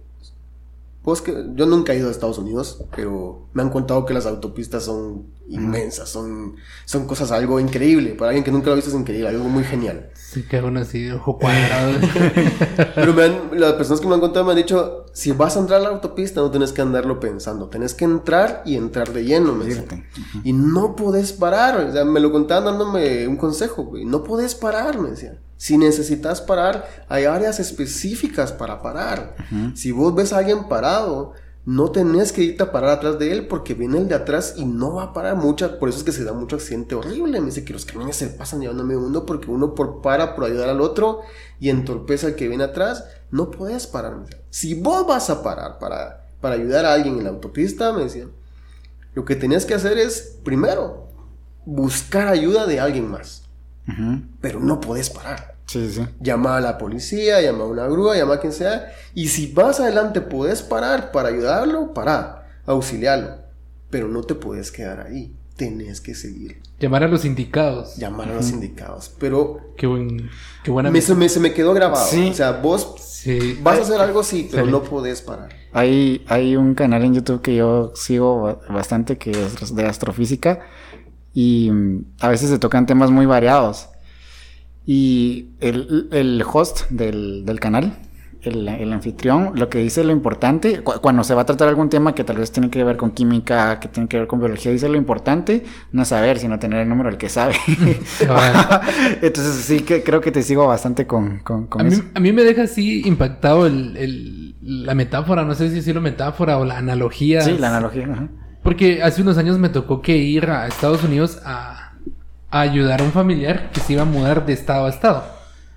Pues 1.05 1.20
que 1.20 1.32
yo 1.55 1.66
nunca 1.66 1.92
he 1.92 1.98
ido 1.98 2.09
a 2.09 2.11
Estados 2.11 2.38
Unidos, 2.38 2.82
pero 2.96 3.46
me 3.52 3.61
han 3.62 3.68
contado 3.68 4.07
que 4.07 4.14
las 4.14 4.24
autopistas 4.24 4.84
son 4.84 5.26
inmensas, 5.48 6.09
son, 6.09 6.57
son 6.86 7.07
cosas 7.07 7.30
algo 7.30 7.61
increíble. 7.61 8.14
Para 8.14 8.30
alguien 8.30 8.42
que 8.42 8.50
nunca 8.50 8.66
lo 8.68 8.72
ha 8.72 8.76
visto 8.76 8.88
es 8.90 8.96
increíble, 8.96 9.28
algo 9.28 9.44
muy 9.44 9.64
genial. 9.64 10.09
Sí, 10.14 10.44
que 10.48 10.62
uno 10.62 10.80
así 10.80 11.11
ojo 11.11 11.38
cuadrado. 11.38 11.92
Pero 12.94 13.12
me 13.12 13.22
han- 13.24 13.40
las 13.61 13.74
personas 13.74 14.00
que 14.00 14.07
me 14.09 14.14
han 14.14 14.20
contado 14.20 14.46
me 14.46 14.52
han 14.52 14.57
dicho, 14.57 15.05
si 15.12 15.32
vas 15.32 15.57
a 15.57 15.61
entrar 15.61 15.80
a 15.80 15.84
la 15.84 15.90
autopista 15.90 16.40
no 16.40 16.50
tienes 16.50 16.72
que 16.72 16.80
andarlo 16.80 17.20
pensando, 17.20 17.68
tenés 17.68 17.92
que 17.92 18.07
entrar 18.07 18.62
y 18.64 18.76
entrar 18.76 19.12
de 19.12 19.24
lleno, 19.24 19.52
me 19.55 19.66
decían. 19.66 19.84
Irte. 19.84 20.05
Y 20.42 20.55
no 20.55 20.96
podés 20.96 21.34
parar, 21.34 21.76
o 21.84 21.92
sea, 21.92 22.07
me 22.07 22.20
lo 22.20 22.32
contaban 22.32 22.64
dándome 22.64 23.28
un 23.28 23.36
consejo, 23.36 23.84
güey, 23.84 24.07
no 24.07 24.24
podés 24.24 24.55
parar, 24.55 24.98
me 24.98 25.11
decían. 25.11 25.38
Si 25.57 25.78
necesitas 25.78 26.40
parar, 26.40 27.05
hay 27.09 27.24
áreas 27.24 27.61
específicas 27.61 28.52
para 28.52 28.82
parar. 28.82 29.36
Si 29.74 29.92
vos 29.92 30.14
ves 30.14 30.32
a 30.32 30.38
alguien 30.38 30.68
parado, 30.68 31.32
no 31.66 31.90
tenés 31.90 32.32
que 32.32 32.42
irte 32.42 32.62
a 32.62 32.72
parar 32.72 32.90
atrás 32.90 33.18
de 33.18 33.32
él 33.32 33.48
porque 33.48 33.72
viene 33.72 33.96
el 33.96 34.09
de 34.09 34.14
atrás 34.14 34.55
y 34.57 34.66
no 34.66 34.94
va 34.94 35.05
a 35.05 35.12
parar 35.14 35.36
mucho. 35.36 35.78
Por 35.78 35.88
eso 35.88 35.98
es 35.98 36.05
que 36.05 36.12
se 36.12 36.24
da 36.24 36.34
mucho 36.34 36.57
accidente 36.57 36.94
horrible. 36.94 37.40
Me 37.40 37.46
dice 37.46 37.64
que 37.64 37.72
los 37.72 37.86
camiones 37.86 38.16
se 38.16 38.26
pasan 38.28 38.61
llevando 38.61 38.82
a 38.82 38.86
medio 38.86 39.00
mundo 39.00 39.24
porque 39.24 39.50
uno 39.50 39.74
por 39.74 40.02
para 40.02 40.34
por 40.34 40.44
ayudar 40.44 40.68
al 40.68 40.82
otro 40.82 41.20
y 41.61 41.70
entorpece 41.70 42.26
al 42.26 42.34
que 42.34 42.48
viene 42.48 42.64
atrás. 42.64 43.05
No 43.30 43.50
puedes 43.50 43.86
parar. 43.86 44.16
me 44.16 44.24
decía. 44.24 44.40
Si 44.50 44.74
vos 44.74 45.07
vas 45.07 45.30
a 45.30 45.42
parar 45.42 45.78
para, 45.78 46.26
para 46.40 46.57
ayudar 46.57 46.84
a 46.84 46.92
alguien 46.92 47.16
en 47.16 47.24
la 47.24 47.30
autopista, 47.30 47.92
me 47.92 48.02
decían, 48.02 48.30
lo 49.14 49.24
que 49.24 49.36
tenías 49.36 49.64
que 49.64 49.74
hacer 49.74 49.96
es, 49.96 50.36
primero, 50.44 51.09
buscar 51.64 52.28
ayuda 52.28 52.66
de 52.66 52.80
alguien 52.80 53.11
más. 53.11 53.43
Pero 54.41 54.61
no 54.61 54.80
podés 54.80 55.11
parar. 55.11 55.55
Sí, 55.66 55.91
sí. 55.91 56.03
Llama 56.20 56.57
a 56.57 56.61
la 56.61 56.78
policía, 56.78 57.41
llama 57.41 57.64
a 57.64 57.68
una 57.68 57.87
grúa, 57.87 58.16
llama 58.16 58.35
a 58.35 58.41
quien 58.41 58.53
sea. 58.53 58.93
Y 59.14 59.28
si 59.28 59.53
vas 59.53 59.80
adelante, 59.80 60.20
podés 60.20 60.62
parar 60.62 61.11
para 61.12 61.28
ayudarlo, 61.30 61.93
para 61.95 62.47
auxiliarlo. 62.66 63.37
Pero 63.91 64.09
no 64.09 64.22
te 64.22 64.35
puedes 64.35 64.70
quedar 64.72 65.01
ahí. 65.07 65.32
Tenés 65.57 66.01
que 66.01 66.14
seguir. 66.14 66.61
Llamar 66.80 67.05
a 67.05 67.09
los 67.09 67.24
indicados. 67.24 67.97
Llamar 67.97 68.28
a 68.28 68.35
los 68.35 68.51
indicados. 68.51 69.12
Pero 69.20 69.61
Qué, 69.76 69.87
buen, 69.87 70.28
qué 70.64 70.70
buena 70.70 70.91
me, 70.91 71.01
se, 71.01 71.14
me, 71.14 71.28
se 71.28 71.39
me 71.41 71.53
quedó 71.55 71.72
grabado. 71.72 72.05
Sí. 72.07 72.30
O 72.30 72.35
sea, 72.35 72.53
vos 72.53 72.95
Sí. 72.99 73.59
vas 73.62 73.78
a 73.78 73.82
hacer 73.82 74.01
algo, 74.01 74.22
sí, 74.22 74.49
pero 74.51 74.66
no 74.66 74.82
podés 74.82 75.22
parar. 75.22 75.49
Hay, 75.72 76.22
hay 76.28 76.57
un 76.57 76.74
canal 76.74 77.05
en 77.05 77.14
YouTube 77.14 77.41
que 77.41 77.57
yo 77.57 77.93
sigo 77.95 78.43
ba- 78.43 78.59
bastante 78.68 79.16
que 79.16 79.30
es 79.30 79.74
de 79.74 79.87
astrofísica 79.87 80.61
y 81.35 81.70
a 82.20 82.28
veces 82.28 82.49
se 82.49 82.59
tocan 82.59 82.87
temas 82.87 83.11
muy 83.11 83.26
variados. 83.26 83.89
Y 84.87 85.51
el, 85.61 86.09
el 86.12 86.45
host 86.51 86.89
del, 86.91 87.45
del 87.45 87.59
canal 87.61 87.99
el, 88.43 88.68
el 88.68 88.93
anfitrión 88.93 89.53
lo 89.55 89.70
que 89.70 89.78
dice 89.78 90.05
lo 90.05 90.12
importante, 90.12 90.80
cu- 90.82 91.01
cuando 91.01 91.24
se 91.24 91.32
va 91.32 91.41
a 91.43 91.47
tratar 91.47 91.68
algún 91.68 91.89
tema 91.89 92.14
que 92.14 92.24
tal 92.24 92.37
vez 92.37 92.53
tiene 92.53 92.68
que 92.68 92.85
ver 92.85 92.99
con 92.99 93.11
química, 93.12 93.80
que 93.80 93.89
tiene 93.89 94.07
que 94.07 94.18
ver 94.18 94.26
con 94.26 94.39
biología, 94.41 94.70
dice 94.70 94.87
lo 94.91 94.99
importante, 94.99 95.64
no 95.93 96.05
saber, 96.05 96.39
sino 96.39 96.59
tener 96.59 96.80
el 96.80 96.89
número 96.91 97.09
del 97.09 97.16
que 97.16 97.30
sabe. 97.30 97.55
Entonces 99.22 99.55
sí 99.64 99.80
que 99.80 100.03
creo 100.03 100.20
que 100.20 100.30
te 100.30 100.43
sigo 100.43 100.66
bastante 100.66 101.07
con, 101.07 101.39
con, 101.39 101.66
con 101.66 101.80
A 101.80 101.85
mí, 101.85 101.95
eso. 101.95 102.03
a 102.14 102.20
mí 102.20 102.32
me 102.32 102.43
deja 102.43 102.64
así 102.64 103.03
impactado 103.07 103.66
el, 103.66 103.97
el- 103.97 104.55
la 104.61 104.95
metáfora, 104.95 105.45
no 105.45 105.55
sé 105.55 105.68
si 105.70 105.76
decirlo 105.76 106.01
metáfora 106.03 106.59
o 106.59 106.64
la 106.66 106.76
analogía. 106.78 107.41
Sí, 107.43 107.57
la 107.59 107.68
analogía. 107.68 108.05
ajá. 108.12 108.28
Porque 108.65 109.03
hace 109.03 109.21
unos 109.21 109.37
años 109.37 109.59
me 109.59 109.69
tocó 109.69 110.01
que 110.01 110.17
ir 110.17 110.47
a 110.47 110.67
Estados 110.67 111.05
Unidos 111.05 111.39
a, 111.45 111.93
ayudar 112.51 113.03
a 113.03 113.05
un 113.05 113.12
familiar 113.12 113.71
que 113.73 113.81
se 113.81 113.93
iba 113.93 114.03
a 114.03 114.07
mudar 114.07 114.47
de 114.47 114.55
estado 114.55 114.87
a 114.87 114.89
estado. 114.89 115.25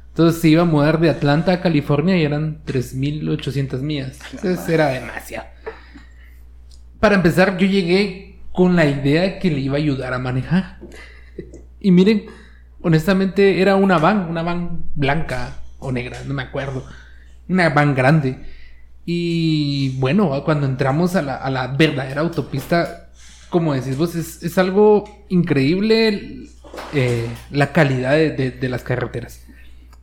Entonces 0.09 0.41
se 0.41 0.47
iba 0.47 0.61
a 0.61 0.65
mudar 0.65 0.99
de 0.99 1.09
Atlanta 1.09 1.51
a 1.51 1.61
California 1.61 2.15
y 2.17 2.23
eran 2.23 2.63
3.800 2.65 3.81
millas. 3.81 4.19
Entonces 4.31 4.69
era 4.69 4.87
demasiado. 4.87 5.47
Para 6.99 7.15
empezar, 7.15 7.57
yo 7.57 7.67
llegué 7.67 8.39
con 8.53 8.75
la 8.75 8.85
idea 8.85 9.37
que 9.37 9.51
le 9.51 9.59
iba 9.59 9.75
a 9.75 9.79
ayudar 9.79 10.13
a 10.13 10.19
manejar. 10.19 10.79
Y 11.81 11.91
miren, 11.91 12.25
honestamente 12.81 13.61
era 13.61 13.75
una 13.75 13.97
van, 13.97 14.29
una 14.29 14.43
van 14.43 14.85
blanca 14.95 15.57
o 15.79 15.91
negra, 15.91 16.19
no 16.25 16.33
me 16.33 16.43
acuerdo. 16.43 16.85
Una 17.49 17.69
van 17.69 17.95
grande. 17.95 18.39
Y 19.09 19.95
bueno, 19.99 20.43
cuando 20.43 20.65
entramos 20.67 21.15
a 21.15 21.21
la, 21.21 21.35
a 21.37 21.49
la 21.49 21.67
verdadera 21.67 22.19
autopista, 22.19 23.09
como 23.49 23.73
decís 23.73 23.97
vos, 23.97 24.15
es, 24.15 24.43
es 24.43 24.57
algo 24.57 25.05
increíble 25.29 26.49
eh, 26.93 27.25
la 27.49 27.71
calidad 27.71 28.11
de, 28.11 28.31
de- 28.31 28.51
de 28.51 28.67
las 28.69 28.83
carreteras. 28.83 29.45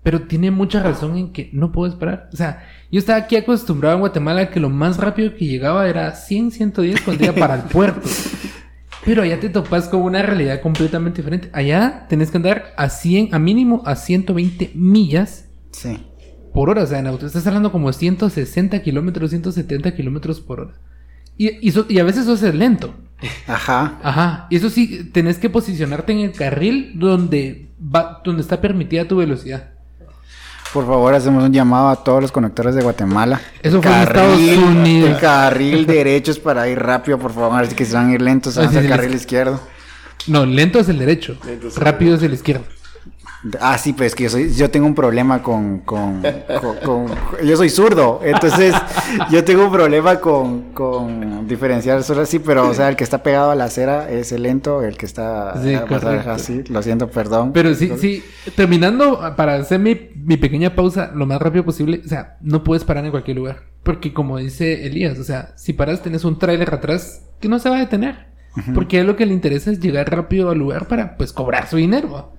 Pero 0.03 0.23
tiene 0.23 0.51
mucha 0.51 0.83
razón 0.83 1.19
en 1.19 1.33
que 1.35 1.51
no 1.53 1.71
puedo 1.71 1.93
esperar. 1.93 2.31
O 2.33 2.37
sea, 2.37 2.67
yo 2.91 2.99
estaba 2.99 3.19
aquí 3.19 3.37
acostumbrado 3.37 3.95
en 3.97 4.01
Guatemala 4.01 4.51
que 4.51 4.59
lo 4.59 4.71
más 4.71 4.97
rápido 4.97 5.35
que 5.37 5.45
llegaba 5.45 5.87
era 5.87 6.11
100, 6.13 6.51
110 6.53 7.03
cuando 7.03 7.25
iba 7.25 7.35
para 7.35 7.57
el 7.57 7.63
puerto. 7.71 8.09
Pero 9.05 9.23
allá 9.23 9.39
te 9.39 9.51
topas 9.51 9.89
con 9.89 10.01
una 10.01 10.23
realidad 10.23 10.63
completamente 10.63 11.19
diferente. 11.21 11.51
Allá 11.53 12.07
tenés 12.09 12.31
que 12.31 12.39
andar 12.39 12.73
a 12.79 12.89
100, 12.89 13.35
a 13.35 13.39
mínimo 13.39 13.83
a 13.85 13.97
120 13.97 14.71
millas 14.75 15.45
Sí. 15.73 15.99
Por 16.55 16.71
hora. 16.71 16.85
O 16.85 16.87
sea, 16.87 17.01
en 17.01 17.07
auto 17.09 17.27
estás 17.27 17.47
hablando 17.47 17.71
como 17.71 17.93
160 17.93 18.81
kilómetros, 18.83 19.29
170 19.31 19.95
kilómetros 19.95 20.41
por 20.41 20.61
hora. 20.61 20.73
Y, 21.37 21.67
y, 21.69 21.73
so- 21.73 21.85
y 21.89 21.99
a 21.99 22.05
veces 22.05 22.23
eso 22.27 22.47
es 22.47 22.55
lento. 22.55 22.95
Ajá. 23.47 23.99
Ajá. 24.03 24.47
Y 24.51 24.57
eso 24.57 24.71
sí, 24.71 25.11
tenés 25.13 25.39
que 25.39 25.51
posicionarte 25.51 26.13
en 26.13 26.21
el 26.21 26.33
carril 26.33 26.93
donde, 26.95 27.69
va, 27.79 28.23
donde 28.25 28.41
está 28.43 28.61
permitida 28.61 29.07
tu 29.07 29.17
velocidad. 29.17 29.71
Por 30.73 30.87
favor, 30.87 31.15
hacemos 31.15 31.45
un 31.45 31.53
llamado 31.53 31.89
a 31.89 32.03
todos 32.03 32.21
los 32.21 32.33
conductores 32.33 32.75
de 32.75 32.83
Guatemala. 32.83 33.41
Eso 33.63 33.81
fue 33.81 33.93
en 33.95 34.03
Estados 34.03 34.41
Unidos. 34.41 35.11
El 35.11 35.19
carril 35.19 35.87
derecho 35.89 36.33
es 36.33 36.39
para 36.41 36.69
ir 36.69 36.79
rápido, 36.81 37.17
por 37.19 37.33
favor. 37.33 37.63
Así 37.63 37.77
que 37.77 37.85
si 37.85 37.93
van 37.95 38.11
a 38.11 38.15
ir 38.15 38.23
lentos, 38.23 38.59
Ah, 38.59 38.63
van 38.67 38.77
al 38.77 38.83
sí, 38.83 38.89
carril 38.89 39.15
izquierdo. 39.15 39.61
No, 40.27 40.45
lento 40.47 40.81
es 40.81 40.89
el 40.89 40.99
derecho. 40.99 41.37
Lento 41.47 41.69
es 41.69 41.77
el 41.77 41.81
rápido 41.83 42.17
es 42.17 42.23
el 42.25 42.33
izquierdo. 42.35 42.65
Ah, 43.61 43.77
sí, 43.77 43.93
pues 43.93 44.15
que 44.15 44.25
yo 44.25 44.31
soy, 44.31 44.55
yo 44.55 44.71
tengo 44.71 44.87
un 44.87 44.95
problema 44.95 45.43
con, 45.43 45.81
con, 45.81 46.23
con- 46.61 46.77
con- 46.79 47.07
yo 47.45 47.57
soy 47.57 47.69
zurdo, 47.69 48.21
entonces 48.25 48.75
yo 49.31 49.45
tengo 49.45 49.65
un 49.67 49.73
problema 49.73 50.19
con, 50.21 50.73
con 50.73 51.47
diferenciar 51.47 52.03
solo 52.03 52.23
así, 52.23 52.39
pero 52.39 52.69
o 52.69 52.75
sea, 52.75 52.89
el 52.89 52.97
que 52.97 53.05
está 53.05 53.23
pegado 53.23 53.51
a 53.51 53.55
la 53.55 53.65
acera 53.65 54.11
es 54.11 54.33
el 54.33 54.45
lento, 54.45 54.83
el 54.83 54.97
que 54.97 55.05
está 55.07 55.61
Sí, 55.63 55.75
ah, 55.75 56.33
así, 56.35 56.63
lo 56.69 56.83
siento, 56.83 57.11
perdón. 57.11 57.53
Pero 57.53 57.75
sí, 57.75 57.93
sí, 57.99 58.25
terminando, 58.57 59.21
para 59.37 59.57
hacer 59.57 59.79
mi, 59.79 59.99
mi 60.17 60.37
pequeña 60.39 60.75
pausa 60.75 61.11
lo 61.15 61.27
más 61.27 61.41
rápido 61.41 61.65
posible, 61.65 62.01
o 62.05 62.09
sea, 62.09 62.39
no 62.41 62.65
puedes 62.65 62.85
parar 62.85 63.05
en 63.05 63.11
cualquier 63.11 63.37
lugar. 63.37 63.59
Porque 63.83 64.15
como 64.15 64.39
dice 64.39 64.87
Elías, 64.87 65.19
o 65.19 65.25
sea, 65.25 65.53
si 65.57 65.75
paras 65.75 66.01
tenés 66.03 66.25
un 66.25 66.39
tráiler 66.39 66.73
atrás 66.73 67.23
que 67.41 67.49
no 67.51 67.59
se 67.59 67.69
va 67.69 67.77
a 67.77 67.81
detener. 67.81 68.33
Porque 68.73 68.97
a 68.97 69.01
él 69.01 69.07
lo 69.09 69.17
que 69.17 69.27
le 69.27 69.35
interesa 69.35 69.71
es 69.71 69.81
llegar 69.81 70.09
rápido 70.11 70.49
al 70.51 70.57
lugar 70.59 70.87
para, 70.89 71.17
pues, 71.17 71.33
cobrar 71.33 71.69
su 71.69 71.77
dinero. 71.77 72.33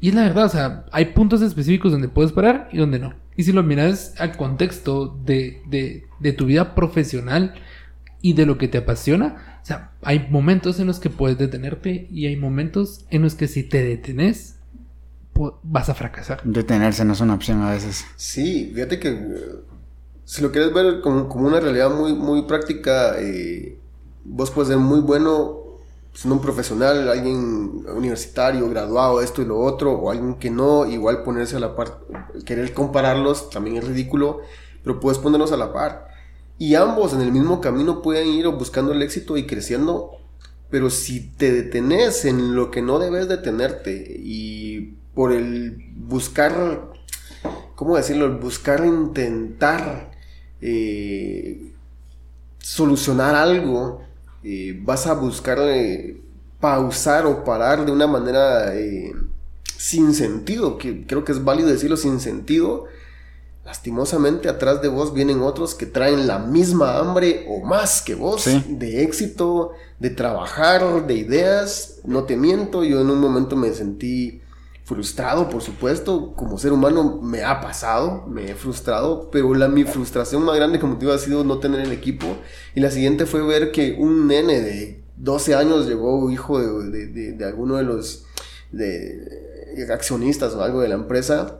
Y 0.00 0.10
es 0.10 0.14
la 0.14 0.22
verdad, 0.22 0.44
o 0.44 0.48
sea, 0.48 0.84
hay 0.92 1.06
puntos 1.06 1.42
específicos 1.42 1.92
donde 1.92 2.08
puedes 2.08 2.32
parar 2.32 2.68
y 2.72 2.78
donde 2.78 2.98
no. 2.98 3.14
Y 3.36 3.44
si 3.44 3.52
lo 3.52 3.62
miras 3.62 4.14
al 4.18 4.36
contexto 4.36 5.18
de, 5.24 5.62
de, 5.66 6.06
de 6.20 6.32
tu 6.32 6.46
vida 6.46 6.74
profesional 6.74 7.54
y 8.20 8.32
de 8.34 8.46
lo 8.46 8.58
que 8.58 8.68
te 8.68 8.78
apasiona, 8.78 9.58
o 9.62 9.66
sea, 9.66 9.92
hay 10.02 10.28
momentos 10.30 10.78
en 10.80 10.86
los 10.86 11.00
que 11.00 11.10
puedes 11.10 11.38
detenerte 11.38 12.06
y 12.10 12.26
hay 12.26 12.36
momentos 12.36 13.06
en 13.10 13.22
los 13.22 13.34
que 13.34 13.48
si 13.48 13.64
te 13.64 13.82
detenes, 13.82 14.56
vas 15.62 15.88
a 15.88 15.94
fracasar. 15.94 16.42
Detenerse 16.44 17.04
no 17.04 17.12
es 17.12 17.20
una 17.20 17.34
opción 17.34 17.62
a 17.62 17.70
veces. 17.70 18.04
Sí, 18.16 18.70
fíjate 18.74 18.98
que 18.98 19.08
eh, 19.08 19.18
si 20.24 20.42
lo 20.42 20.52
quieres 20.52 20.72
ver 20.72 21.00
como, 21.00 21.28
como 21.28 21.48
una 21.48 21.60
realidad 21.60 21.90
muy, 21.90 22.14
muy 22.14 22.42
práctica, 22.42 23.14
eh, 23.18 23.78
vos 24.24 24.50
puedes 24.50 24.68
ser 24.68 24.78
muy 24.78 25.00
bueno 25.00 25.67
siendo 26.18 26.34
un 26.34 26.42
profesional, 26.42 27.08
alguien 27.08 27.86
universitario, 27.94 28.68
graduado, 28.68 29.22
esto 29.22 29.40
y 29.40 29.44
lo 29.44 29.60
otro, 29.60 29.92
o 29.92 30.10
alguien 30.10 30.34
que 30.34 30.50
no, 30.50 30.84
igual 30.84 31.22
ponerse 31.22 31.54
a 31.54 31.60
la 31.60 31.76
par, 31.76 32.00
querer 32.44 32.74
compararlos 32.74 33.50
también 33.50 33.76
es 33.76 33.86
ridículo, 33.86 34.40
pero 34.82 34.98
puedes 34.98 35.20
ponerlos 35.20 35.52
a 35.52 35.56
la 35.56 35.72
par. 35.72 36.08
Y 36.58 36.74
ambos 36.74 37.12
en 37.12 37.20
el 37.20 37.30
mismo 37.30 37.60
camino 37.60 38.02
pueden 38.02 38.26
ir 38.26 38.48
buscando 38.48 38.90
el 38.90 39.00
éxito 39.02 39.36
y 39.36 39.46
creciendo, 39.46 40.10
pero 40.70 40.90
si 40.90 41.20
te 41.20 41.52
detenes 41.52 42.24
en 42.24 42.56
lo 42.56 42.72
que 42.72 42.82
no 42.82 42.98
debes 42.98 43.28
detenerte 43.28 44.16
y 44.18 44.96
por 45.14 45.30
el 45.30 45.92
buscar 45.94 46.90
¿cómo 47.76 47.96
decirlo? 47.96 48.40
Buscar 48.40 48.84
intentar 48.84 50.10
eh, 50.60 51.74
solucionar 52.58 53.36
algo, 53.36 54.02
eh, 54.44 54.78
vas 54.82 55.06
a 55.06 55.14
buscar 55.14 55.58
eh, 55.60 56.20
pausar 56.60 57.26
o 57.26 57.44
parar 57.44 57.84
de 57.84 57.92
una 57.92 58.06
manera 58.06 58.74
eh, 58.74 59.12
sin 59.76 60.14
sentido, 60.14 60.78
que 60.78 61.06
creo 61.06 61.24
que 61.24 61.32
es 61.32 61.44
válido 61.44 61.68
decirlo 61.68 61.96
sin 61.96 62.20
sentido. 62.20 62.84
Lastimosamente 63.64 64.48
atrás 64.48 64.80
de 64.80 64.88
vos 64.88 65.12
vienen 65.12 65.42
otros 65.42 65.74
que 65.74 65.84
traen 65.84 66.26
la 66.26 66.38
misma 66.38 66.98
hambre 66.98 67.44
o 67.48 67.60
más 67.60 68.00
que 68.00 68.14
vos 68.14 68.42
Sí. 68.42 68.64
de 68.66 69.02
éxito, 69.02 69.72
de 69.98 70.08
trabajar, 70.10 71.06
de 71.06 71.14
ideas. 71.14 71.96
No 72.04 72.24
te 72.24 72.36
miento, 72.36 72.82
yo 72.82 73.00
en 73.02 73.10
un 73.10 73.20
momento 73.20 73.56
me 73.56 73.72
sentí 73.74 74.40
frustrado, 74.88 75.50
por 75.50 75.60
supuesto, 75.62 76.32
como 76.34 76.58
ser 76.58 76.72
humano 76.72 77.20
me 77.22 77.44
ha 77.44 77.60
pasado, 77.60 78.24
me 78.26 78.50
he 78.50 78.54
frustrado, 78.54 79.28
pero 79.30 79.54
la, 79.54 79.68
mi 79.68 79.84
frustración 79.84 80.42
más 80.44 80.56
grande 80.56 80.80
como 80.80 80.94
te 80.94 81.00
digo 81.00 81.12
ha 81.12 81.18
sido 81.18 81.44
no 81.44 81.58
tener 81.58 81.80
el 81.80 81.92
equipo. 81.92 82.26
Y 82.74 82.80
la 82.80 82.90
siguiente 82.90 83.26
fue 83.26 83.42
ver 83.42 83.70
que 83.70 83.96
un 83.98 84.26
nene 84.26 84.60
de 84.60 85.02
12 85.16 85.54
años 85.54 85.86
llegó 85.86 86.30
hijo 86.30 86.58
de, 86.58 86.90
de- 86.90 87.06
de- 87.08 87.32
de 87.32 87.44
alguno 87.44 87.76
de 87.76 87.82
los 87.84 88.24
accionistas 89.90 90.54
o 90.54 90.62
algo 90.62 90.80
de 90.80 90.88
la 90.88 90.94
empresa 90.94 91.58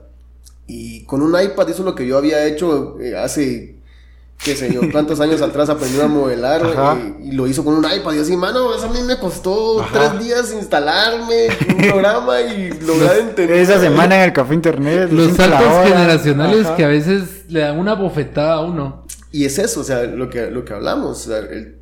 y 0.67 1.03
con 1.05 1.21
un 1.21 1.39
iPad 1.41 1.67
hizo 1.69 1.83
lo 1.83 1.95
que 1.95 2.05
yo 2.07 2.17
había 2.17 2.45
hecho 2.45 2.99
eh, 2.99 3.17
hace 3.17 3.78
qué 4.43 4.55
sé 4.55 4.73
yo, 4.73 4.81
cuántos 4.91 5.19
años 5.19 5.41
atrás 5.41 5.69
aprendió 5.69 6.03
a 6.03 6.07
modelar 6.07 6.61
y 7.21 7.31
lo 7.33 7.45
hizo 7.47 7.63
con 7.65 7.73
un 7.75 7.85
iPad. 7.85 8.13
Y 8.13 8.19
así, 8.19 8.37
mano, 8.37 8.73
eso 8.73 8.85
a 8.87 8.93
mí 8.93 9.01
me 9.03 9.19
costó 9.19 9.81
Ajá. 9.81 10.11
tres 10.11 10.25
días 10.25 10.53
instalarme 10.53 11.47
un 11.69 11.77
programa 11.89 12.41
y 12.41 12.71
lograr 12.81 13.17
entender. 13.17 13.57
Esa 13.57 13.79
semana 13.79 14.15
en 14.15 14.21
el 14.23 14.33
café 14.33 14.53
internet. 14.53 15.09
Los 15.11 15.35
saltos 15.35 15.87
generacionales 15.87 16.65
Ajá. 16.67 16.75
que 16.75 16.85
a 16.85 16.87
veces 16.87 17.45
le 17.49 17.59
dan 17.61 17.77
una 17.79 17.95
bofetada 17.95 18.53
a 18.55 18.61
uno. 18.61 19.03
Y 19.31 19.45
es 19.45 19.59
eso, 19.59 19.81
o 19.81 19.83
sea, 19.83 20.03
lo 20.03 20.29
que, 20.29 20.49
lo 20.49 20.63
que 20.65 20.73
hablamos. 20.73 21.27
o 21.27 21.29
sea, 21.29 21.37
el- 21.39 21.75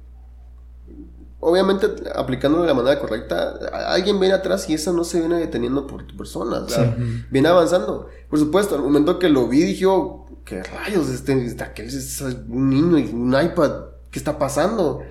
obviamente, 1.39 1.88
aplicándolo 2.16 2.64
de 2.64 2.70
la 2.70 2.74
manera 2.74 2.99
correcta, 2.99 3.53
alguien 3.88 4.20
viene 4.20 4.34
atrás 4.36 4.70
y 4.70 4.74
eso 4.74 4.91
no 4.93 5.03
se 5.03 5.20
viene 5.20 5.36
deteniendo 5.38 5.88
por 5.88 6.03
tu 6.03 6.18
persona. 6.18 6.58
O 6.60 6.70
sea, 6.70 6.95
viene 7.30 7.47
avanzando. 7.47 8.10
Por 8.30 8.39
supuesto, 8.39 8.76
al 8.76 8.82
momento 8.82 9.20
que 9.20 9.30
lo 9.30 9.47
vi, 9.47 9.62
dije, 9.62 9.86
oh, 9.86 10.26
¿qué 10.48 10.64
rayos? 10.64 11.10
Este, 11.10 11.45
este, 11.45 11.64
aquel 11.64 11.88
es 11.88 12.22
un 12.22 12.70
niño 12.70 12.98
y 12.98 13.12
un 13.14 13.36
iPad. 13.39 13.72
¿Qué 14.10 14.18
está 14.18 14.39
pasando? 14.39 15.04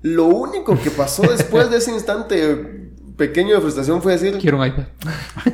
Lo 0.00 0.24
único 0.24 0.80
que 0.80 0.90
pasó 0.90 1.22
después 1.30 1.70
de 1.70 1.76
ese 1.76 1.92
instante 1.92 2.90
pequeño 3.16 3.54
de 3.54 3.60
frustración 3.60 4.02
fue 4.02 4.12
decir, 4.12 4.38
Quiero 4.38 4.58
un 4.58 4.66
iPad. 4.66 4.84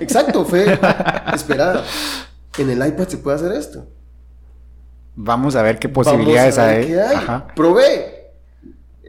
exacto, 0.00 0.44
fue, 0.44 0.78
espera, 1.34 1.84
en 2.56 2.70
el 2.70 2.86
iPad 2.86 3.08
se 3.08 3.18
puede 3.18 3.36
hacer 3.36 3.52
esto. 3.52 3.86
Vamos 5.16 5.56
a 5.56 5.62
ver 5.62 5.78
qué 5.78 5.88
Vamos 5.88 6.06
posibilidades 6.06 6.58
a 6.58 6.66
ver 6.66 6.76
hay. 6.78 6.86
qué 6.86 7.00
hay. 7.00 7.16
Ajá. 7.16 7.46
Probé. 7.54 8.16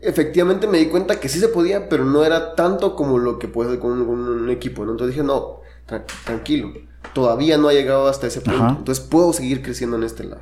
Efectivamente 0.04 0.66
me 0.68 0.80
di 0.80 0.88
cuenta 0.88 1.20
que 1.20 1.30
sí 1.30 1.39
se 1.39 1.47
podía, 1.47 1.88
pero 1.88 2.04
no 2.06 2.26
era 2.26 2.56
tanto 2.56 2.95
como 2.95 3.20
lo 3.20 3.38
que 3.38 3.47
puede 3.47 3.70
hacer 3.70 3.80
con 3.80 3.91
un, 3.91 4.06
con 4.08 4.20
un 4.20 4.49
equipo. 4.49 4.84
¿no? 4.84 4.91
Entonces 4.91 5.16
dije, 5.16 5.26
no, 5.26 5.61
tra- 5.92 6.06
tranquilo. 6.26 6.72
Todavía 7.14 7.58
no 7.58 7.68
ha 7.68 7.74
llegado 7.74 8.08
hasta 8.08 8.28
ese 8.28 8.42
punto. 8.42 8.64
Ajá. 8.64 8.76
Entonces 8.80 9.04
puedo 9.04 9.34
seguir 9.34 9.62
creciendo 9.62 9.98
en 9.98 10.04
este 10.04 10.24
lado. 10.24 10.42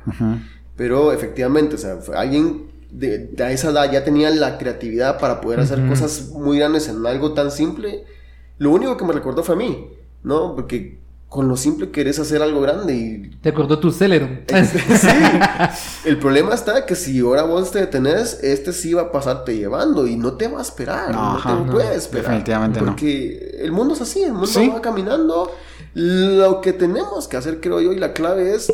Pero 0.76 1.12
efectivamente, 1.12 1.74
o 1.74 1.78
sea, 1.78 1.98
alguien 2.16 2.70
de, 2.90 3.18
de 3.18 3.52
esa 3.52 3.70
edad 3.70 3.90
ya 3.90 4.04
tenía 4.04 4.30
la 4.30 4.56
creatividad 4.58 5.18
para 5.18 5.40
poder 5.40 5.60
hacer 5.60 5.86
cosas 5.88 6.30
muy 6.30 6.58
grandes 6.58 6.88
en 6.88 7.04
algo 7.06 7.32
tan 7.34 7.50
simple. 7.50 8.04
Lo 8.58 8.70
único 8.70 8.96
que 8.96 9.04
me 9.04 9.12
recordó 9.12 9.42
fue 9.42 9.54
a 9.56 9.58
mí, 9.58 9.88
¿no? 10.22 10.54
Porque 10.54 10.99
con 11.30 11.46
lo 11.46 11.56
simple 11.56 11.92
querés 11.92 12.18
hacer 12.18 12.42
algo 12.42 12.60
grande 12.60 12.92
y... 12.92 13.30
Te 13.40 13.50
acordó 13.50 13.78
tu 13.78 13.92
Celeron. 13.92 14.40
sí. 14.48 15.08
El 16.04 16.18
problema 16.18 16.52
está 16.56 16.84
que 16.86 16.96
si 16.96 17.20
ahora 17.20 17.44
vos 17.44 17.70
te 17.70 17.78
detenés, 17.78 18.40
este 18.42 18.72
sí 18.72 18.94
va 18.94 19.02
a 19.02 19.12
pasarte 19.12 19.56
llevando 19.56 20.08
y 20.08 20.16
no 20.16 20.32
te 20.34 20.48
va 20.48 20.58
a 20.58 20.62
esperar. 20.62 21.12
No, 21.14 21.36
Ajá, 21.36 21.56
te 21.56 21.64
no, 21.66 21.70
puede 21.72 21.94
esperar. 21.94 22.24
definitivamente 22.26 22.80
no. 22.80 22.86
Porque 22.86 23.58
el 23.60 23.70
mundo 23.70 23.94
es 23.94 24.00
así, 24.00 24.24
el 24.24 24.32
mundo 24.32 24.48
Sí. 24.48 24.68
va 24.68 24.80
caminando. 24.82 25.52
Lo 25.94 26.60
que 26.60 26.72
tenemos 26.72 27.28
que 27.28 27.36
hacer, 27.36 27.60
creo 27.60 27.80
yo, 27.80 27.92
y 27.92 27.98
la 28.00 28.12
clave 28.12 28.52
es... 28.52 28.72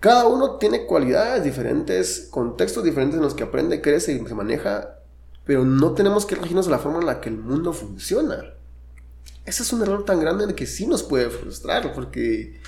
Cada 0.00 0.26
uno 0.26 0.56
tiene 0.56 0.84
cualidades 0.84 1.44
diferentes, 1.44 2.28
contextos 2.30 2.84
diferentes 2.84 3.16
en 3.16 3.22
los 3.22 3.32
que 3.32 3.44
aprende, 3.44 3.80
crece 3.80 4.12
y 4.12 4.18
se 4.26 4.34
maneja, 4.34 4.96
pero 5.46 5.64
no 5.64 5.92
tenemos 5.92 6.26
que 6.26 6.34
regirnos 6.34 6.66
de 6.66 6.72
la 6.72 6.78
forma 6.78 6.98
en 6.98 7.06
la 7.06 7.20
que 7.22 7.30
el 7.30 7.38
mundo 7.38 7.72
funciona. 7.72 8.42
Ese 9.44 9.62
es 9.62 9.72
un 9.72 9.82
error 9.82 10.04
tan 10.04 10.20
grande 10.20 10.46
de 10.46 10.54
que 10.54 10.66
sí 10.66 10.86
nos 10.86 11.02
puede 11.02 11.28
frustrar, 11.30 11.92
porque 11.92 12.60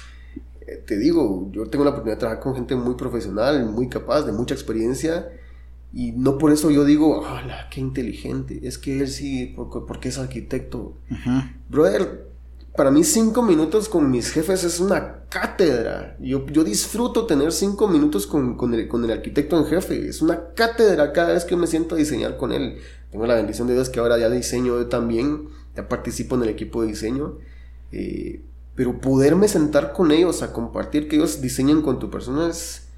eh, 0.66 0.82
te 0.86 0.98
digo, 0.98 1.50
yo 1.52 1.68
tengo 1.68 1.84
la 1.84 1.90
oportunidad 1.90 2.16
de 2.16 2.20
trabajar 2.20 2.42
con 2.42 2.54
gente 2.54 2.74
muy 2.74 2.94
profesional, 2.94 3.64
muy 3.66 3.88
capaz, 3.88 4.22
de 4.22 4.32
mucha 4.32 4.54
experiencia, 4.54 5.28
y 5.92 6.10
no 6.12 6.38
por 6.38 6.50
eso 6.50 6.70
yo 6.70 6.84
digo, 6.84 7.24
¡hala, 7.24 7.68
qué 7.70 7.80
inteligente! 7.80 8.60
Es 8.64 8.78
que 8.78 9.00
él 9.00 9.08
sí, 9.08 9.52
porque, 9.54 9.78
porque 9.86 10.08
es 10.08 10.18
arquitecto. 10.18 10.98
Brother, 11.68 12.26
para 12.76 12.90
mí 12.90 13.04
cinco 13.04 13.42
minutos 13.42 13.88
con 13.88 14.10
mis 14.10 14.32
jefes 14.32 14.64
es 14.64 14.80
una 14.80 15.20
cátedra. 15.28 16.16
Yo, 16.18 16.44
yo 16.46 16.64
disfruto 16.64 17.26
tener 17.26 17.52
cinco 17.52 17.86
minutos 17.86 18.26
con, 18.26 18.56
con 18.56 18.74
el, 18.74 18.88
con 18.88 19.04
el 19.04 19.12
arquitecto 19.12 19.56
en 19.56 19.66
jefe. 19.66 20.08
Es 20.08 20.20
una 20.20 20.52
cátedra 20.54 21.12
cada 21.12 21.34
vez 21.34 21.44
que 21.44 21.54
me 21.54 21.68
siento 21.68 21.94
a 21.94 21.98
diseñar 21.98 22.36
con 22.36 22.50
él. 22.50 22.78
Tengo 23.12 23.26
la 23.26 23.36
bendición 23.36 23.68
de 23.68 23.74
Dios 23.74 23.90
que 23.90 24.00
ahora 24.00 24.18
ya 24.18 24.28
diseño 24.28 24.76
yo 24.76 24.88
también. 24.88 25.48
Ya 25.76 25.88
participo 25.88 26.36
en 26.36 26.42
el 26.42 26.48
equipo 26.48 26.82
de 26.82 26.88
diseño. 26.88 27.38
Eh, 27.92 28.42
pero 28.74 29.00
poderme 29.00 29.48
sentar 29.48 29.92
con 29.92 30.10
ellos 30.10 30.42
a 30.42 30.52
compartir 30.52 31.08
que 31.08 31.16
ellos 31.16 31.40
diseñen 31.40 31.82
con 31.82 32.00
tu 32.00 32.10
persona 32.10 32.48
es, 32.48 32.88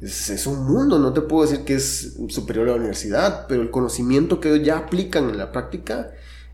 es, 0.00 0.30
es 0.30 0.46
un 0.46 0.64
mundo. 0.64 0.98
No 0.98 1.12
te 1.12 1.20
puedo 1.20 1.48
decir 1.48 1.64
que 1.64 1.74
es 1.74 2.16
superior 2.28 2.68
a 2.68 2.72
la 2.72 2.78
universidad, 2.78 3.46
pero 3.48 3.62
el 3.62 3.70
conocimiento 3.70 4.40
que 4.40 4.52
ellos 4.52 4.66
ya 4.66 4.78
aplican 4.78 5.30
en 5.30 5.38
la 5.38 5.52
práctica 5.52 6.10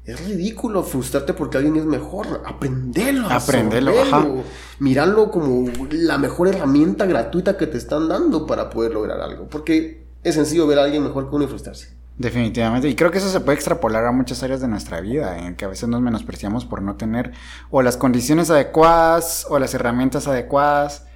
es 0.06 0.24
ridículo 0.24 0.84
frustrarte 0.84 1.34
porque 1.34 1.58
alguien 1.58 1.76
es 1.76 1.84
mejor. 1.84 2.42
Aprendelo. 2.46 3.28
Aprendelo, 3.28 3.90
absorbelo, 3.90 4.44
Mirarlo 4.78 5.32
como 5.32 5.68
la 5.90 6.16
mejor 6.16 6.46
herramienta 6.48 7.06
gratuita 7.06 7.56
que 7.56 7.66
te 7.66 7.76
están 7.76 8.08
dando 8.08 8.46
para 8.46 8.70
poder 8.70 8.92
lograr 8.92 9.20
algo. 9.20 9.48
Porque 9.48 10.04
es 10.22 10.36
sencillo 10.36 10.66
ver 10.68 10.78
a 10.78 10.84
alguien 10.84 11.02
mejor 11.02 11.28
que 11.28 11.34
uno 11.34 11.44
y 11.44 11.48
frustrarse. 11.48 11.88
Definitivamente. 12.18 12.88
Y 12.88 12.94
creo 12.94 13.10
que 13.10 13.18
eso 13.18 13.28
se 13.30 13.40
puede 13.40 13.56
extrapolar 13.56 14.04
a 14.06 14.12
muchas 14.12 14.42
áreas 14.42 14.60
de 14.60 14.68
nuestra 14.68 15.00
vida, 15.00 15.46
en 15.46 15.54
que 15.54 15.64
a 15.66 15.68
veces 15.68 15.88
nos 15.88 16.00
menospreciamos 16.00 16.64
por 16.64 16.80
no 16.82 16.96
tener 16.96 17.32
o 17.70 17.82
las 17.82 17.96
condiciones 17.96 18.48
adecuadas 18.50 19.46
o 19.50 19.58
las 19.58 19.74
herramientas 19.74 20.26
adecuadas, 20.26 21.06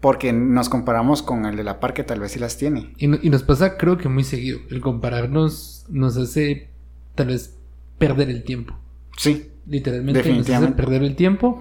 porque 0.00 0.32
nos 0.32 0.70
comparamos 0.70 1.22
con 1.22 1.44
el 1.44 1.56
de 1.56 1.64
la 1.64 1.78
par 1.78 1.92
que 1.92 2.04
tal 2.04 2.20
vez 2.20 2.32
sí 2.32 2.38
las 2.38 2.56
tiene. 2.56 2.94
Y, 2.96 3.06
no- 3.06 3.18
y 3.20 3.28
nos 3.28 3.42
pasa, 3.42 3.76
creo 3.76 3.98
que 3.98 4.08
muy 4.08 4.24
seguido. 4.24 4.60
El 4.70 4.80
compararnos 4.80 5.84
nos 5.90 6.16
hace 6.16 6.70
tal 7.14 7.26
vez 7.28 7.56
perder 7.98 8.30
el 8.30 8.42
tiempo. 8.44 8.74
Sí, 9.18 9.48
Literalmente 9.66 10.20
nos 10.32 10.48
hace 10.48 10.68
perder 10.72 11.02
el 11.02 11.16
tiempo 11.16 11.60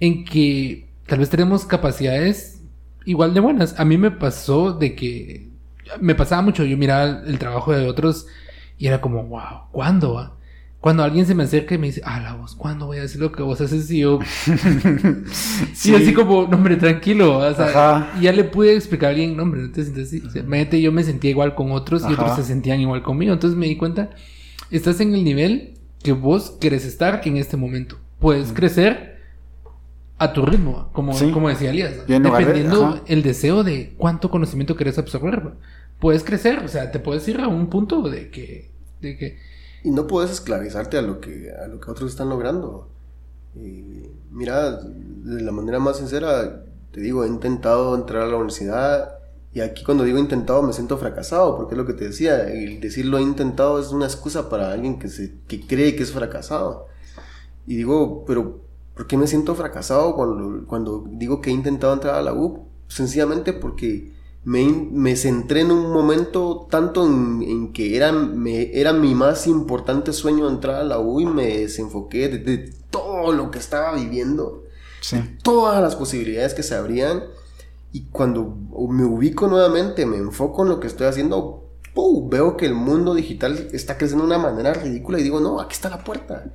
en 0.00 0.24
que 0.24 0.88
tal 1.06 1.18
vez 1.18 1.28
tenemos 1.28 1.66
capacidades 1.66 2.62
igual 3.04 3.34
de 3.34 3.40
buenas. 3.40 3.78
A 3.78 3.84
mí 3.84 3.98
me 3.98 4.10
pasó 4.10 4.72
de 4.72 4.94
que 4.96 5.50
me 6.00 6.14
pasaba 6.14 6.42
mucho. 6.42 6.64
Yo 6.64 6.76
miraba 6.76 7.22
el 7.26 7.38
trabajo 7.38 7.72
de 7.72 7.86
otros 7.88 8.26
y 8.78 8.86
era 8.86 9.00
como, 9.00 9.22
wow, 9.24 9.70
¿cuándo? 9.72 10.14
va? 10.14 10.36
Cuando 10.80 11.02
alguien 11.02 11.24
se 11.24 11.34
me 11.34 11.44
acerca 11.44 11.74
y 11.74 11.78
me 11.78 11.86
dice, 11.86 12.02
ah, 12.04 12.20
la 12.20 12.34
voz, 12.34 12.54
¿cuándo 12.54 12.84
voy 12.84 12.98
a 12.98 13.04
hacer 13.04 13.18
lo 13.18 13.32
que 13.32 13.42
vos 13.42 13.58
haces? 13.58 13.90
Y 13.90 14.00
yo, 14.00 14.18
Sí. 15.72 15.92
y 15.92 15.94
así 15.94 16.12
como, 16.12 16.46
no, 16.46 16.56
hombre, 16.58 16.76
tranquilo. 16.76 17.38
O 17.38 17.54
sea, 17.54 18.12
ya 18.20 18.32
le 18.32 18.44
pude 18.44 18.74
explicar 18.74 19.06
a 19.06 19.10
alguien, 19.12 19.34
no, 19.34 19.44
hombre, 19.44 19.62
no 19.62 19.70
te 19.70 19.82
sientes 19.82 20.08
así. 20.08 20.22
O 20.26 20.30
sea, 20.30 20.42
imagínate, 20.42 20.82
yo 20.82 20.92
me 20.92 21.02
sentía 21.02 21.30
igual 21.30 21.54
con 21.54 21.72
otros 21.72 22.02
y 22.08 22.12
otros 22.12 22.36
se 22.36 22.42
sentían 22.44 22.80
igual 22.80 23.02
conmigo. 23.02 23.32
Entonces 23.32 23.58
me 23.58 23.66
di 23.66 23.76
cuenta, 23.76 24.10
estás 24.70 25.00
en 25.00 25.14
el 25.14 25.24
nivel 25.24 25.78
que 26.02 26.12
vos 26.12 26.50
querés 26.60 26.84
estar 26.84 27.22
en 27.24 27.38
este 27.38 27.56
momento. 27.56 27.96
Puedes 28.18 28.52
crecer 28.52 29.13
a 30.24 30.32
tu 30.32 30.44
ritmo, 30.44 30.90
como, 30.92 31.14
Sí. 31.14 31.30
como 31.30 31.48
decía 31.48 31.70
Elías. 31.70 32.06
De- 32.06 32.18
Dependiendo 32.20 32.84
ajá. 32.86 33.02
el 33.06 33.22
deseo 33.22 33.62
de 33.64 33.94
cuánto 33.96 34.30
conocimiento 34.30 34.76
querés 34.76 34.98
absorber. 34.98 35.52
Puedes 36.00 36.24
crecer, 36.24 36.58
o 36.64 36.68
sea, 36.68 36.90
te 36.90 36.98
puedes 36.98 37.26
ir 37.28 37.40
a 37.40 37.48
un 37.48 37.68
punto 37.68 38.02
de 38.08 38.30
que... 38.30 38.70
De 39.00 39.16
que 39.16 39.38
Y 39.82 39.90
no 39.90 40.06
puedes 40.06 40.30
esclavizarte 40.30 40.96
a 40.98 41.02
lo 41.02 41.20
que, 41.20 41.50
a 41.52 41.66
lo 41.68 41.78
que 41.80 41.90
otros 41.90 42.10
están 42.10 42.28
logrando. 42.28 42.88
Y 43.54 44.08
mira, 44.30 44.72
de 44.80 45.42
la 45.42 45.52
manera 45.52 45.78
más 45.78 45.98
sincera, 45.98 46.64
te 46.90 47.00
digo, 47.00 47.24
he 47.24 47.28
intentado 47.28 47.94
entrar 47.94 48.22
a 48.22 48.26
la 48.26 48.36
universidad 48.36 49.18
y 49.52 49.60
aquí 49.60 49.84
cuando 49.84 50.02
digo 50.02 50.18
intentado 50.18 50.62
me 50.62 50.72
siento 50.72 50.98
fracasado, 50.98 51.56
porque 51.56 51.74
es 51.74 51.78
lo 51.78 51.86
que 51.86 51.92
te 51.92 52.08
decía, 52.08 52.42
el 52.50 52.80
decirlo 52.80 53.18
he 53.18 53.22
intentado 53.22 53.78
es 53.80 53.90
una 53.92 54.06
excusa 54.06 54.48
para 54.50 54.72
alguien 54.72 54.98
que, 54.98 55.08
se, 55.08 55.34
que 55.46 55.60
cree 55.64 55.94
que 55.94 56.02
es 56.02 56.10
fracasado. 56.10 56.88
Y 57.66 57.76
digo, 57.76 58.24
pero 58.26 58.63
¿por 58.94 59.06
qué 59.06 59.16
me 59.16 59.26
siento 59.26 59.54
fracasado 59.54 60.14
cuando, 60.14 60.66
cuando 60.66 61.04
digo 61.10 61.40
que 61.40 61.50
he 61.50 61.52
intentado 61.52 61.92
entrar 61.92 62.14
a 62.16 62.22
la 62.22 62.32
U? 62.34 62.68
Sencillamente 62.88 63.52
porque 63.52 64.12
me, 64.44 64.64
me 64.92 65.16
centré 65.16 65.62
en 65.62 65.70
un 65.70 65.90
momento 65.90 66.66
tanto 66.70 67.06
en, 67.06 67.42
en 67.42 67.72
que 67.72 67.96
era, 67.96 68.12
me, 68.12 68.78
era 68.78 68.92
mi 68.92 69.14
más 69.14 69.46
importante 69.46 70.12
sueño 70.12 70.48
entrar 70.48 70.76
a 70.76 70.84
la 70.84 70.98
U 71.00 71.20
y 71.20 71.26
me 71.26 71.58
desenfoqué 71.58 72.28
de, 72.28 72.38
de 72.38 72.72
todo 72.90 73.32
lo 73.32 73.50
que 73.50 73.58
estaba 73.58 73.94
viviendo, 73.94 74.62
Sí. 75.00 75.18
todas 75.42 75.82
las 75.82 75.96
posibilidades 75.96 76.54
que 76.54 76.62
se 76.62 76.74
abrían. 76.74 77.24
Y 77.92 78.06
cuando 78.06 78.56
me 78.90 79.04
ubico 79.04 79.46
nuevamente, 79.48 80.06
me 80.06 80.16
enfoco 80.16 80.62
en 80.62 80.70
lo 80.70 80.80
que 80.80 80.86
estoy 80.86 81.06
haciendo, 81.06 81.68
¡pum! 81.94 82.28
veo 82.30 82.56
que 82.56 82.66
el 82.66 82.74
mundo 82.74 83.14
digital 83.14 83.68
está 83.72 83.96
creciendo 83.98 84.26
de 84.26 84.34
una 84.34 84.38
manera 84.42 84.72
ridícula 84.74 85.20
y 85.20 85.22
digo, 85.22 85.40
no, 85.40 85.60
aquí 85.60 85.74
está 85.74 85.90
la 85.90 86.02
puerta. 86.02 86.52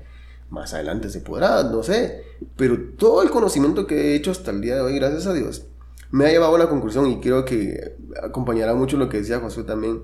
Más 0.49 0.73
adelante 0.73 1.09
se 1.09 1.21
podrá, 1.21 1.63
no 1.63 1.83
sé. 1.83 2.23
Pero 2.55 2.77
todo 2.97 3.21
el 3.21 3.29
conocimiento 3.29 3.85
que 3.85 3.95
he 3.95 4.15
hecho 4.15 4.31
hasta 4.31 4.51
el 4.51 4.61
día 4.61 4.75
de 4.75 4.81
hoy, 4.81 4.95
gracias 4.95 5.27
a 5.27 5.33
Dios, 5.33 5.65
me 6.11 6.25
ha 6.25 6.29
llevado 6.29 6.55
a 6.55 6.59
la 6.59 6.69
conclusión 6.69 7.07
y 7.07 7.19
creo 7.19 7.45
que 7.45 7.97
acompañará 8.21 8.73
mucho 8.73 8.97
lo 8.97 9.09
que 9.09 9.17
decía 9.17 9.39
Josué 9.39 9.63
también. 9.63 10.01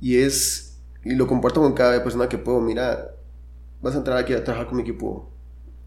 Y 0.00 0.18
es, 0.18 0.78
y 1.04 1.14
lo 1.14 1.26
comparto 1.26 1.60
con 1.60 1.72
cada 1.72 2.02
persona 2.02 2.28
que 2.28 2.38
puedo, 2.38 2.60
mira, 2.60 3.14
vas 3.80 3.94
a 3.94 3.98
entrar 3.98 4.18
aquí 4.18 4.34
a 4.34 4.44
trabajar 4.44 4.68
con 4.68 4.76
mi 4.76 4.82
equipo, 4.82 5.30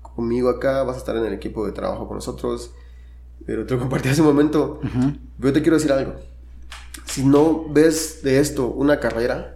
conmigo 0.01 0.49
acá, 0.49 0.83
vas 0.83 0.95
a 0.95 0.99
estar 0.99 1.15
en 1.17 1.25
el 1.25 1.33
equipo 1.33 1.65
de 1.65 1.71
trabajo 1.71 2.07
con 2.07 2.17
nosotros. 2.17 2.71
Pero 3.45 3.65
te 3.65 3.73
lo 3.75 3.81
compartí 3.81 4.09
hace 4.09 4.21
un 4.21 4.27
momento. 4.27 4.79
Ujú. 4.83 5.13
Yo 5.39 5.53
te 5.53 5.61
quiero 5.61 5.77
decir 5.77 5.91
algo. 5.91 6.15
Si 7.05 7.23
no 7.23 7.65
ves 7.69 8.21
de 8.23 8.39
esto 8.39 8.67
una 8.67 8.99
carrera, 8.99 9.54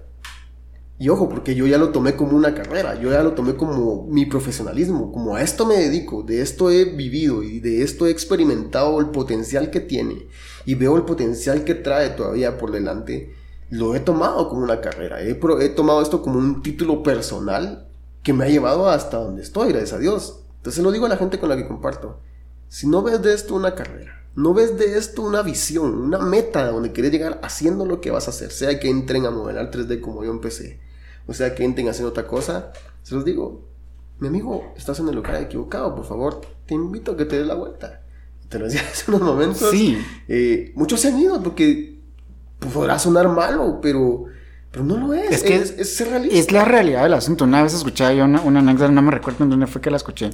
y 1.02 1.08
ojo, 1.08 1.30
porque 1.30 1.56
yo 1.56 1.66
ya 1.66 1.78
lo 1.78 1.90
tomé 1.90 2.18
como 2.18 2.36
una 2.36 2.54
carrera, 2.54 3.00
yo 3.00 3.10
ya 3.10 3.24
lo 3.24 3.32
tomé 3.32 3.56
como 3.56 4.06
mi 4.08 4.26
profesionalismo, 4.26 5.14
como 5.14 5.38
a 5.38 5.42
esto 5.42 5.66
me 5.66 5.76
dedico, 5.76 6.24
de 6.24 6.42
esto 6.42 6.70
he 6.70 6.84
vivido 6.84 7.42
y 7.42 7.62
de 7.62 7.84
esto 7.84 8.06
he 8.06 8.12
experimentado 8.12 9.00
el 9.00 9.08
potencial 9.08 9.72
que 9.72 9.80
tiene 9.80 10.28
y 10.66 10.76
veo 10.76 10.98
el 10.98 11.04
potencial 11.04 11.64
que 11.64 11.74
trae 11.74 12.10
todavía 12.10 12.58
por 12.58 12.72
delante, 12.72 13.34
lo 13.70 13.96
he 13.96 14.02
tomado 14.02 14.50
como 14.50 14.62
una 14.62 14.82
carrera, 14.82 15.22
he, 15.22 15.40
he 15.62 15.70
tomado 15.70 16.02
esto 16.02 16.22
como 16.22 16.38
un 16.38 16.62
título 16.62 17.02
personal 17.02 17.88
que 18.22 18.34
me 18.34 18.44
ha 18.44 18.50
llevado 18.50 18.90
hasta 18.90 19.18
donde 19.18 19.42
estoy, 19.42 19.70
gracias 19.70 19.94
a 19.94 20.00
Dios. 20.00 20.42
Entonces 20.58 20.84
lo 20.84 20.92
digo 20.92 21.06
a 21.06 21.10
la 21.10 21.18
gente 21.18 21.40
con 21.40 21.48
la 21.48 21.56
que 21.56 21.66
comparto. 21.66 22.20
Si 22.68 22.88
no 22.88 23.02
ves 23.02 23.22
de 23.22 23.34
esto 23.34 23.56
una 23.56 23.74
carrera, 23.74 24.28
no 24.36 24.54
ves 24.54 24.78
de 24.78 24.98
esto 24.98 25.22
una 25.22 25.44
visión, 25.44 25.96
una 25.96 26.20
meta 26.20 26.70
donde 26.70 26.92
quieres 26.92 27.14
llegar 27.14 27.40
haciendo 27.42 27.86
lo 27.86 28.02
que 28.02 28.12
vas 28.12 28.28
a 28.28 28.32
hacer, 28.32 28.52
sea 28.52 28.80
que 28.80 28.90
entren 28.90 29.26
a 29.26 29.32
modelar 29.32 29.72
3D 29.72 30.02
como 30.02 30.26
yo 30.26 30.32
empecé, 30.32 30.82
o 31.30 31.34
sea 31.34 31.54
que 31.54 31.64
entren 31.64 31.88
haciendo 31.88 32.10
otra 32.10 32.26
cosa, 32.26 32.72
se 33.04 33.14
los 33.14 33.24
digo, 33.24 33.70
mi 34.18 34.28
amigo, 34.28 34.74
estás 34.76 35.00
en 35.00 35.10
el 35.10 35.16
lugar 35.16 35.36
equivocado, 35.36 35.94
por 35.94 36.04
favor, 36.04 36.42
te 36.66 36.74
invito 36.74 37.12
a 37.12 37.18
que 37.18 37.26
te 37.26 37.38
des 37.38 37.46
la 37.46 37.54
vuelta. 37.54 38.02
Te 38.50 38.58
lo 38.58 38.66
decía 38.66 38.82
hace 38.92 39.12
unos 39.12 39.22
momentos. 39.22 39.70
Sí. 39.70 40.04
Eh, 40.28 40.72
muchos 40.76 41.00
se 41.00 41.10
han 41.10 41.20
ido 41.20 41.42
porque 41.44 42.00
podrá 42.74 42.98
sonar 42.98 43.30
malo, 43.30 43.80
pero, 43.80 44.26
pero 44.72 44.84
no 44.84 44.98
lo 44.98 45.14
es. 45.14 45.30
Es 45.32 45.44
que 45.44 45.56
es, 45.56 45.70
es 45.78 45.96
ser 45.96 46.10
realista. 46.10 46.36
Es 46.36 46.52
la 46.52 46.66
realidad 46.66 47.04
del 47.04 47.14
asunto. 47.14 47.44
Una 47.44 47.62
vez 47.62 47.76
escuchaba 47.76 48.12
yo 48.12 48.26
una, 48.26 48.42
una 48.42 48.62
anécdota, 48.62 48.92
no 48.92 49.04
me 49.04 49.12
recuerdo 49.12 49.44
en 49.44 49.52
dónde 49.52 49.68
fue 49.68 49.82
que 49.82 49.92
la 49.92 49.98
escuché, 49.98 50.32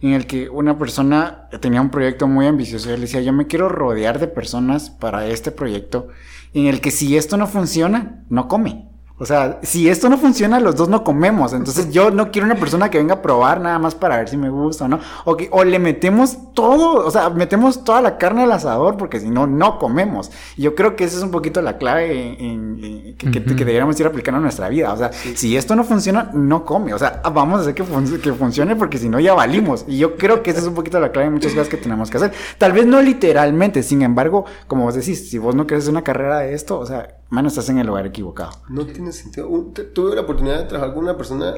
en 0.00 0.12
el 0.12 0.28
que 0.28 0.48
una 0.48 0.78
persona 0.78 1.48
tenía 1.60 1.80
un 1.80 1.90
proyecto 1.90 2.28
muy 2.28 2.46
ambicioso 2.46 2.88
y 2.88 2.92
él 2.92 3.00
decía, 3.00 3.20
yo 3.20 3.32
me 3.32 3.48
quiero 3.48 3.68
rodear 3.68 4.20
de 4.20 4.28
personas 4.28 4.90
para 4.90 5.26
este 5.26 5.50
proyecto, 5.50 6.06
en 6.54 6.66
el 6.66 6.80
que 6.80 6.92
si 6.92 7.16
esto 7.16 7.36
no 7.36 7.48
funciona, 7.48 8.24
no 8.28 8.46
come. 8.46 8.95
O 9.18 9.24
sea, 9.24 9.60
si 9.62 9.88
esto 9.88 10.10
no 10.10 10.18
funciona, 10.18 10.60
los 10.60 10.76
dos 10.76 10.90
no 10.90 11.02
comemos. 11.02 11.54
Entonces 11.54 11.90
yo 11.90 12.10
no 12.10 12.30
quiero 12.30 12.44
una 12.44 12.56
persona 12.56 12.90
que 12.90 12.98
venga 12.98 13.14
a 13.14 13.22
probar 13.22 13.60
nada 13.60 13.78
más 13.78 13.94
para 13.94 14.18
ver 14.18 14.28
si 14.28 14.36
me 14.36 14.50
gusta 14.50 14.84
o 14.84 14.88
no. 14.88 15.00
O, 15.24 15.36
que, 15.36 15.48
o 15.50 15.64
le 15.64 15.78
metemos 15.78 16.52
todo, 16.52 17.06
o 17.06 17.10
sea, 17.10 17.30
metemos 17.30 17.82
toda 17.82 18.02
la 18.02 18.18
carne 18.18 18.42
al 18.42 18.52
asador 18.52 18.98
porque 18.98 19.18
si 19.18 19.30
no, 19.30 19.46
no 19.46 19.78
comemos. 19.78 20.30
Y 20.56 20.62
yo 20.62 20.74
creo 20.74 20.96
que 20.96 21.04
esa 21.04 21.16
es 21.16 21.22
un 21.22 21.30
poquito 21.30 21.62
la 21.62 21.78
clave 21.78 22.36
en, 22.38 23.16
que, 23.16 23.40
deberíamos 23.40 23.98
ir 23.98 24.06
aplicando 24.06 24.36
en 24.36 24.42
nuestra 24.42 24.68
vida. 24.68 24.92
O 24.92 24.96
sea, 24.98 25.10
si 25.12 25.56
esto 25.56 25.74
no 25.74 25.84
funciona, 25.84 26.30
no 26.34 26.66
come. 26.66 26.92
O 26.92 26.98
sea, 26.98 27.22
vamos 27.32 27.60
a 27.60 27.62
hacer 27.62 27.74
que, 27.74 27.84
que 28.22 28.32
funcione 28.34 28.76
porque 28.76 28.98
si 28.98 29.08
no, 29.08 29.18
ya 29.18 29.32
valimos. 29.32 29.86
Y 29.88 29.96
yo 29.96 30.16
creo 30.16 30.42
que 30.42 30.50
esa 30.50 30.60
es 30.60 30.66
un 30.66 30.74
poquito 30.74 31.00
la 31.00 31.10
clave 31.10 31.28
en 31.28 31.34
muchas 31.34 31.52
cosas 31.52 31.68
que 31.68 31.78
tenemos 31.78 32.10
que 32.10 32.18
hacer. 32.18 32.32
Tal 32.58 32.72
vez 32.72 32.86
no 32.86 33.00
literalmente, 33.00 33.82
sin 33.82 34.02
embargo, 34.02 34.44
como 34.66 34.84
vos 34.84 34.94
decís, 34.94 35.30
si 35.30 35.38
vos 35.38 35.54
no 35.54 35.66
querés 35.66 35.88
una 35.88 36.02
carrera 36.02 36.40
de 36.40 36.52
esto, 36.52 36.78
o 36.78 36.84
sea, 36.84 37.16
Mano, 37.28 37.48
estás 37.48 37.68
en 37.68 37.78
el 37.78 37.86
lugar 37.86 38.06
equivocado. 38.06 38.52
No 38.68 38.86
tiene 38.86 39.12
sentido. 39.12 39.48
tuve 39.92 40.14
la 40.14 40.20
oportunidad 40.20 40.58
de 40.58 40.64
trabajar 40.64 40.94
con 40.94 41.04
una 41.04 41.16
persona 41.16 41.54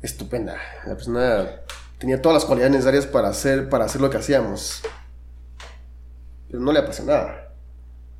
estupenda. 0.00 0.56
La 0.86 0.94
persona 0.94 1.46
tenía 1.98 2.22
todas 2.22 2.36
las 2.36 2.44
cualidades 2.46 2.72
necesarias 2.72 3.06
para 3.06 3.28
hacer, 3.28 3.68
para 3.68 3.84
hacer 3.84 4.00
lo 4.00 4.08
que 4.08 4.16
hacíamos. 4.16 4.82
Pero 6.46 6.60
no 6.60 6.72
le 6.72 6.78
apasionaba. 6.78 7.52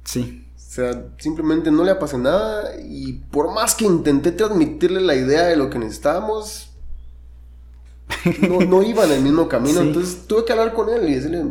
Sí. 0.05 0.47
O 0.57 0.59
sea, 0.59 1.07
simplemente 1.17 1.71
no 1.71 1.83
le 1.83 1.93
apasionaba 1.93 2.65
y 2.79 3.15
por 3.31 3.51
más 3.51 3.75
que 3.75 3.87
intenté 3.87 4.33
transmitirle 4.33 5.01
la 5.01 5.15
idea 5.15 5.45
de 5.45 5.57
lo 5.57 5.71
que 5.71 5.79
necesitábamos, 5.79 6.71
no, 8.47 8.61
no 8.61 8.83
iba 8.87 9.05
en 9.05 9.13
el 9.13 9.23
mismo 9.23 9.49
camino. 9.49 9.81
Entonces 9.81 10.27
tuve 10.27 10.45
que 10.45 10.53
hablar 10.53 10.75
con 10.75 10.91
él 10.91 11.09
y 11.09 11.15
decirle, 11.15 11.47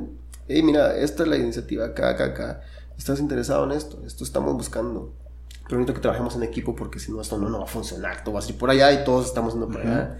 hey, 0.48 0.62
mira, 0.62 0.96
esta 0.96 1.24
es 1.24 1.30
la 1.30 1.38
iniciativa 1.38 1.88
acá, 1.88 2.10
acá, 2.10 2.26
acá 2.26 2.62
estás 2.98 3.20
interesado 3.20 3.66
en 3.66 3.72
esto, 3.72 4.02
esto 4.06 4.24
estamos 4.24 4.54
buscando. 4.56 5.14
Pero 5.68 5.80
necesito 5.80 5.94
que 5.96 6.02
trabajemos 6.02 6.36
en 6.36 6.44
equipo 6.44 6.76
porque 6.76 7.00
si 7.00 7.12
no, 7.12 7.22
esto 7.22 7.38
no, 7.38 7.50
no 7.50 7.60
va 7.60 7.66
a 7.66 7.68
funcionar. 7.68 8.24
Todo 8.24 8.36
va 8.36 8.42
a 8.42 8.46
ir 8.46 8.58
por 8.58 8.70
allá 8.70 8.92
y 8.94 9.04
todos 9.04 9.26
estamos 9.26 9.54
yendo 9.54 9.68
por 9.68 9.82
allá. 9.82 10.18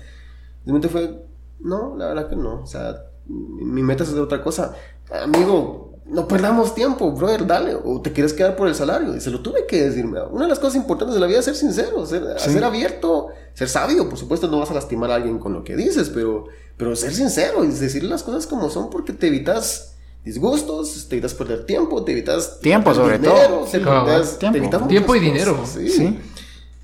Mi 0.66 0.74
mente 0.74 0.90
fue, 0.90 1.26
no, 1.60 1.96
la 1.96 2.08
verdad 2.08 2.30
que 2.30 2.36
no. 2.36 2.62
O 2.62 2.68
sea, 2.68 3.04
mi 3.26 3.82
meta 3.82 4.04
es 4.04 4.10
hacer 4.10 4.22
otra 4.22 4.44
cosa. 4.44 4.76
Amigo, 5.24 5.94
no 6.06 6.28
perdamos 6.28 6.76
tiempo, 6.76 7.12
brother, 7.14 7.48
dale. 7.48 7.76
O 7.76 8.02
te 8.02 8.12
quieres 8.12 8.34
quedar 8.34 8.58
por 8.58 8.68
el 8.68 8.76
salario. 8.76 9.16
Y 9.16 9.22
se 9.22 9.32
lo 9.32 9.40
tuve 9.40 9.66
que 9.66 9.84
decirme. 9.84 10.22
Una 10.24 10.44
de 10.44 10.50
las 10.50 10.60
cosas 10.60 10.76
importantes 10.76 11.16
de 11.16 11.22
la 11.22 11.28
vida 11.28 11.40
es 11.40 11.46
ser 11.46 11.56
sincero, 11.56 12.06
ser, 12.06 12.38
ser 12.40 12.64
abierto, 12.66 13.28
ser 13.54 13.70
sabio. 13.70 14.10
Por 14.10 14.18
supuesto, 14.18 14.50
no 14.50 14.60
vas 14.60 14.72
a 14.72 14.74
lastimar 14.74 15.12
a 15.12 15.16
alguien 15.16 15.40
con 15.40 15.54
lo 15.54 15.64
que 15.64 15.78
dices, 15.78 16.10
pero, 16.10 16.46
pero 16.76 16.94
ser 16.96 17.14
sincero 17.14 17.64
y 17.64 17.68
decir 17.70 18.04
las 18.04 18.24
cosas 18.24 18.48
como 18.48 18.70
son 18.70 18.90
porque 18.90 19.14
te 19.14 19.28
evitas 19.28 19.97
disgustos, 20.28 21.08
te 21.10 21.16
evitas 21.16 21.34
perder 21.34 21.66
tiempo, 21.66 22.04
te 22.04 22.12
evitas... 22.12 22.60
Tiempo 22.60 22.94
sobre 22.94 23.20
todo. 23.20 23.66
Te, 23.66 23.78
evitas, 23.78 24.38
tiempo. 24.40 24.88
tiempo 24.88 25.16
y 25.16 25.20
dinero. 25.20 25.64
Sí. 25.66 26.18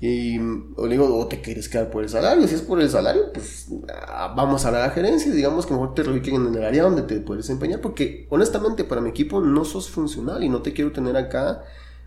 Y 0.00 0.38
o 0.76 0.86
digo, 0.86 1.16
o 1.16 1.26
te 1.28 1.40
quieres 1.40 1.68
quedar 1.68 1.90
por 1.90 2.02
el 2.02 2.10
salario. 2.10 2.46
Si 2.46 2.54
es 2.54 2.60
por 2.60 2.80
el 2.80 2.90
salario, 2.90 3.32
pues 3.32 3.68
ah, 4.06 4.34
vamos 4.36 4.64
a 4.66 4.70
la 4.70 4.90
gerencia 4.90 5.32
y 5.32 5.34
digamos 5.34 5.64
que 5.64 5.72
mejor 5.72 5.94
te 5.94 6.02
reubiquen 6.02 6.34
en 6.34 6.54
el 6.54 6.62
área 6.62 6.82
donde 6.82 7.02
te 7.02 7.20
puedes 7.20 7.46
desempeñar. 7.46 7.80
Porque 7.80 8.26
honestamente, 8.28 8.84
para 8.84 9.00
mi 9.00 9.10
equipo 9.10 9.40
no 9.40 9.64
sos 9.64 9.88
funcional 9.88 10.44
y 10.44 10.48
no 10.48 10.60
te 10.60 10.72
quiero 10.72 10.92
tener 10.92 11.16
acá 11.16 11.62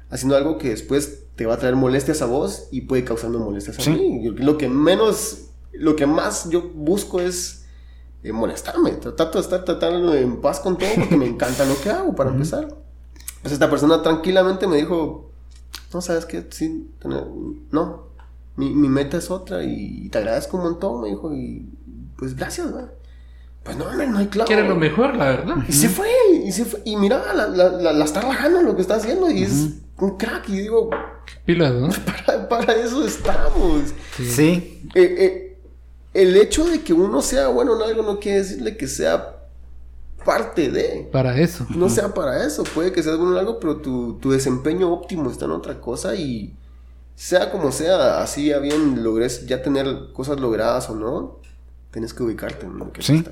haciendo 0.10 0.36
algo 0.36 0.58
que 0.58 0.70
después 0.70 1.24
te 1.36 1.46
va 1.46 1.56
a 1.56 1.58
traer 1.58 1.76
molestias 1.76 2.22
a 2.22 2.26
vos 2.26 2.68
y 2.72 2.82
puede 2.82 3.04
causando 3.04 3.40
molestias 3.40 3.80
a 3.80 3.90
mí. 3.90 4.30
Lo 4.36 4.58
que 4.58 4.70
menos, 4.70 5.50
lo 5.72 5.96
que 5.96 6.06
más 6.06 6.50
yo 6.50 6.70
busco 6.76 7.20
es 7.20 7.66
eh, 8.24 8.32
molestarme. 8.32 8.92
Trato 8.92 9.38
de 9.38 9.40
estar 9.40 9.64
tratando 9.64 10.14
en 10.14 10.42
paz 10.42 10.60
con 10.60 10.78
todo 10.78 10.90
porque 10.96 11.18
me 11.18 11.28
encanta 11.28 11.66
lo 11.66 11.80
que 11.80 11.90
hago, 11.90 12.16
para 12.16 12.32
empezar. 12.32 12.68
Pues 13.42 13.54
esta 13.54 13.70
persona 13.70 14.02
tranquilamente 14.02 14.68
me 14.68 14.78
dijo, 14.78 15.32
no, 15.94 16.02
¿sabes 16.02 16.26
qué? 16.26 16.46
Sí, 16.50 16.90
no, 17.72 18.08
mi, 18.56 18.72
mi, 18.72 18.90
meta 18.90 19.18
es 19.18 19.30
otra 19.30 19.64
y 19.64 20.10
te 20.10 20.18
agradezco 20.18 20.58
un 20.58 20.64
montón, 20.64 21.02
me 21.02 21.10
dijo, 21.10 21.34
y 21.34 21.70
pues 22.18 22.36
gracias, 22.36 22.68
Pues 23.64 23.78
no, 23.78 23.94
no 23.94 24.18
hay 24.18 24.28
claro. 24.28 24.48
Quiere 24.48 24.68
lo 24.68 24.76
mejor, 24.76 25.16
la 25.16 25.26
verdad. 25.26 25.58
Y 25.68 25.72
se 25.72 25.88
fue, 25.88 26.10
y 26.44 26.52
se 26.52 26.66
fue. 26.66 26.82
Y 26.84 26.98
mira, 26.98 27.34
la, 27.34 27.48
la, 27.48 27.94
la, 27.94 28.06
está 28.06 28.22
relajando 28.22 28.64
lo 28.64 28.76
que 28.76 28.82
está 28.82 28.96
haciendo 28.96 29.30
y 29.30 29.44
es 29.44 29.76
un 29.98 30.18
crack. 30.18 30.50
Y 30.50 30.62
digo, 30.62 30.90
pilas, 31.46 31.74
¿no? 31.74 31.90
Para, 32.26 32.50
para 32.50 32.74
eso 32.74 33.06
estamos. 33.06 33.94
Sí. 34.18 34.90
Eh, 34.96 35.16
eh, 35.20 35.47
el 36.18 36.36
hecho 36.36 36.66
de 36.66 36.82
que 36.82 36.94
uno 36.94 37.22
sea 37.22 37.48
bueno 37.50 37.76
en 37.76 37.84
algo 37.84 38.02
no 38.02 38.20
quiere 38.20 38.40
decirle 38.40 38.76
que 38.76 38.88
sea 38.88 39.38
parte 40.26 40.72
de. 40.72 41.08
Para 41.12 41.40
eso. 41.40 41.68
No 41.76 41.90
sea 41.90 42.12
para 42.14 42.44
eso. 42.44 42.64
Puede 42.64 42.92
que 42.92 43.04
seas 43.04 43.18
bueno 43.18 43.34
en 43.34 43.38
algo, 43.38 43.60
pero 43.60 43.78
tu, 43.78 44.20
desempeño 44.32 44.92
óptimo 44.92 45.30
está 45.30 45.46
en 45.46 45.52
otra 45.52 45.80
cosa 45.80 46.16
y 46.16 46.56
sea 47.14 47.52
como 47.52 47.72
sea, 47.72 48.22
así 48.22 48.48
ya 48.48 48.58
bien 48.58 49.04
logres 49.04 49.46
ya 49.46 49.62
tener 49.62 50.12
cosas 50.12 50.40
logradas 50.40 50.90
o 50.90 50.96
no, 50.96 51.40
tienes 51.98 52.14
que 52.14 52.22
ubicarte 52.22 52.68
en 52.68 52.78
lo 52.78 52.92
que 52.92 53.02
sí 53.02 53.24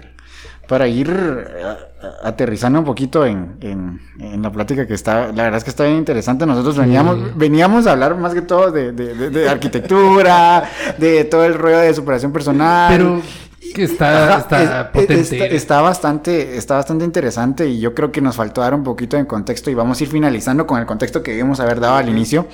para 0.68 0.88
ir 0.88 1.08
eh, 1.12 1.64
aterrizando 2.24 2.80
un 2.80 2.86
poquito 2.86 3.24
en, 3.24 3.58
en, 3.62 4.42
la 4.42 4.52
plática 4.52 4.88
que 4.88 4.96
está, 4.96 5.28
la 5.28 5.44
verdad 5.44 5.58
es 5.58 5.64
que 5.64 5.70
está 5.70 5.84
bien 5.84 5.98
interesante. 5.98 6.48
Nosotros 6.48 6.78
veníamos, 6.78 7.38
veníamos 7.38 7.86
a 7.86 7.92
hablar 7.92 8.16
más 8.18 8.34
que 8.34 8.42
todo 8.42 8.72
de, 8.72 8.92
de, 8.92 9.48
arquitectura, 9.48 10.68
de 10.98 11.26
todo 11.26 11.46
el 11.46 11.54
rollo 11.54 11.78
de 11.78 11.94
superación 11.94 12.32
personal. 12.32 12.92
Pero 12.92 13.22
que 13.76 13.84
está, 13.84 14.40
está, 14.40 14.92
potente. 14.92 15.56
Está, 15.56 15.82
bastante, 15.82 16.58
está 16.58 16.76
bastante 16.78 17.06
interesante 17.06 17.68
y 17.68 17.80
yo 17.80 17.94
creo 17.94 18.12
que 18.12 18.22
nos 18.22 18.36
faltó 18.36 18.62
dar 18.62 18.74
un 18.74 18.84
poquito 18.84 19.18
de 19.18 19.28
contexto 19.28 19.70
y 19.70 19.76
vamos 19.76 20.00
a 20.00 20.04
ir 20.04 20.10
finalizando 20.10 20.66
con 20.66 20.80
el 20.80 20.88
contexto 20.88 21.22
que 21.22 21.32
debíamos 21.32 21.60
haber 21.60 21.80
dado 21.80 21.98
al 21.98 22.10
inicio. 22.10 22.48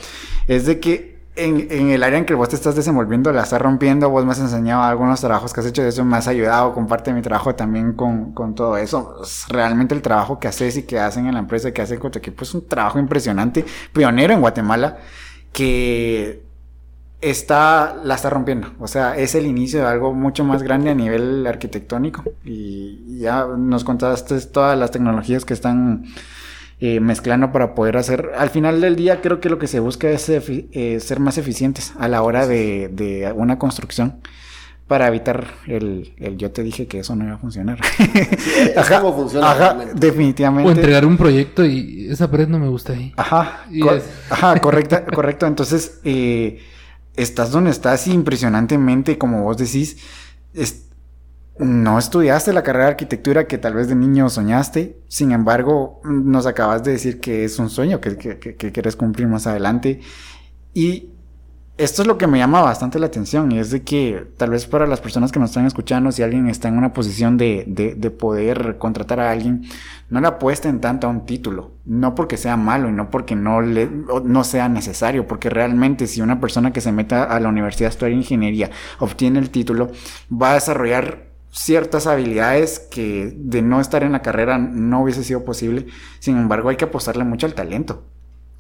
Es 0.48 0.66
de 0.66 0.82
que 0.82 1.11
en, 1.36 1.90
el 1.92 2.04
área 2.04 2.20
en 2.20 2.26
que 2.26 2.34
vos 2.34 2.50
te 2.50 2.56
estás 2.56 2.76
desenvolviendo, 2.76 3.32
la 3.32 3.44
estás 3.44 3.62
rompiendo, 3.62 4.10
vos 4.10 4.26
me 4.26 4.32
has 4.32 4.40
enseñado 4.40 4.84
algunos 4.84 5.22
trabajos 5.22 5.54
que 5.54 5.62
has 5.62 5.66
hecho, 5.66 5.82
de 5.82 5.90
eso 5.90 6.04
me 6.04 6.18
has 6.18 6.28
ayudado, 6.28 6.74
comparte 6.74 7.14
mi 7.14 7.22
trabajo 7.22 7.56
también 7.56 7.94
con, 7.94 8.34
con 8.34 8.56
todo 8.56 8.78
eso. 8.78 9.22
Realmente 9.50 9.96
el 9.96 10.02
trabajo 10.02 10.40
que 10.40 10.48
haces 10.48 10.78
y 10.78 10.84
que 10.84 11.00
hacen 11.00 11.28
en 11.28 11.34
la 11.34 11.40
empresa, 11.40 11.72
que 11.72 11.82
hacen 11.82 12.00
con 12.00 12.12
tu 12.12 12.20
equipo, 12.20 12.44
es 12.44 12.54
un 12.54 12.68
trabajo 12.68 13.00
impresionante, 13.00 13.66
pionero 13.94 14.34
en 14.34 14.42
Guatemala, 14.42 14.98
que 15.54 16.44
está, 17.22 17.96
la 18.04 18.16
está 18.16 18.30
rompiendo. 18.30 18.74
O 18.80 18.88
sea, 18.88 19.16
es 19.16 19.36
el 19.36 19.46
inicio 19.46 19.82
de 19.82 19.88
algo 19.88 20.14
mucho 20.14 20.44
más 20.44 20.64
grande 20.64 20.90
a 20.90 20.96
nivel 20.96 21.46
arquitectónico. 21.48 22.24
Y 22.44 23.20
ya 23.20 23.46
nos 23.46 23.84
contaste 23.84 24.40
todas 24.42 24.78
las 24.78 24.92
tecnologías 24.92 25.46
que 25.46 25.54
están 25.54 26.06
eh, 26.84 27.00
mezclando 27.00 27.52
para 27.52 27.76
poder 27.76 27.96
hacer. 27.96 28.32
Al 28.36 28.50
final 28.50 28.82
del 28.82 28.96
día, 28.96 29.22
creo 29.22 29.40
que 29.40 29.50
lo 29.50 29.60
que 29.60 29.68
se 29.68 29.80
busca 29.80 30.10
es 30.10 30.28
eh, 30.30 30.98
ser 31.00 31.20
más 31.20 31.38
eficientes 31.38 31.94
a 32.00 32.08
la 32.08 32.24
hora 32.24 32.48
de, 32.48 32.90
de, 32.92 33.32
una 33.36 33.60
construcción 33.60 34.20
para 34.88 35.08
evitar 35.08 35.46
el, 35.68 36.16
el, 36.18 36.38
yo 36.38 36.50
te 36.50 36.64
dije 36.64 36.88
que 36.88 36.98
eso 36.98 37.16
no 37.16 37.24
iba 37.24 37.36
a 37.36 37.38
funcionar. 37.38 37.80
ajá, 38.76 39.00
funciona 39.00 39.76
definitivamente. 39.94 40.68
O 40.68 40.74
entregar 40.74 41.06
un 41.06 41.18
proyecto 41.18 41.64
y 41.64 42.08
esa 42.10 42.32
pared 42.32 42.48
no 42.48 42.58
me 42.58 42.68
gusta 42.68 42.94
ahí. 42.94 43.14
Ajá, 43.16 43.64
ajá, 44.32 44.60
correcta, 44.60 45.06
correcto. 45.14 45.46
Entonces, 45.46 46.00
eh, 46.04 46.62
estás 47.16 47.52
donde 47.52 47.70
estás 47.70 48.08
impresionantemente, 48.08 49.20
como 49.20 49.44
vos 49.44 49.58
decís, 49.58 49.98
no 51.62 52.00
estudiaste 52.00 52.54
la 52.54 52.64
carrera 52.64 52.86
de 52.86 52.92
arquitectura 52.92 53.46
que 53.46 53.60
tal 53.60 53.76
vez 53.76 53.88
de 53.88 53.94
niño 53.94 54.30
soñaste, 54.30 54.98
sin 55.08 55.32
embargo, 55.32 56.02
nos 56.04 56.48
acabas 56.48 56.84
de 56.84 56.94
decir 56.94 57.20
que 57.20 57.46
es 57.46 57.60
un 57.60 57.70
sueño 57.70 58.02
que, 58.02 58.18
quieres 58.18 58.96
cumplir 58.96 59.28
más 59.28 59.46
adelante. 59.46 60.00
Y 60.74 61.10
esto 61.78 62.02
es 62.02 62.08
lo 62.08 62.18
que 62.18 62.26
me 62.26 62.40
llama 62.40 62.62
bastante 62.62 62.98
la 62.98 63.06
atención, 63.06 63.52
y 63.52 63.60
es 63.60 63.70
de 63.70 63.84
que 63.84 64.28
tal 64.38 64.50
vez 64.50 64.66
para 64.66 64.88
las 64.88 65.02
personas 65.02 65.32
que 65.32 65.40
nos 65.40 65.52
están 65.52 65.68
escuchando, 65.68 66.12
si 66.12 66.24
alguien 66.24 66.48
está 66.48 66.68
en 66.68 66.80
una 66.80 66.94
posición 66.94 67.38
de, 67.38 67.66
de, 67.68 68.12
poder 68.12 68.80
contratar 68.80 69.20
a 69.20 69.30
alguien, 69.30 69.64
no 70.10 70.20
le 70.20 70.28
apuesten 70.28 70.82
tanto 70.82 71.06
a 71.06 71.12
un 71.12 71.28
título, 71.28 71.74
no 71.86 72.16
porque 72.16 72.38
sea 72.38 72.58
malo 72.58 72.90
y 72.90 72.92
no 72.92 73.12
porque 73.12 73.36
no, 73.36 73.62
le, 73.62 73.88
no 73.88 74.44
sea 74.44 74.68
necesario, 74.68 75.28
porque 75.28 75.52
realmente 75.52 76.08
si 76.08 76.22
una 76.22 76.40
persona 76.40 76.74
que 76.74 76.82
se 76.82 76.92
meta 76.92 77.24
a 77.24 77.40
la 77.40 77.50
universidad 77.50 77.90
a 77.90 77.92
estudiar 77.92 78.14
ingeniería 78.14 78.72
obtiene 78.98 79.38
el 79.38 79.52
título, 79.52 79.92
va 80.32 80.52
a 80.52 80.56
desarrollar 80.56 81.31
ciertas 81.52 82.08
habilidades 82.08 82.80
que 82.80 83.34
de 83.36 83.62
no 83.62 83.82
estar 83.82 84.04
en 84.04 84.14
la 84.14 84.22
carrera 84.22 84.58
no 84.58 85.04
hubiese 85.04 85.24
sido 85.24 85.44
posible. 85.44 85.88
Sin 86.20 86.38
embargo, 86.38 86.70
hay 86.70 86.78
que 86.78 86.86
apostarle 86.86 87.24
mucho 87.24 87.46
al 87.46 87.54
talento. 87.54 88.04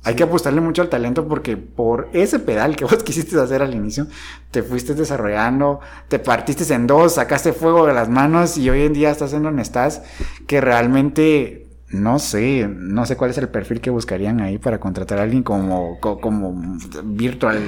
Hay 0.03 0.15
que 0.15 0.23
apostarle 0.23 0.61
mucho 0.61 0.81
al 0.81 0.89
talento 0.89 1.27
porque 1.27 1.57
por 1.57 2.09
ese 2.13 2.39
pedal 2.39 2.75
que 2.75 2.85
vos 2.85 3.03
quisiste 3.03 3.39
hacer 3.39 3.61
al 3.61 3.73
inicio, 3.73 4.07
te 4.49 4.63
fuiste 4.63 4.93
desarrollando, 4.95 5.79
te 6.07 6.19
partiste 6.19 6.71
en 6.73 6.87
dos, 6.87 7.15
sacaste 7.15 7.53
fuego 7.53 7.85
de 7.85 7.93
las 7.93 8.09
manos 8.09 8.57
y 8.57 8.69
hoy 8.69 8.81
en 8.81 8.93
día 8.93 9.11
estás 9.11 9.33
en 9.33 9.43
donde 9.43 9.61
estás, 9.61 10.01
que 10.47 10.59
realmente 10.59 11.67
no 11.91 12.19
sé, 12.19 12.67
no 12.67 13.05
sé 13.05 13.17
cuál 13.17 13.31
es 13.31 13.37
el 13.37 13.49
perfil 13.49 13.81
que 13.81 13.89
buscarían 13.89 14.39
ahí 14.39 14.57
para 14.57 14.79
contratar 14.79 15.19
a 15.19 15.23
alguien 15.23 15.43
como, 15.43 15.99
como, 15.99 16.77
virtual, 17.03 17.59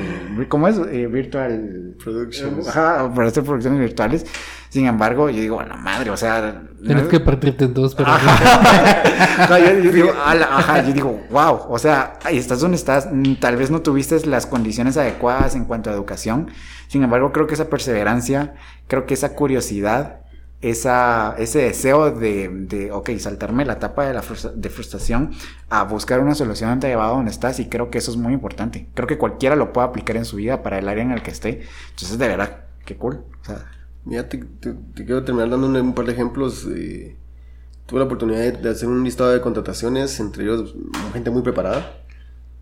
¿cómo 0.47 0.67
es? 0.67 0.77
Eh, 0.77 1.07
virtual 1.07 1.95
Productions. 2.01 2.67
Ajá, 2.69 3.13
para 3.13 3.27
hacer 3.27 3.43
producciones 3.43 3.79
virtuales. 3.79 4.25
Sin 4.69 4.87
embargo, 4.87 5.29
yo 5.29 5.39
digo, 5.39 5.55
bueno, 5.57 5.77
madre, 5.77 6.09
o 6.09 6.17
sea... 6.17 6.63
Tienes 6.81 7.07
que 7.07 7.19
partirte 7.19 7.65
en 7.65 7.73
dos, 7.73 7.93
pero... 7.93 8.09
Ajá. 8.09 9.59
yo, 9.83 9.91
digo, 9.91 10.11
ajá, 10.15 10.83
yo 10.83 10.93
digo, 10.93 11.21
wow, 11.29 11.59
o 11.69 11.77
sea, 11.77 12.13
ahí 12.23 12.37
estás 12.37 12.61
donde 12.61 12.77
estás, 12.77 13.07
mm, 13.11 13.35
tal 13.35 13.57
vez 13.57 13.69
no 13.69 13.81
tuviste 13.81 14.25
las 14.25 14.47
condiciones 14.47 14.97
adecuadas 14.97 15.55
en 15.55 15.65
cuanto 15.65 15.89
a 15.89 15.93
educación, 15.93 16.49
sin 16.87 17.03
embargo, 17.03 17.31
creo 17.31 17.45
que 17.45 17.53
esa 17.53 17.69
perseverancia, 17.69 18.55
creo 18.87 19.05
que 19.05 19.13
esa 19.13 19.35
curiosidad 19.35 20.22
esa, 20.63 21.35
ese 21.37 21.59
deseo 21.59 22.09
de, 22.11 22.47
de, 22.47 22.91
ok, 22.91 23.11
saltarme 23.19 23.65
la 23.65 23.73
etapa 23.73 24.05
de 24.05 24.13
la 24.13 24.23
de 24.55 24.69
frustración 24.69 25.31
a 25.69 25.83
buscar 25.83 26.21
una 26.21 26.35
solución 26.35 26.69
ante 26.69 26.87
llevado 26.87 27.15
donde 27.15 27.31
estás 27.31 27.59
y 27.59 27.67
creo 27.67 27.91
que 27.91 27.97
eso 27.97 28.11
es 28.11 28.17
muy 28.17 28.33
importante. 28.33 28.87
Creo 28.93 29.05
que 29.05 29.17
cualquiera 29.17 29.57
lo 29.57 29.73
puede 29.73 29.87
aplicar 29.87 30.15
en 30.15 30.23
su 30.23 30.37
vida 30.37 30.63
para 30.63 30.79
el 30.79 30.87
área 30.87 31.03
en 31.03 31.11
el 31.11 31.21
que 31.21 31.31
esté. 31.31 31.63
Entonces, 31.89 32.17
de 32.17 32.27
verdad, 32.29 32.63
qué 32.85 32.95
cool. 32.95 33.25
O 33.41 33.45
sea, 33.45 33.65
Mira, 34.05 34.27
te, 34.27 34.41
quiero 34.95 35.23
terminar 35.23 35.49
dando 35.49 35.67
un, 35.67 35.93
par 35.93 36.05
de 36.05 36.13
ejemplos. 36.13 36.65
Eh, 36.73 37.17
tuve 37.85 37.99
la 37.99 38.05
oportunidad 38.05 38.53
de, 38.53 38.69
hacer 38.69 38.87
un 38.87 39.03
listado 39.03 39.31
de 39.31 39.41
contrataciones, 39.41 40.19
entre 40.21 40.43
ellos 40.43 40.75
gente 41.11 41.29
muy 41.29 41.41
preparada. 41.41 42.03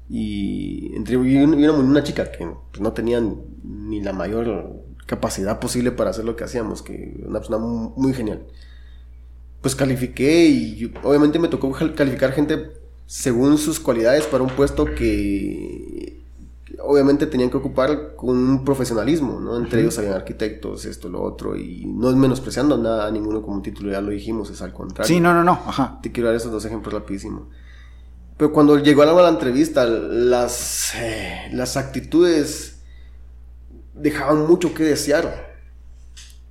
Y 0.09 0.91
entre 0.95 1.15
y 1.15 1.37
una, 1.37 1.71
una 1.71 2.03
chica 2.03 2.31
que 2.31 2.45
pues, 2.71 2.81
no 2.81 2.93
tenía 2.93 3.21
ni 3.63 4.01
la 4.01 4.11
mayor 4.11 4.80
capacidad 5.05 5.59
posible 5.59 5.91
para 5.91 6.09
hacer 6.09 6.25
lo 6.25 6.35
que 6.35 6.43
hacíamos, 6.43 6.81
que 6.81 7.23
una 7.25 7.39
persona 7.39 7.57
muy, 7.57 8.13
genial. 8.13 8.43
Pues 9.61 9.75
califiqué 9.75 10.47
y 10.47 10.93
obviamente 11.03 11.39
me 11.39 11.47
tocó 11.47 11.71
calificar 11.71 12.31
gente 12.31 12.71
según 13.05 13.57
sus 13.57 13.79
cualidades 13.79 14.25
para 14.25 14.43
un 14.43 14.49
puesto 14.49 14.85
que 14.85 16.21
obviamente 16.79 17.27
tenían 17.27 17.49
que 17.49 17.57
ocupar 17.57 18.15
con 18.15 18.37
un 18.37 18.63
profesionalismo, 18.63 19.39
¿no? 19.39 19.57
Entre 19.57 19.81
ellos 19.81 19.97
habían 19.97 20.13
arquitectos, 20.13 20.85
esto, 20.85 21.09
lo 21.09 21.21
otro, 21.21 21.55
y 21.55 21.85
no 21.85 22.09
es 22.09 22.15
menospreciando 22.15 22.77
nada 22.77 23.07
a 23.07 23.11
ninguno 23.11 23.41
como 23.41 23.55
un 23.55 23.61
título, 23.61 23.91
ya 23.91 24.01
lo 24.01 24.11
dijimos, 24.11 24.49
es 24.49 24.61
al 24.61 24.73
contrario. 24.73 25.07
Sí, 25.07 25.19
no, 25.19 25.33
no, 25.33 25.43
no, 25.43 25.51
ajá. 25.65 25.99
Te 26.01 26.11
quiero 26.11 26.27
dar 26.29 26.35
esos 26.35 26.51
dos 26.51 26.65
ejemplos 26.65 26.93
rapidísimo. 26.93 27.49
Pero 28.37 28.51
cuando 28.51 28.77
llegó 28.79 29.03
a 29.03 29.05
la, 29.05 29.29
entrevista, 29.29 29.85
las, 29.85 30.93
eh, 30.95 31.49
las 31.51 31.77
actitudes 31.77 32.70
dejaban 33.93 34.47
mucho 34.47 34.73
que 34.73 34.83
desear. 34.83 35.51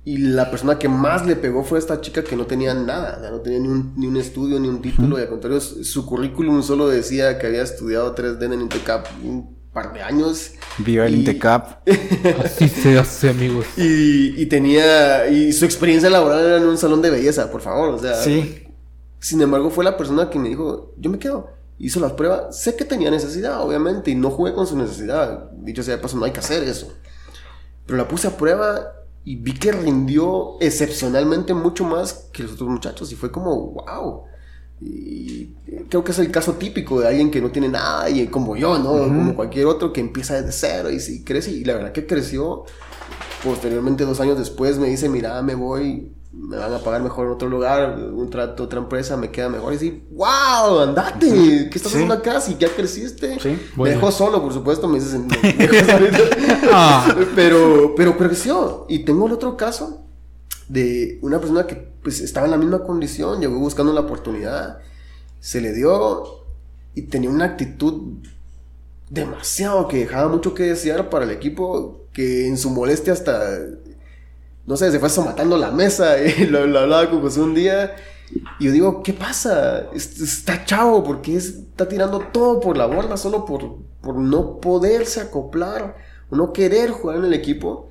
Y 0.03 0.17
la 0.17 0.49
persona 0.49 0.79
que 0.79 0.89
más 0.89 1.27
le 1.27 1.35
pegó 1.35 1.63
fue 1.63 1.77
esta 1.77 2.01
chica 2.01 2.23
que 2.23 2.35
no 2.35 2.47
tenía 2.47 2.73
nada, 2.73 3.29
no 3.29 3.39
tenía 3.41 3.59
ni 3.59 3.67
un, 3.67 3.93
ni 3.95 4.07
un 4.07 4.17
estudio, 4.17 4.59
ni 4.59 4.67
un 4.67 4.81
título, 4.81 5.19
y 5.19 5.21
al 5.21 5.29
contrario, 5.29 5.61
su 5.61 6.05
currículum 6.07 6.63
solo 6.63 6.87
decía 6.87 7.37
que 7.37 7.45
había 7.45 7.61
estudiado 7.61 8.15
3D 8.15 8.43
en 8.45 8.53
el 8.53 8.61
Intecap 8.61 9.07
un 9.23 9.61
par 9.71 9.93
de 9.93 10.01
años. 10.01 10.53
Viva 10.79 11.05
el 11.05 11.15
Intecap. 11.15 11.87
Así 12.43 12.67
se 12.67 12.97
hace, 12.97 13.29
amigos. 13.29 13.67
Y, 13.77 14.41
y, 14.41 14.45
tenía, 14.47 15.27
y 15.27 15.53
su 15.53 15.65
experiencia 15.65 16.09
laboral 16.09 16.45
era 16.45 16.57
en 16.57 16.63
un 16.63 16.79
salón 16.79 17.03
de 17.03 17.11
belleza, 17.11 17.51
por 17.51 17.61
favor, 17.61 17.89
o 17.89 17.99
sea. 17.99 18.15
Sí. 18.15 18.65
Sin 19.19 19.39
embargo, 19.39 19.69
fue 19.69 19.83
la 19.83 19.97
persona 19.97 20.31
que 20.31 20.39
me 20.39 20.49
dijo, 20.49 20.95
yo 20.97 21.11
me 21.11 21.19
quedo. 21.19 21.47
Hizo 21.77 21.99
las 21.99 22.13
pruebas, 22.13 22.59
sé 22.59 22.75
que 22.75 22.85
tenía 22.85 23.11
necesidad, 23.11 23.61
obviamente, 23.61 24.09
y 24.09 24.15
no 24.15 24.31
jugué 24.31 24.53
con 24.53 24.65
su 24.65 24.75
necesidad. 24.75 25.51
Dicho 25.51 25.83
sea 25.83 25.97
de 25.97 26.01
paso, 26.01 26.17
no 26.17 26.25
hay 26.25 26.31
que 26.31 26.39
hacer 26.39 26.63
eso. 26.63 26.91
Pero 27.85 27.97
la 27.97 28.07
puse 28.07 28.27
a 28.27 28.37
prueba 28.37 28.93
y 29.23 29.35
vi 29.35 29.53
que 29.53 29.71
rindió 29.71 30.57
excepcionalmente 30.59 31.53
mucho 31.53 31.83
más 31.85 32.29
que 32.31 32.43
los 32.43 32.53
otros 32.53 32.69
muchachos 32.69 33.11
y 33.11 33.15
fue 33.15 33.31
como, 33.31 33.71
wow. 33.71 34.23
Y 34.79 35.53
creo 35.89 36.03
que 36.03 36.11
es 36.11 36.19
el 36.19 36.31
caso 36.31 36.53
típico 36.53 36.99
de 36.99 37.07
alguien 37.07 37.29
que 37.29 37.39
no 37.39 37.51
tiene 37.51 37.69
nada 37.69 38.09
y 38.09 38.25
como 38.27 38.55
yo, 38.55 38.79
¿no? 38.79 38.93
Como 39.07 39.35
cualquier 39.35 39.67
otro 39.67 39.93
que 39.93 40.01
empieza 40.01 40.41
desde 40.41 40.51
cero 40.51 40.89
y, 40.89 40.97
y 40.97 41.23
crece. 41.23 41.51
Y 41.51 41.63
la 41.63 41.75
verdad 41.75 41.91
que 41.91 42.07
creció. 42.07 42.65
Posteriormente, 43.43 44.05
dos 44.05 44.19
años 44.19 44.37
después, 44.37 44.77
me 44.77 44.87
dice, 44.87 45.09
mira, 45.09 45.41
me 45.41 45.55
voy 45.55 46.11
me 46.33 46.55
van 46.55 46.73
a 46.73 46.79
pagar 46.79 47.01
mejor 47.01 47.27
en 47.27 47.33
otro 47.33 47.49
lugar, 47.49 47.97
un 47.97 48.29
trato, 48.29 48.63
otra 48.63 48.79
empresa 48.79 49.17
me 49.17 49.31
queda 49.31 49.49
mejor. 49.49 49.73
Y 49.73 49.75
así, 49.75 50.03
wow, 50.11 50.79
andate, 50.79 51.69
¿qué 51.69 51.71
estás 51.73 51.93
haciendo 51.93 52.13
acá? 52.13 52.39
Si 52.39 52.55
ya 52.57 52.69
creciste. 52.69 53.37
Me 53.75 53.89
dejó 53.89 54.11
solo, 54.11 54.41
por 54.41 54.53
supuesto, 54.53 54.87
me 54.87 54.99
dices, 54.99 55.19
ah. 56.71 57.13
pero, 57.35 57.93
pero 57.95 58.17
creció. 58.17 58.85
Y 58.87 58.99
tengo 58.99 59.27
el 59.27 59.33
otro 59.33 59.57
caso 59.57 60.05
de 60.69 61.19
una 61.21 61.39
persona 61.39 61.67
que 61.67 61.91
pues 62.01 62.21
estaba 62.21 62.45
en 62.45 62.51
la 62.51 62.57
misma 62.57 62.83
condición, 62.83 63.41
llegó 63.41 63.59
buscando 63.59 63.93
la 63.93 64.01
oportunidad, 64.01 64.79
se 65.39 65.59
le 65.59 65.73
dio 65.73 66.45
y 66.95 67.03
tenía 67.03 67.29
una 67.29 67.45
actitud 67.45 68.13
demasiado 69.09 69.87
que 69.89 69.97
dejaba 69.97 70.29
mucho 70.29 70.53
que 70.53 70.63
desear 70.63 71.09
para 71.09 71.25
el 71.25 71.31
equipo, 71.31 72.05
que 72.13 72.47
en 72.47 72.57
su 72.57 72.69
molestia 72.69 73.11
hasta 73.13 73.57
no 74.65 74.77
sé, 74.77 74.91
se 74.91 74.99
fue 74.99 75.25
matando 75.25 75.57
la 75.57 75.71
mesa 75.71 76.21
y 76.23 76.45
lo, 76.45 76.59
hablaba 76.59 77.09
con 77.09 77.21
José 77.21 77.41
un 77.41 77.53
día. 77.53 77.95
Y 78.59 78.65
yo 78.65 78.71
digo, 78.71 79.03
¿qué 79.03 79.13
pasa? 79.13 79.89
Está 79.93 80.63
chavo 80.63 81.03
porque 81.03 81.35
está 81.35 81.87
tirando 81.87 82.19
todo 82.31 82.59
por 82.59 82.77
la 82.77 82.85
borda 82.85 83.17
solo 83.17 83.45
por, 83.45 83.79
por 84.01 84.15
no 84.15 84.61
poderse 84.61 85.19
acoplar 85.19 85.97
o 86.29 86.35
no 86.35 86.53
querer 86.53 86.91
jugar 86.91 87.17
en 87.17 87.25
el 87.25 87.33
equipo. 87.33 87.89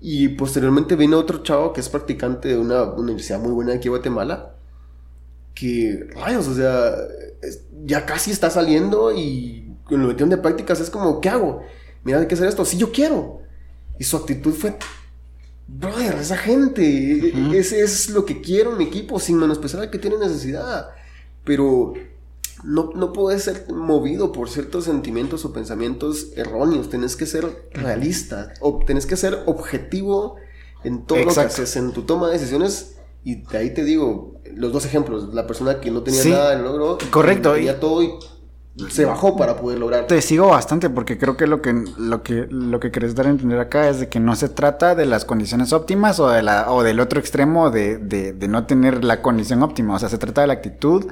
Y 0.00 0.28
posteriormente 0.28 0.94
vino 0.94 1.18
otro 1.18 1.42
chavo 1.42 1.72
que 1.72 1.80
es 1.80 1.88
practicante 1.88 2.48
de 2.48 2.58
una 2.58 2.84
universidad 2.84 3.40
muy 3.40 3.50
buena 3.50 3.74
aquí 3.74 3.88
en 3.88 3.94
Guatemala. 3.94 4.54
Que, 5.54 6.06
rayos, 6.14 6.46
o 6.46 6.54
sea, 6.54 6.94
ya 7.84 8.06
casi 8.06 8.30
está 8.30 8.48
saliendo 8.50 9.12
y 9.12 9.74
con 9.84 10.00
lo 10.02 10.08
metión 10.08 10.28
de 10.28 10.36
prácticas 10.36 10.78
es 10.80 10.90
como, 10.90 11.20
¿qué 11.20 11.30
hago? 11.30 11.62
Mira, 12.04 12.20
hay 12.20 12.28
que 12.28 12.34
hacer 12.34 12.46
esto. 12.46 12.64
Sí, 12.64 12.76
yo 12.76 12.92
quiero. 12.92 13.40
Y 13.98 14.04
su 14.04 14.16
actitud 14.16 14.54
fue 14.54 14.76
brother, 15.68 16.16
esa 16.16 16.36
gente, 16.36 17.32
ese 17.56 17.82
es 17.82 18.08
lo 18.10 18.24
que 18.24 18.40
quiero 18.40 18.72
en 18.72 18.78
mi 18.78 18.84
equipo, 18.84 19.20
sin 19.20 19.38
menospreciar 19.38 19.82
al 19.82 19.90
que 19.90 19.98
tiene 19.98 20.16
necesidad. 20.18 20.88
Pero 21.44 21.92
no, 22.64 22.90
no 22.94 23.12
puedes 23.12 23.44
ser 23.44 23.66
movido 23.72 24.32
por 24.32 24.48
ciertos 24.48 24.84
sentimientos 24.84 25.44
o 25.44 25.52
pensamientos 25.52 26.32
erróneos. 26.36 26.88
Tenés 26.88 27.14
que 27.14 27.26
ser 27.26 27.68
realista, 27.72 28.52
o 28.60 28.80
tenés 28.84 29.06
que 29.06 29.16
ser 29.16 29.42
objetivo 29.46 30.36
en 30.84 31.04
todo 31.04 31.18
lo 31.18 31.32
que 31.32 31.40
haces, 31.40 31.76
en 31.76 31.92
tu 31.92 32.02
toma 32.02 32.28
de 32.28 32.34
decisiones. 32.34 32.96
Y 33.24 33.42
de 33.42 33.58
ahí 33.58 33.74
te 33.74 33.84
digo, 33.84 34.40
los 34.54 34.72
dos 34.72 34.86
ejemplos, 34.86 35.34
la 35.34 35.46
persona 35.46 35.80
que 35.80 35.90
no 35.90 36.02
tenía 36.02 36.24
nada, 36.24 36.58
logró. 36.58 36.98
Correcto. 37.10 37.58
Y, 37.58 37.68
todo 37.78 38.02
y 38.02 38.10
se 38.88 39.04
bajó 39.04 39.36
para 39.36 39.56
poder 39.56 39.78
lograr. 39.78 40.06
Te 40.06 40.22
sigo 40.22 40.48
bastante 40.48 40.88
porque 40.88 41.18
creo 41.18 41.36
que 41.36 41.46
lo 41.46 41.60
que 41.60 41.72
lo 41.96 42.22
que 42.22 42.46
lo 42.48 42.78
que 42.78 42.90
querés 42.90 43.14
dar 43.14 43.26
a 43.26 43.30
entender 43.30 43.58
acá 43.58 43.88
es 43.88 44.00
de 44.00 44.08
que 44.08 44.20
no 44.20 44.36
se 44.36 44.48
trata 44.48 44.94
de 44.94 45.04
las 45.06 45.24
condiciones 45.24 45.72
óptimas 45.72 46.20
o 46.20 46.28
de 46.30 46.42
la 46.42 46.70
o 46.70 46.82
del 46.82 47.00
otro 47.00 47.18
extremo 47.18 47.70
de, 47.70 47.98
de, 47.98 48.48
no 48.48 48.66
tener 48.66 49.04
la 49.04 49.20
condición 49.20 49.62
óptima, 49.62 49.96
o 49.96 49.98
sea, 49.98 50.08
se 50.08 50.18
trata 50.18 50.42
de 50.42 50.46
la 50.46 50.52
actitud, 50.52 51.06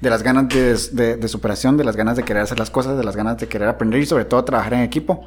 de 0.00 0.10
las 0.10 0.22
ganas 0.22 0.48
de, 0.48 1.16
de, 1.16 1.28
superación, 1.28 1.76
de 1.76 1.84
las 1.84 1.96
ganas 1.96 2.16
de 2.16 2.22
querer 2.24 2.42
hacer 2.42 2.58
las 2.58 2.70
cosas, 2.70 2.96
de 2.96 3.04
las 3.04 3.16
ganas 3.16 3.38
de 3.38 3.48
querer 3.48 3.68
aprender 3.68 4.00
y 4.00 4.06
sobre 4.06 4.24
todo 4.24 4.42
trabajar 4.44 4.74
en 4.74 4.80
equipo, 4.80 5.26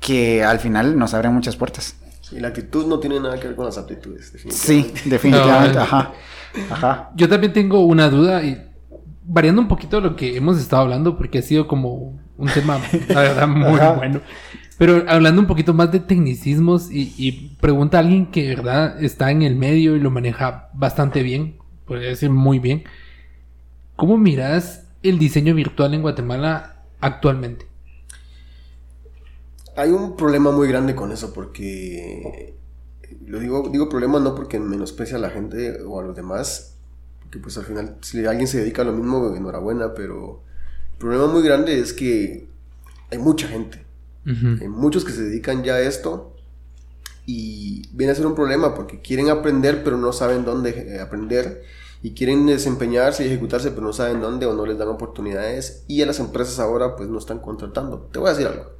que 0.00 0.44
al 0.44 0.58
final 0.58 0.98
nos 0.98 1.14
abre 1.14 1.28
muchas 1.30 1.56
puertas. 1.56 1.94
Y 2.32 2.40
la 2.40 2.48
actitud 2.48 2.86
no 2.86 2.98
tiene 2.98 3.18
nada 3.18 3.38
que 3.38 3.48
ver 3.48 3.56
con 3.56 3.64
las 3.64 3.78
aptitudes. 3.78 4.32
Definitivamente. 4.32 5.00
Sí, 5.00 5.08
definitivamente, 5.08 5.78
ajá. 5.78 6.12
Ajá. 6.70 7.10
Yo 7.14 7.28
también 7.28 7.52
tengo 7.52 7.80
una 7.80 8.08
duda 8.08 8.42
y 8.42 8.69
variando 9.32 9.62
un 9.62 9.68
poquito 9.68 10.00
lo 10.00 10.16
que 10.16 10.36
hemos 10.36 10.58
estado 10.58 10.82
hablando, 10.82 11.16
porque 11.16 11.38
ha 11.38 11.42
sido 11.42 11.68
como 11.68 12.18
un 12.36 12.48
tema, 12.48 12.80
la 13.08 13.20
verdad, 13.20 13.48
muy 13.48 13.78
bueno. 13.96 14.20
Pero 14.76 15.04
hablando 15.08 15.40
un 15.40 15.46
poquito 15.46 15.72
más 15.72 15.92
de 15.92 16.00
tecnicismos 16.00 16.88
y, 16.90 17.56
pregunta 17.60 17.98
a 17.98 18.00
alguien 18.00 18.26
que, 18.26 18.48
verdad, 18.48 19.02
está 19.02 19.30
en 19.30 19.42
el 19.42 19.54
medio 19.54 19.94
y 19.94 20.00
lo 20.00 20.10
maneja 20.10 20.70
bastante 20.74 21.22
bien, 21.22 21.58
podría 21.86 22.08
decir 22.08 22.30
muy 22.30 22.58
bien. 22.58 22.84
¿Cómo 23.94 24.16
miras 24.16 24.88
el 25.02 25.18
diseño 25.18 25.54
virtual 25.54 25.94
en 25.94 26.02
Guatemala 26.02 26.82
actualmente? 27.00 27.66
Hay 29.76 29.90
un 29.90 30.16
problema 30.16 30.50
muy 30.50 30.66
grande 30.66 30.94
con 30.94 31.12
eso 31.12 31.32
porque 31.32 32.56
lo 33.26 33.38
digo, 33.38 33.68
digo 33.70 33.88
problema 33.88 34.18
no 34.18 34.34
porque 34.34 34.58
menosprecia 34.58 35.18
a 35.18 35.20
la 35.20 35.30
gente 35.30 35.82
o 35.82 36.00
a 36.00 36.02
los 36.02 36.16
demás, 36.16 36.69
que 37.30 37.38
pues 37.38 37.56
al 37.58 37.64
final 37.64 37.96
si 38.02 38.24
alguien 38.26 38.48
se 38.48 38.58
dedica 38.58 38.82
a 38.82 38.84
lo 38.84 38.92
mismo, 38.92 39.34
enhorabuena, 39.34 39.94
pero 39.94 40.42
el 40.92 40.98
problema 40.98 41.26
muy 41.26 41.42
grande 41.42 41.78
es 41.78 41.92
que 41.92 42.48
hay 43.10 43.18
mucha 43.18 43.48
gente, 43.48 43.84
hay 44.26 44.68
muchos 44.68 45.04
que 45.04 45.12
se 45.12 45.22
dedican 45.22 45.64
ya 45.64 45.74
a 45.74 45.80
esto 45.80 46.36
y 47.26 47.82
viene 47.92 48.12
a 48.12 48.16
ser 48.16 48.26
un 48.26 48.34
problema 48.34 48.74
porque 48.74 49.00
quieren 49.00 49.28
aprender 49.28 49.82
pero 49.82 49.96
no 49.96 50.12
saben 50.12 50.44
dónde 50.44 50.70
eh, 50.70 51.00
aprender 51.00 51.62
y 52.02 52.12
quieren 52.12 52.46
desempeñarse 52.46 53.24
y 53.24 53.28
ejecutarse 53.28 53.70
pero 53.70 53.82
no 53.82 53.92
saben 53.92 54.20
dónde 54.20 54.46
o 54.46 54.54
no 54.54 54.66
les 54.66 54.78
dan 54.78 54.88
oportunidades 54.88 55.84
y 55.86 56.02
a 56.02 56.06
las 56.06 56.18
empresas 56.18 56.58
ahora 56.58 56.96
pues 56.96 57.08
no 57.08 57.18
están 57.18 57.38
contratando. 57.40 58.08
Te 58.12 58.18
voy 58.18 58.28
a 58.28 58.32
decir 58.32 58.46
algo. 58.46 58.72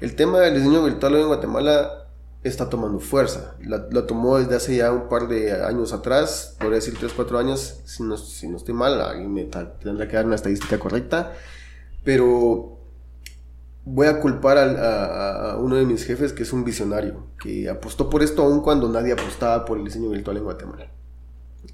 El 0.00 0.14
tema 0.14 0.40
del 0.40 0.54
diseño 0.54 0.84
virtual 0.84 1.16
en 1.16 1.26
Guatemala 1.26 2.07
está 2.42 2.68
tomando 2.70 3.00
fuerza. 3.00 3.56
La, 3.60 3.86
la, 3.90 4.06
tomó 4.06 4.38
desde 4.38 4.56
hace 4.56 4.76
ya 4.76 4.92
un 4.92 5.08
par 5.08 5.28
de 5.28 5.52
años 5.64 5.92
atrás, 5.92 6.56
podría 6.58 6.76
decir 6.76 6.96
3, 6.98 7.12
4 7.14 7.38
años, 7.38 7.80
si 7.84 8.02
no, 8.02 8.16
si 8.16 8.48
no 8.48 8.56
estoy 8.56 8.74
mal, 8.74 9.00
alguien 9.00 9.32
me 9.32 9.44
tendrá 9.44 10.06
que 10.08 10.16
dar 10.16 10.26
una 10.26 10.36
estadística 10.36 10.78
correcta, 10.78 11.32
pero 12.04 12.78
voy 13.84 14.06
a 14.06 14.20
culpar 14.20 14.58
a, 14.58 15.52
a, 15.52 15.56
uno 15.58 15.76
de 15.76 15.84
mis 15.84 16.04
jefes 16.04 16.32
que 16.32 16.42
es 16.44 16.52
un 16.52 16.64
visionario, 16.64 17.26
que 17.40 17.68
apostó 17.68 18.08
por 18.08 18.22
esto 18.22 18.42
aún 18.42 18.60
cuando 18.60 18.88
nadie 18.88 19.12
apostaba 19.12 19.64
por 19.64 19.78
el 19.78 19.84
diseño 19.84 20.10
virtual 20.10 20.36
en 20.36 20.44
Guatemala. 20.44 20.90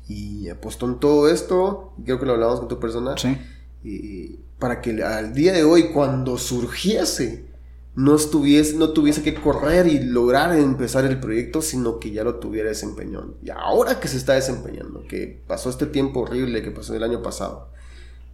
Y 0.09 0.49
apostó 0.49 0.87
en 0.87 0.99
todo 0.99 1.29
esto, 1.29 1.93
creo 2.05 2.19
que 2.19 2.27
lo 2.27 2.33
hablamos 2.33 2.61
con 2.61 2.69
tu 2.69 2.81
persona, 2.81 3.17
Sí. 3.17 3.37
y 3.83 4.41
para 4.59 4.81
que 4.81 5.03
al 5.03 5.35
día 5.35 5.53
de 5.53 5.63
hoy, 5.65 5.93
cuando 5.93 6.39
surgiese, 6.39 7.54
no, 7.97 8.17
estuviese, 8.17 8.77
no 8.77 8.91
tuviese 8.91 9.23
que 9.23 9.35
correr 9.35 9.87
y 9.87 10.01
lograr 10.01 10.57
empezar 10.57 11.05
el 11.05 11.21
proyecto, 11.21 11.63
sino 11.63 12.01
que 12.01 12.11
ya 12.11 12.25
lo 12.25 12.37
tuviera 12.37 12.69
desempeñado. 12.69 13.35
Y 13.43 13.51
ahora 13.51 14.01
que 14.01 14.09
se 14.09 14.17
está 14.17 14.33
desempeñando, 14.33 15.05
que 15.09 15.43
pasó 15.47 15.71
este 15.71 15.87
tiempo 15.87 16.21
horrible 16.21 16.63
que 16.63 16.73
pasó 16.73 16.95
el 16.95 17.05
año 17.05 17.23
pasado, 17.23 17.69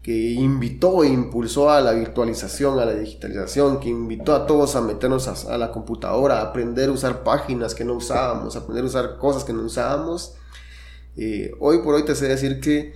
que 0.02 0.30
invitó 0.30 1.04
e 1.04 1.08
impulsó 1.08 1.70
a 1.70 1.82
la 1.82 1.92
virtualización, 1.92 2.78
a 2.78 2.86
la 2.86 2.94
digitalización, 2.94 3.80
que 3.80 3.90
invitó 3.90 4.34
a 4.34 4.46
todos 4.46 4.76
a 4.76 4.80
meternos 4.80 5.28
a, 5.28 5.58
la 5.58 5.70
computadora, 5.72 6.38
a 6.38 6.42
aprender 6.42 6.88
a 6.88 6.92
usar 6.92 7.22
páginas 7.22 7.74
que 7.74 7.84
no 7.84 7.94
usábamos, 7.94 8.56
a 8.56 8.60
aprender 8.60 8.84
a 8.84 8.88
usar 8.88 9.18
cosas 9.18 9.44
que 9.44 9.52
no 9.52 9.62
usábamos. 9.62 10.36
Eh, 11.16 11.52
hoy 11.60 11.78
por 11.78 11.96
hoy 11.96 12.04
te 12.06 12.14
sé 12.14 12.28
decir 12.28 12.60
que 12.60 12.94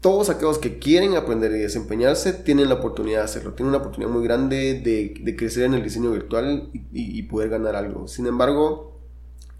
todos 0.00 0.30
aquellos 0.30 0.58
que 0.58 0.78
quieren 0.78 1.14
aprender 1.14 1.52
y 1.52 1.58
desempeñarse 1.58 2.32
tienen 2.32 2.68
la 2.68 2.76
oportunidad 2.76 3.18
de 3.18 3.24
hacerlo, 3.24 3.52
tienen 3.52 3.70
una 3.70 3.78
oportunidad 3.78 4.10
muy 4.10 4.24
grande 4.24 4.80
de, 4.80 5.36
crecer 5.36 5.64
en 5.64 5.74
el 5.74 5.82
diseño 5.82 6.10
virtual 6.10 6.70
y, 6.92 7.22
poder 7.24 7.50
ganar 7.50 7.76
algo. 7.76 8.08
Sin 8.08 8.26
embargo, 8.26 8.98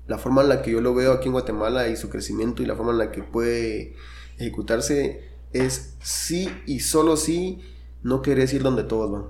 la 0.06 0.16
forma 0.16 0.42
en 0.42 0.48
la 0.48 0.62
que 0.62 0.72
yo 0.72 0.80
lo 0.80 0.94
veo 0.94 1.12
aquí 1.12 1.26
en 1.26 1.32
Guatemala 1.32 1.88
y 1.88 1.96
su 1.96 2.08
crecimiento 2.08 2.62
y 2.62 2.66
la 2.66 2.74
forma 2.74 2.92
en 2.92 2.98
la 2.98 3.12
que 3.12 3.22
puede 3.22 3.94
ejecutarse 4.38 5.28
es 5.52 5.96
sí 6.02 6.48
y 6.66 6.80
solo 6.80 7.16
sí 7.16 7.60
no 8.02 8.22
querés 8.22 8.54
ir 8.54 8.62
donde 8.62 8.84
todos 8.84 9.12
van. 9.12 9.24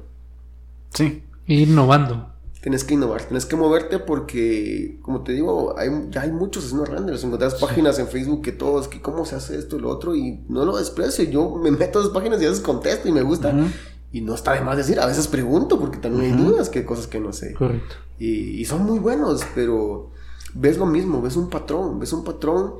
Sí. 0.94 1.24
Innovando. 1.46 2.29
Tienes 2.60 2.84
que 2.84 2.92
innovar, 2.92 3.22
tienes 3.22 3.46
que 3.46 3.56
moverte 3.56 3.98
porque, 3.98 4.98
como 5.00 5.22
te 5.22 5.32
digo, 5.32 5.78
hay, 5.78 5.88
ya 6.10 6.22
hay 6.22 6.32
muchos 6.32 6.64
haciendo 6.64 6.84
renders. 6.84 7.24
Encontrás 7.24 7.54
sí. 7.54 7.64
páginas 7.64 7.98
en 7.98 8.06
Facebook 8.06 8.42
que 8.42 8.52
todos, 8.52 8.86
que 8.86 9.00
cómo 9.00 9.24
se 9.24 9.36
hace 9.36 9.58
esto 9.58 9.78
y 9.78 9.80
lo 9.80 9.88
otro, 9.88 10.14
y 10.14 10.44
no 10.48 10.66
lo 10.66 10.76
desprecio. 10.76 11.24
Yo 11.24 11.56
me 11.56 11.70
meto 11.70 11.98
a 11.98 12.02
esas 12.02 12.12
páginas 12.12 12.40
y 12.42 12.44
a 12.44 12.50
veces 12.50 12.62
contesto 12.62 13.08
y 13.08 13.12
me 13.12 13.22
gusta. 13.22 13.48
Uh 13.48 13.60
-huh. 13.60 13.72
Y 14.12 14.20
no 14.20 14.34
está 14.34 14.52
de 14.52 14.60
más 14.60 14.76
decir, 14.76 15.00
a 15.00 15.06
veces 15.06 15.26
pregunto 15.26 15.80
porque 15.80 15.96
también 15.96 16.32
uh 16.32 16.36
-huh. 16.36 16.38
hay 16.38 16.44
dudas, 16.44 16.68
que 16.68 16.80
hay 16.80 16.84
cosas 16.84 17.06
que 17.06 17.18
no 17.18 17.32
sé. 17.32 17.54
Correcto. 17.54 17.94
Y, 18.18 18.60
y, 18.60 18.64
son 18.66 18.84
muy 18.84 18.98
buenos, 18.98 19.40
pero 19.54 20.10
ves 20.52 20.76
lo 20.76 20.84
mismo, 20.84 21.22
ves 21.22 21.36
un 21.36 21.48
patrón, 21.48 21.98
ves 21.98 22.12
un 22.12 22.24
patrón 22.24 22.74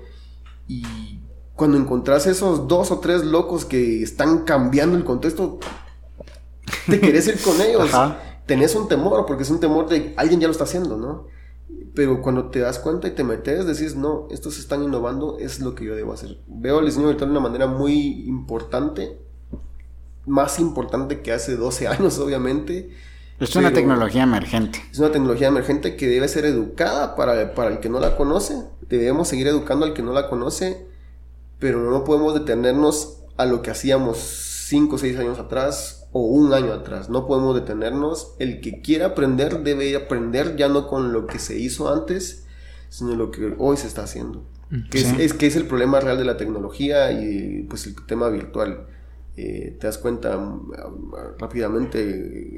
y 0.69 0.85
cuando 1.55 1.78
encontrás 1.78 2.27
esos 2.27 2.69
dos 2.69 2.90
o 2.90 2.98
tres 2.98 3.24
locos 3.24 3.65
que 3.65 4.02
están 4.02 4.44
cambiando 4.44 4.98
el 4.98 5.05
contexto, 5.05 5.59
te 6.86 7.01
querés 7.01 7.28
ir 7.28 7.40
con 7.40 7.59
ellos. 7.62 7.94
Ajá 7.94 8.30
tenés 8.51 8.74
un 8.74 8.89
temor, 8.89 9.27
porque 9.27 9.44
es 9.44 9.51
un 9.51 9.60
temor 9.60 9.89
de 9.89 10.12
alguien 10.16 10.40
ya 10.40 10.48
lo 10.48 10.51
está 10.51 10.64
haciendo, 10.64 10.97
¿no? 10.97 11.28
Pero 11.94 12.20
cuando 12.20 12.47
te 12.47 12.59
das 12.59 12.81
cuenta 12.81 13.06
y 13.06 13.12
te 13.12 13.22
metes, 13.22 13.64
decís, 13.64 13.94
no, 13.94 14.27
estos 14.32 14.59
están 14.59 14.82
innovando, 14.82 15.39
es 15.39 15.60
lo 15.60 15.77
que 15.77 15.85
yo 15.85 15.94
debo 15.94 16.12
hacer. 16.12 16.39
Veo 16.48 16.81
el 16.81 16.86
diseño 16.86 17.06
virtual 17.06 17.31
de 17.31 17.39
una 17.39 17.48
manera 17.48 17.68
muy 17.68 18.24
importante, 18.27 19.20
más 20.27 20.59
importante 20.59 21.20
que 21.20 21.31
hace 21.31 21.55
12 21.55 21.86
años, 21.94 22.18
obviamente. 22.18 22.90
Es 23.39 23.55
una 23.55 23.72
tecnología 23.72 24.24
emergente. 24.24 24.82
Es 24.90 24.98
una 24.98 25.12
tecnología 25.12 25.47
emergente 25.47 25.94
que 25.94 26.09
debe 26.09 26.27
ser 26.27 26.44
educada 26.44 27.14
para, 27.14 27.55
para 27.55 27.70
el 27.70 27.78
que 27.78 27.89
no 27.89 28.01
la 28.01 28.16
conoce. 28.16 28.64
Debemos 28.89 29.28
seguir 29.28 29.47
educando 29.47 29.86
al 29.86 29.94
que 29.94 30.02
no 30.02 30.12
la 30.12 30.28
conoce, 30.28 30.89
pero 31.60 31.89
no 31.89 32.02
podemos 32.02 32.35
detenernos 32.35 33.18
a 33.36 33.47
lo 33.47 33.62
que 33.62 33.70
hacíamos 33.70 34.49
5 34.71 34.95
o 34.95 34.99
6 34.99 35.19
años 35.19 35.39
atrás 35.41 36.07
o 36.13 36.23
un 36.23 36.55
año 36.55 36.73
atrás. 36.73 37.11
No 37.11 37.27
podemos 37.27 37.57
detenernos. 37.57 38.37
El 38.39 38.61
que 38.61 38.81
quiera 38.81 39.07
aprender 39.07 39.65
debe 39.65 39.97
aprender 39.97 40.55
ya 40.57 40.69
no 40.69 40.87
con 40.87 41.13
lo 41.13 41.27
que 41.27 41.41
se 41.41 41.59
hizo 41.59 41.93
antes, 41.93 42.47
sino 42.89 43.17
lo 43.17 43.33
que 43.33 43.55
hoy 43.59 43.77
se 43.77 43.89
está 43.89 44.05
haciendo. 44.05 44.47
Que, 44.93 44.99
sí. 44.99 45.07
es, 45.19 45.21
es, 45.21 45.35
que 45.35 45.49
es 45.49 45.57
el 45.57 45.67
problema 45.67 45.99
real 45.99 46.19
de 46.19 46.25
la 46.25 46.37
tecnología 46.37 47.11
y 47.11 47.67
pues 47.69 47.89
el 47.89 47.97
tema 48.07 48.29
virtual. 48.29 48.87
Eh, 49.37 49.77
te 49.81 49.87
das 49.89 49.99
cuenta 49.99 50.37
um, 50.37 50.71
rápidamente, 51.39 52.01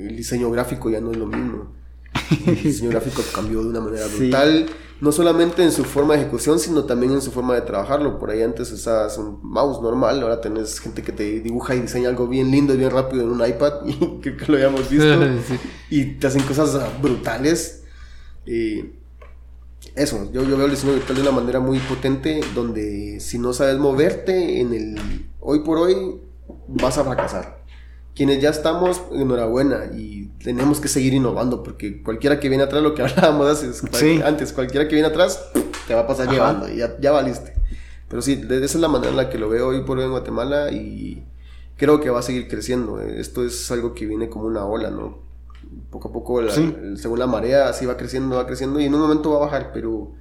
el 0.07 0.15
diseño 0.15 0.51
gráfico 0.51 0.91
ya 0.91 1.01
no 1.01 1.13
es 1.13 1.17
lo 1.17 1.27
mismo. 1.27 1.73
El 2.47 2.63
diseño 2.63 2.91
gráfico 2.91 3.23
cambió 3.35 3.63
de 3.63 3.71
una 3.71 3.81
manera 3.81 4.07
brutal, 4.07 4.67
sí. 4.69 4.75
No 5.03 5.11
solamente 5.11 5.65
en 5.65 5.73
su 5.73 5.83
forma 5.83 6.15
de 6.15 6.21
ejecución, 6.21 6.61
sino 6.61 6.85
también 6.85 7.11
en 7.11 7.21
su 7.21 7.33
forma 7.33 7.57
de 7.57 7.63
trabajarlo. 7.63 8.21
Por 8.21 8.31
ahí 8.31 8.41
antes 8.41 8.71
usabas 8.71 9.19
un 9.19 9.41
mouse 9.43 9.83
normal, 9.83 10.23
ahora 10.23 10.41
tenés 10.41 10.79
gente 10.79 11.03
que 11.03 11.11
te 11.11 11.41
dibuja 11.41 11.75
y 11.75 11.81
diseña 11.81 12.09
algo 12.09 12.29
bien 12.29 12.53
lindo 12.53 12.73
y 12.73 12.77
bien 12.77 12.93
rápido 12.93 13.25
en 13.25 13.31
un 13.31 13.45
iPad, 13.45 13.81
y 13.85 13.97
creo 14.21 14.37
que 14.37 14.47
lo 14.47 14.55
habíamos 14.55 14.89
visto, 14.89 15.21
sí. 15.49 15.59
y 15.91 16.05
te 16.05 16.29
hacen 16.29 16.43
cosas 16.45 16.81
brutales. 17.03 17.83
Y 18.47 18.93
eso, 19.97 20.31
yo, 20.33 20.45
yo 20.45 20.57
veo 20.57 20.67
el 20.67 20.71
diseño 20.71 20.93
virtual 20.93 21.17
de 21.17 21.23
una 21.23 21.33
manera 21.33 21.59
muy 21.59 21.81
potente, 21.81 22.41
donde 22.55 23.19
si 23.19 23.41
no 23.41 23.53
sabes 23.53 23.79
moverte 23.79 24.61
en 24.61 24.73
el 24.73 25.27
hoy 25.41 25.65
por 25.65 25.79
hoy, 25.79 26.21
vas 26.69 26.97
a 26.97 27.03
fracasar 27.03 27.62
quienes 28.15 28.41
ya 28.41 28.51
estamos, 28.51 29.03
enhorabuena, 29.13 29.87
y 29.95 30.31
tenemos 30.43 30.81
que 30.81 30.89
seguir 30.89 31.15
innovando, 31.15 31.63
porque 31.63 32.03
cualquiera 32.03 32.41
que 32.41 32.49
viene 32.49 32.65
atrás, 32.65 32.83
lo 32.83 32.95
que 32.95 33.03
hablábamos 33.03 33.63
antes, 33.63 33.83
sí. 33.93 34.21
antes 34.25 34.53
cualquiera 34.53 34.89
que 34.89 34.95
viene 34.95 35.09
atrás, 35.09 35.51
te 35.87 35.95
va 35.95 36.01
a 36.01 36.07
pasar 36.07 36.27
Ajá. 36.27 36.35
llevando, 36.35 36.69
y 36.69 36.77
ya, 36.77 36.97
ya 37.01 37.13
valiste. 37.13 37.55
Pero 38.09 38.21
sí, 38.21 38.45
esa 38.51 38.65
es 38.65 38.75
la 38.77 38.89
manera 38.89 39.11
en 39.11 39.17
la 39.17 39.31
que 39.31 39.39
lo 39.39 39.49
veo 39.49 39.69
hoy 39.69 39.83
por 39.85 39.99
hoy 39.99 40.05
en 40.05 40.11
Guatemala, 40.11 40.71
y 40.71 41.25
creo 41.77 42.01
que 42.01 42.11
va 42.11 42.21
a 42.21 42.23
seguir 42.23 42.49
creciendo. 42.49 43.01
Esto 43.01 43.45
es 43.45 43.71
algo 43.71 43.95
que 43.95 44.07
viene 44.07 44.29
como 44.29 44.47
una 44.47 44.65
ola, 44.67 44.91
¿no? 44.91 45.19
Poco 45.91 46.09
a 46.09 46.13
poco, 46.13 46.43
la, 46.43 46.53
sí. 46.53 46.75
según 46.97 47.19
la 47.19 47.27
marea, 47.27 47.69
así 47.69 47.87
va 47.87 47.97
creciendo, 47.97 48.37
va 48.37 48.47
creciendo, 48.47 48.79
y 48.81 48.85
en 48.85 48.95
un 48.95 49.01
momento 49.01 49.31
va 49.31 49.37
a 49.37 49.41
bajar, 49.47 49.71
pero 49.73 50.13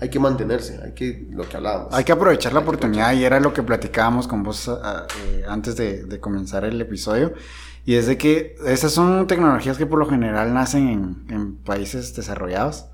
hay 0.00 0.08
que 0.08 0.18
mantenerse, 0.18 0.80
hay 0.82 0.92
que, 0.92 1.26
lo 1.30 1.48
que 1.48 1.56
hablábamos. 1.56 1.92
Hay 1.92 2.04
que 2.04 2.12
aprovechar 2.12 2.52
la 2.52 2.60
oportunidad 2.60 3.08
aprovechar. 3.08 3.20
y 3.20 3.24
era 3.24 3.38
lo 3.38 3.52
que 3.52 3.62
platicábamos 3.62 4.26
con 4.26 4.42
vos 4.42 4.66
uh, 4.66 4.72
eh, 4.72 5.44
antes 5.46 5.76
de, 5.76 6.04
de, 6.04 6.20
comenzar 6.20 6.64
el 6.64 6.80
episodio. 6.80 7.34
Y 7.84 7.94
es 7.94 8.06
de 8.06 8.16
que 8.16 8.56
esas 8.66 8.92
son 8.92 9.26
tecnologías 9.26 9.76
que 9.76 9.86
por 9.86 9.98
lo 9.98 10.06
general 10.06 10.54
nacen 10.54 10.88
en, 10.88 11.26
en 11.28 11.56
países 11.56 12.14
desarrollados, 12.14 12.86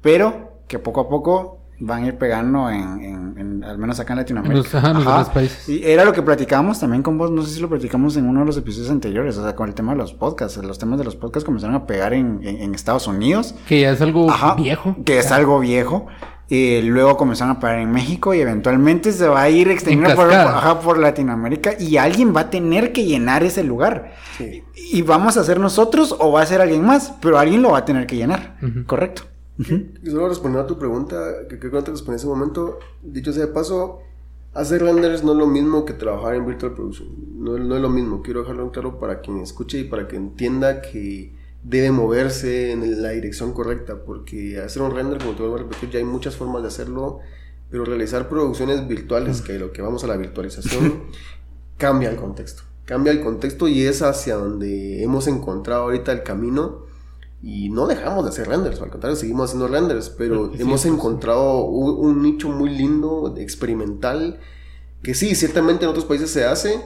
pero 0.00 0.62
que 0.68 0.78
poco 0.78 1.00
a 1.02 1.08
poco 1.08 1.60
van 1.78 2.04
a 2.04 2.06
ir 2.06 2.16
pegando 2.16 2.70
en, 2.70 3.00
en, 3.02 3.38
en 3.38 3.64
al 3.64 3.76
menos 3.76 4.00
acá 4.00 4.14
en 4.14 4.20
Latinoamérica. 4.20 4.56
Los, 4.56 4.74
ajá, 4.74 4.90
ajá. 4.90 5.32
países. 5.32 5.68
Y 5.68 5.84
era 5.84 6.04
lo 6.04 6.12
que 6.12 6.22
platicábamos 6.22 6.80
también 6.80 7.02
con 7.02 7.18
vos, 7.18 7.30
no 7.30 7.42
sé 7.42 7.54
si 7.54 7.60
lo 7.60 7.68
platicamos 7.68 8.16
en 8.16 8.26
uno 8.26 8.40
de 8.40 8.46
los 8.46 8.56
episodios 8.56 8.90
anteriores, 8.90 9.36
o 9.36 9.42
sea, 9.42 9.54
con 9.54 9.68
el 9.68 9.74
tema 9.74 9.92
de 9.92 9.98
los 9.98 10.14
podcasts. 10.14 10.56
Los 10.56 10.78
temas 10.78 10.98
de 10.98 11.04
los 11.04 11.16
podcasts 11.16 11.44
comenzaron 11.44 11.76
a 11.76 11.86
pegar 11.86 12.14
en, 12.14 12.40
en 12.42 12.74
Estados 12.74 13.06
Unidos. 13.06 13.54
Que 13.68 13.80
ya 13.80 13.90
es 13.90 14.00
algo 14.00 14.30
ajá, 14.30 14.54
viejo. 14.54 14.96
Que 15.04 15.18
es 15.18 15.30
algo 15.30 15.60
viejo. 15.60 16.06
Y 16.48 16.80
luego 16.82 17.16
comenzaron 17.16 17.56
a 17.56 17.60
parar 17.60 17.80
en 17.80 17.90
México 17.90 18.32
y 18.32 18.40
eventualmente 18.40 19.10
se 19.10 19.26
va 19.26 19.42
a 19.42 19.50
ir 19.50 19.68
extendiendo 19.68 20.14
por, 20.14 20.32
ajá, 20.32 20.80
por, 20.80 20.98
Latinoamérica 20.98 21.74
y 21.78 21.96
alguien 21.96 22.34
va 22.34 22.42
a 22.42 22.50
tener 22.50 22.92
que 22.92 23.04
llenar 23.04 23.42
ese 23.42 23.64
lugar. 23.64 24.14
Sí. 24.38 24.62
Y 24.74 25.02
vamos 25.02 25.36
a 25.36 25.44
ser 25.44 25.58
nosotros 25.58 26.14
o 26.18 26.30
va 26.30 26.42
a 26.42 26.46
ser 26.46 26.60
alguien 26.60 26.84
más, 26.84 27.14
pero 27.20 27.38
alguien 27.38 27.62
lo 27.62 27.72
va 27.72 27.78
a 27.78 27.84
tener 27.84 28.06
que 28.06 28.14
llenar. 28.14 28.56
Uh 28.62 28.66
-huh. 28.66 28.86
Correcto. 28.86 29.22
Uh 29.58 29.62
-huh. 29.62 29.86
Y 30.04 30.10
solo 30.10 30.28
respondiendo 30.28 30.62
a 30.62 30.66
tu 30.68 30.78
pregunta, 30.78 31.16
que 31.48 31.58
creo 31.58 31.72
que 31.72 31.78
no 31.78 31.84
te 31.84 31.90
respondí 31.90 32.12
en 32.12 32.18
ese 32.18 32.26
momento, 32.28 32.78
dicho 33.02 33.32
sea 33.32 33.46
de 33.46 33.52
paso, 33.52 34.02
hacer 34.54 34.82
renders 34.82 35.24
no 35.24 35.32
es 35.32 35.38
lo 35.38 35.46
mismo 35.48 35.84
que 35.84 35.94
trabajar 35.94 36.36
en 36.36 36.46
Virtual 36.46 36.74
Production. 36.74 37.08
No, 37.38 37.58
no 37.58 37.74
es 37.74 37.82
lo 37.82 37.88
mismo, 37.88 38.22
quiero 38.22 38.40
dejarlo 38.40 38.62
en 38.62 38.70
claro 38.70 39.00
para 39.00 39.20
quien 39.20 39.40
escuche 39.40 39.78
y 39.80 39.84
para 39.84 40.06
que 40.06 40.16
entienda 40.16 40.80
que 40.80 41.34
debe 41.68 41.90
moverse 41.90 42.70
en 42.70 43.02
la 43.02 43.10
dirección 43.10 43.52
correcta, 43.52 44.04
porque 44.04 44.60
hacer 44.60 44.82
un 44.82 44.94
render, 44.94 45.18
como 45.18 45.32
te 45.32 45.40
vuelvo 45.40 45.56
a 45.56 45.58
repetir, 45.58 45.90
ya 45.90 45.98
hay 45.98 46.04
muchas 46.04 46.36
formas 46.36 46.62
de 46.62 46.68
hacerlo, 46.68 47.18
pero 47.70 47.84
realizar 47.84 48.28
producciones 48.28 48.86
virtuales, 48.86 49.42
que 49.42 49.58
lo 49.58 49.72
que 49.72 49.82
vamos 49.82 50.04
a 50.04 50.06
la 50.06 50.16
virtualización, 50.16 51.02
cambia 51.76 52.08
el 52.08 52.16
contexto. 52.16 52.62
Cambia 52.84 53.12
el 53.12 53.20
contexto 53.20 53.66
y 53.66 53.82
es 53.82 54.00
hacia 54.02 54.36
donde 54.36 55.02
hemos 55.02 55.26
encontrado 55.26 55.82
ahorita 55.82 56.12
el 56.12 56.22
camino. 56.22 56.86
Y 57.42 57.68
no 57.68 57.88
dejamos 57.88 58.24
de 58.24 58.30
hacer 58.30 58.48
renders, 58.48 58.80
al 58.80 58.90
contrario, 58.90 59.16
seguimos 59.16 59.50
haciendo 59.50 59.68
renders, 59.68 60.08
pero 60.08 60.52
sí, 60.52 60.62
hemos 60.62 60.80
sí, 60.82 60.88
encontrado 60.88 61.64
un, 61.64 62.06
un, 62.06 62.22
nicho 62.22 62.48
muy 62.48 62.70
lindo, 62.70 63.34
experimental, 63.36 64.40
que 65.02 65.14
sí, 65.14 65.34
ciertamente 65.34 65.84
en 65.84 65.90
otros 65.90 66.06
países 66.06 66.30
se 66.30 66.44
hace, 66.44 66.80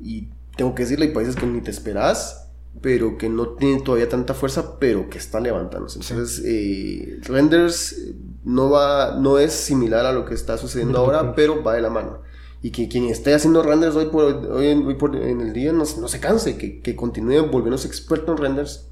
y 0.00 0.30
tengo 0.56 0.74
que 0.74 0.82
decirle, 0.82 1.06
hay 1.06 1.12
países 1.12 1.36
que 1.36 1.46
ni 1.46 1.60
te 1.60 1.70
esperas, 1.70 2.43
pero 2.80 3.16
que 3.16 3.28
no 3.28 3.48
tiene 3.50 3.80
todavía 3.82 4.08
tanta 4.08 4.34
fuerza, 4.34 4.78
pero 4.78 5.08
que 5.08 5.18
está 5.18 5.40
levantándose. 5.40 6.00
Entonces, 6.00 6.36
sí. 6.36 6.42
eh, 6.46 7.18
renders 7.22 7.96
no 8.44 8.70
va, 8.70 9.16
no 9.18 9.38
es 9.38 9.52
similar 9.52 10.04
a 10.06 10.12
lo 10.12 10.24
que 10.24 10.34
está 10.34 10.58
sucediendo 10.58 10.98
no, 10.98 11.04
ahora, 11.04 11.22
no. 11.22 11.34
pero 11.34 11.62
va 11.62 11.74
de 11.74 11.80
la 11.82 11.90
mano. 11.90 12.20
Y 12.62 12.70
que 12.70 12.88
quien 12.88 13.04
esté 13.06 13.34
haciendo 13.34 13.62
renders 13.62 13.94
hoy 13.96 14.06
por, 14.06 14.24
hoy, 14.24 14.66
hoy 14.66 14.94
por 14.94 15.16
en 15.16 15.40
el 15.40 15.52
día 15.52 15.72
no, 15.72 15.84
no 16.00 16.08
se 16.08 16.20
canse, 16.20 16.56
que, 16.56 16.80
que 16.80 16.96
continúe 16.96 17.46
volviéndose 17.50 17.86
experto 17.88 18.32
en 18.32 18.38
renders 18.38 18.88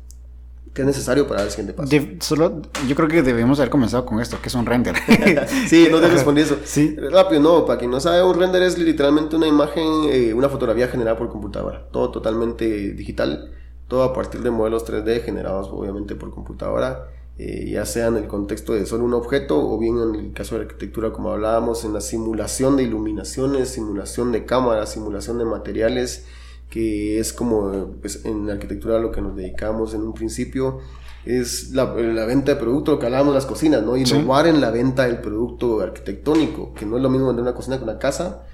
que 0.73 0.81
es 0.83 0.87
necesario 0.87 1.27
para 1.27 1.43
el 1.43 1.51
siguiente 1.51 1.75
paso. 1.75 1.89
De- 1.91 2.17
solo, 2.21 2.63
yo 2.89 2.95
creo 2.97 3.09
que 3.09 3.23
debemos 3.23 3.59
haber 3.61 3.69
comenzado 3.71 4.07
con 4.07 4.21
esto, 4.21 4.39
que 4.41 4.49
es 4.49 4.55
un 4.55 4.65
render. 4.65 4.95
sí, 5.69 5.89
no 5.91 6.01
te 6.01 6.09
respondí 6.09 6.41
eso. 6.43 6.57
Sí. 6.65 6.97
Rápido, 7.11 7.43
no, 7.43 7.67
para 7.67 7.79
quien 7.79 7.91
no 7.91 8.01
sabe, 8.01 8.23
un 8.23 8.39
render 8.39 8.63
es 8.63 8.79
literalmente 8.79 9.37
una 9.37 9.47
imagen, 9.47 9.85
eh, 10.11 10.33
una 10.33 10.49
fotografía 10.49 10.89
generada 10.89 11.19
por 11.19 11.29
computadora. 11.29 11.89
Todo 11.93 12.11
totalmente 12.11 12.93
digital, 12.95 13.53
todo 13.93 14.05
a 14.05 14.15
partir 14.15 14.41
de 14.41 14.51
modelos 14.51 14.87
3D 14.87 15.23
generados 15.23 15.69
obviamente 15.71 16.15
por 16.15 16.31
computadora, 16.31 17.11
eh, 17.37 17.69
ya 17.71 17.85
sea 17.85 18.07
en 18.07 18.17
el 18.17 18.27
contexto 18.27 18.73
de 18.73 18.87
solo 18.87 19.05
un 19.05 19.13
objeto 19.13 19.61
o 19.61 19.79
bien 19.79 19.99
en 19.99 20.15
el 20.15 20.33
caso 20.33 20.55
de 20.55 20.61
la 20.61 20.65
arquitectura, 20.65 21.13
como 21.13 21.31
hablábamos, 21.31 21.85
en 21.85 21.93
la 21.93 22.01
simulación 22.01 22.79
de 22.79 22.85
iluminaciones, 22.85 23.69
simulación 23.69 24.33
de 24.33 24.47
cámaras, 24.47 24.93
simulación 24.93 25.37
de 25.37 25.45
materiales, 25.45 26.25
que 26.71 27.19
es 27.19 27.35
como 27.35 27.97
pues, 28.01 28.25
en 28.25 28.47
la 28.47 28.55
arquitectura 28.55 28.97
a 28.97 28.99
lo 28.99 29.13
que 29.13 29.21
nos 29.21 29.37
dedicamos 29.37 29.93
en 29.93 30.01
un 30.01 30.15
principio. 30.15 30.79
Es 31.27 31.73
la, 31.73 31.93
la 31.93 32.25
venta 32.25 32.55
de 32.55 32.59
producto, 32.59 32.93
lo 32.93 32.99
que 32.99 33.05
hablábamos 33.05 33.35
las 33.35 33.45
cocinas, 33.45 33.83
¿no? 33.83 33.95
Sí. 33.97 34.15
Innovar 34.15 34.47
en 34.47 34.63
la 34.63 34.71
venta 34.71 35.05
del 35.05 35.21
producto 35.21 35.83
arquitectónico, 35.83 36.73
que 36.73 36.87
no 36.87 36.97
es 36.97 37.03
lo 37.03 37.11
mismo 37.11 37.27
vender 37.27 37.43
una 37.43 37.55
cocina 37.55 37.77
que 37.77 37.85
una 37.85 37.99
casa. 37.99 38.47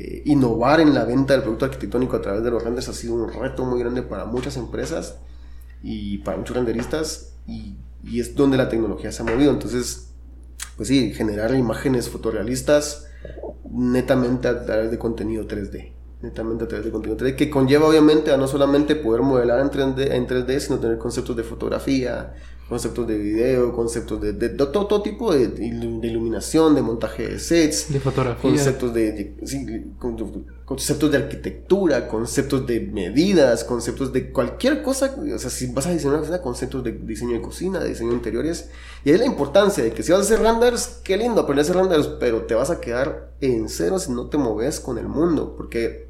Eh, 0.00 0.22
innovar 0.26 0.78
en 0.78 0.94
la 0.94 1.04
venta 1.04 1.32
del 1.32 1.42
producto 1.42 1.64
arquitectónico 1.64 2.14
a 2.14 2.22
través 2.22 2.44
de 2.44 2.52
los 2.52 2.62
renders 2.62 2.88
ha 2.88 2.92
sido 2.92 3.14
un 3.14 3.32
reto 3.32 3.64
muy 3.64 3.80
grande 3.80 4.02
para 4.02 4.26
muchas 4.26 4.56
empresas 4.56 5.16
y 5.82 6.18
para 6.18 6.36
muchos 6.36 6.54
renderistas 6.54 7.32
y, 7.48 7.74
y 8.04 8.20
es 8.20 8.36
donde 8.36 8.56
la 8.56 8.68
tecnología 8.68 9.10
se 9.10 9.22
ha 9.22 9.24
movido. 9.24 9.50
Entonces, 9.50 10.12
pues 10.76 10.88
sí, 10.88 11.12
generar 11.14 11.52
imágenes 11.52 12.08
fotorrealistas 12.08 13.08
netamente 13.68 14.46
a 14.46 14.64
través 14.64 14.92
de 14.92 14.98
contenido 14.98 15.48
3D. 15.48 15.90
Netamente 16.22 16.62
a 16.62 16.68
través 16.68 16.86
de 16.86 16.92
contenido 16.92 17.18
3D, 17.18 17.34
que 17.34 17.50
conlleva 17.50 17.88
obviamente 17.88 18.30
a 18.30 18.36
no 18.36 18.46
solamente 18.46 18.94
poder 18.94 19.22
modelar 19.22 19.58
en 19.58 19.70
3D, 19.70 20.12
en 20.12 20.28
3D 20.28 20.60
sino 20.60 20.78
tener 20.78 20.98
conceptos 20.98 21.36
de 21.36 21.42
fotografía, 21.42 22.34
conceptos 22.68 23.06
de 23.06 23.16
video, 23.16 23.72
conceptos 23.74 24.20
de, 24.20 24.32
de- 24.34 24.50
de 24.50 24.66
todo, 24.66 24.86
todo 24.86 25.02
tipo 25.02 25.32
de, 25.32 25.48
de 25.48 25.64
ilu- 25.64 26.00
de 26.00 26.08
iluminación, 26.08 26.74
de 26.74 26.82
montaje 26.82 27.26
de 27.26 27.38
sets, 27.38 27.90
De 27.92 27.98
fotografía. 27.98 28.42
conceptos 28.50 28.92
de, 28.92 29.36
sí, 29.44 29.66
con- 29.98 30.44
conceptos 30.66 31.10
de 31.10 31.16
arquitectura, 31.16 32.06
conceptos 32.08 32.66
de 32.66 32.80
medidas, 32.80 33.64
conceptos 33.64 34.12
de 34.12 34.30
cualquier 34.30 34.82
cosa, 34.82 35.16
o 35.34 35.38
sea, 35.38 35.48
si 35.50 35.68
vas 35.72 35.86
a 35.86 35.92
diseñar 35.92 36.16
una 36.16 36.20
cocina, 36.20 36.42
conceptos 36.42 36.84
de 36.84 36.92
diseño 36.92 37.32
de 37.36 37.40
cocina, 37.40 37.78
de 37.80 37.88
diseño 37.88 38.10
de 38.10 38.16
interiores, 38.16 38.68
y 39.02 39.10
ahí 39.12 39.16
la 39.18 39.24
importancia 39.24 39.82
de 39.82 39.92
que 39.92 40.02
si 40.02 40.12
vas 40.12 40.20
a 40.20 40.24
hacer 40.24 40.40
renders, 40.40 41.00
qué 41.02 41.16
lindo 41.16 41.40
aprender 41.40 41.64
a 41.64 41.70
hacer 41.70 41.76
renders, 41.76 42.06
pero 42.20 42.42
te 42.42 42.54
vas 42.54 42.68
a 42.68 42.80
quedar 42.80 43.30
en 43.40 43.70
cero 43.70 43.98
si 43.98 44.12
no 44.12 44.28
te 44.28 44.36
moves 44.36 44.78
con 44.80 44.98
el 44.98 45.08
mundo, 45.08 45.54
porque 45.56 46.06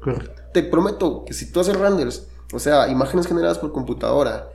te 0.53 0.63
prometo 0.63 1.23
que 1.23 1.33
si 1.33 1.49
tú 1.51 1.61
haces 1.61 1.77
renders, 1.77 2.27
o 2.51 2.59
sea, 2.59 2.89
imágenes 2.89 3.27
generadas 3.27 3.59
por 3.59 3.71
computadora, 3.71 4.49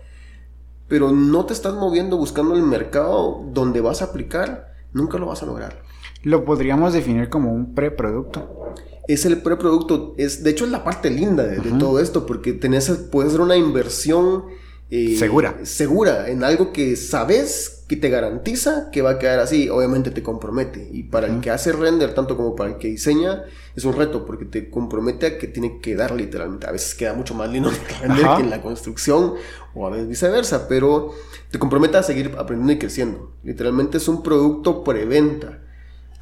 pero 0.89 1.13
no 1.13 1.47
te 1.47 1.53
estás 1.53 1.75
moviendo 1.75 2.17
buscando 2.17 2.55
el 2.55 2.63
mercado 2.63 3.45
donde 3.53 3.81
vas 3.81 4.03
a 4.03 4.07
aplicar, 4.07 4.75
nunca 4.93 5.19
lo 5.19 5.27
vas 5.27 5.43
a 5.43 5.47
lograr. 5.47 5.83
Lo 6.23 6.45
podríamos 6.45 6.93
definir 6.93 7.29
como 7.29 7.53
un 7.53 7.75
preproducto. 7.75 8.75
es 9.07 9.27
el 9.27 9.43
preproducto. 9.43 10.15
Es, 10.17 10.43
de 10.43 10.51
hecho, 10.51 10.65
es 10.65 10.71
la 10.71 10.85
parte 10.85 11.11
linda 11.11 11.45
de, 11.45 11.59
todo 11.79 12.01
esto, 12.01 12.25
porque 12.25 12.53
tenés, 12.53 12.89
puedes 13.11 13.31
hacer 13.31 13.43
una 13.43 13.57
inversión 13.57 14.45
eh, 14.91 15.17
Segura. 15.19 15.61
segura 15.65 16.29
en 16.29 16.45
algo 16.45 16.73
que 16.73 16.97
sabes 16.97 17.74
que 17.89 17.97
te 17.97 18.09
garantiza 18.09 18.91
que 18.91 19.03
va 19.03 19.11
a 19.11 19.19
quedar 19.19 19.39
así. 19.41 19.69
Obviamente 19.69 20.11
te 20.11 20.23
compromete. 20.23 20.89
Y 20.93 21.03
para 21.05 21.27
el 21.27 21.41
que 21.41 21.51
hace 21.51 21.71
render, 21.73 22.15
tanto 22.15 22.37
como 22.37 22.57
para 22.57 22.71
el 22.71 22.79
que 22.79 22.89
diseña, 22.89 23.45
es 23.77 23.85
un 23.85 23.95
reto, 23.95 24.25
porque 24.25 24.45
te 24.47 24.71
compromete 24.71 25.27
a 25.27 25.39
que 25.39 25.49
tiene 25.49 25.81
que 25.81 25.95
dar 25.95 26.13
literalmente. 26.15 26.67
A 26.67 26.73
veces 26.73 26.95
queda 26.95 27.13
mucho 27.15 27.35
más 27.35 27.51
lindo 27.51 27.69
en 27.71 27.75
el 27.75 28.01
render 28.01 28.25
Ajá. 28.25 28.37
que 28.37 28.43
en 28.43 28.51
la 28.51 28.63
construcción, 28.63 29.35
o 29.75 29.87
a 29.87 29.91
veces 29.91 30.09
viceversa, 30.09 30.67
pero 30.69 31.13
te 31.51 31.59
compromete 31.59 31.97
a 31.99 32.03
seguir 32.03 32.33
aprendiendo 32.39 32.73
y 32.73 32.79
creciendo. 32.79 33.33
Literalmente 33.43 33.99
es 33.99 34.09
un 34.09 34.23
producto 34.23 34.83
preventa 34.83 35.61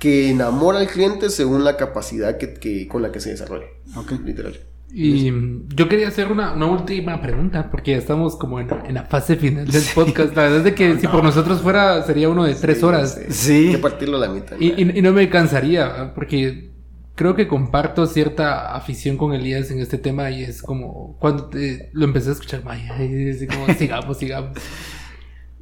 que 0.01 0.31
enamora 0.31 0.81
al 0.81 0.89
cliente 0.89 1.31
según 1.31 1.63
la 1.63 1.77
capacidad 1.77 2.37
que, 2.39 2.55
que- 2.55 2.89
con 2.89 3.03
la 3.03 3.13
que 3.13 3.21
se 3.21 3.31
desarrolla. 3.31 3.67
Ok. 3.97 4.13
Literal. 4.25 4.59
Y 4.95 5.33
yo 5.75 5.89
quería 5.89 6.09
hacer 6.09 6.31
una, 6.31 6.53
una 6.53 6.67
última 6.67 7.21
pregunta, 7.23 7.71
porque 7.71 7.93
ya 7.93 7.97
estamos 7.97 8.37
como 8.37 8.61
en, 8.61 8.69
en 8.87 8.95
la 8.95 9.05
fase 9.05 9.37
final 9.37 9.67
del 9.67 9.83
podcast. 9.95 10.37
La 10.37 10.43
verdad 10.43 10.59
es 10.59 10.65
de 10.65 10.75
que 10.75 10.99
si 10.99 11.07
por 11.07 11.25
nosotros 11.25 11.63
fuera, 11.63 12.03
sería 12.03 12.29
uno 12.29 12.45
de 12.45 12.55
tres 12.55 12.79
Sí, 12.81 12.85
horas. 12.85 13.15
sí. 13.15 13.33
Sí. 13.33 13.67
Hay 13.69 13.73
que 13.73 13.79
partirlo 13.79 14.19
a 14.19 14.21
la 14.21 14.29
mitad. 14.29 14.57
Y, 14.61 14.69
y- 14.83 14.99
y 14.99 15.03
no 15.03 15.13
me 15.13 15.29
cansaría, 15.31 15.87
¿verdad? 15.89 16.13
porque 16.15 16.71
creo 17.15 17.35
que 17.35 17.49
comparto 17.49 18.07
cierta 18.07 18.75
afición 18.75 19.17
con 19.17 19.33
Elías 19.33 19.71
en 19.71 19.81
este 19.81 19.97
tema 19.97 20.31
y 20.31 20.43
es 20.43 20.61
como 20.63 21.17
cuando 21.19 21.47
te- 21.49 21.89
lo 21.95 22.05
empecé 22.05 22.29
a 22.29 22.33
escuchar, 22.33 22.63
vaya, 22.63 23.03
y 23.03 23.29
es 23.29 23.47
como 23.47 23.67
sigamos, 23.79 24.19
sigamos. 24.19 24.59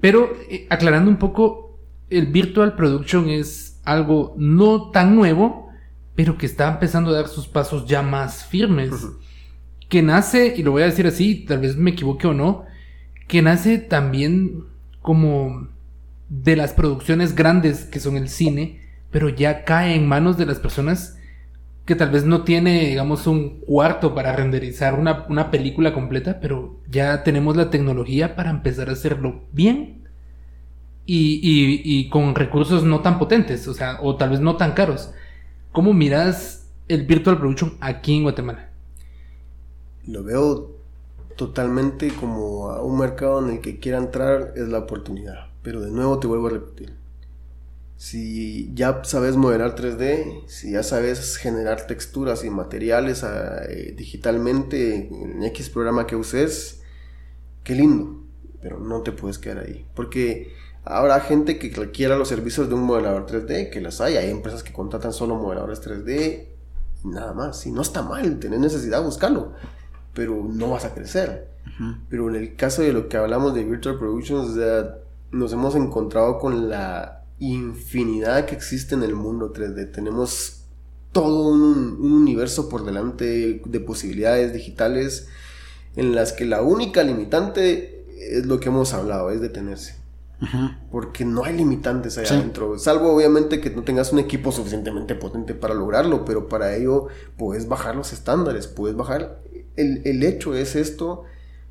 Pero 0.00 0.32
eh, 0.50 0.66
aclarando 0.70 1.10
un 1.10 1.18
poco, 1.18 1.78
el 2.08 2.26
virtual 2.26 2.74
production 2.74 3.28
es 3.28 3.80
algo 3.84 4.34
no 4.38 4.90
tan 4.90 5.14
nuevo, 5.14 5.69
pero 6.14 6.36
que 6.38 6.46
está 6.46 6.68
empezando 6.72 7.10
a 7.10 7.14
dar 7.14 7.28
sus 7.28 7.46
pasos 7.48 7.86
ya 7.86 8.02
más 8.02 8.44
firmes. 8.44 8.90
Que 9.88 10.02
nace, 10.02 10.54
y 10.56 10.62
lo 10.62 10.70
voy 10.72 10.82
a 10.82 10.86
decir 10.86 11.06
así, 11.06 11.44
tal 11.46 11.60
vez 11.60 11.76
me 11.76 11.90
equivoque 11.90 12.26
o 12.28 12.34
no, 12.34 12.64
que 13.28 13.42
nace 13.42 13.78
también 13.78 14.64
como 15.02 15.68
de 16.28 16.56
las 16.56 16.72
producciones 16.74 17.34
grandes 17.34 17.84
que 17.86 18.00
son 18.00 18.16
el 18.16 18.28
cine, 18.28 18.80
pero 19.10 19.28
ya 19.28 19.64
cae 19.64 19.94
en 19.96 20.06
manos 20.08 20.38
de 20.38 20.46
las 20.46 20.58
personas 20.60 21.16
que 21.86 21.96
tal 21.96 22.10
vez 22.10 22.24
no 22.24 22.44
tiene, 22.44 22.86
digamos, 22.88 23.26
un 23.26 23.60
cuarto 23.60 24.14
para 24.14 24.34
renderizar 24.36 24.94
una, 24.94 25.26
una 25.28 25.50
película 25.50 25.92
completa, 25.92 26.40
pero 26.40 26.80
ya 26.88 27.24
tenemos 27.24 27.56
la 27.56 27.70
tecnología 27.70 28.36
para 28.36 28.50
empezar 28.50 28.88
a 28.90 28.92
hacerlo 28.92 29.44
bien 29.52 30.04
y, 31.06 31.40
y- 31.42 31.82
y 31.84 32.08
con 32.08 32.34
recursos 32.34 32.84
no 32.84 33.00
tan 33.00 33.18
potentes, 33.18 33.66
o 33.68 33.74
sea, 33.74 33.98
o 34.02 34.16
tal 34.16 34.30
vez 34.30 34.40
no 34.40 34.56
tan 34.56 34.72
caros. 34.72 35.10
¿Cómo 35.72 35.92
miras 35.92 36.66
el 36.88 37.06
virtual 37.06 37.38
production 37.38 37.76
aquí 37.80 38.16
en 38.16 38.24
Guatemala? 38.24 38.70
Lo 40.04 40.24
veo 40.24 40.76
totalmente 41.36 42.08
como 42.08 42.70
a 42.70 42.82
un 42.82 42.98
mercado 42.98 43.38
en 43.38 43.54
el 43.54 43.60
que 43.60 43.78
quiera 43.78 43.98
entrar 43.98 44.52
es 44.56 44.66
la 44.68 44.80
oportunidad. 44.80 45.50
Pero 45.62 45.80
de 45.80 45.92
nuevo 45.92 46.18
te 46.18 46.26
vuelvo 46.26 46.48
a 46.48 46.50
repetir. 46.50 46.96
Si 47.96 48.72
ya 48.74 49.04
sabes 49.04 49.36
modelar 49.36 49.76
3D, 49.76 50.46
si 50.48 50.72
ya 50.72 50.82
sabes 50.82 51.36
generar 51.36 51.86
texturas 51.86 52.44
y 52.44 52.50
materiales 52.50 53.22
ah, 53.22 53.62
eh, 53.68 53.94
digitalmente 53.96 55.08
en 55.08 55.44
X 55.44 55.70
programa 55.70 56.06
que 56.06 56.16
uses, 56.16 56.82
qué 57.62 57.76
lindo. 57.76 58.24
Pero 58.60 58.80
no 58.80 59.02
te 59.02 59.12
puedes 59.12 59.38
quedar 59.38 59.58
ahí. 59.60 59.86
Porque 59.94 60.52
habrá 60.84 61.20
gente 61.20 61.58
que 61.58 61.70
requiera 61.70 62.16
los 62.16 62.28
servicios 62.28 62.68
de 62.68 62.74
un 62.74 62.82
modelador 62.82 63.26
3D, 63.26 63.70
que 63.70 63.80
las 63.80 64.00
hay. 64.00 64.16
Hay 64.16 64.30
empresas 64.30 64.62
que 64.62 64.72
contratan 64.72 65.12
solo 65.12 65.36
modeladores 65.36 65.82
3D 65.82 66.46
y 67.04 67.08
nada 67.08 67.32
más. 67.32 67.66
Y 67.66 67.72
no 67.72 67.82
está 67.82 68.02
mal 68.02 68.38
tener 68.38 68.60
necesidad, 68.60 69.02
buscarlo. 69.02 69.52
Pero 70.14 70.44
no 70.44 70.70
vas 70.70 70.84
a 70.84 70.94
crecer. 70.94 71.48
Pero 72.08 72.28
en 72.28 72.36
el 72.36 72.56
caso 72.56 72.82
de 72.82 72.92
lo 72.92 73.08
que 73.08 73.16
hablamos 73.16 73.54
de 73.54 73.64
Virtual 73.64 73.98
Productions, 73.98 74.58
nos 75.30 75.52
hemos 75.52 75.74
encontrado 75.76 76.38
con 76.38 76.68
la 76.68 77.24
infinidad 77.38 78.44
que 78.44 78.54
existe 78.54 78.94
en 78.94 79.02
el 79.02 79.14
mundo 79.14 79.52
3D. 79.52 79.92
Tenemos 79.92 80.64
todo 81.12 81.48
un, 81.48 81.98
un 82.00 82.12
universo 82.12 82.68
por 82.68 82.84
delante 82.84 83.62
de 83.64 83.80
posibilidades 83.80 84.52
digitales 84.52 85.28
en 85.96 86.14
las 86.14 86.32
que 86.32 86.44
la 86.44 86.62
única 86.62 87.02
limitante 87.02 88.06
es 88.18 88.46
lo 88.46 88.60
que 88.60 88.68
hemos 88.68 88.92
hablado, 88.92 89.30
es 89.30 89.40
detenerse. 89.40 89.99
Porque 90.90 91.24
no 91.24 91.44
hay 91.44 91.56
limitantes 91.56 92.16
allá 92.18 92.28
Sí. 92.28 92.34
adentro. 92.34 92.78
Salvo 92.78 93.14
obviamente 93.14 93.60
que 93.60 93.70
no 93.70 93.82
tengas 93.82 94.12
un 94.12 94.18
equipo 94.18 94.52
suficientemente 94.52 95.14
potente 95.14 95.54
para 95.54 95.74
lograrlo. 95.74 96.24
Pero 96.24 96.48
para 96.48 96.74
ello 96.76 97.08
puedes 97.36 97.68
bajar 97.68 97.96
los 97.96 98.12
estándares. 98.12 98.66
Puedes 98.66 98.96
bajar. 98.96 99.42
El, 99.76 100.02
el 100.06 100.22
hecho 100.22 100.54
es 100.54 100.76
esto 100.76 101.24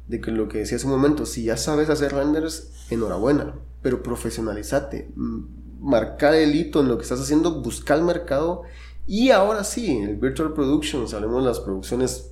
de 0.08 0.22
que 0.22 0.32
lo 0.32 0.48
que 0.48 0.60
decía 0.60 0.78
hace 0.78 0.86
un 0.86 0.91
momento. 0.94 1.26
Si 1.26 1.44
ya 1.44 1.58
sabes 1.58 1.90
hacer 1.90 2.14
renders, 2.14 2.72
enhorabuena. 2.90 3.56
Pero 3.82 4.04
profesionalizate. 4.04 5.10
mm, 5.16 5.40
Marca 5.82 6.38
el 6.38 6.54
hito 6.56 6.82
en 6.82 6.90
lo 6.90 6.98
que 6.98 7.04
estás 7.04 7.22
haciendo. 7.22 7.62
Busca 7.62 7.96
el 7.96 8.04
mercado. 8.04 8.64
Y 9.08 9.32
ahora 9.32 9.64
sí, 9.64 9.90
en 9.98 10.10
el 10.10 10.16
Virtual 10.18 10.54
Productions, 10.54 11.14
hablemos 11.14 11.41
de 11.44 11.50
las 11.50 11.60
producciones 11.62 12.32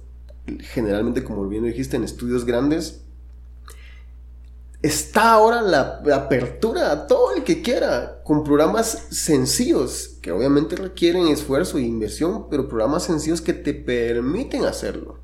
generalmente, 0.60 1.24
como 1.24 1.48
bien 1.48 1.64
dijiste, 1.64 1.96
en 1.98 2.04
estudios 2.04 2.46
grandes 2.46 3.04
está 4.82 5.32
ahora 5.34 5.62
la, 5.62 6.02
la 6.06 6.16
apertura 6.16 6.92
a 6.92 7.08
todo 7.08 7.36
el 7.36 7.44
que 7.44 7.62
quiera, 7.62 8.22
con 8.24 8.44
programas 8.44 9.06
sencillos, 9.10 10.18
que 10.22 10.32
obviamente 10.32 10.76
requieren 10.76 11.28
esfuerzo 11.28 11.78
e 11.78 11.82
inversión, 11.82 12.48
pero 12.50 12.68
programas 12.68 13.04
sencillos 13.04 13.42
que 13.42 13.54
te 13.54 13.74
permiten 13.74 14.66
hacerlo. 14.66 15.20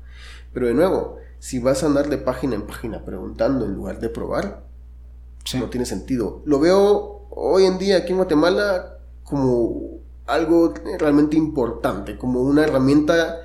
Pero 0.52 0.66
de 0.66 0.74
nuevo, 0.74 1.16
si 1.38 1.58
vas 1.58 1.82
a 1.82 1.86
andar 1.86 2.08
de 2.08 2.18
página 2.18 2.54
en 2.54 2.66
página 2.66 3.04
preguntando 3.04 3.64
en 3.64 3.74
lugar 3.74 4.00
de 4.00 4.08
probar, 4.08 4.64
Sí. 5.44 5.58
no 5.58 5.68
tiene 5.68 5.84
sentido. 5.84 6.40
Lo 6.46 6.58
veo 6.58 7.26
hoy 7.30 7.66
en 7.66 7.76
día 7.78 7.98
aquí 7.98 8.12
en 8.12 8.16
Guatemala 8.16 8.96
como 9.24 9.98
algo 10.26 10.72
realmente 10.98 11.36
importante, 11.36 12.16
como 12.16 12.40
una 12.40 12.64
herramienta 12.64 13.40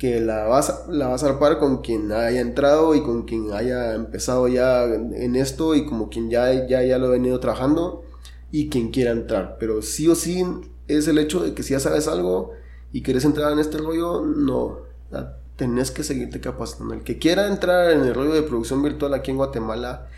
que 0.00 0.18
la 0.18 0.44
vas, 0.44 0.86
la 0.88 1.08
vas 1.08 1.22
a 1.22 1.28
arpar 1.28 1.58
con 1.58 1.82
quien 1.82 2.10
haya 2.10 2.40
entrado 2.40 2.94
y 2.94 3.02
con 3.02 3.24
quien 3.24 3.52
haya 3.52 3.94
empezado 3.94 4.48
ya 4.48 4.84
en, 4.84 5.36
esto 5.36 5.74
y 5.74 5.84
como 5.84 6.08
quien 6.08 6.30
ya, 6.30 6.66
ya, 6.66 6.82
ya 6.82 6.96
lo 6.96 7.08
ha 7.08 7.10
venido 7.10 7.38
trabajando 7.38 8.02
y 8.50 8.70
quien 8.70 8.92
quiera 8.92 9.10
entrar. 9.10 9.58
Pero 9.60 9.82
sí 9.82 10.08
o 10.08 10.14
sí 10.14 10.42
es 10.88 11.06
el 11.06 11.18
hecho 11.18 11.40
de 11.42 11.52
que 11.52 11.62
si 11.62 11.74
ya 11.74 11.80
sabes 11.80 12.08
algo 12.08 12.52
y 12.94 13.02
quieres 13.02 13.26
entrar 13.26 13.52
en 13.52 13.58
este 13.58 13.76
rollo, 13.76 14.22
no. 14.22 14.78
Tenés 15.56 15.90
que 15.90 16.02
seguirte 16.02 16.40
capacitando. 16.40 16.94
El 16.94 17.02
que 17.02 17.18
quiera 17.18 17.46
entrar 17.46 17.90
en 17.90 18.00
el 18.00 18.14
rollo 18.14 18.32
de 18.32 18.42
producción 18.42 18.82
virtual 18.82 19.12
aquí 19.12 19.32
en 19.32 19.36
Guatemala, 19.36 20.08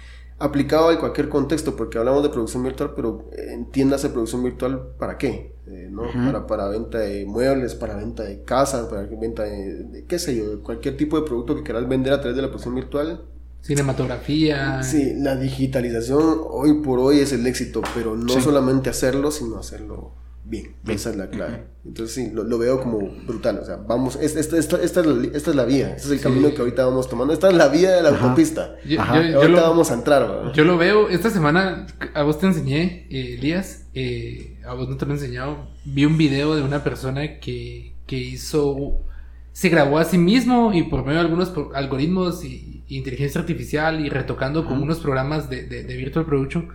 aplicado 0.44 0.88
a 0.88 0.98
cualquier 0.98 1.28
contexto, 1.28 1.74
porque 1.76 1.98
hablamos 1.98 2.22
de 2.22 2.28
producción 2.30 2.62
virtual, 2.62 2.92
pero 2.96 3.28
eh, 3.32 3.52
entiéndase 3.52 4.08
producción 4.10 4.42
virtual 4.42 4.94
para 4.98 5.16
qué, 5.18 5.52
Eh, 5.66 5.88
¿no? 5.90 6.02
Para, 6.12 6.44
para 6.46 6.68
venta 6.68 6.98
de 6.98 7.24
muebles, 7.24 7.74
para 7.76 7.94
venta 7.96 8.24
de 8.24 8.42
casas, 8.42 8.86
para 8.88 9.02
venta 9.06 9.44
de, 9.44 9.84
de 9.84 10.04
qué 10.06 10.18
sé 10.18 10.34
yo, 10.36 10.60
cualquier 10.62 10.96
tipo 10.96 11.18
de 11.18 11.24
producto 11.24 11.54
que 11.54 11.62
quieras 11.62 11.88
vender 11.88 12.12
a 12.12 12.20
través 12.20 12.34
de 12.36 12.42
la 12.42 12.48
producción 12.48 12.74
virtual. 12.74 13.22
Cinematografía. 13.60 14.82
Sí, 14.82 15.14
la 15.16 15.36
digitalización 15.36 16.40
hoy 16.50 16.80
por 16.82 16.98
hoy 16.98 17.20
es 17.20 17.32
el 17.32 17.46
éxito, 17.46 17.80
pero 17.94 18.16
no 18.16 18.32
Sí. 18.34 18.40
solamente 18.40 18.90
hacerlo, 18.90 19.30
sino 19.30 19.56
hacerlo 19.58 20.12
bien. 20.44 20.74
Bien. 20.82 20.96
Esa 20.96 21.10
es 21.10 21.16
la 21.16 21.30
clave. 21.30 21.64
Entonces 21.84 22.14
sí, 22.14 22.30
lo, 22.32 22.44
lo 22.44 22.58
veo 22.58 22.80
como 22.80 22.98
brutal. 23.26 23.58
O 23.60 23.64
sea, 23.64 23.76
vamos, 23.76 24.16
es- 24.16 24.36
esta, 24.36 24.56
esta, 24.56 24.80
esta 24.82 25.00
es, 25.00 25.06
la, 25.06 25.26
esta 25.36 25.50
es 25.50 25.56
la 25.56 25.64
vía, 25.64 25.88
este 25.96 26.02
es 26.06 26.10
el 26.12 26.18
Sí. 26.18 26.22
camino 26.22 26.52
que 26.54 26.60
ahorita 26.60 26.84
vamos 26.84 27.08
tomando, 27.08 27.32
esta 27.34 27.48
es 27.48 27.54
la 27.54 27.68
vía 27.68 27.90
de 27.92 28.02
la 28.02 28.10
Ajá. 28.10 28.24
autopista. 28.24 28.76
Yo, 28.86 29.00
Ajá. 29.00 29.16
yo- 29.22 29.28
yo 29.30 29.36
ahorita 29.40 29.60
lo, 29.60 29.68
vamos 29.70 29.90
a 29.90 29.94
entrar. 29.94 30.22
¿verdad? 30.28 30.52
yo 30.52 30.64
lo 30.64 30.76
veo, 30.78 31.08
esta 31.08 31.30
semana, 31.30 31.86
a 32.14 32.22
vos 32.22 32.38
te 32.38 32.46
enseñé, 32.46 33.06
eh, 33.10 33.34
Elías, 33.38 33.86
eh, 33.94 34.58
a 34.66 34.74
vos 34.74 34.88
no 34.88 34.96
te 34.96 35.06
lo 35.06 35.12
he 35.12 35.14
enseñado, 35.16 35.68
vi 35.84 36.04
un 36.04 36.16
video 36.16 36.54
de 36.54 36.62
una 36.62 36.84
persona 36.84 37.40
que, 37.40 37.94
que 38.06 38.16
hizo, 38.16 39.00
se 39.52 39.68
grabó 39.68 39.98
a 39.98 40.04
sí 40.04 40.18
mismo 40.18 40.72
y 40.72 40.84
por 40.84 41.00
medio 41.04 41.14
de 41.18 41.26
algunos 41.26 41.52
algoritmos 41.74 42.44
y, 42.44 42.84
y 42.86 42.96
inteligencia 42.98 43.40
artificial 43.40 44.04
y 44.04 44.08
retocando 44.08 44.64
con 44.64 44.74
Ajá. 44.74 44.82
unos 44.82 45.00
programas 45.00 45.50
de, 45.50 45.64
de- 45.66 45.82
de 45.84 45.96
Virtual 45.96 46.24
Production, 46.26 46.68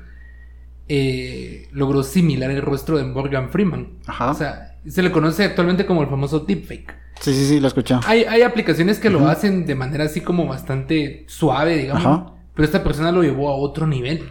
eh, 0.90 1.68
logró 1.72 2.04
similar 2.04 2.52
el 2.52 2.62
rostro 2.62 2.98
de 2.98 3.04
Morgan 3.04 3.50
Freeman. 3.50 3.90
Ajá. 4.06 4.32
O 4.32 4.34
sea, 4.34 4.78
se 4.88 5.02
le 5.02 5.12
conoce 5.12 5.44
actualmente 5.44 5.86
como 5.86 6.02
el 6.02 6.08
famoso 6.08 6.40
deepfake. 6.40 6.96
Sí, 7.20 7.34
sí, 7.34 7.46
sí, 7.46 7.60
lo 7.60 7.68
escuché. 7.68 7.96
Hay, 8.06 8.24
hay 8.24 8.44
aplicaciones 8.44 9.00
que 9.00 9.10
lo 9.10 9.28
hacen 9.28 9.66
de 9.66 9.76
manera 9.76 10.06
así 10.06 10.22
como 10.22 10.46
bastante 10.46 11.26
suave, 11.28 11.78
digamos. 11.78 12.06
Ajá. 12.06 12.34
Pero 12.54 12.66
esta 12.66 12.84
persona 12.84 13.12
lo 13.12 13.22
llevó 13.22 13.50
a 13.50 13.56
otro 13.56 13.86
nivel. 13.86 14.30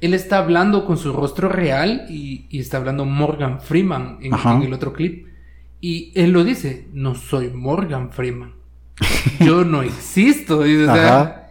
Él 0.00 0.14
está 0.14 0.38
hablando 0.38 0.86
con 0.86 0.96
su 0.96 1.12
rostro 1.12 1.48
real 1.48 2.06
y, 2.08 2.46
y 2.48 2.58
está 2.60 2.78
hablando 2.78 3.04
Morgan 3.04 3.60
Freeman 3.60 4.18
en, 4.22 4.34
el 4.62 4.72
otro 4.72 4.92
clip. 4.92 5.28
Y 5.80 6.12
él 6.14 6.30
lo 6.32 6.42
dice, 6.42 6.88
no 6.92 7.14
soy 7.14 7.50
Morgan 7.50 8.10
Freeman. 8.10 8.54
Yo 9.40 9.64
no 9.64 9.82
existo. 9.84 10.62
dice, 10.62 10.88
o, 10.88 10.94
sea, 10.94 11.50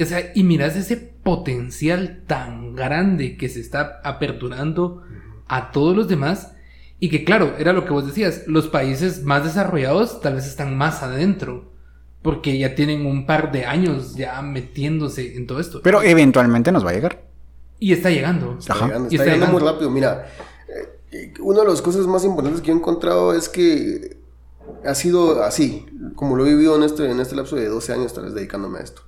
o 0.00 0.04
sea, 0.04 0.32
y 0.34 0.42
miras 0.42 0.74
ese 0.76 1.12
potencial 1.26 2.22
tan 2.28 2.76
grande 2.76 3.36
que 3.36 3.48
se 3.48 3.58
está 3.58 4.00
aperturando 4.04 5.02
a 5.48 5.72
todos 5.72 5.96
los 5.96 6.06
demás. 6.06 6.52
Y 7.00 7.08
que 7.10 7.24
claro, 7.24 7.56
era 7.58 7.72
lo 7.72 7.84
que 7.84 7.90
vos 7.90 8.06
decías, 8.06 8.44
los 8.46 8.68
países 8.68 9.24
más 9.24 9.42
desarrollados 9.42 10.20
tal 10.20 10.34
vez 10.34 10.46
están 10.46 10.78
más 10.78 11.02
adentro. 11.02 11.72
Porque 12.22 12.56
ya 12.56 12.76
tienen 12.76 13.06
un 13.06 13.26
par 13.26 13.50
de 13.50 13.66
años 13.66 14.14
ya 14.14 14.40
metiéndose 14.40 15.36
en 15.36 15.48
todo 15.48 15.58
esto. 15.58 15.80
Pero 15.82 16.00
eventualmente 16.00 16.70
nos 16.70 16.86
va 16.86 16.90
a 16.90 16.94
llegar. 16.94 17.24
y 17.80 17.92
está 17.92 18.08
llegando. 18.08 18.56
Está 18.58 18.74
Ajá. 18.74 18.86
llegando, 18.86 19.08
Y 19.10 19.16
está 19.16 19.26
llegando 19.26 19.58
muy 19.58 19.62
rápido. 19.68 19.90
Mira, 19.90 20.28
eh, 21.10 21.34
una 21.40 21.62
de 21.62 21.68
las 21.68 21.82
cosas 21.82 22.06
más 22.06 22.24
importantes 22.24 22.60
que 22.60 22.68
yo 22.68 22.74
he 22.74 22.76
encontrado 22.76 23.34
es 23.34 23.48
que 23.48 24.16
ha 24.84 24.94
sido 24.94 25.42
así, 25.42 25.86
como 26.14 26.36
lo 26.36 26.46
he 26.46 26.50
vivido 26.50 26.76
en 26.76 26.84
este, 26.84 27.10
en 27.10 27.18
este 27.18 27.34
lapso 27.34 27.56
de 27.56 27.66
12 27.66 27.92
años, 27.92 28.14
tal 28.14 28.24
vez 28.26 28.34
dedicándome 28.34 28.78
a 28.78 28.82
esto. 28.82 29.02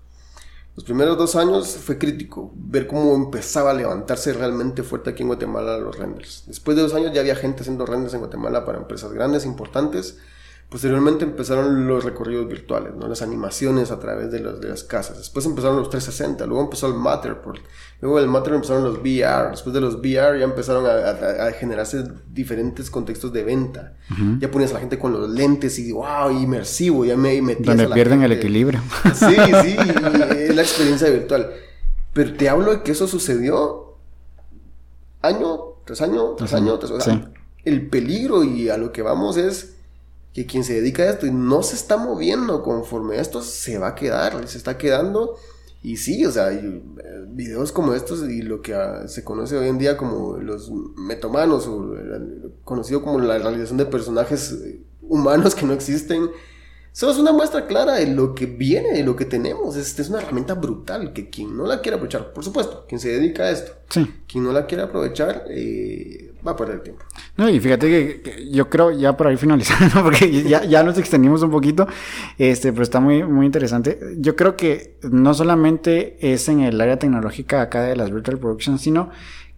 Los 0.79 0.85
primeros 0.85 1.19
dos 1.19 1.35
años 1.35 1.77
fue 1.77 1.99
crítico 1.99 2.53
ver 2.55 2.87
cómo 2.87 3.13
empezaba 3.17 3.73
a 3.73 3.75
levantarse 3.75 4.33
realmente 4.33 4.85
fuerte 4.85 5.11
aquí 5.11 5.23
en 5.23 5.27
Guatemala 5.27 5.77
los 5.77 5.99
renders. 5.99 6.45
Después 6.47 6.77
de 6.77 6.85
dos 6.85 6.95
años 6.95 7.13
ya 7.13 7.21
había 7.21 7.35
gente 7.35 7.63
haciendo 7.63 7.85
renders 7.85 8.15
en 8.15 8.21
Guatemala 8.21 8.65
para 8.65 8.79
empresas 8.79 9.13
grandes, 9.13 9.45
importantes. 9.45 10.19
Posteriormente 10.69 11.25
empezaron 11.25 11.87
los 11.87 12.05
recorridos 12.05 12.47
virtuales, 12.47 12.93
¿no? 12.95 13.09
las 13.09 13.23
animaciones 13.23 13.91
a 13.91 13.99
través 13.99 14.31
de, 14.31 14.41
los- 14.41 14.61
de 14.61 14.69
las 14.69 14.85
casas. 14.85 15.17
Después 15.17 15.47
empezaron 15.47 15.79
los 15.79 15.89
360, 15.89 16.45
luego 16.45 16.63
empezó 16.63 16.89
el 16.89 16.95
Matterport. 16.95 17.63
Luego 18.03 18.19
del 18.21 18.29
Matterport 18.29 18.57
empezaron 18.57 18.85
los 18.85 18.99
VR. 18.99 19.51
Después 19.53 19.73
de 19.73 19.81
los 19.81 19.95
VR 19.95 20.39
ya 20.39 20.45
empezaron 20.45 20.85
a, 20.85 20.91
a- 20.91 21.47
a 21.49 21.53
generarse 21.53 22.05
diferentes 22.31 22.91
contextos 22.91 23.33
de 23.33 23.45
venta. 23.45 23.95
Ya 24.41 24.51
ponías 24.51 24.71
a 24.73 24.75
la 24.75 24.81
gente 24.81 24.99
con 24.99 25.13
los 25.13 25.31
lentes 25.31 25.79
y 25.79 25.91
wow, 25.91 26.31
inmersivo, 26.31 27.07
ya 27.07 27.17
me 27.17 27.41
metías 27.41 27.67
Donde 27.67 27.85
a 27.85 27.89
la 27.89 27.95
pierden 27.95 28.23
el 28.23 28.33
equilibrio. 28.33 28.83
Sí, 29.15 29.25
sí, 29.63 29.77
es 30.39 30.55
la 30.55 30.63
experiencia 30.63 31.09
virtual. 31.09 31.51
Pero 32.13 32.35
te 32.35 32.47
hablo 32.51 32.73
de 32.73 32.83
que 32.83 32.93
eso 32.93 33.09
sucedió 33.09 33.97
año 35.23 35.61
tras 35.87 36.03
año, 36.03 36.35
tras 36.35 36.53
año, 36.53 36.79
tras 36.79 36.91
o 36.91 37.01
sea, 37.01 37.15
sí. 37.15 37.25
El 37.65 37.89
peligro 37.89 38.45
y 38.45 38.69
a 38.69 38.77
lo 38.77 38.93
que 38.93 39.01
vamos 39.03 39.37
es 39.39 39.77
que 40.33 40.47
quien 40.47 40.65
se 40.65 40.75
dedica 40.75 41.03
a 41.03 41.11
esto 41.11 41.27
y 41.27 41.31
no 41.31 41.63
se 41.63 41.75
está 41.77 41.97
moviendo 41.97 42.63
conforme 42.63 43.17
a 43.17 43.21
esto 43.21 43.43
se 43.43 43.79
va 43.79 43.89
a 43.89 43.95
quedar, 43.95 44.47
se 44.49 44.59
está 44.59 44.79
quedando. 44.79 45.37
Y 45.83 45.97
sí, 45.97 46.27
o 46.27 46.33
sea, 46.33 46.53
y, 46.53 46.57
eh, 46.59 47.25
videos 47.29 47.71
como 47.73 47.95
estos 47.95 48.29
y 48.29 48.43
lo 48.43 48.61
que 48.63 48.75
ah, 48.75 49.07
se 49.07 49.23
conoce 49.25 49.57
hoy 49.57 49.69
en 49.69 49.79
día 49.79 49.97
como 49.97 50.37
los 50.37 50.71
metomanos 50.97 51.67
o 51.69 51.95
conocido 52.65 53.03
como 53.03 53.21
la 53.21 53.39
realización 53.39 53.79
de 53.79 53.87
personajes 53.87 54.53
eh, 54.53 54.81
humanos 55.03 55.55
que 55.55 55.65
no 55.65 55.73
existen, 55.73 56.31
eso 56.93 57.11
es 57.13 57.19
una 57.19 57.31
muestra 57.33 57.67
clara 57.69 57.95
de 57.95 58.09
lo 58.09 58.35
que 58.35 58.47
viene, 58.47 58.93
de 58.93 59.05
lo 59.05 59.15
que 59.15 59.25
tenemos. 59.25 59.77
Es, 59.77 59.97
es 59.99 60.09
una 60.09 60.19
herramienta 60.21 60.55
brutal 60.55 61.13
que 61.13 61.31
quien 61.31 61.57
no 61.57 61.65
la 61.65 61.81
quiere 61.81 61.95
aprovechar, 61.95 62.33
por 62.33 62.43
supuesto, 62.43 62.85
quien 62.89 63.01
se 63.01 63.11
dedica 63.11 63.45
a 63.45 63.51
esto, 63.53 63.73
Sí. 63.89 64.13
quien 64.27 64.43
no 64.43 64.53
la 64.53 64.67
quiere 64.67 64.83
aprovechar, 64.83 65.45
eh, 65.49 66.28
va 66.47 66.53
a 66.53 66.57
perder 66.57 66.81
tiempo. 66.83 67.05
No, 67.37 67.49
y 67.49 67.61
fíjate 67.61 67.89
que, 67.89 68.23
que 68.23 68.51
yo 68.51 68.69
creo, 68.69 68.91
ya 68.91 69.17
por 69.17 69.27
ahí 69.27 69.37
finalizando, 69.37 70.03
porque 70.03 70.43
ya, 70.45 70.65
ya 70.65 70.83
nos 70.83 70.99
extendimos 70.99 71.43
un 71.43 71.51
poquito, 71.51 71.87
este, 72.39 72.73
pero 72.73 72.83
está 72.83 73.01
muy, 73.01 73.23
muy 73.25 73.47
interesante. 73.47 73.99
Yo 74.19 74.37
creo 74.37 74.57
que 74.57 74.99
no 75.11 75.35
solamente 75.35 76.17
es 76.21 76.49
en 76.49 76.61
el 76.61 76.81
área 76.81 76.99
tecnológica 76.99 77.63
acá 77.63 77.83
de 77.83 77.97
las 77.97 78.11
Virtual 78.11 78.39
Productions, 78.39 78.81
sino 78.81 79.11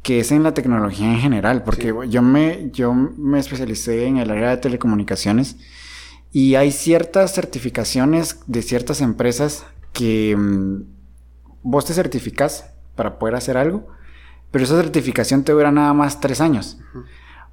que 0.02 0.20
es 0.20 0.32
en 0.32 0.43
la 0.43 0.55
tecnología 0.55 1.12
en 1.12 1.19
general, 1.19 1.62
porque 1.62 1.94
yo, 2.09 2.23
me, 2.23 2.70
yo 2.73 2.94
me 2.94 3.39
especialicé 3.39 4.07
en 4.07 4.16
el 4.16 4.31
área 4.31 4.51
de 4.51 4.57
telecomunicaciones 4.57 5.57
y 6.32 6.55
hay 6.55 6.73
ciertas 6.73 7.35
certificaciones 7.35 8.40
de 8.47 8.62
ciertas 8.62 9.01
empresas 9.01 9.65
que 9.93 10.36
mm, 10.36 10.85
vos 11.62 11.85
te 11.85 11.93
certificas 11.93 12.70
para 12.94 13.19
poder 13.19 13.35
hacer 13.35 13.57
algo, 13.57 13.89
pero 14.51 14.64
esa 14.64 14.77
certificación 14.77 15.44
te 15.44 15.52
dura 15.52 15.70
nada 15.70 15.93
más 15.93 16.20
tres 16.20 16.40
años. 16.40 16.78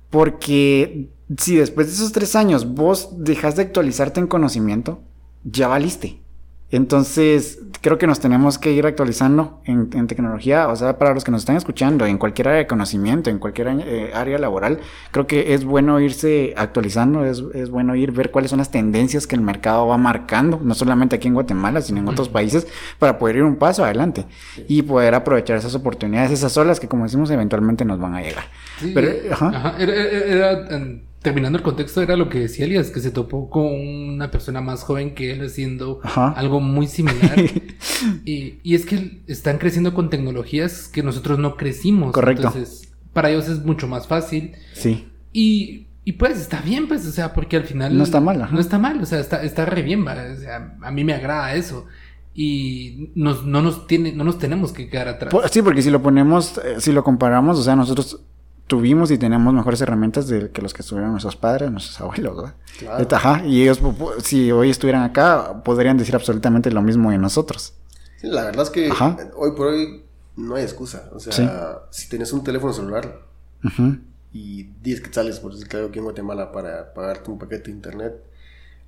Porque 0.10 1.10
si 1.38 1.56
después 1.56 1.88
de 1.88 1.94
esos 1.94 2.12
tres 2.12 2.36
años 2.36 2.74
vos 2.74 3.10
dejas 3.18 3.56
de 3.56 3.64
actualizarte 3.64 4.20
en 4.20 4.28
conocimiento, 4.28 5.02
ya 5.44 5.68
valiste. 5.68 6.22
Entonces, 6.70 7.60
creo 7.82 7.98
que 7.98 8.08
nos 8.08 8.20
tenemos 8.20 8.58
que 8.58 8.72
ir 8.74 8.86
actualizando 8.86 9.62
en, 9.66 9.90
en 9.94 10.08
tecnología. 10.08 10.68
O 10.68 10.76
sea, 10.76 10.98
para 10.98 11.14
los 11.14 11.24
que 11.24 11.32
nos 11.32 11.42
están 11.42 11.56
escuchando, 11.56 12.06
en 12.06 12.18
cualquier 12.18 12.50
área 12.50 12.60
de 12.60 12.68
conocimiento, 12.68 13.30
en 13.30 13.40
cualquier 13.40 13.70
eh, 13.86 14.12
área 14.14 14.38
laboral, 14.38 14.80
creo 15.12 15.28
que 15.28 15.54
es 15.54 15.64
bueno 15.64 16.00
irse 16.02 16.54
actualizando, 16.58 17.24
es, 17.26 17.42
es 17.54 17.70
bueno 17.70 17.96
ir 17.96 18.12
ver 18.12 18.32
cuáles 18.32 18.50
son 18.52 18.60
las 18.60 18.70
tendencias 18.70 19.28
que 19.28 19.36
el 19.36 19.42
mercado 19.42 19.88
va 19.88 19.98
marcando, 19.98 20.60
no 20.62 20.76
solamente 20.76 21.16
aquí 21.16 21.28
en 21.30 21.36
Guatemala, 21.36 21.82
sino 21.82 22.00
en 22.00 22.08
otros 22.10 22.28
países, 22.30 22.68
para 23.00 23.18
poder 23.18 23.38
ir 23.38 23.44
un 23.44 23.56
paso 23.56 23.86
adelante 23.86 24.26
y 24.68 24.82
poder 24.82 25.16
aprovechar 25.16 25.58
esas 25.58 25.74
oportunidades, 25.74 26.32
esas 26.32 26.56
olas 26.58 26.80
que, 26.82 26.88
como 26.90 27.06
decimos, 27.06 27.32
eventualmente 27.32 27.86
nos 27.86 28.00
van 28.00 28.16
a 28.16 28.22
llegar. 28.22 28.44
Sí, 28.80 28.92
Pero, 28.94 29.08
eh, 29.08 29.30
ajá. 29.32 29.48
ajá, 29.56 29.76
Era, 29.80 29.94
era- 29.94 30.26
era, 30.68 30.92
terminando 31.22 31.58
el 31.58 31.64
contexto, 31.64 32.02
era 32.02 32.16
lo 32.16 32.30
que 32.30 32.40
decía 32.40 32.66
Elias, 32.66 32.90
que 32.92 33.00
se 33.00 33.12
topó 33.12 33.50
con 33.50 33.66
una 33.66 34.32
persona 34.32 34.62
más 34.62 34.84
joven 34.84 35.14
que 35.16 35.32
él 35.32 35.46
haciendo 35.46 36.00
Ajá. 36.04 36.30
algo 36.30 36.60
muy 36.60 36.88
similar. 36.88 37.36
y, 38.26 38.60
y 38.64 38.76
es 38.76 38.86
que 38.86 39.22
están 39.28 39.58
creciendo 39.58 39.94
con 39.94 40.10
tecnologías 40.10 40.88
que 40.88 41.04
nosotros 41.04 41.40
no 41.40 41.58
crecimos. 41.58 42.14
Correcto. 42.14 42.48
Entonces, 42.48 42.94
para 43.14 43.30
ellos 43.30 43.50
es 43.50 43.66
mucho 43.66 43.88
más 43.88 44.08
fácil. 44.08 44.54
Sí. 44.74 45.08
Y, 45.34 45.88
y 46.06 46.14
pues 46.14 46.40
está 46.40 46.62
bien, 46.62 46.88
pues, 46.88 47.06
o 47.06 47.12
sea, 47.12 47.34
porque 47.34 47.58
al 47.58 47.64
final... 47.64 47.98
No 47.98 48.04
está 48.04 48.22
mal, 48.22 48.42
ajá. 48.42 48.54
No 48.54 48.60
está 48.62 48.80
mal, 48.80 49.02
o 49.02 49.06
sea, 49.06 49.20
está, 49.20 49.44
está 49.44 49.66
re 49.66 49.82
bien, 49.82 50.06
va, 50.06 50.16
o 50.34 50.40
sea, 50.40 50.78
a 50.82 50.92
mí 50.92 51.04
me 51.04 51.14
agrada 51.14 51.54
eso. 51.56 51.86
Y 52.34 53.10
nos, 53.16 53.46
no, 53.46 53.62
nos 53.64 53.88
tiene, 53.88 54.14
no 54.14 54.24
nos 54.24 54.38
tenemos 54.38 54.72
que 54.72 54.88
quedar 54.90 55.08
atrás. 55.08 55.32
Por- 55.34 55.50
sí, 55.50 55.62
porque 55.64 55.82
si 55.82 55.90
lo 55.90 56.02
ponemos, 56.04 56.60
eh, 56.60 56.76
si 56.80 56.92
lo 56.92 57.04
comparamos, 57.04 57.58
o 57.58 57.64
sea, 57.64 57.76
nosotros 57.76 58.22
tuvimos 58.68 59.10
y 59.12 59.18
tenemos 59.18 59.54
mejores 59.54 59.82
herramientas 59.82 60.28
de 60.28 60.52
que 60.52 60.62
los 60.62 60.74
que 60.74 60.82
estuvieron 60.82 61.12
nuestros 61.12 61.36
padres, 61.36 61.72
nuestros 61.72 62.00
abuelos, 62.02 62.36
¿verdad? 62.38 62.56
Claro. 62.80 63.08
Ajá, 63.12 63.46
y 63.46 63.64
ellos, 63.64 63.80
si 64.24 64.52
hoy 64.52 64.70
estuvieran 64.70 65.04
acá, 65.04 65.64
podrían 65.64 65.98
decir 65.98 66.14
absolutamente 66.16 66.70
lo 66.72 66.82
mismo 66.82 67.12
de 67.12 67.18
nosotros. 67.18 67.74
Sí, 68.20 68.28
la 68.28 68.44
verdad 68.46 68.64
es 68.64 68.70
que 68.70 68.90
Ajá. 68.92 69.18
hoy 69.36 69.52
por 69.52 69.68
hoy 69.68 70.04
no 70.36 70.56
hay 70.56 70.64
excusa. 70.64 71.10
O 71.14 71.20
sea, 71.20 71.34
Sí. 71.34 71.48
si 71.92 72.10
tienes 72.10 72.32
un 72.34 72.44
teléfono 72.44 72.74
celular 72.74 73.22
y 74.34 74.64
10 74.84 75.02
quetzales, 75.02 75.40
por 75.40 75.54
decir 75.54 75.68
algo 75.76 75.90
aquí 75.90 76.00
en 76.00 76.06
Guatemala, 76.06 76.52
para 76.52 76.94
pagarte 76.94 77.32
un 77.32 77.40
paquete 77.40 77.66
de 77.66 77.72
internet, 77.72 78.14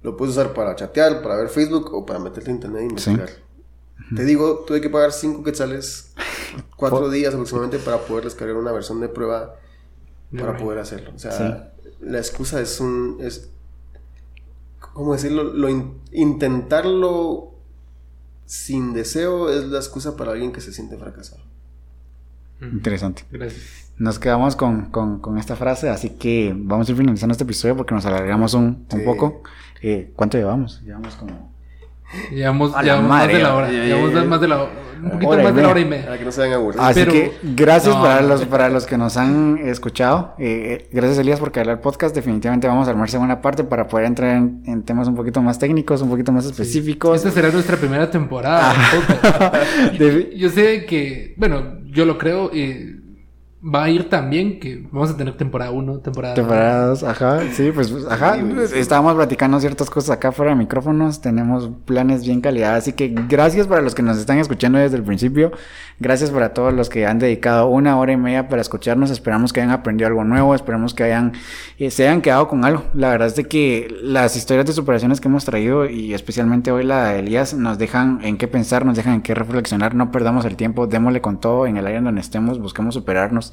Lo 0.02 0.16
puedes 0.16 0.34
usar 0.38 0.54
para 0.54 0.74
chatear, 0.78 1.22
para 1.22 1.36
ver 1.36 1.50
Facebook 1.50 1.94
o 1.94 2.06
para 2.06 2.20
meterte 2.20 2.50
a 2.50 2.54
internet 2.54 2.84
e 2.84 2.86
investigar. 2.86 3.30
Te 4.16 4.24
digo, 4.24 4.64
tuve 4.66 4.80
que 4.80 4.90
pagar 4.90 5.12
5 5.12 5.44
quetzales, 5.44 6.14
4 6.78 7.10
días 7.10 7.34
aproximadamente 7.34 7.80
para 7.80 7.98
poder 7.98 8.24
descargar 8.24 8.56
una 8.56 8.72
versión 8.72 9.02
de 9.02 9.10
prueba 9.10 9.56
para 10.38 10.58
poder 10.58 10.80
hacerlo. 10.80 11.12
O 11.16 11.20
sea, 11.20 11.74
la 12.02 12.18
excusa 12.18 12.62
es 12.62 12.80
un... 12.80 13.18
Es, 13.20 13.50
¿Cómo 14.94 15.14
decirlo? 15.14 15.44
Lo 15.44 15.70
intentarlo 16.12 17.54
sin 18.46 18.94
deseo 18.94 19.50
es 19.50 19.66
la 19.66 19.78
excusa 19.78 20.18
para 20.18 20.32
alguien 20.32 20.52
que 20.52 20.62
se 20.62 20.74
siente 20.74 20.98
fracasado. 20.98 21.42
Interesante. 22.62 23.24
Gracias. 23.32 23.92
Nos 23.98 24.20
quedamos 24.20 24.56
con, 24.56 24.86
con, 24.92 25.20
con, 25.20 25.38
esta 25.38 25.56
frase, 25.56 25.90
así 25.90 26.12
que 26.12 26.54
vamos 26.56 26.88
a 26.88 26.92
ir 26.92 26.98
finalizando 26.98 27.32
este 27.34 27.44
episodio 27.44 27.76
porque 27.76 27.94
nos 27.94 28.06
alargamos 28.06 28.54
un, 28.54 28.86
un 28.92 29.04
poco. 29.06 29.44
Eh, 29.82 30.12
¿Cuánto 30.16 30.38
llevamos? 30.38 30.82
Llevamos 30.82 31.16
como... 31.16 31.54
Llevamos, 32.32 32.74
llevamos 32.82 33.10
más 33.10 33.28
de 33.28 33.40
la 33.40 33.56
hora. 33.56 33.70
Llevamos 33.70 34.26
más 34.28 34.42
de 34.42 34.48
la 34.48 34.68
un 35.02 35.12
poquito 35.12 35.38
más 35.38 35.56
de 35.56 35.62
la 35.62 35.70
hora 35.70 35.80
y 35.80 35.86
media. 35.86 36.06
Para 36.06 36.18
que 36.18 36.26
no 36.26 36.32
se 36.32 36.54
aburridos. 36.54 36.86
Así 36.86 37.06
que 37.06 37.38
gracias 37.44 37.96
para, 37.96 38.22
los, 38.22 38.46
para 38.46 38.70
los 38.70 38.86
que 38.86 38.98
nos 38.98 39.18
han 39.18 39.60
escuchado. 39.64 40.36
Eh, 40.38 40.90
gracias, 40.92 41.20
Elías, 41.20 41.40
por 41.40 41.52
caer 41.52 41.70
al 41.70 41.80
podcast. 41.80 42.14
Definitivamente 42.14 42.68
vamos 42.68 42.88
a 42.88 42.92
armar 42.92 43.10
segunda 43.10 43.42
parte 43.42 43.64
para 43.64 43.88
poder 43.88 44.08
entrar 44.08 44.36
en, 44.36 44.64
en, 44.66 44.84
temas 44.84 45.08
un 45.08 45.16
poquito 45.16 45.42
más 45.42 45.60
técnicos, 45.60 46.02
un 46.02 46.10
poquito 46.10 46.32
más 46.32 46.46
específicos. 46.46 47.18
Esta 47.18 47.32
será 47.32 47.50
nuestra 47.52 47.78
primera 47.78 48.10
temporada. 48.10 48.74
yo 50.36 50.50
sé 50.50 50.86
que, 50.86 51.34
bueno, 51.38 51.80
yo 51.86 52.06
lo 52.06 52.18
creo. 52.18 52.54
y 52.54 53.09
va 53.62 53.84
a 53.84 53.90
ir 53.90 54.10
también 54.10 54.58
que 54.58 54.88
vamos 54.90 55.10
a 55.10 55.18
tener 55.18 55.36
temporada 55.36 55.72
1, 55.72 56.00
temporada 56.00 56.34
2. 56.34 56.36
Temporada 56.36 56.88
2, 56.88 57.04
ajá, 57.04 57.40
sí, 57.52 57.72
pues, 57.74 57.92
pues 57.92 58.06
ajá, 58.06 58.38
estábamos 58.74 59.16
platicando 59.16 59.60
ciertas 59.60 59.90
cosas 59.90 60.12
acá 60.12 60.32
fuera 60.32 60.52
de 60.52 60.58
micrófonos, 60.58 61.20
tenemos 61.20 61.70
planes 61.84 62.24
bien 62.24 62.40
calidad, 62.40 62.76
así 62.76 62.94
que 62.94 63.14
gracias 63.28 63.68
para 63.68 63.82
los 63.82 63.96
que 63.96 64.02
nos 64.02 64.18
están 64.18 64.40
escuchando 64.40 64.80
desde 64.80 64.96
el 64.96 65.04
principio, 65.04 65.52
gracias 66.00 66.32
para 66.32 66.54
todos 66.54 66.74
los 66.74 66.88
que 66.88 67.06
han 67.06 67.20
dedicado 67.20 67.68
una 67.68 67.98
hora 67.98 68.14
y 68.14 68.18
media 68.18 68.48
para 68.48 68.62
escucharnos, 68.62 69.12
esperamos 69.12 69.52
que 69.52 69.60
hayan 69.60 69.74
aprendido 69.74 70.08
algo 70.08 70.24
nuevo, 70.24 70.56
esperamos 70.56 70.94
que 70.94 71.04
hayan, 71.04 71.34
eh, 71.78 71.92
se 71.92 72.08
hayan 72.08 72.22
quedado 72.22 72.48
con 72.48 72.64
algo, 72.64 72.86
la 72.94 73.10
verdad 73.10 73.28
es 73.28 73.36
de 73.36 73.44
que 73.44 73.94
las 74.02 74.38
historias 74.38 74.68
de 74.68 74.74
superaciones 74.74 75.20
que 75.20 75.28
hemos 75.28 75.44
traído 75.44 75.86
y 75.86 76.14
especialmente 76.14 76.72
hoy 76.72 76.86
la 76.86 77.10
de 77.10 77.20
Elías 77.20 77.54
nos 77.54 77.78
dejan 77.78 78.20
en 78.24 78.38
qué 78.38 78.48
pensar, 78.48 78.86
nos 78.86 78.96
dejan 78.96 79.16
en 79.16 79.22
qué 79.22 79.36
reflexionar, 79.36 79.96
no 79.96 80.12
perdamos 80.12 80.46
el 80.46 80.56
tiempo, 80.56 80.88
démosle 80.88 81.20
con 81.20 81.42
todo 81.42 81.68
en 81.68 81.76
el 81.76 81.86
área 81.86 81.98
en 81.98 82.06
donde 82.06 82.22
estemos, 82.22 82.58
busquemos 82.58 82.94
superarnos 82.94 83.49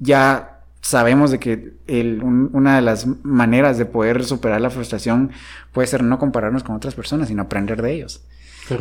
ya 0.00 0.62
sabemos 0.80 1.30
de 1.30 1.38
que 1.38 1.74
el, 1.86 2.22
una 2.22 2.76
de 2.76 2.82
las 2.82 3.06
maneras 3.22 3.78
de 3.78 3.84
poder 3.84 4.24
superar 4.24 4.60
la 4.60 4.70
frustración 4.70 5.30
puede 5.72 5.86
ser 5.86 6.02
no 6.02 6.18
compararnos 6.18 6.62
con 6.62 6.76
otras 6.76 6.94
personas, 6.94 7.28
sino 7.28 7.42
aprender 7.42 7.82
de 7.82 7.92
ellos. 7.92 8.22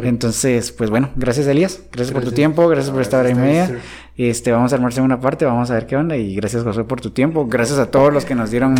Entonces, 0.04 0.72
pues 0.72 0.90
bueno, 0.90 1.12
gracias 1.16 1.48
Elías, 1.48 1.82
gracias, 1.92 2.14
por 2.14 2.24
tu 2.24 2.34
tiempo, 2.34 2.68
gracias 2.68 2.92
por 2.92 3.02
esta 3.02 3.20
hora 3.20 3.30
y 3.30 3.36
media. 3.36 3.80
Este, 4.18 4.52
vamos 4.52 4.74
a 4.74 4.76
armarse 4.76 5.00
una 5.00 5.22
parte, 5.22 5.46
vamos 5.46 5.72
a 5.72 5.76
ver 5.76 5.86
qué 5.86 5.96
onda 5.96 6.18
y 6.18 6.36
gracias 6.36 6.64
José 6.64 6.84
por 6.84 7.00
tu 7.00 7.12
tiempo, 7.12 7.48
gracias 7.48 7.80
a 7.80 7.90
todos 7.90 8.12
los 8.12 8.26
que 8.26 8.36
nos 8.36 8.52
dieron, 8.52 8.76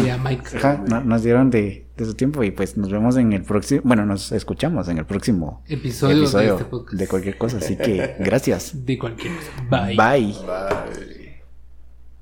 nos 1.06 1.24
dieron 1.24 1.50
de, 1.50 1.87
su 2.06 2.14
tiempo 2.14 2.44
y 2.44 2.52
pues 2.52 2.78
nos 2.78 2.92
vemos 2.92 3.18
en 3.18 3.34
el 3.34 3.44
próximo, 3.44 3.82
bueno, 3.84 4.06
nos 4.06 4.32
escuchamos 4.32 4.88
en 4.90 4.98
el 4.98 5.06
próximo 5.06 5.64
episodio, 5.68 6.30
de, 6.30 6.48
este 6.48 6.96
de 6.96 7.08
cualquier 7.08 7.38
cosa, 7.38 7.58
así 7.58 7.78
que 7.78 8.16
gracias. 8.20 8.86
De 8.86 8.98
cualquier 8.98 9.34
Bye. 9.70 9.96
Bye. 9.96 11.17